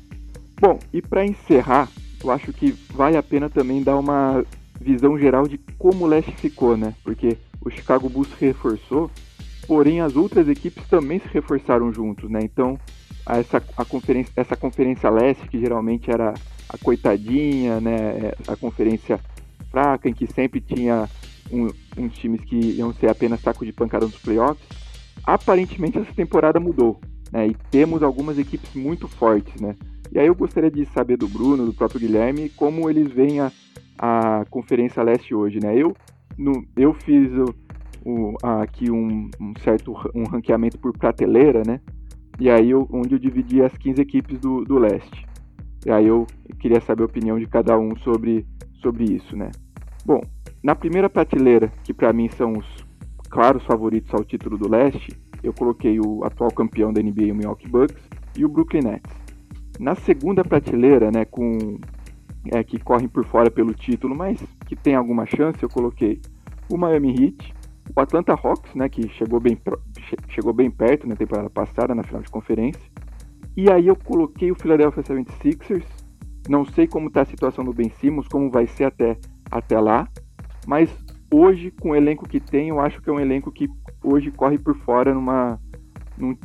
Bom, 0.64 0.80
e 0.94 1.02
para 1.02 1.26
encerrar, 1.26 1.90
eu 2.24 2.32
acho 2.32 2.54
que 2.54 2.72
vale 2.94 3.18
a 3.18 3.22
pena 3.22 3.50
também 3.50 3.84
dar 3.84 3.98
uma 3.98 4.46
visão 4.80 5.20
geral 5.20 5.46
de 5.46 5.58
como 5.78 6.06
o 6.06 6.08
leste 6.08 6.32
ficou, 6.38 6.78
né? 6.78 6.96
Porque 7.04 7.38
o 7.60 7.70
Chicago 7.70 8.08
Bulls 8.08 8.32
reforçou, 8.40 9.12
porém 9.68 10.00
as 10.00 10.16
outras 10.16 10.48
equipes 10.48 10.88
também 10.88 11.20
se 11.20 11.28
reforçaram 11.28 11.92
juntos, 11.92 12.32
né? 12.32 12.40
Então, 12.42 12.80
essa, 13.28 13.62
a 13.76 13.84
conferência, 13.84 14.32
essa 14.38 14.56
conferência 14.56 15.10
leste, 15.10 15.50
que 15.50 15.60
geralmente 15.60 16.10
era 16.10 16.34
a 16.70 16.78
coitadinha, 16.78 17.82
né? 17.82 18.32
A 18.48 18.56
conferência 18.56 19.20
fraca, 19.70 20.08
em 20.08 20.14
que 20.14 20.28
sempre 20.28 20.62
tinha 20.62 21.10
um, 21.52 21.68
uns 21.98 22.16
times 22.16 22.40
que 22.40 22.56
iam 22.56 22.94
ser 22.94 23.10
apenas 23.10 23.42
saco 23.42 23.66
de 23.66 23.74
pancada 23.74 24.06
nos 24.06 24.16
playoffs. 24.16 24.66
Aparentemente 25.26 25.98
essa 25.98 26.14
temporada 26.14 26.58
mudou, 26.58 27.02
né? 27.34 27.48
E 27.48 27.54
temos 27.70 28.02
algumas 28.02 28.40
equipes 28.40 28.74
muito 28.74 29.10
fortes, 29.10 29.60
né? 29.60 29.76
E 30.14 30.20
aí 30.20 30.28
eu 30.28 30.36
gostaria 30.36 30.70
de 30.70 30.86
saber 30.86 31.18
do 31.18 31.28
Bruno, 31.28 31.66
do 31.66 31.74
próprio 31.74 32.00
Guilherme, 32.00 32.48
como 32.50 32.88
eles 32.88 33.12
veem 33.12 33.40
a, 33.40 33.52
a 33.98 34.46
Conferência 34.48 35.02
Leste 35.02 35.34
hoje, 35.34 35.60
né? 35.60 35.76
Eu, 35.76 35.96
no, 36.38 36.64
eu 36.78 36.94
fiz 36.94 37.32
o, 37.34 37.56
o, 38.06 38.36
aqui 38.44 38.92
um, 38.92 39.32
um, 39.42 39.54
certo 39.64 39.92
um 40.14 40.24
ranqueamento 40.26 40.78
por 40.78 40.96
prateleira, 40.96 41.64
né? 41.66 41.82
E 42.40 42.48
aí 42.48 42.70
eu, 42.70 42.88
onde 42.92 43.16
eu 43.16 43.20
dividi 43.20 43.64
as 43.64 43.76
15 43.76 44.00
equipes 44.00 44.40
do, 44.40 44.64
do 44.64 44.78
leste. 44.78 45.26
E 45.84 45.90
aí 45.90 46.06
eu 46.06 46.28
queria 46.60 46.80
saber 46.80 47.02
a 47.02 47.08
opinião 47.08 47.40
de 47.40 47.48
cada 47.48 47.76
um 47.80 47.96
sobre, 47.98 48.46
sobre 48.84 49.06
isso, 49.06 49.36
né? 49.36 49.50
Bom, 50.06 50.22
na 50.62 50.76
primeira 50.76 51.10
prateleira, 51.10 51.72
que 51.84 51.94
para 51.94 52.14
mim 52.14 52.30
são 52.30 52.54
os 52.54 52.86
claros 53.32 53.64
favoritos 53.66 54.14
ao 54.14 54.24
título 54.24 54.60
do 54.60 54.70
leste, 54.70 55.12
eu 55.42 55.54
coloquei 55.54 56.00
o 56.00 56.24
atual 56.24 56.52
campeão 56.52 56.94
da 56.94 57.02
NBA, 57.02 57.32
o 57.32 57.36
Milwaukee 57.36 57.68
Bucks, 57.68 58.08
e 58.38 58.46
o 58.46 58.50
Brooklyn 58.50 58.84
Nets. 58.84 59.23
Na 59.80 59.96
segunda 59.96 60.44
prateleira, 60.44 61.12
né, 61.12 61.26
com 61.26 61.80
é, 62.52 62.64
que 62.64 62.80
correm 62.80 63.08
por 63.08 63.26
fora 63.26 63.50
pelo 63.50 63.74
título, 63.74 64.16
mas 64.16 64.42
que 64.66 64.76
tem 64.76 64.96
alguma 64.96 65.26
chance, 65.26 65.62
eu 65.62 65.70
coloquei 65.70 66.22
o 66.70 66.78
Miami 66.78 67.10
Heat, 67.10 67.54
o 67.96 68.00
Atlanta 68.00 68.34
Hawks, 68.34 68.74
né, 68.76 68.88
que 68.90 69.08
chegou 69.10 69.40
bem, 69.40 69.58
chegou 70.30 70.54
bem 70.54 70.70
perto 70.70 71.08
na 71.08 71.16
temporada 71.16 71.50
passada, 71.50 71.96
na 71.96 72.04
final 72.04 72.22
de 72.22 72.30
conferência. 72.30 72.82
E 73.56 73.72
aí 73.72 73.88
eu 73.88 73.96
coloquei 73.96 74.52
o 74.52 74.56
Philadelphia 74.56 75.04
76ers. 75.04 75.86
Não 76.50 76.66
sei 76.66 76.88
como 76.88 77.08
está 77.08 77.22
a 77.22 77.26
situação 77.26 77.64
do 77.64 77.74
Ben 77.74 77.90
Simmons, 77.90 78.28
como 78.28 78.50
vai 78.50 78.68
ser 78.68 78.86
até 78.86 79.18
até 79.52 79.80
lá. 79.80 80.08
Mas 80.66 80.90
hoje, 81.32 81.72
com 81.72 81.92
o 81.92 81.96
elenco 81.96 82.28
que 82.28 82.40
tem, 82.40 82.70
eu 82.70 82.80
acho 82.80 83.02
que 83.02 83.10
é 83.10 83.14
um 83.14 83.20
elenco 83.20 83.52
que 83.52 83.70
hoje 84.04 84.32
corre 84.32 84.58
por 84.58 84.76
fora 84.78 85.14
numa, 85.14 85.60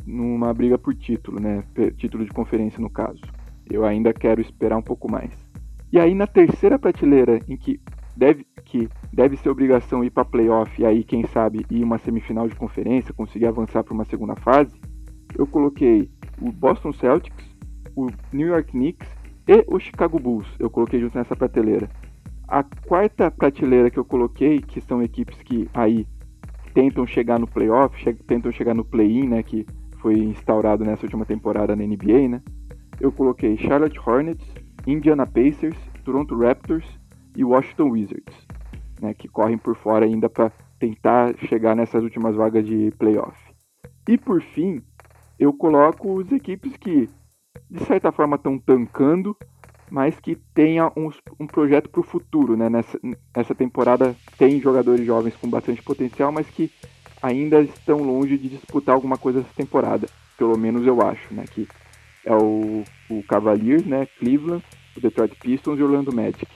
numa 0.05 0.53
briga 0.53 0.77
por 0.77 0.95
título, 0.95 1.39
né? 1.39 1.63
Título 1.97 2.25
de 2.25 2.31
conferência, 2.31 2.81
no 2.81 2.89
caso. 2.89 3.21
Eu 3.69 3.85
ainda 3.85 4.13
quero 4.13 4.41
esperar 4.41 4.77
um 4.77 4.81
pouco 4.81 5.09
mais. 5.11 5.31
E 5.91 5.99
aí, 5.99 6.13
na 6.13 6.27
terceira 6.27 6.77
prateleira, 6.77 7.39
em 7.47 7.57
que 7.57 7.79
deve, 8.15 8.45
que 8.65 8.89
deve 9.11 9.37
ser 9.37 9.49
obrigação 9.49 10.03
ir 10.03 10.09
para 10.09 10.25
playoff 10.25 10.81
e 10.81 10.85
aí, 10.85 11.03
quem 11.03 11.25
sabe, 11.27 11.65
ir 11.69 11.83
uma 11.83 11.97
semifinal 11.97 12.47
de 12.47 12.55
conferência, 12.55 13.13
conseguir 13.13 13.45
avançar 13.45 13.83
para 13.83 13.93
uma 13.93 14.05
segunda 14.05 14.35
fase, 14.35 14.79
eu 15.37 15.47
coloquei 15.47 16.09
o 16.41 16.51
Boston 16.51 16.93
Celtics, 16.93 17.45
o 17.95 18.07
New 18.33 18.47
York 18.47 18.71
Knicks 18.71 19.07
e 19.47 19.63
o 19.67 19.79
Chicago 19.79 20.19
Bulls. 20.19 20.47
Eu 20.59 20.69
coloquei 20.69 20.99
junto 20.99 21.17
nessa 21.17 21.35
prateleira. 21.35 21.89
A 22.47 22.63
quarta 22.63 23.29
prateleira 23.29 23.89
que 23.89 23.99
eu 23.99 24.05
coloquei, 24.05 24.59
que 24.59 24.81
são 24.81 25.03
equipes 25.03 25.41
que 25.41 25.69
aí 25.73 26.07
tentam 26.73 27.05
chegar 27.05 27.39
no 27.39 27.47
playoff, 27.47 27.95
che 28.03 28.13
tentam 28.13 28.51
chegar 28.51 28.73
no 28.73 28.85
play-in, 28.85 29.27
né, 29.27 29.43
que 29.43 29.65
foi 29.99 30.17
instaurado 30.17 30.83
nessa 30.85 31.05
última 31.05 31.25
temporada 31.25 31.75
na 31.75 31.83
NBA, 31.83 32.27
né? 32.29 32.41
Eu 32.99 33.11
coloquei 33.11 33.57
Charlotte 33.57 33.99
Hornets, 33.99 34.45
Indiana 34.87 35.25
Pacers, 35.25 35.77
Toronto 36.03 36.37
Raptors 36.37 36.85
e 37.35 37.43
Washington 37.43 37.91
Wizards, 37.91 38.47
né, 39.01 39.13
que 39.13 39.27
correm 39.27 39.57
por 39.57 39.75
fora 39.75 40.05
ainda 40.05 40.29
para 40.29 40.51
tentar 40.79 41.35
chegar 41.47 41.75
nessas 41.75 42.03
últimas 42.03 42.35
vagas 42.35 42.65
de 42.65 42.91
playoff. 42.97 43.37
E 44.07 44.17
por 44.17 44.41
fim, 44.41 44.81
eu 45.37 45.53
coloco 45.53 46.19
as 46.21 46.31
equipes 46.31 46.75
que 46.77 47.09
de 47.69 47.83
certa 47.85 48.11
forma 48.11 48.35
estão 48.35 48.57
tancando, 48.57 49.35
mas 49.89 50.19
que 50.19 50.35
tenha 50.53 50.91
um, 50.95 51.09
um 51.39 51.47
projeto 51.47 51.89
para 51.89 52.01
o 52.01 52.03
futuro. 52.03 52.55
Né? 52.55 52.69
Nessa, 52.69 52.99
nessa 53.35 53.55
temporada 53.55 54.15
tem 54.37 54.61
jogadores 54.61 55.05
jovens 55.05 55.35
com 55.35 55.49
bastante 55.49 55.81
potencial, 55.81 56.31
mas 56.31 56.47
que 56.47 56.71
ainda 57.21 57.61
estão 57.61 57.97
longe 57.97 58.37
de 58.37 58.49
disputar 58.49 58.95
alguma 58.95 59.17
coisa 59.17 59.39
essa 59.39 59.53
temporada. 59.55 60.07
Pelo 60.37 60.57
menos 60.57 60.85
eu 60.85 61.01
acho, 61.01 61.33
né? 61.33 61.43
Que 61.51 61.67
é 62.25 62.33
o, 62.33 62.83
o 63.09 63.23
Cavaliers, 63.23 63.85
né? 63.85 64.07
Cleveland, 64.19 64.63
o 64.95 65.01
Detroit 65.01 65.35
Pistons 65.35 65.77
e 65.79 65.81
o 65.81 65.85
Orlando 65.85 66.15
Magic. 66.15 66.47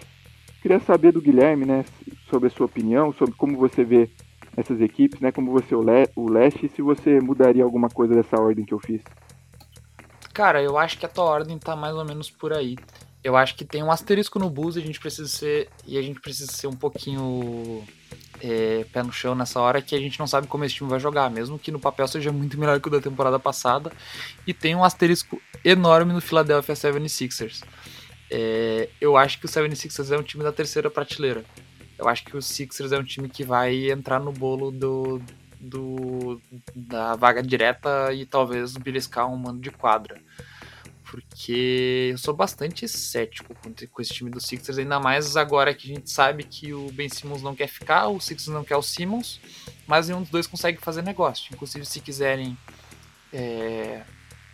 Queria 0.61 0.79
saber 0.79 1.11
do 1.11 1.21
Guilherme, 1.21 1.65
né? 1.65 1.83
Sobre 2.29 2.47
a 2.47 2.49
sua 2.49 2.65
opinião, 2.65 3.11
sobre 3.11 3.35
como 3.35 3.57
você 3.57 3.83
vê 3.83 4.09
essas 4.55 4.79
equipes, 4.79 5.19
né? 5.19 5.31
Como 5.31 5.51
você 5.51 5.75
o 5.75 6.29
leste 6.29 6.65
e 6.65 6.69
se 6.69 6.81
você 6.81 7.19
mudaria 7.19 7.63
alguma 7.63 7.89
coisa 7.89 8.13
dessa 8.13 8.39
ordem 8.39 8.63
que 8.63 8.73
eu 8.73 8.79
fiz. 8.79 9.01
Cara, 10.33 10.63
eu 10.63 10.77
acho 10.77 10.97
que 10.97 11.05
a 11.05 11.09
tua 11.09 11.25
ordem 11.25 11.59
tá 11.59 11.75
mais 11.75 11.93
ou 11.93 12.05
menos 12.05 12.31
por 12.31 12.53
aí 12.53 12.75
eu 13.23 13.37
acho 13.37 13.55
que 13.55 13.63
tem 13.63 13.81
um 13.81 13.91
asterisco 13.91 14.37
no 14.37 14.49
Bulls 14.49 14.75
e 14.75 14.79
a 14.79 14.81
gente 14.81 14.99
precisa 14.99 15.27
ser 15.27 15.69
e 15.85 15.97
a 15.97 16.01
gente 16.01 16.19
precisa 16.19 16.51
ser 16.51 16.67
um 16.67 16.75
pouquinho 16.75 17.83
é, 18.41 18.85
pé 18.91 19.01
no 19.01 19.13
chão 19.13 19.33
nessa 19.33 19.61
hora 19.61 19.81
que 19.81 19.95
a 19.95 19.99
gente 19.99 20.19
não 20.19 20.27
sabe 20.27 20.47
como 20.47 20.65
esse 20.65 20.75
time 20.75 20.89
vai 20.89 20.99
jogar, 20.99 21.31
mesmo 21.31 21.57
que 21.57 21.71
no 21.71 21.79
papel 21.79 22.07
seja 22.07 22.31
muito 22.31 22.59
melhor 22.59 22.79
que 22.81 22.87
o 22.89 22.91
da 22.91 22.99
temporada 22.99 23.39
passada. 23.39 23.91
E 24.45 24.53
tem 24.53 24.75
um 24.75 24.83
asterisco 24.83 25.41
enorme 25.63 26.11
no 26.11 26.19
Philadelphia 26.19 26.75
76ers. 26.75 27.63
É, 28.29 28.89
eu 28.99 29.15
acho 29.15 29.39
que 29.39 29.45
o 29.45 29.49
76ers 29.49 30.11
é 30.11 30.17
um 30.17 30.23
time 30.23 30.43
da 30.43 30.51
terceira 30.51 30.89
prateleira. 30.89 31.45
Eu 31.97 32.09
acho 32.09 32.25
que 32.25 32.35
o 32.35 32.41
Sixers 32.41 32.91
é 32.91 32.99
um 32.99 33.03
time 33.03 33.29
que 33.29 33.43
vai 33.43 33.89
entrar 33.89 34.19
no 34.19 34.33
bolo 34.33 34.71
do, 34.71 35.21
do 35.59 36.41
da 36.75 37.15
vaga 37.15 37.41
direta 37.41 38.11
e 38.11 38.25
talvez 38.25 38.75
beliscar 38.75 39.31
um 39.31 39.37
mano 39.37 39.61
de 39.61 39.71
quadra 39.71 40.19
porque 41.13 42.09
eu 42.11 42.17
sou 42.17 42.33
bastante 42.33 42.87
cético 42.87 43.53
com, 43.53 44.01
esse 44.01 44.11
time 44.11 44.31
do 44.31 44.41
Sixers, 44.41 44.79
ainda 44.79 44.99
mais 44.99 45.37
agora 45.37 45.71
que 45.71 45.91
a 45.91 45.93
gente 45.93 46.09
sabe 46.09 46.43
que 46.43 46.73
o 46.73 46.91
Ben 46.91 47.07
Simmons 47.07 47.43
não 47.43 47.55
quer 47.55 47.67
ficar, 47.67 48.07
o 48.07 48.19
Sixers 48.19 48.47
não 48.47 48.63
quer 48.63 48.77
o 48.77 48.81
Simmons, 48.81 49.39
mas 49.85 50.07
nenhum 50.07 50.21
dos 50.21 50.31
dois 50.31 50.47
consegue 50.47 50.81
fazer 50.81 51.03
negócio. 51.03 51.53
Inclusive, 51.53 51.85
se 51.85 51.99
quiserem 51.99 52.57
é, 53.31 54.01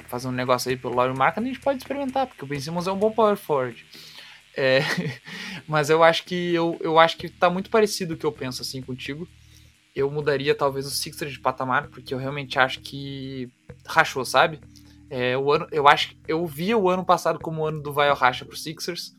fazer 0.10 0.28
um 0.28 0.34
negócio 0.34 0.70
aí 0.70 0.76
pelo 0.76 0.96
Laurie 0.96 1.18
Marca, 1.18 1.40
a 1.40 1.44
gente 1.44 1.62
pode 1.62 1.78
experimentar, 1.78 2.28
porque 2.28 2.44
o 2.44 2.48
Ben 2.48 2.60
Simmons 2.60 2.88
é 2.88 2.92
um 2.92 3.00
bom 3.00 3.10
power 3.10 3.38
forward. 3.38 3.86
É, 4.54 4.82
mas 5.66 5.90
eu 5.90 6.04
acho 6.04 6.26
que 6.26 6.54
eu, 6.54 6.78
eu 6.82 7.00
acho 7.00 7.16
que 7.16 7.30
tá 7.30 7.50
muito 7.50 7.70
parecido 7.70 8.16
o 8.16 8.18
que 8.18 8.26
eu 8.26 8.34
penso 8.34 8.62
assim 8.62 8.82
contigo. 8.82 9.26
Eu 9.96 10.12
mudaria 10.12 10.54
talvez 10.54 10.86
o 10.86 10.92
Sixers 10.92 11.32
de 11.32 11.40
patamar, 11.40 11.88
porque 11.88 12.14
eu 12.14 12.18
realmente 12.18 12.60
acho 12.60 12.82
que 12.82 13.50
rachou, 13.86 14.26
sabe? 14.26 14.60
É, 15.10 15.38
o 15.38 15.52
ano, 15.52 15.68
eu 15.72 15.88
acho 15.88 16.16
eu 16.28 16.46
via 16.46 16.78
o 16.78 16.90
ano 16.90 17.04
passado 17.04 17.40
como 17.40 17.62
o 17.62 17.66
ano 17.66 17.82
do 17.82 17.92
vai 17.92 18.14
racha 18.14 18.46
pro 18.46 18.56
Sixers 18.56 19.16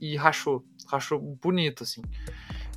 e 0.00 0.16
rachou, 0.16 0.64
rachou 0.86 1.18
bonito 1.18 1.82
assim. 1.84 2.02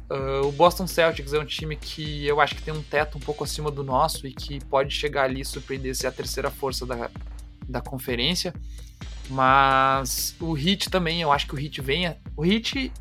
Uh, 0.10 0.48
o 0.48 0.52
Boston 0.52 0.86
Celtics 0.86 1.34
é 1.34 1.40
um 1.40 1.46
time 1.46 1.76
que 1.76 2.26
eu 2.28 2.40
acho 2.40 2.56
que 2.56 2.62
tem 2.62 2.74
um 2.74 2.84
teto 2.84 3.18
um 3.18 3.22
pouco 3.22 3.44
acima 3.44 3.72
do 3.72 3.84
nosso 3.84 4.28
e 4.28 4.34
que 4.34 4.64
pode 4.66 4.94
chegar 4.94 5.24
ali 5.24 5.42
e 5.42 5.46
surpreender 5.46 5.96
ser 5.96 6.08
a 6.08 6.12
terceira 6.12 6.52
força 6.52 6.86
da, 6.86 7.10
da 7.68 7.82
conferência. 7.82 8.54
Mas 9.30 10.36
o 10.40 10.56
Heat 10.56 10.92
também, 10.92 11.22
eu 11.22 11.32
acho 11.32 11.48
que 11.48 11.56
o 11.56 11.60
Heat 11.60 11.82
venha. 11.82 12.18
O 12.38 12.46
Heat, 12.46 12.92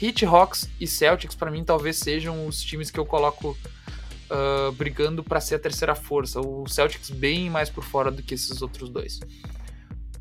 Heat, 0.00 0.24
Hawks 0.24 0.70
e 0.80 0.86
Celtics 0.86 1.36
para 1.36 1.50
mim 1.50 1.62
talvez 1.62 1.98
sejam 1.98 2.46
os 2.46 2.62
times 2.62 2.90
que 2.90 2.98
eu 2.98 3.04
coloco 3.04 3.56
uh, 4.30 4.72
brigando 4.72 5.22
para 5.22 5.40
ser 5.40 5.56
a 5.56 5.58
terceira 5.58 5.94
força. 5.94 6.40
O 6.40 6.66
Celtics 6.68 7.10
bem 7.10 7.50
mais 7.50 7.70
por 7.70 7.84
fora 7.84 8.10
do 8.10 8.22
que 8.22 8.34
esses 8.34 8.62
outros 8.62 8.88
dois. 8.88 9.20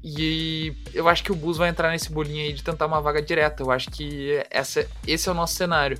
E 0.03 0.73
eu 0.93 1.07
acho 1.07 1.23
que 1.23 1.31
o 1.31 1.35
Bulls 1.35 1.57
vai 1.57 1.69
entrar 1.69 1.89
nesse 1.89 2.11
bolinho 2.11 2.43
aí 2.43 2.53
de 2.53 2.63
tentar 2.63 2.85
uma 2.85 3.01
vaga 3.01 3.21
direta. 3.21 3.63
Eu 3.63 3.71
acho 3.71 3.89
que 3.89 4.43
essa, 4.51 4.87
esse 5.07 5.27
é 5.27 5.31
o 5.31 5.35
nosso 5.35 5.55
cenário. 5.55 5.97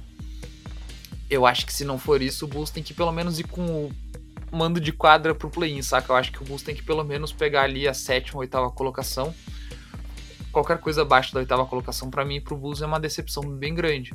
eu 1.30 1.46
acho 1.46 1.66
que 1.66 1.74
se 1.74 1.84
não 1.84 1.98
for 1.98 2.22
isso, 2.22 2.46
o 2.46 2.48
Bulls 2.48 2.70
tem 2.70 2.84
que 2.84 2.94
pelo 2.94 3.12
menos 3.12 3.40
ir 3.40 3.48
com 3.48 3.66
o 3.86 3.92
mando 4.56 4.80
de 4.80 4.92
quadra 4.92 5.34
pro 5.34 5.50
play-in, 5.50 5.82
saca? 5.82 6.12
Eu 6.12 6.16
acho 6.16 6.32
que 6.32 6.42
o 6.42 6.46
Bulls 6.46 6.62
tem 6.62 6.76
que 6.76 6.84
pelo 6.84 7.04
menos 7.04 7.32
pegar 7.34 7.64
ali 7.64 7.88
a 7.88 7.94
sétima, 7.94 8.40
oitava 8.40 8.70
colocação. 8.70 9.34
Qualquer 10.52 10.78
coisa 10.78 11.02
abaixo 11.02 11.34
da 11.34 11.40
oitava 11.40 11.66
colocação, 11.66 12.10
para 12.10 12.24
mim, 12.24 12.40
pro 12.40 12.56
Bulls 12.56 12.82
é 12.82 12.86
uma 12.86 13.00
decepção 13.00 13.44
bem 13.44 13.74
grande. 13.74 14.14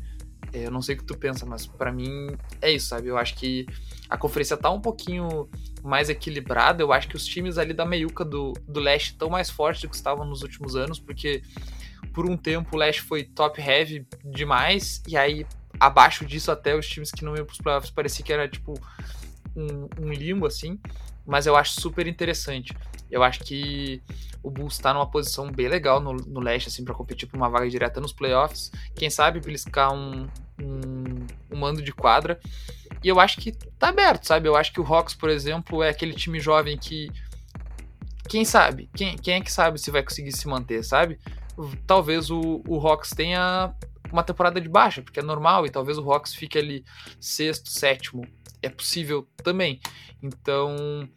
É, 0.52 0.66
eu 0.66 0.70
não 0.70 0.82
sei 0.82 0.94
o 0.94 0.98
que 0.98 1.04
tu 1.04 1.16
pensa, 1.16 1.46
mas 1.46 1.66
para 1.66 1.92
mim 1.92 2.36
é 2.60 2.70
isso, 2.70 2.88
sabe? 2.88 3.08
Eu 3.08 3.16
acho 3.16 3.34
que 3.36 3.66
a 4.08 4.16
conferência 4.16 4.56
tá 4.56 4.70
um 4.70 4.80
pouquinho 4.80 5.48
mais 5.82 6.08
equilibrada. 6.08 6.82
Eu 6.82 6.92
acho 6.92 7.08
que 7.08 7.16
os 7.16 7.24
times 7.24 7.58
ali 7.58 7.72
da 7.72 7.84
meiuca 7.84 8.24
do, 8.24 8.52
do 8.66 8.80
leste 8.80 9.12
estão 9.12 9.30
mais 9.30 9.48
fortes 9.48 9.82
do 9.82 9.88
que 9.88 9.96
estavam 9.96 10.24
nos 10.24 10.42
últimos 10.42 10.74
anos, 10.74 10.98
porque 10.98 11.42
por 12.12 12.28
um 12.28 12.36
tempo 12.36 12.74
o 12.74 12.78
leste 12.78 13.02
foi 13.02 13.24
top 13.24 13.60
heavy 13.60 14.06
demais, 14.24 15.02
e 15.06 15.16
aí 15.16 15.46
abaixo 15.78 16.24
disso 16.24 16.50
até 16.50 16.76
os 16.76 16.86
times 16.88 17.10
que 17.10 17.24
não 17.24 17.36
iam 17.36 17.46
pros 17.46 17.58
playoffs 17.58 17.90
parecia 17.90 18.24
que 18.24 18.32
era 18.32 18.48
tipo 18.48 18.74
um, 19.54 19.88
um 20.00 20.12
limbo 20.12 20.46
assim, 20.46 20.78
mas 21.26 21.46
eu 21.46 21.56
acho 21.56 21.80
super 21.80 22.06
interessante. 22.06 22.74
Eu 23.10 23.22
acho 23.22 23.40
que 23.40 24.02
o 24.42 24.50
Bulls 24.50 24.74
está 24.74 24.94
numa 24.94 25.10
posição 25.10 25.50
bem 25.50 25.68
legal 25.68 26.00
no, 26.00 26.12
no 26.12 26.40
leste, 26.40 26.68
assim, 26.68 26.84
para 26.84 26.94
competir 26.94 27.28
por 27.28 27.36
uma 27.36 27.48
vaga 27.48 27.68
direta 27.68 28.00
nos 28.00 28.12
playoffs. 28.12 28.70
Quem 28.94 29.10
sabe 29.10 29.40
beliscar 29.40 29.92
um, 29.92 30.26
um, 30.60 31.26
um, 31.50 31.56
mando 31.56 31.82
de 31.82 31.92
quadra. 31.92 32.40
E 33.02 33.08
eu 33.08 33.18
acho 33.20 33.40
que 33.40 33.52
tá 33.52 33.88
aberto, 33.88 34.24
sabe? 34.24 34.48
Eu 34.48 34.56
acho 34.56 34.72
que 34.72 34.80
o 34.80 34.84
Hawks, 34.84 35.14
por 35.14 35.28
exemplo, 35.30 35.82
é 35.82 35.88
aquele 35.88 36.14
time 36.14 36.38
jovem 36.40 36.78
que. 36.78 37.10
Quem 38.28 38.44
sabe? 38.44 38.88
Quem, 38.94 39.16
quem 39.16 39.34
é 39.34 39.40
que 39.40 39.52
sabe 39.52 39.78
se 39.80 39.90
vai 39.90 40.02
conseguir 40.02 40.32
se 40.32 40.46
manter, 40.46 40.84
sabe? 40.84 41.18
Talvez 41.86 42.30
o, 42.30 42.62
o 42.66 42.78
Hawks 42.78 43.10
tenha 43.10 43.74
uma 44.12 44.22
temporada 44.22 44.60
de 44.60 44.68
baixa, 44.68 45.02
porque 45.02 45.20
é 45.20 45.22
normal, 45.22 45.66
e 45.66 45.70
talvez 45.70 45.98
o 45.98 46.10
Hawks 46.10 46.34
fique 46.34 46.58
ali 46.58 46.84
sexto, 47.20 47.70
sétimo. 47.70 48.24
É 48.62 48.68
possível 48.68 49.26
também. 49.42 49.80
Então, 50.22 51.08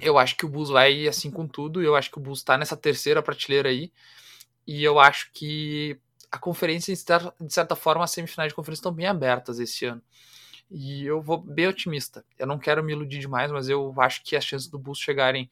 eu 0.00 0.18
acho 0.18 0.36
que 0.36 0.44
o 0.44 0.48
Bulls 0.48 0.70
vai 0.70 1.06
assim 1.08 1.30
com 1.30 1.46
tudo. 1.46 1.82
Eu 1.82 1.96
acho 1.96 2.10
que 2.10 2.18
o 2.18 2.20
Bulls 2.20 2.42
tá 2.42 2.56
nessa 2.56 2.76
terceira 2.76 3.22
prateleira 3.22 3.68
aí. 3.68 3.92
E 4.66 4.82
eu 4.82 4.98
acho 4.98 5.30
que 5.32 5.98
a 6.30 6.38
conferência, 6.38 6.94
de 6.94 7.52
certa 7.52 7.76
forma, 7.76 8.04
as 8.04 8.10
semifinais 8.10 8.50
de 8.50 8.54
conferência 8.54 8.80
estão 8.80 8.92
bem 8.92 9.06
abertas 9.06 9.58
esse 9.58 9.84
ano. 9.84 10.02
E 10.70 11.04
eu 11.04 11.22
vou 11.22 11.38
bem 11.38 11.68
otimista. 11.68 12.24
Eu 12.38 12.46
não 12.46 12.58
quero 12.58 12.82
me 12.82 12.92
iludir 12.92 13.20
demais, 13.20 13.50
mas 13.52 13.68
eu 13.68 13.94
acho 13.98 14.22
que 14.24 14.36
as 14.36 14.44
chances 14.44 14.68
do 14.68 14.78
Bulls 14.78 14.98
chegarem 14.98 15.48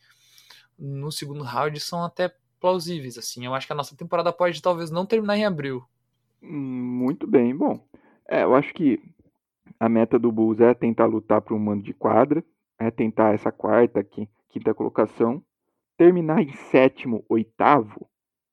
no 0.78 1.12
segundo 1.12 1.44
round 1.44 1.78
são 1.78 2.02
até 2.02 2.34
plausíveis. 2.60 3.16
Assim, 3.16 3.46
eu 3.46 3.54
acho 3.54 3.66
que 3.66 3.72
a 3.72 3.76
nossa 3.76 3.96
temporada 3.96 4.32
pode 4.32 4.60
talvez 4.60 4.90
não 4.90 5.06
terminar 5.06 5.36
em 5.36 5.44
abril. 5.44 5.84
Muito 6.42 7.26
bem, 7.26 7.56
bom. 7.56 7.86
É, 8.28 8.42
eu 8.42 8.54
acho 8.54 8.74
que 8.74 9.00
a 9.78 9.88
meta 9.88 10.18
do 10.18 10.30
Bulls 10.30 10.60
é 10.60 10.74
tentar 10.74 11.06
lutar 11.06 11.40
para 11.40 11.54
um 11.54 11.58
mando 11.58 11.82
de 11.82 11.92
quadra, 11.92 12.44
é 12.78 12.90
tentar 12.90 13.34
essa 13.34 13.50
quarta, 13.52 14.04
quinta 14.48 14.74
colocação. 14.74 15.42
Terminar 15.96 16.42
em 16.42 16.52
sétimo, 16.52 17.24
oitavo, 17.28 18.08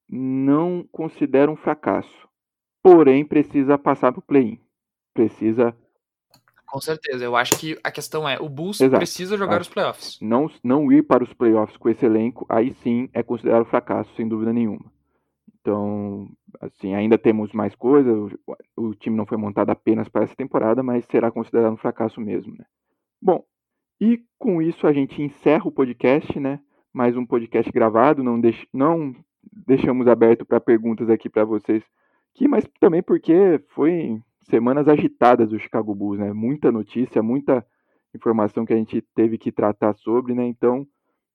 não 0.10 0.88
considera 0.92 1.50
um 1.50 1.56
fracasso. 1.56 2.28
Porém, 2.84 3.26
precisa 3.26 3.78
passar 3.78 4.12
para 4.12 4.20
o 4.20 4.24
play-in. 4.24 4.60
Precisa. 5.14 5.76
Com 6.68 6.80
certeza. 6.80 7.24
Eu 7.24 7.36
acho 7.36 7.58
que 7.60 7.80
a 7.84 7.92
questão 7.92 8.28
é: 8.28 8.40
o 8.40 8.48
Bulls 8.48 8.80
Exato. 8.80 8.98
precisa 8.98 9.38
jogar 9.38 9.56
acho 9.58 9.70
os 9.70 9.74
playoffs. 9.74 10.18
Não, 10.22 10.50
não 10.64 10.92
ir 10.92 11.04
para 11.04 11.24
os 11.24 11.34
playoffs 11.34 11.78
com 11.78 11.90
esse 11.90 12.06
elenco, 12.06 12.46
aí 12.50 12.74
sim 12.76 13.10
é 13.14 13.22
considerado 13.24 13.66
fracasso, 13.66 14.14
sem 14.16 14.28
dúvida 14.28 14.54
nenhuma. 14.54 14.92
Então, 15.60 16.28
assim, 16.60 16.94
ainda 16.94 17.18
temos 17.18 17.52
mais 17.54 17.76
coisas. 17.76 18.14
O, 18.76 18.90
o, 18.90 18.96
time 18.96 19.16
não 19.16 19.26
foi 19.26 19.38
montado 19.38 19.70
apenas 19.70 20.10
para 20.10 20.24
essa 20.24 20.36
temporada, 20.36 20.82
mas 20.84 21.06
será 21.06 21.32
considerado 21.32 21.74
um 21.74 21.78
fracasso 21.78 22.20
mesmo, 22.20 22.54
né? 22.58 22.66
Bom, 23.22 23.44
e 24.00 24.24
com 24.40 24.62
isso 24.62 24.88
a 24.88 24.94
gente 24.94 25.22
encerra 25.22 25.68
o 25.68 25.72
podcast, 25.72 26.40
né? 26.40 26.60
Mais 26.94 27.16
um 27.16 27.26
podcast 27.26 27.72
gravado, 27.72 28.24
não, 28.24 28.40
deix, 28.40 28.66
não 28.74 29.16
deixamos 29.44 30.08
aberto 30.08 30.46
para 30.46 30.60
perguntas 30.60 31.10
aqui 31.10 31.30
para 31.30 31.46
vocês, 31.46 31.84
que, 32.34 32.48
mas 32.48 32.68
também 32.80 33.04
porque 33.04 33.62
foi 33.70 34.20
semanas 34.50 34.88
agitadas 34.88 35.50
do 35.50 35.60
Chicago 35.60 35.94
Bulls, 35.94 36.20
né? 36.20 36.34
Muita 36.34 36.72
notícia, 36.72 37.22
muita 37.22 37.66
informação 38.14 38.66
que 38.66 38.74
a 38.74 38.78
gente 38.78 39.02
teve 39.16 39.38
que 39.38 39.52
tratar 39.52 39.94
sobre, 39.94 40.34
né? 40.34 40.46
Então 40.46 40.88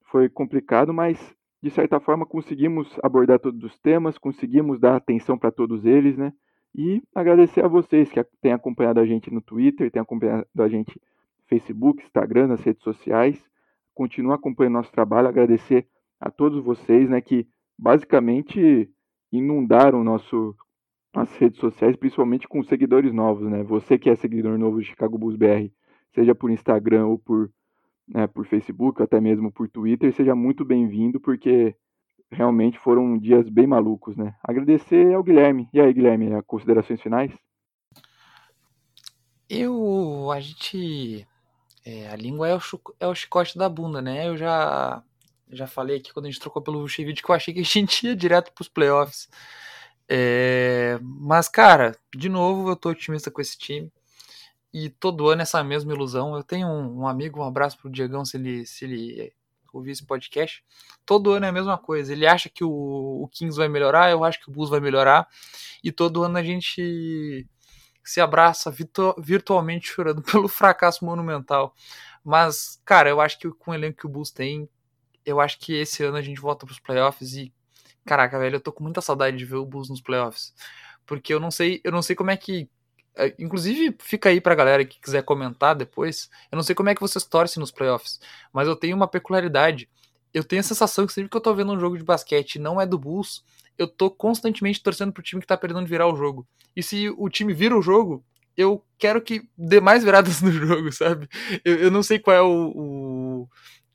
foi 0.04 0.28
complicado, 0.28 0.92
mas 0.92 1.35
de 1.66 1.70
certa 1.72 1.98
forma 1.98 2.24
conseguimos 2.24 2.96
abordar 3.02 3.40
todos 3.40 3.60
os 3.64 3.76
temas, 3.80 4.16
conseguimos 4.16 4.78
dar 4.78 4.94
atenção 4.94 5.36
para 5.36 5.50
todos 5.50 5.84
eles, 5.84 6.16
né? 6.16 6.32
E 6.72 7.02
agradecer 7.12 7.64
a 7.64 7.66
vocês 7.66 8.08
que 8.08 8.22
têm 8.40 8.52
acompanhado 8.52 9.00
a 9.00 9.04
gente 9.04 9.32
no 9.34 9.40
Twitter, 9.40 9.90
têm 9.90 10.00
acompanhado 10.00 10.46
a 10.56 10.68
gente 10.68 10.94
no 10.94 11.44
Facebook, 11.48 12.04
Instagram, 12.04 12.46
nas 12.46 12.62
redes 12.62 12.84
sociais. 12.84 13.44
Continua 13.92 14.36
acompanhando 14.36 14.74
nosso 14.74 14.92
trabalho, 14.92 15.26
agradecer 15.26 15.88
a 16.20 16.30
todos 16.30 16.62
vocês, 16.62 17.10
né, 17.10 17.20
que 17.20 17.48
basicamente 17.76 18.88
inundaram 19.32 20.04
nosso 20.04 20.54
as 21.12 21.34
redes 21.36 21.58
sociais, 21.58 21.96
principalmente 21.96 22.46
com 22.46 22.62
seguidores 22.62 23.12
novos, 23.12 23.50
né? 23.50 23.64
Você 23.64 23.98
que 23.98 24.08
é 24.08 24.14
seguidor 24.14 24.56
novo 24.56 24.78
de 24.78 24.86
Chicago 24.86 25.18
Bulls 25.18 25.34
BR, 25.34 25.68
seja 26.14 26.32
por 26.32 26.48
Instagram 26.48 27.06
ou 27.06 27.18
por 27.18 27.50
né, 28.08 28.26
por 28.26 28.46
Facebook, 28.46 29.02
até 29.02 29.20
mesmo 29.20 29.50
por 29.50 29.68
Twitter, 29.68 30.14
seja 30.14 30.34
muito 30.34 30.64
bem-vindo, 30.64 31.20
porque 31.20 31.74
realmente 32.30 32.78
foram 32.78 33.18
dias 33.18 33.48
bem 33.48 33.66
malucos, 33.66 34.16
né? 34.16 34.34
Agradecer 34.42 35.14
ao 35.14 35.22
Guilherme. 35.22 35.68
E 35.72 35.80
aí, 35.80 35.92
Guilherme, 35.92 36.42
considerações 36.46 37.00
finais? 37.00 37.32
Eu, 39.48 40.30
a 40.32 40.40
gente, 40.40 41.26
é, 41.84 42.08
a 42.08 42.16
língua 42.16 42.48
é 42.48 42.56
o, 42.56 42.60
é 42.98 43.06
o 43.06 43.14
chicote 43.14 43.56
da 43.56 43.68
bunda, 43.68 44.02
né? 44.02 44.28
Eu 44.28 44.36
já, 44.36 45.02
já 45.50 45.66
falei 45.66 45.98
aqui 45.98 46.12
quando 46.12 46.26
a 46.26 46.30
gente 46.30 46.40
trocou 46.40 46.62
pelo 46.62 46.80
Vucevic 46.80 47.22
que 47.22 47.30
eu 47.30 47.34
achei 47.34 47.54
que 47.54 47.60
a 47.60 47.64
gente 47.64 48.06
ia 48.06 48.16
direto 48.16 48.52
para 48.52 48.62
os 48.62 48.68
playoffs. 48.68 49.28
É, 50.08 50.98
mas, 51.02 51.48
cara, 51.48 51.96
de 52.14 52.28
novo, 52.28 52.70
eu 52.70 52.76
tô 52.76 52.90
otimista 52.90 53.30
com 53.30 53.40
esse 53.40 53.56
time 53.58 53.90
e 54.78 54.90
todo 54.90 55.30
ano 55.30 55.40
essa 55.40 55.64
mesma 55.64 55.94
ilusão. 55.94 56.36
Eu 56.36 56.42
tenho 56.42 56.68
um, 56.68 57.00
um, 57.00 57.08
amigo, 57.08 57.40
um 57.40 57.44
abraço 57.44 57.78
pro 57.78 57.88
Diegão 57.88 58.26
se 58.26 58.36
ele, 58.36 58.66
se 58.66 58.84
ele 58.84 59.32
ouvir 59.72 59.92
esse 59.92 60.04
podcast. 60.04 60.62
Todo 61.06 61.32
ano 61.32 61.46
é 61.46 61.48
a 61.48 61.52
mesma 61.52 61.78
coisa. 61.78 62.12
Ele 62.12 62.26
acha 62.26 62.50
que 62.50 62.62
o, 62.62 63.22
o 63.22 63.26
Kings 63.28 63.56
vai 63.56 63.68
melhorar, 63.68 64.10
eu 64.10 64.22
acho 64.22 64.38
que 64.38 64.50
o 64.50 64.52
Bulls 64.52 64.68
vai 64.68 64.78
melhorar. 64.78 65.26
E 65.82 65.90
todo 65.90 66.22
ano 66.22 66.36
a 66.36 66.42
gente 66.42 67.48
se 68.04 68.20
abraça 68.20 68.70
virtu 68.70 69.14
virtualmente 69.18 69.88
chorando 69.88 70.20
pelo 70.30 70.46
fracasso 70.46 71.06
monumental. 71.06 71.74
Mas, 72.22 72.78
cara, 72.84 73.08
eu 73.08 73.18
acho 73.18 73.38
que 73.38 73.50
com 73.50 73.70
o 73.70 73.74
elenco 73.74 74.00
que 74.00 74.06
o 74.06 74.10
Bulls 74.10 74.30
tem, 74.30 74.68
eu 75.24 75.40
acho 75.40 75.58
que 75.58 75.72
esse 75.72 76.04
ano 76.04 76.18
a 76.18 76.22
gente 76.22 76.38
volta 76.38 76.66
pros 76.66 76.78
playoffs 76.78 77.32
e. 77.32 77.50
Caraca, 78.04 78.38
velho, 78.38 78.56
eu 78.56 78.60
tô 78.60 78.72
com 78.72 78.84
muita 78.84 79.00
saudade 79.00 79.38
de 79.38 79.44
ver 79.46 79.56
o 79.56 79.64
Bulls 79.64 79.88
nos 79.88 80.02
playoffs. 80.02 80.54
Porque 81.06 81.32
eu 81.32 81.40
não 81.40 81.50
sei, 81.50 81.80
eu 81.82 81.90
não 81.90 82.02
sei 82.02 82.14
como 82.14 82.30
é 82.30 82.36
que 82.36 82.62
é, 82.62 82.68
inclusive, 83.38 83.96
fica 84.00 84.28
aí 84.28 84.40
pra 84.40 84.54
galera 84.54 84.84
que 84.84 85.00
quiser 85.00 85.22
comentar 85.22 85.74
depois. 85.74 86.28
Eu 86.50 86.56
não 86.56 86.62
sei 86.62 86.74
como 86.74 86.88
é 86.88 86.94
que 86.94 87.00
vocês 87.00 87.24
torcem 87.24 87.60
nos 87.60 87.70
playoffs, 87.70 88.20
mas 88.52 88.68
eu 88.68 88.76
tenho 88.76 88.96
uma 88.96 89.08
peculiaridade. 89.08 89.88
Eu 90.34 90.44
tenho 90.44 90.60
a 90.60 90.64
sensação 90.64 91.06
que 91.06 91.12
sempre 91.12 91.30
que 91.30 91.36
eu 91.36 91.40
tô 91.40 91.54
vendo 91.54 91.72
um 91.72 91.80
jogo 91.80 91.96
de 91.96 92.04
basquete 92.04 92.58
não 92.58 92.80
é 92.80 92.86
do 92.86 92.98
Bulls, 92.98 93.42
eu 93.78 93.86
tô 93.86 94.10
constantemente 94.10 94.82
torcendo 94.82 95.12
pro 95.12 95.22
time 95.22 95.40
que 95.40 95.46
tá 95.46 95.56
perdendo 95.56 95.86
virar 95.86 96.06
o 96.08 96.16
jogo. 96.16 96.46
E 96.74 96.82
se 96.82 97.08
o 97.16 97.28
time 97.28 97.52
vira 97.54 97.76
o 97.76 97.82
jogo, 97.82 98.24
eu 98.56 98.82
quero 98.98 99.20
que 99.20 99.48
dê 99.56 99.80
mais 99.80 100.02
viradas 100.02 100.40
no 100.42 100.50
jogo, 100.50 100.90
sabe? 100.92 101.28
Eu, 101.64 101.76
eu 101.76 101.90
não 101.90 102.02
sei 102.02 102.18
qual 102.18 102.36
é 102.36 102.42
o, 102.42 102.72
o, 102.74 103.48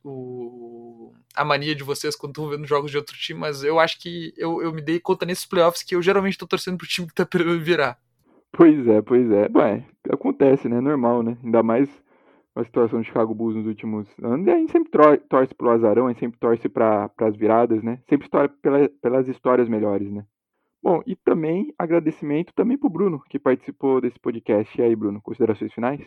o, 0.03 1.14
a 1.35 1.43
mania 1.43 1.76
de 1.76 1.84
vocês 1.84 2.15
quando 2.15 2.31
estão 2.31 2.49
vendo 2.49 2.68
jogos 2.68 2.91
de 2.91 2.98
outro 2.98 3.18
time, 3.18 3.39
mas 3.39 3.64
eu 3.64 3.80
acho 3.80 3.99
que 3.99 4.34
eu, 4.38 4.61
eu 4.61 4.72
me 4.72 4.81
dei 4.81 4.99
conta 4.99 5.26
nesses 5.26 5.45
playoffs 5.45 5.84
que 5.84 5.95
eu 5.95 6.02
geralmente 6.02 6.38
tô 6.38 6.48
torcendo 6.48 6.77
pro 6.77 6.88
time 6.88 7.07
que 7.07 7.14
tá 7.14 7.26
perdendo 7.26 7.64
virar. 7.64 7.99
Pois 8.53 8.87
é, 8.87 9.01
pois 9.01 9.31
é. 9.31 9.49
Ué, 9.55 9.85
acontece, 10.09 10.67
né? 10.67 10.79
Normal, 10.79 11.23
né? 11.23 11.37
Ainda 11.43 11.63
mais 11.63 11.89
a 12.55 12.63
situação 12.63 12.99
de 12.99 13.07
Chicago 13.07 13.33
Bulls 13.33 13.55
nos 13.55 13.65
últimos 13.65 14.07
anos. 14.21 14.45
E 14.45 14.51
a 14.51 14.57
gente 14.57 14.71
sempre 14.71 14.91
torce 15.29 15.55
pro 15.55 15.69
azarão, 15.69 16.07
a 16.07 16.09
gente 16.09 16.19
sempre 16.19 16.39
torce 16.39 16.67
para 16.67 17.09
as 17.17 17.35
viradas, 17.35 17.81
né? 17.81 17.99
Sempre 18.09 18.29
torce 18.29 18.53
pela, 18.61 18.89
pelas 19.01 19.27
histórias 19.27 19.69
melhores, 19.69 20.11
né? 20.11 20.25
Bom, 20.83 21.01
e 21.05 21.15
também 21.15 21.73
agradecimento 21.77 22.51
também 22.55 22.77
pro 22.77 22.89
Bruno, 22.89 23.21
que 23.29 23.39
participou 23.39 24.01
desse 24.01 24.19
podcast. 24.19 24.79
E 24.79 24.83
aí, 24.83 24.95
Bruno, 24.95 25.21
considerações 25.21 25.71
finais? 25.73 26.01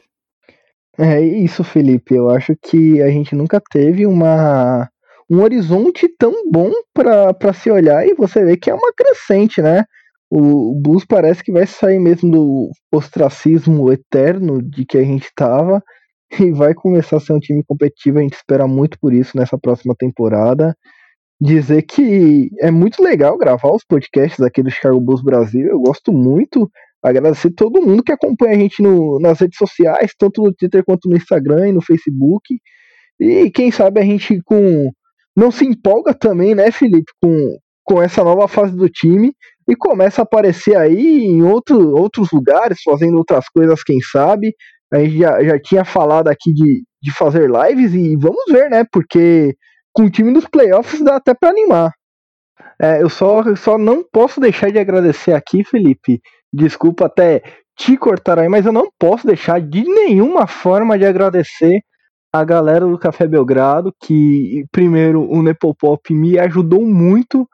É 0.99 1.21
isso, 1.21 1.65
Felipe. 1.65 2.15
Eu 2.15 2.29
acho 2.29 2.55
que 2.57 3.01
a 3.01 3.09
gente 3.09 3.35
nunca 3.35 3.61
teve 3.61 4.07
uma 4.07 4.89
um 5.31 5.43
horizonte 5.43 6.07
tão 6.19 6.51
bom 6.51 6.71
para 6.93 7.53
se 7.55 7.71
olhar 7.71 8.07
e 8.07 8.15
você 8.15 8.45
vê 8.45 8.59
que 8.59 8.71
é 8.71 8.75
uma 8.75 8.93
crescente, 8.93 9.63
né? 9.63 9.85
O 10.37 10.75
Bulls 10.75 11.05
parece 11.05 11.45
que 11.45 11.53
vai 11.53 11.65
sair 11.65 12.01
mesmo 12.01 12.29
do 12.29 12.71
ostracismo 12.93 13.93
eterno 13.93 14.61
de 14.61 14.85
que 14.85 14.99
a 14.99 15.05
gente 15.05 15.27
estava 15.27 15.81
e 16.41 16.51
vai 16.51 16.75
começar 16.75 17.19
a 17.19 17.21
ser 17.21 17.35
um 17.35 17.39
time 17.39 17.63
competitivo. 17.65 18.19
A 18.19 18.23
gente 18.23 18.35
espera 18.35 18.67
muito 18.67 18.99
por 18.99 19.13
isso 19.15 19.37
nessa 19.37 19.57
próxima 19.57 19.95
temporada. 19.97 20.77
Dizer 21.41 21.83
que 21.83 22.51
é 22.59 22.69
muito 22.69 23.01
legal 23.01 23.39
gravar 23.39 23.71
os 23.71 23.85
podcasts 23.85 24.41
aqui 24.41 24.61
do 24.61 24.73
Chicago 24.73 25.01
Bulls 25.01 25.23
Brasil. 25.23 25.69
Eu 25.69 25.79
gosto 25.79 26.13
muito. 26.13 26.69
Agradecer 27.01 27.53
todo 27.53 27.81
mundo 27.81 28.03
que 28.03 28.11
acompanha 28.11 28.57
a 28.57 28.59
gente 28.59 28.83
no, 28.83 29.21
nas 29.21 29.39
redes 29.39 29.57
sociais, 29.57 30.15
tanto 30.19 30.43
no 30.43 30.53
Twitter 30.53 30.85
quanto 30.85 31.09
no 31.09 31.17
Instagram 31.17 31.69
e 31.69 31.73
no 31.73 31.81
Facebook. 31.81 32.57
E 33.21 33.53
quem 33.53 33.71
sabe 33.71 34.01
a 34.01 34.05
gente 34.05 34.41
com 34.45 34.91
não 35.37 35.53
se 35.53 35.65
empolga 35.65 36.13
também, 36.13 36.57
né, 36.57 36.73
Felipe, 36.73 37.13
com, 37.23 37.57
com 37.85 38.03
essa 38.03 38.25
nova 38.25 38.49
fase 38.49 38.77
do 38.77 38.89
time 38.89 39.33
e 39.69 39.75
começa 39.75 40.23
a 40.23 40.25
aparecer 40.25 40.77
aí 40.77 41.25
em 41.25 41.43
outro, 41.43 41.95
outros 41.97 42.31
lugares, 42.33 42.83
fazendo 42.83 43.17
outras 43.17 43.49
coisas, 43.49 43.83
quem 43.83 44.01
sabe. 44.01 44.55
A 44.93 44.99
gente 44.99 45.19
já, 45.19 45.43
já 45.43 45.59
tinha 45.59 45.85
falado 45.85 46.29
aqui 46.29 46.53
de, 46.53 46.85
de 47.03 47.11
fazer 47.13 47.51
lives 47.51 47.95
e 47.95 48.17
vamos 48.17 48.45
ver, 48.49 48.71
né? 48.71 48.85
Porque 48.93 49.57
com 49.93 50.05
o 50.05 50.11
time 50.11 50.33
dos 50.33 50.47
playoffs 50.47 51.01
dá 51.03 51.17
até 51.17 51.35
para 51.35 51.51
animar. 51.51 51.93
É, 52.81 53.03
eu 53.03 53.09
só, 53.09 53.55
só 53.57 53.79
não 53.79 54.05
posso 54.05 54.41
deixar 54.41 54.71
de 54.71 54.79
agradecer 54.79 55.33
aqui, 55.33 55.65
Felipe. 55.65 56.21
Desculpa 56.53 57.07
até 57.07 57.43
te 57.77 57.97
cortar 57.97 58.39
aí, 58.39 58.49
mas 58.49 58.67
eu 58.67 58.73
não 58.73 58.89
posso 58.99 59.27
deixar 59.27 59.61
de 59.61 59.83
nenhuma 59.83 60.47
forma 60.47 60.99
de 60.99 61.05
agradecer 61.05 61.81
a 62.33 62.45
galera 62.45 62.85
do 62.85 62.99
Café 62.99 63.27
Belgrado, 63.27 63.95
que 64.03 64.65
primeiro 64.73 65.23
o 65.23 65.43
Nepopop 65.43 66.13
me 66.13 66.39
ajudou 66.39 66.85
muito 66.85 67.49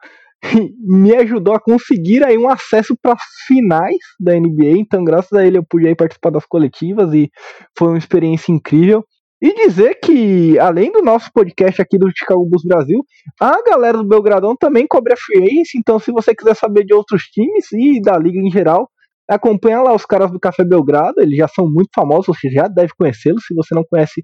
me 0.79 1.15
ajudou 1.15 1.53
a 1.53 1.59
conseguir 1.59 2.23
aí 2.23 2.37
um 2.37 2.49
acesso 2.49 2.95
para 3.01 3.15
finais 3.47 3.97
da 4.19 4.33
NBA. 4.33 4.77
Então, 4.77 5.03
graças 5.03 5.31
a 5.33 5.45
ele, 5.45 5.57
eu 5.57 5.63
pude 5.63 5.87
aí 5.87 5.95
participar 5.95 6.31
das 6.31 6.45
coletivas 6.45 7.13
e 7.13 7.29
foi 7.77 7.89
uma 7.89 7.97
experiência 7.97 8.51
incrível. 8.51 9.05
E 9.41 9.55
dizer 9.55 9.95
que, 9.95 10.59
além 10.59 10.91
do 10.91 11.01
nosso 11.01 11.31
podcast 11.33 11.81
aqui 11.81 11.97
do 11.97 12.11
Chicago 12.15 12.45
Bulls 12.45 12.63
Brasil, 12.63 13.03
a 13.39 13.59
galera 13.63 13.97
do 13.97 14.07
Belgradão 14.07 14.55
também 14.55 14.85
cobre 14.87 15.13
a 15.13 15.17
free 15.17 15.43
agency. 15.43 15.79
Então, 15.79 15.97
se 15.97 16.11
você 16.11 16.35
quiser 16.35 16.55
saber 16.55 16.85
de 16.85 16.93
outros 16.93 17.23
times 17.23 17.71
e 17.73 17.99
da 17.99 18.17
liga 18.19 18.37
em 18.37 18.51
geral, 18.51 18.87
acompanha 19.27 19.81
lá 19.81 19.95
os 19.95 20.05
caras 20.05 20.31
do 20.31 20.39
Café 20.39 20.63
Belgrado. 20.63 21.19
Eles 21.19 21.37
já 21.37 21.47
são 21.47 21.67
muito 21.67 21.89
famosos, 21.93 22.27
você 22.27 22.51
já 22.51 22.67
deve 22.67 22.93
conhecê-los. 22.95 23.43
Se 23.47 23.55
você 23.55 23.73
não 23.73 23.83
conhece, 23.89 24.23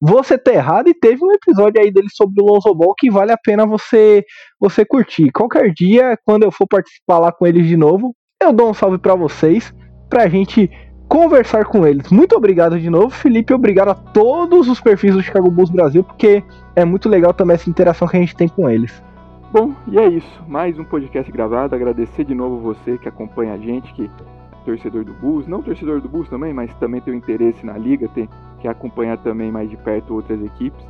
você 0.00 0.36
tá 0.36 0.52
errado 0.52 0.88
e 0.88 0.94
teve 0.94 1.24
um 1.24 1.32
episódio 1.32 1.80
aí 1.80 1.90
dele 1.90 2.08
sobre 2.10 2.42
o 2.42 2.46
Lonzo 2.46 2.74
Ball 2.74 2.94
que 2.96 3.10
vale 3.10 3.32
a 3.32 3.38
pena 3.38 3.66
você 3.66 4.24
você 4.60 4.84
curtir. 4.84 5.30
Qualquer 5.32 5.72
dia, 5.72 6.18
quando 6.24 6.42
eu 6.42 6.50
for 6.50 6.66
participar 6.66 7.18
lá 7.18 7.32
com 7.32 7.46
eles 7.46 7.66
de 7.66 7.76
novo, 7.76 8.14
eu 8.42 8.52
dou 8.52 8.70
um 8.70 8.74
salve 8.74 8.98
para 8.98 9.14
vocês, 9.14 9.72
pra 10.08 10.28
gente 10.28 10.70
conversar 11.08 11.64
com 11.64 11.86
eles. 11.86 12.10
Muito 12.10 12.36
obrigado 12.36 12.78
de 12.78 12.90
novo, 12.90 13.10
Felipe, 13.10 13.54
obrigado 13.54 13.88
a 13.88 13.94
todos 13.94 14.68
os 14.68 14.80
perfis 14.80 15.14
do 15.14 15.22
Chicago 15.22 15.50
Bulls 15.50 15.70
Brasil, 15.70 16.04
porque 16.04 16.42
é 16.74 16.84
muito 16.84 17.08
legal 17.08 17.32
também 17.32 17.54
essa 17.54 17.70
interação 17.70 18.08
que 18.08 18.16
a 18.16 18.20
gente 18.20 18.36
tem 18.36 18.48
com 18.48 18.68
eles. 18.68 19.02
Bom, 19.52 19.72
e 19.88 19.98
é 19.98 20.06
isso. 20.06 20.42
Mais 20.46 20.78
um 20.78 20.84
podcast 20.84 21.30
gravado. 21.30 21.74
Agradecer 21.74 22.24
de 22.24 22.34
novo 22.34 22.58
você 22.58 22.98
que 22.98 23.08
acompanha 23.08 23.54
a 23.54 23.56
gente, 23.56 23.92
que 23.94 24.10
torcedor 24.66 25.04
do 25.04 25.14
Bulls, 25.14 25.46
não 25.46 25.62
torcedor 25.62 26.00
do 26.00 26.08
Bulls 26.08 26.28
também, 26.28 26.52
mas 26.52 26.74
também 26.74 27.00
tem 27.00 27.14
um 27.14 27.16
interesse 27.16 27.64
na 27.64 27.78
liga, 27.78 28.08
tem, 28.08 28.28
quer 28.60 28.68
acompanhar 28.68 29.16
também 29.18 29.50
mais 29.50 29.70
de 29.70 29.76
perto 29.76 30.14
outras 30.14 30.42
equipes. 30.44 30.84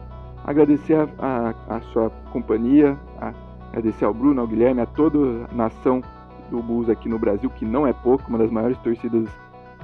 Agradecer 0.44 0.94
a, 0.94 1.54
a, 1.68 1.76
a 1.76 1.80
sua 1.92 2.10
companhia, 2.32 2.98
a, 3.20 3.32
agradecer 3.68 4.06
ao 4.06 4.14
Bruno, 4.14 4.40
ao 4.40 4.46
Guilherme, 4.46 4.80
a 4.80 4.86
toda 4.86 5.18
a 5.50 5.54
nação 5.54 6.02
do 6.50 6.62
Bulls 6.62 6.88
aqui 6.88 7.08
no 7.08 7.18
Brasil, 7.18 7.50
que 7.50 7.64
não 7.64 7.86
é 7.86 7.92
pouco, 7.92 8.28
uma 8.28 8.38
das 8.38 8.50
maiores 8.50 8.78
torcidas 8.78 9.28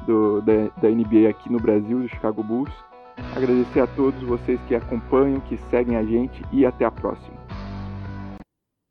do, 0.06 0.40
da, 0.40 0.52
da 0.80 0.88
NBA 0.88 1.28
aqui 1.28 1.52
no 1.52 1.58
Brasil, 1.58 2.00
do 2.00 2.08
Chicago 2.08 2.42
Bulls. 2.42 2.72
Agradecer 3.36 3.80
a 3.80 3.86
todos 3.86 4.20
vocês 4.22 4.58
que 4.66 4.74
acompanham, 4.74 5.40
que 5.40 5.56
seguem 5.70 5.96
a 5.96 6.02
gente 6.02 6.42
e 6.50 6.64
até 6.64 6.84
a 6.84 6.90
próxima. 6.90 7.36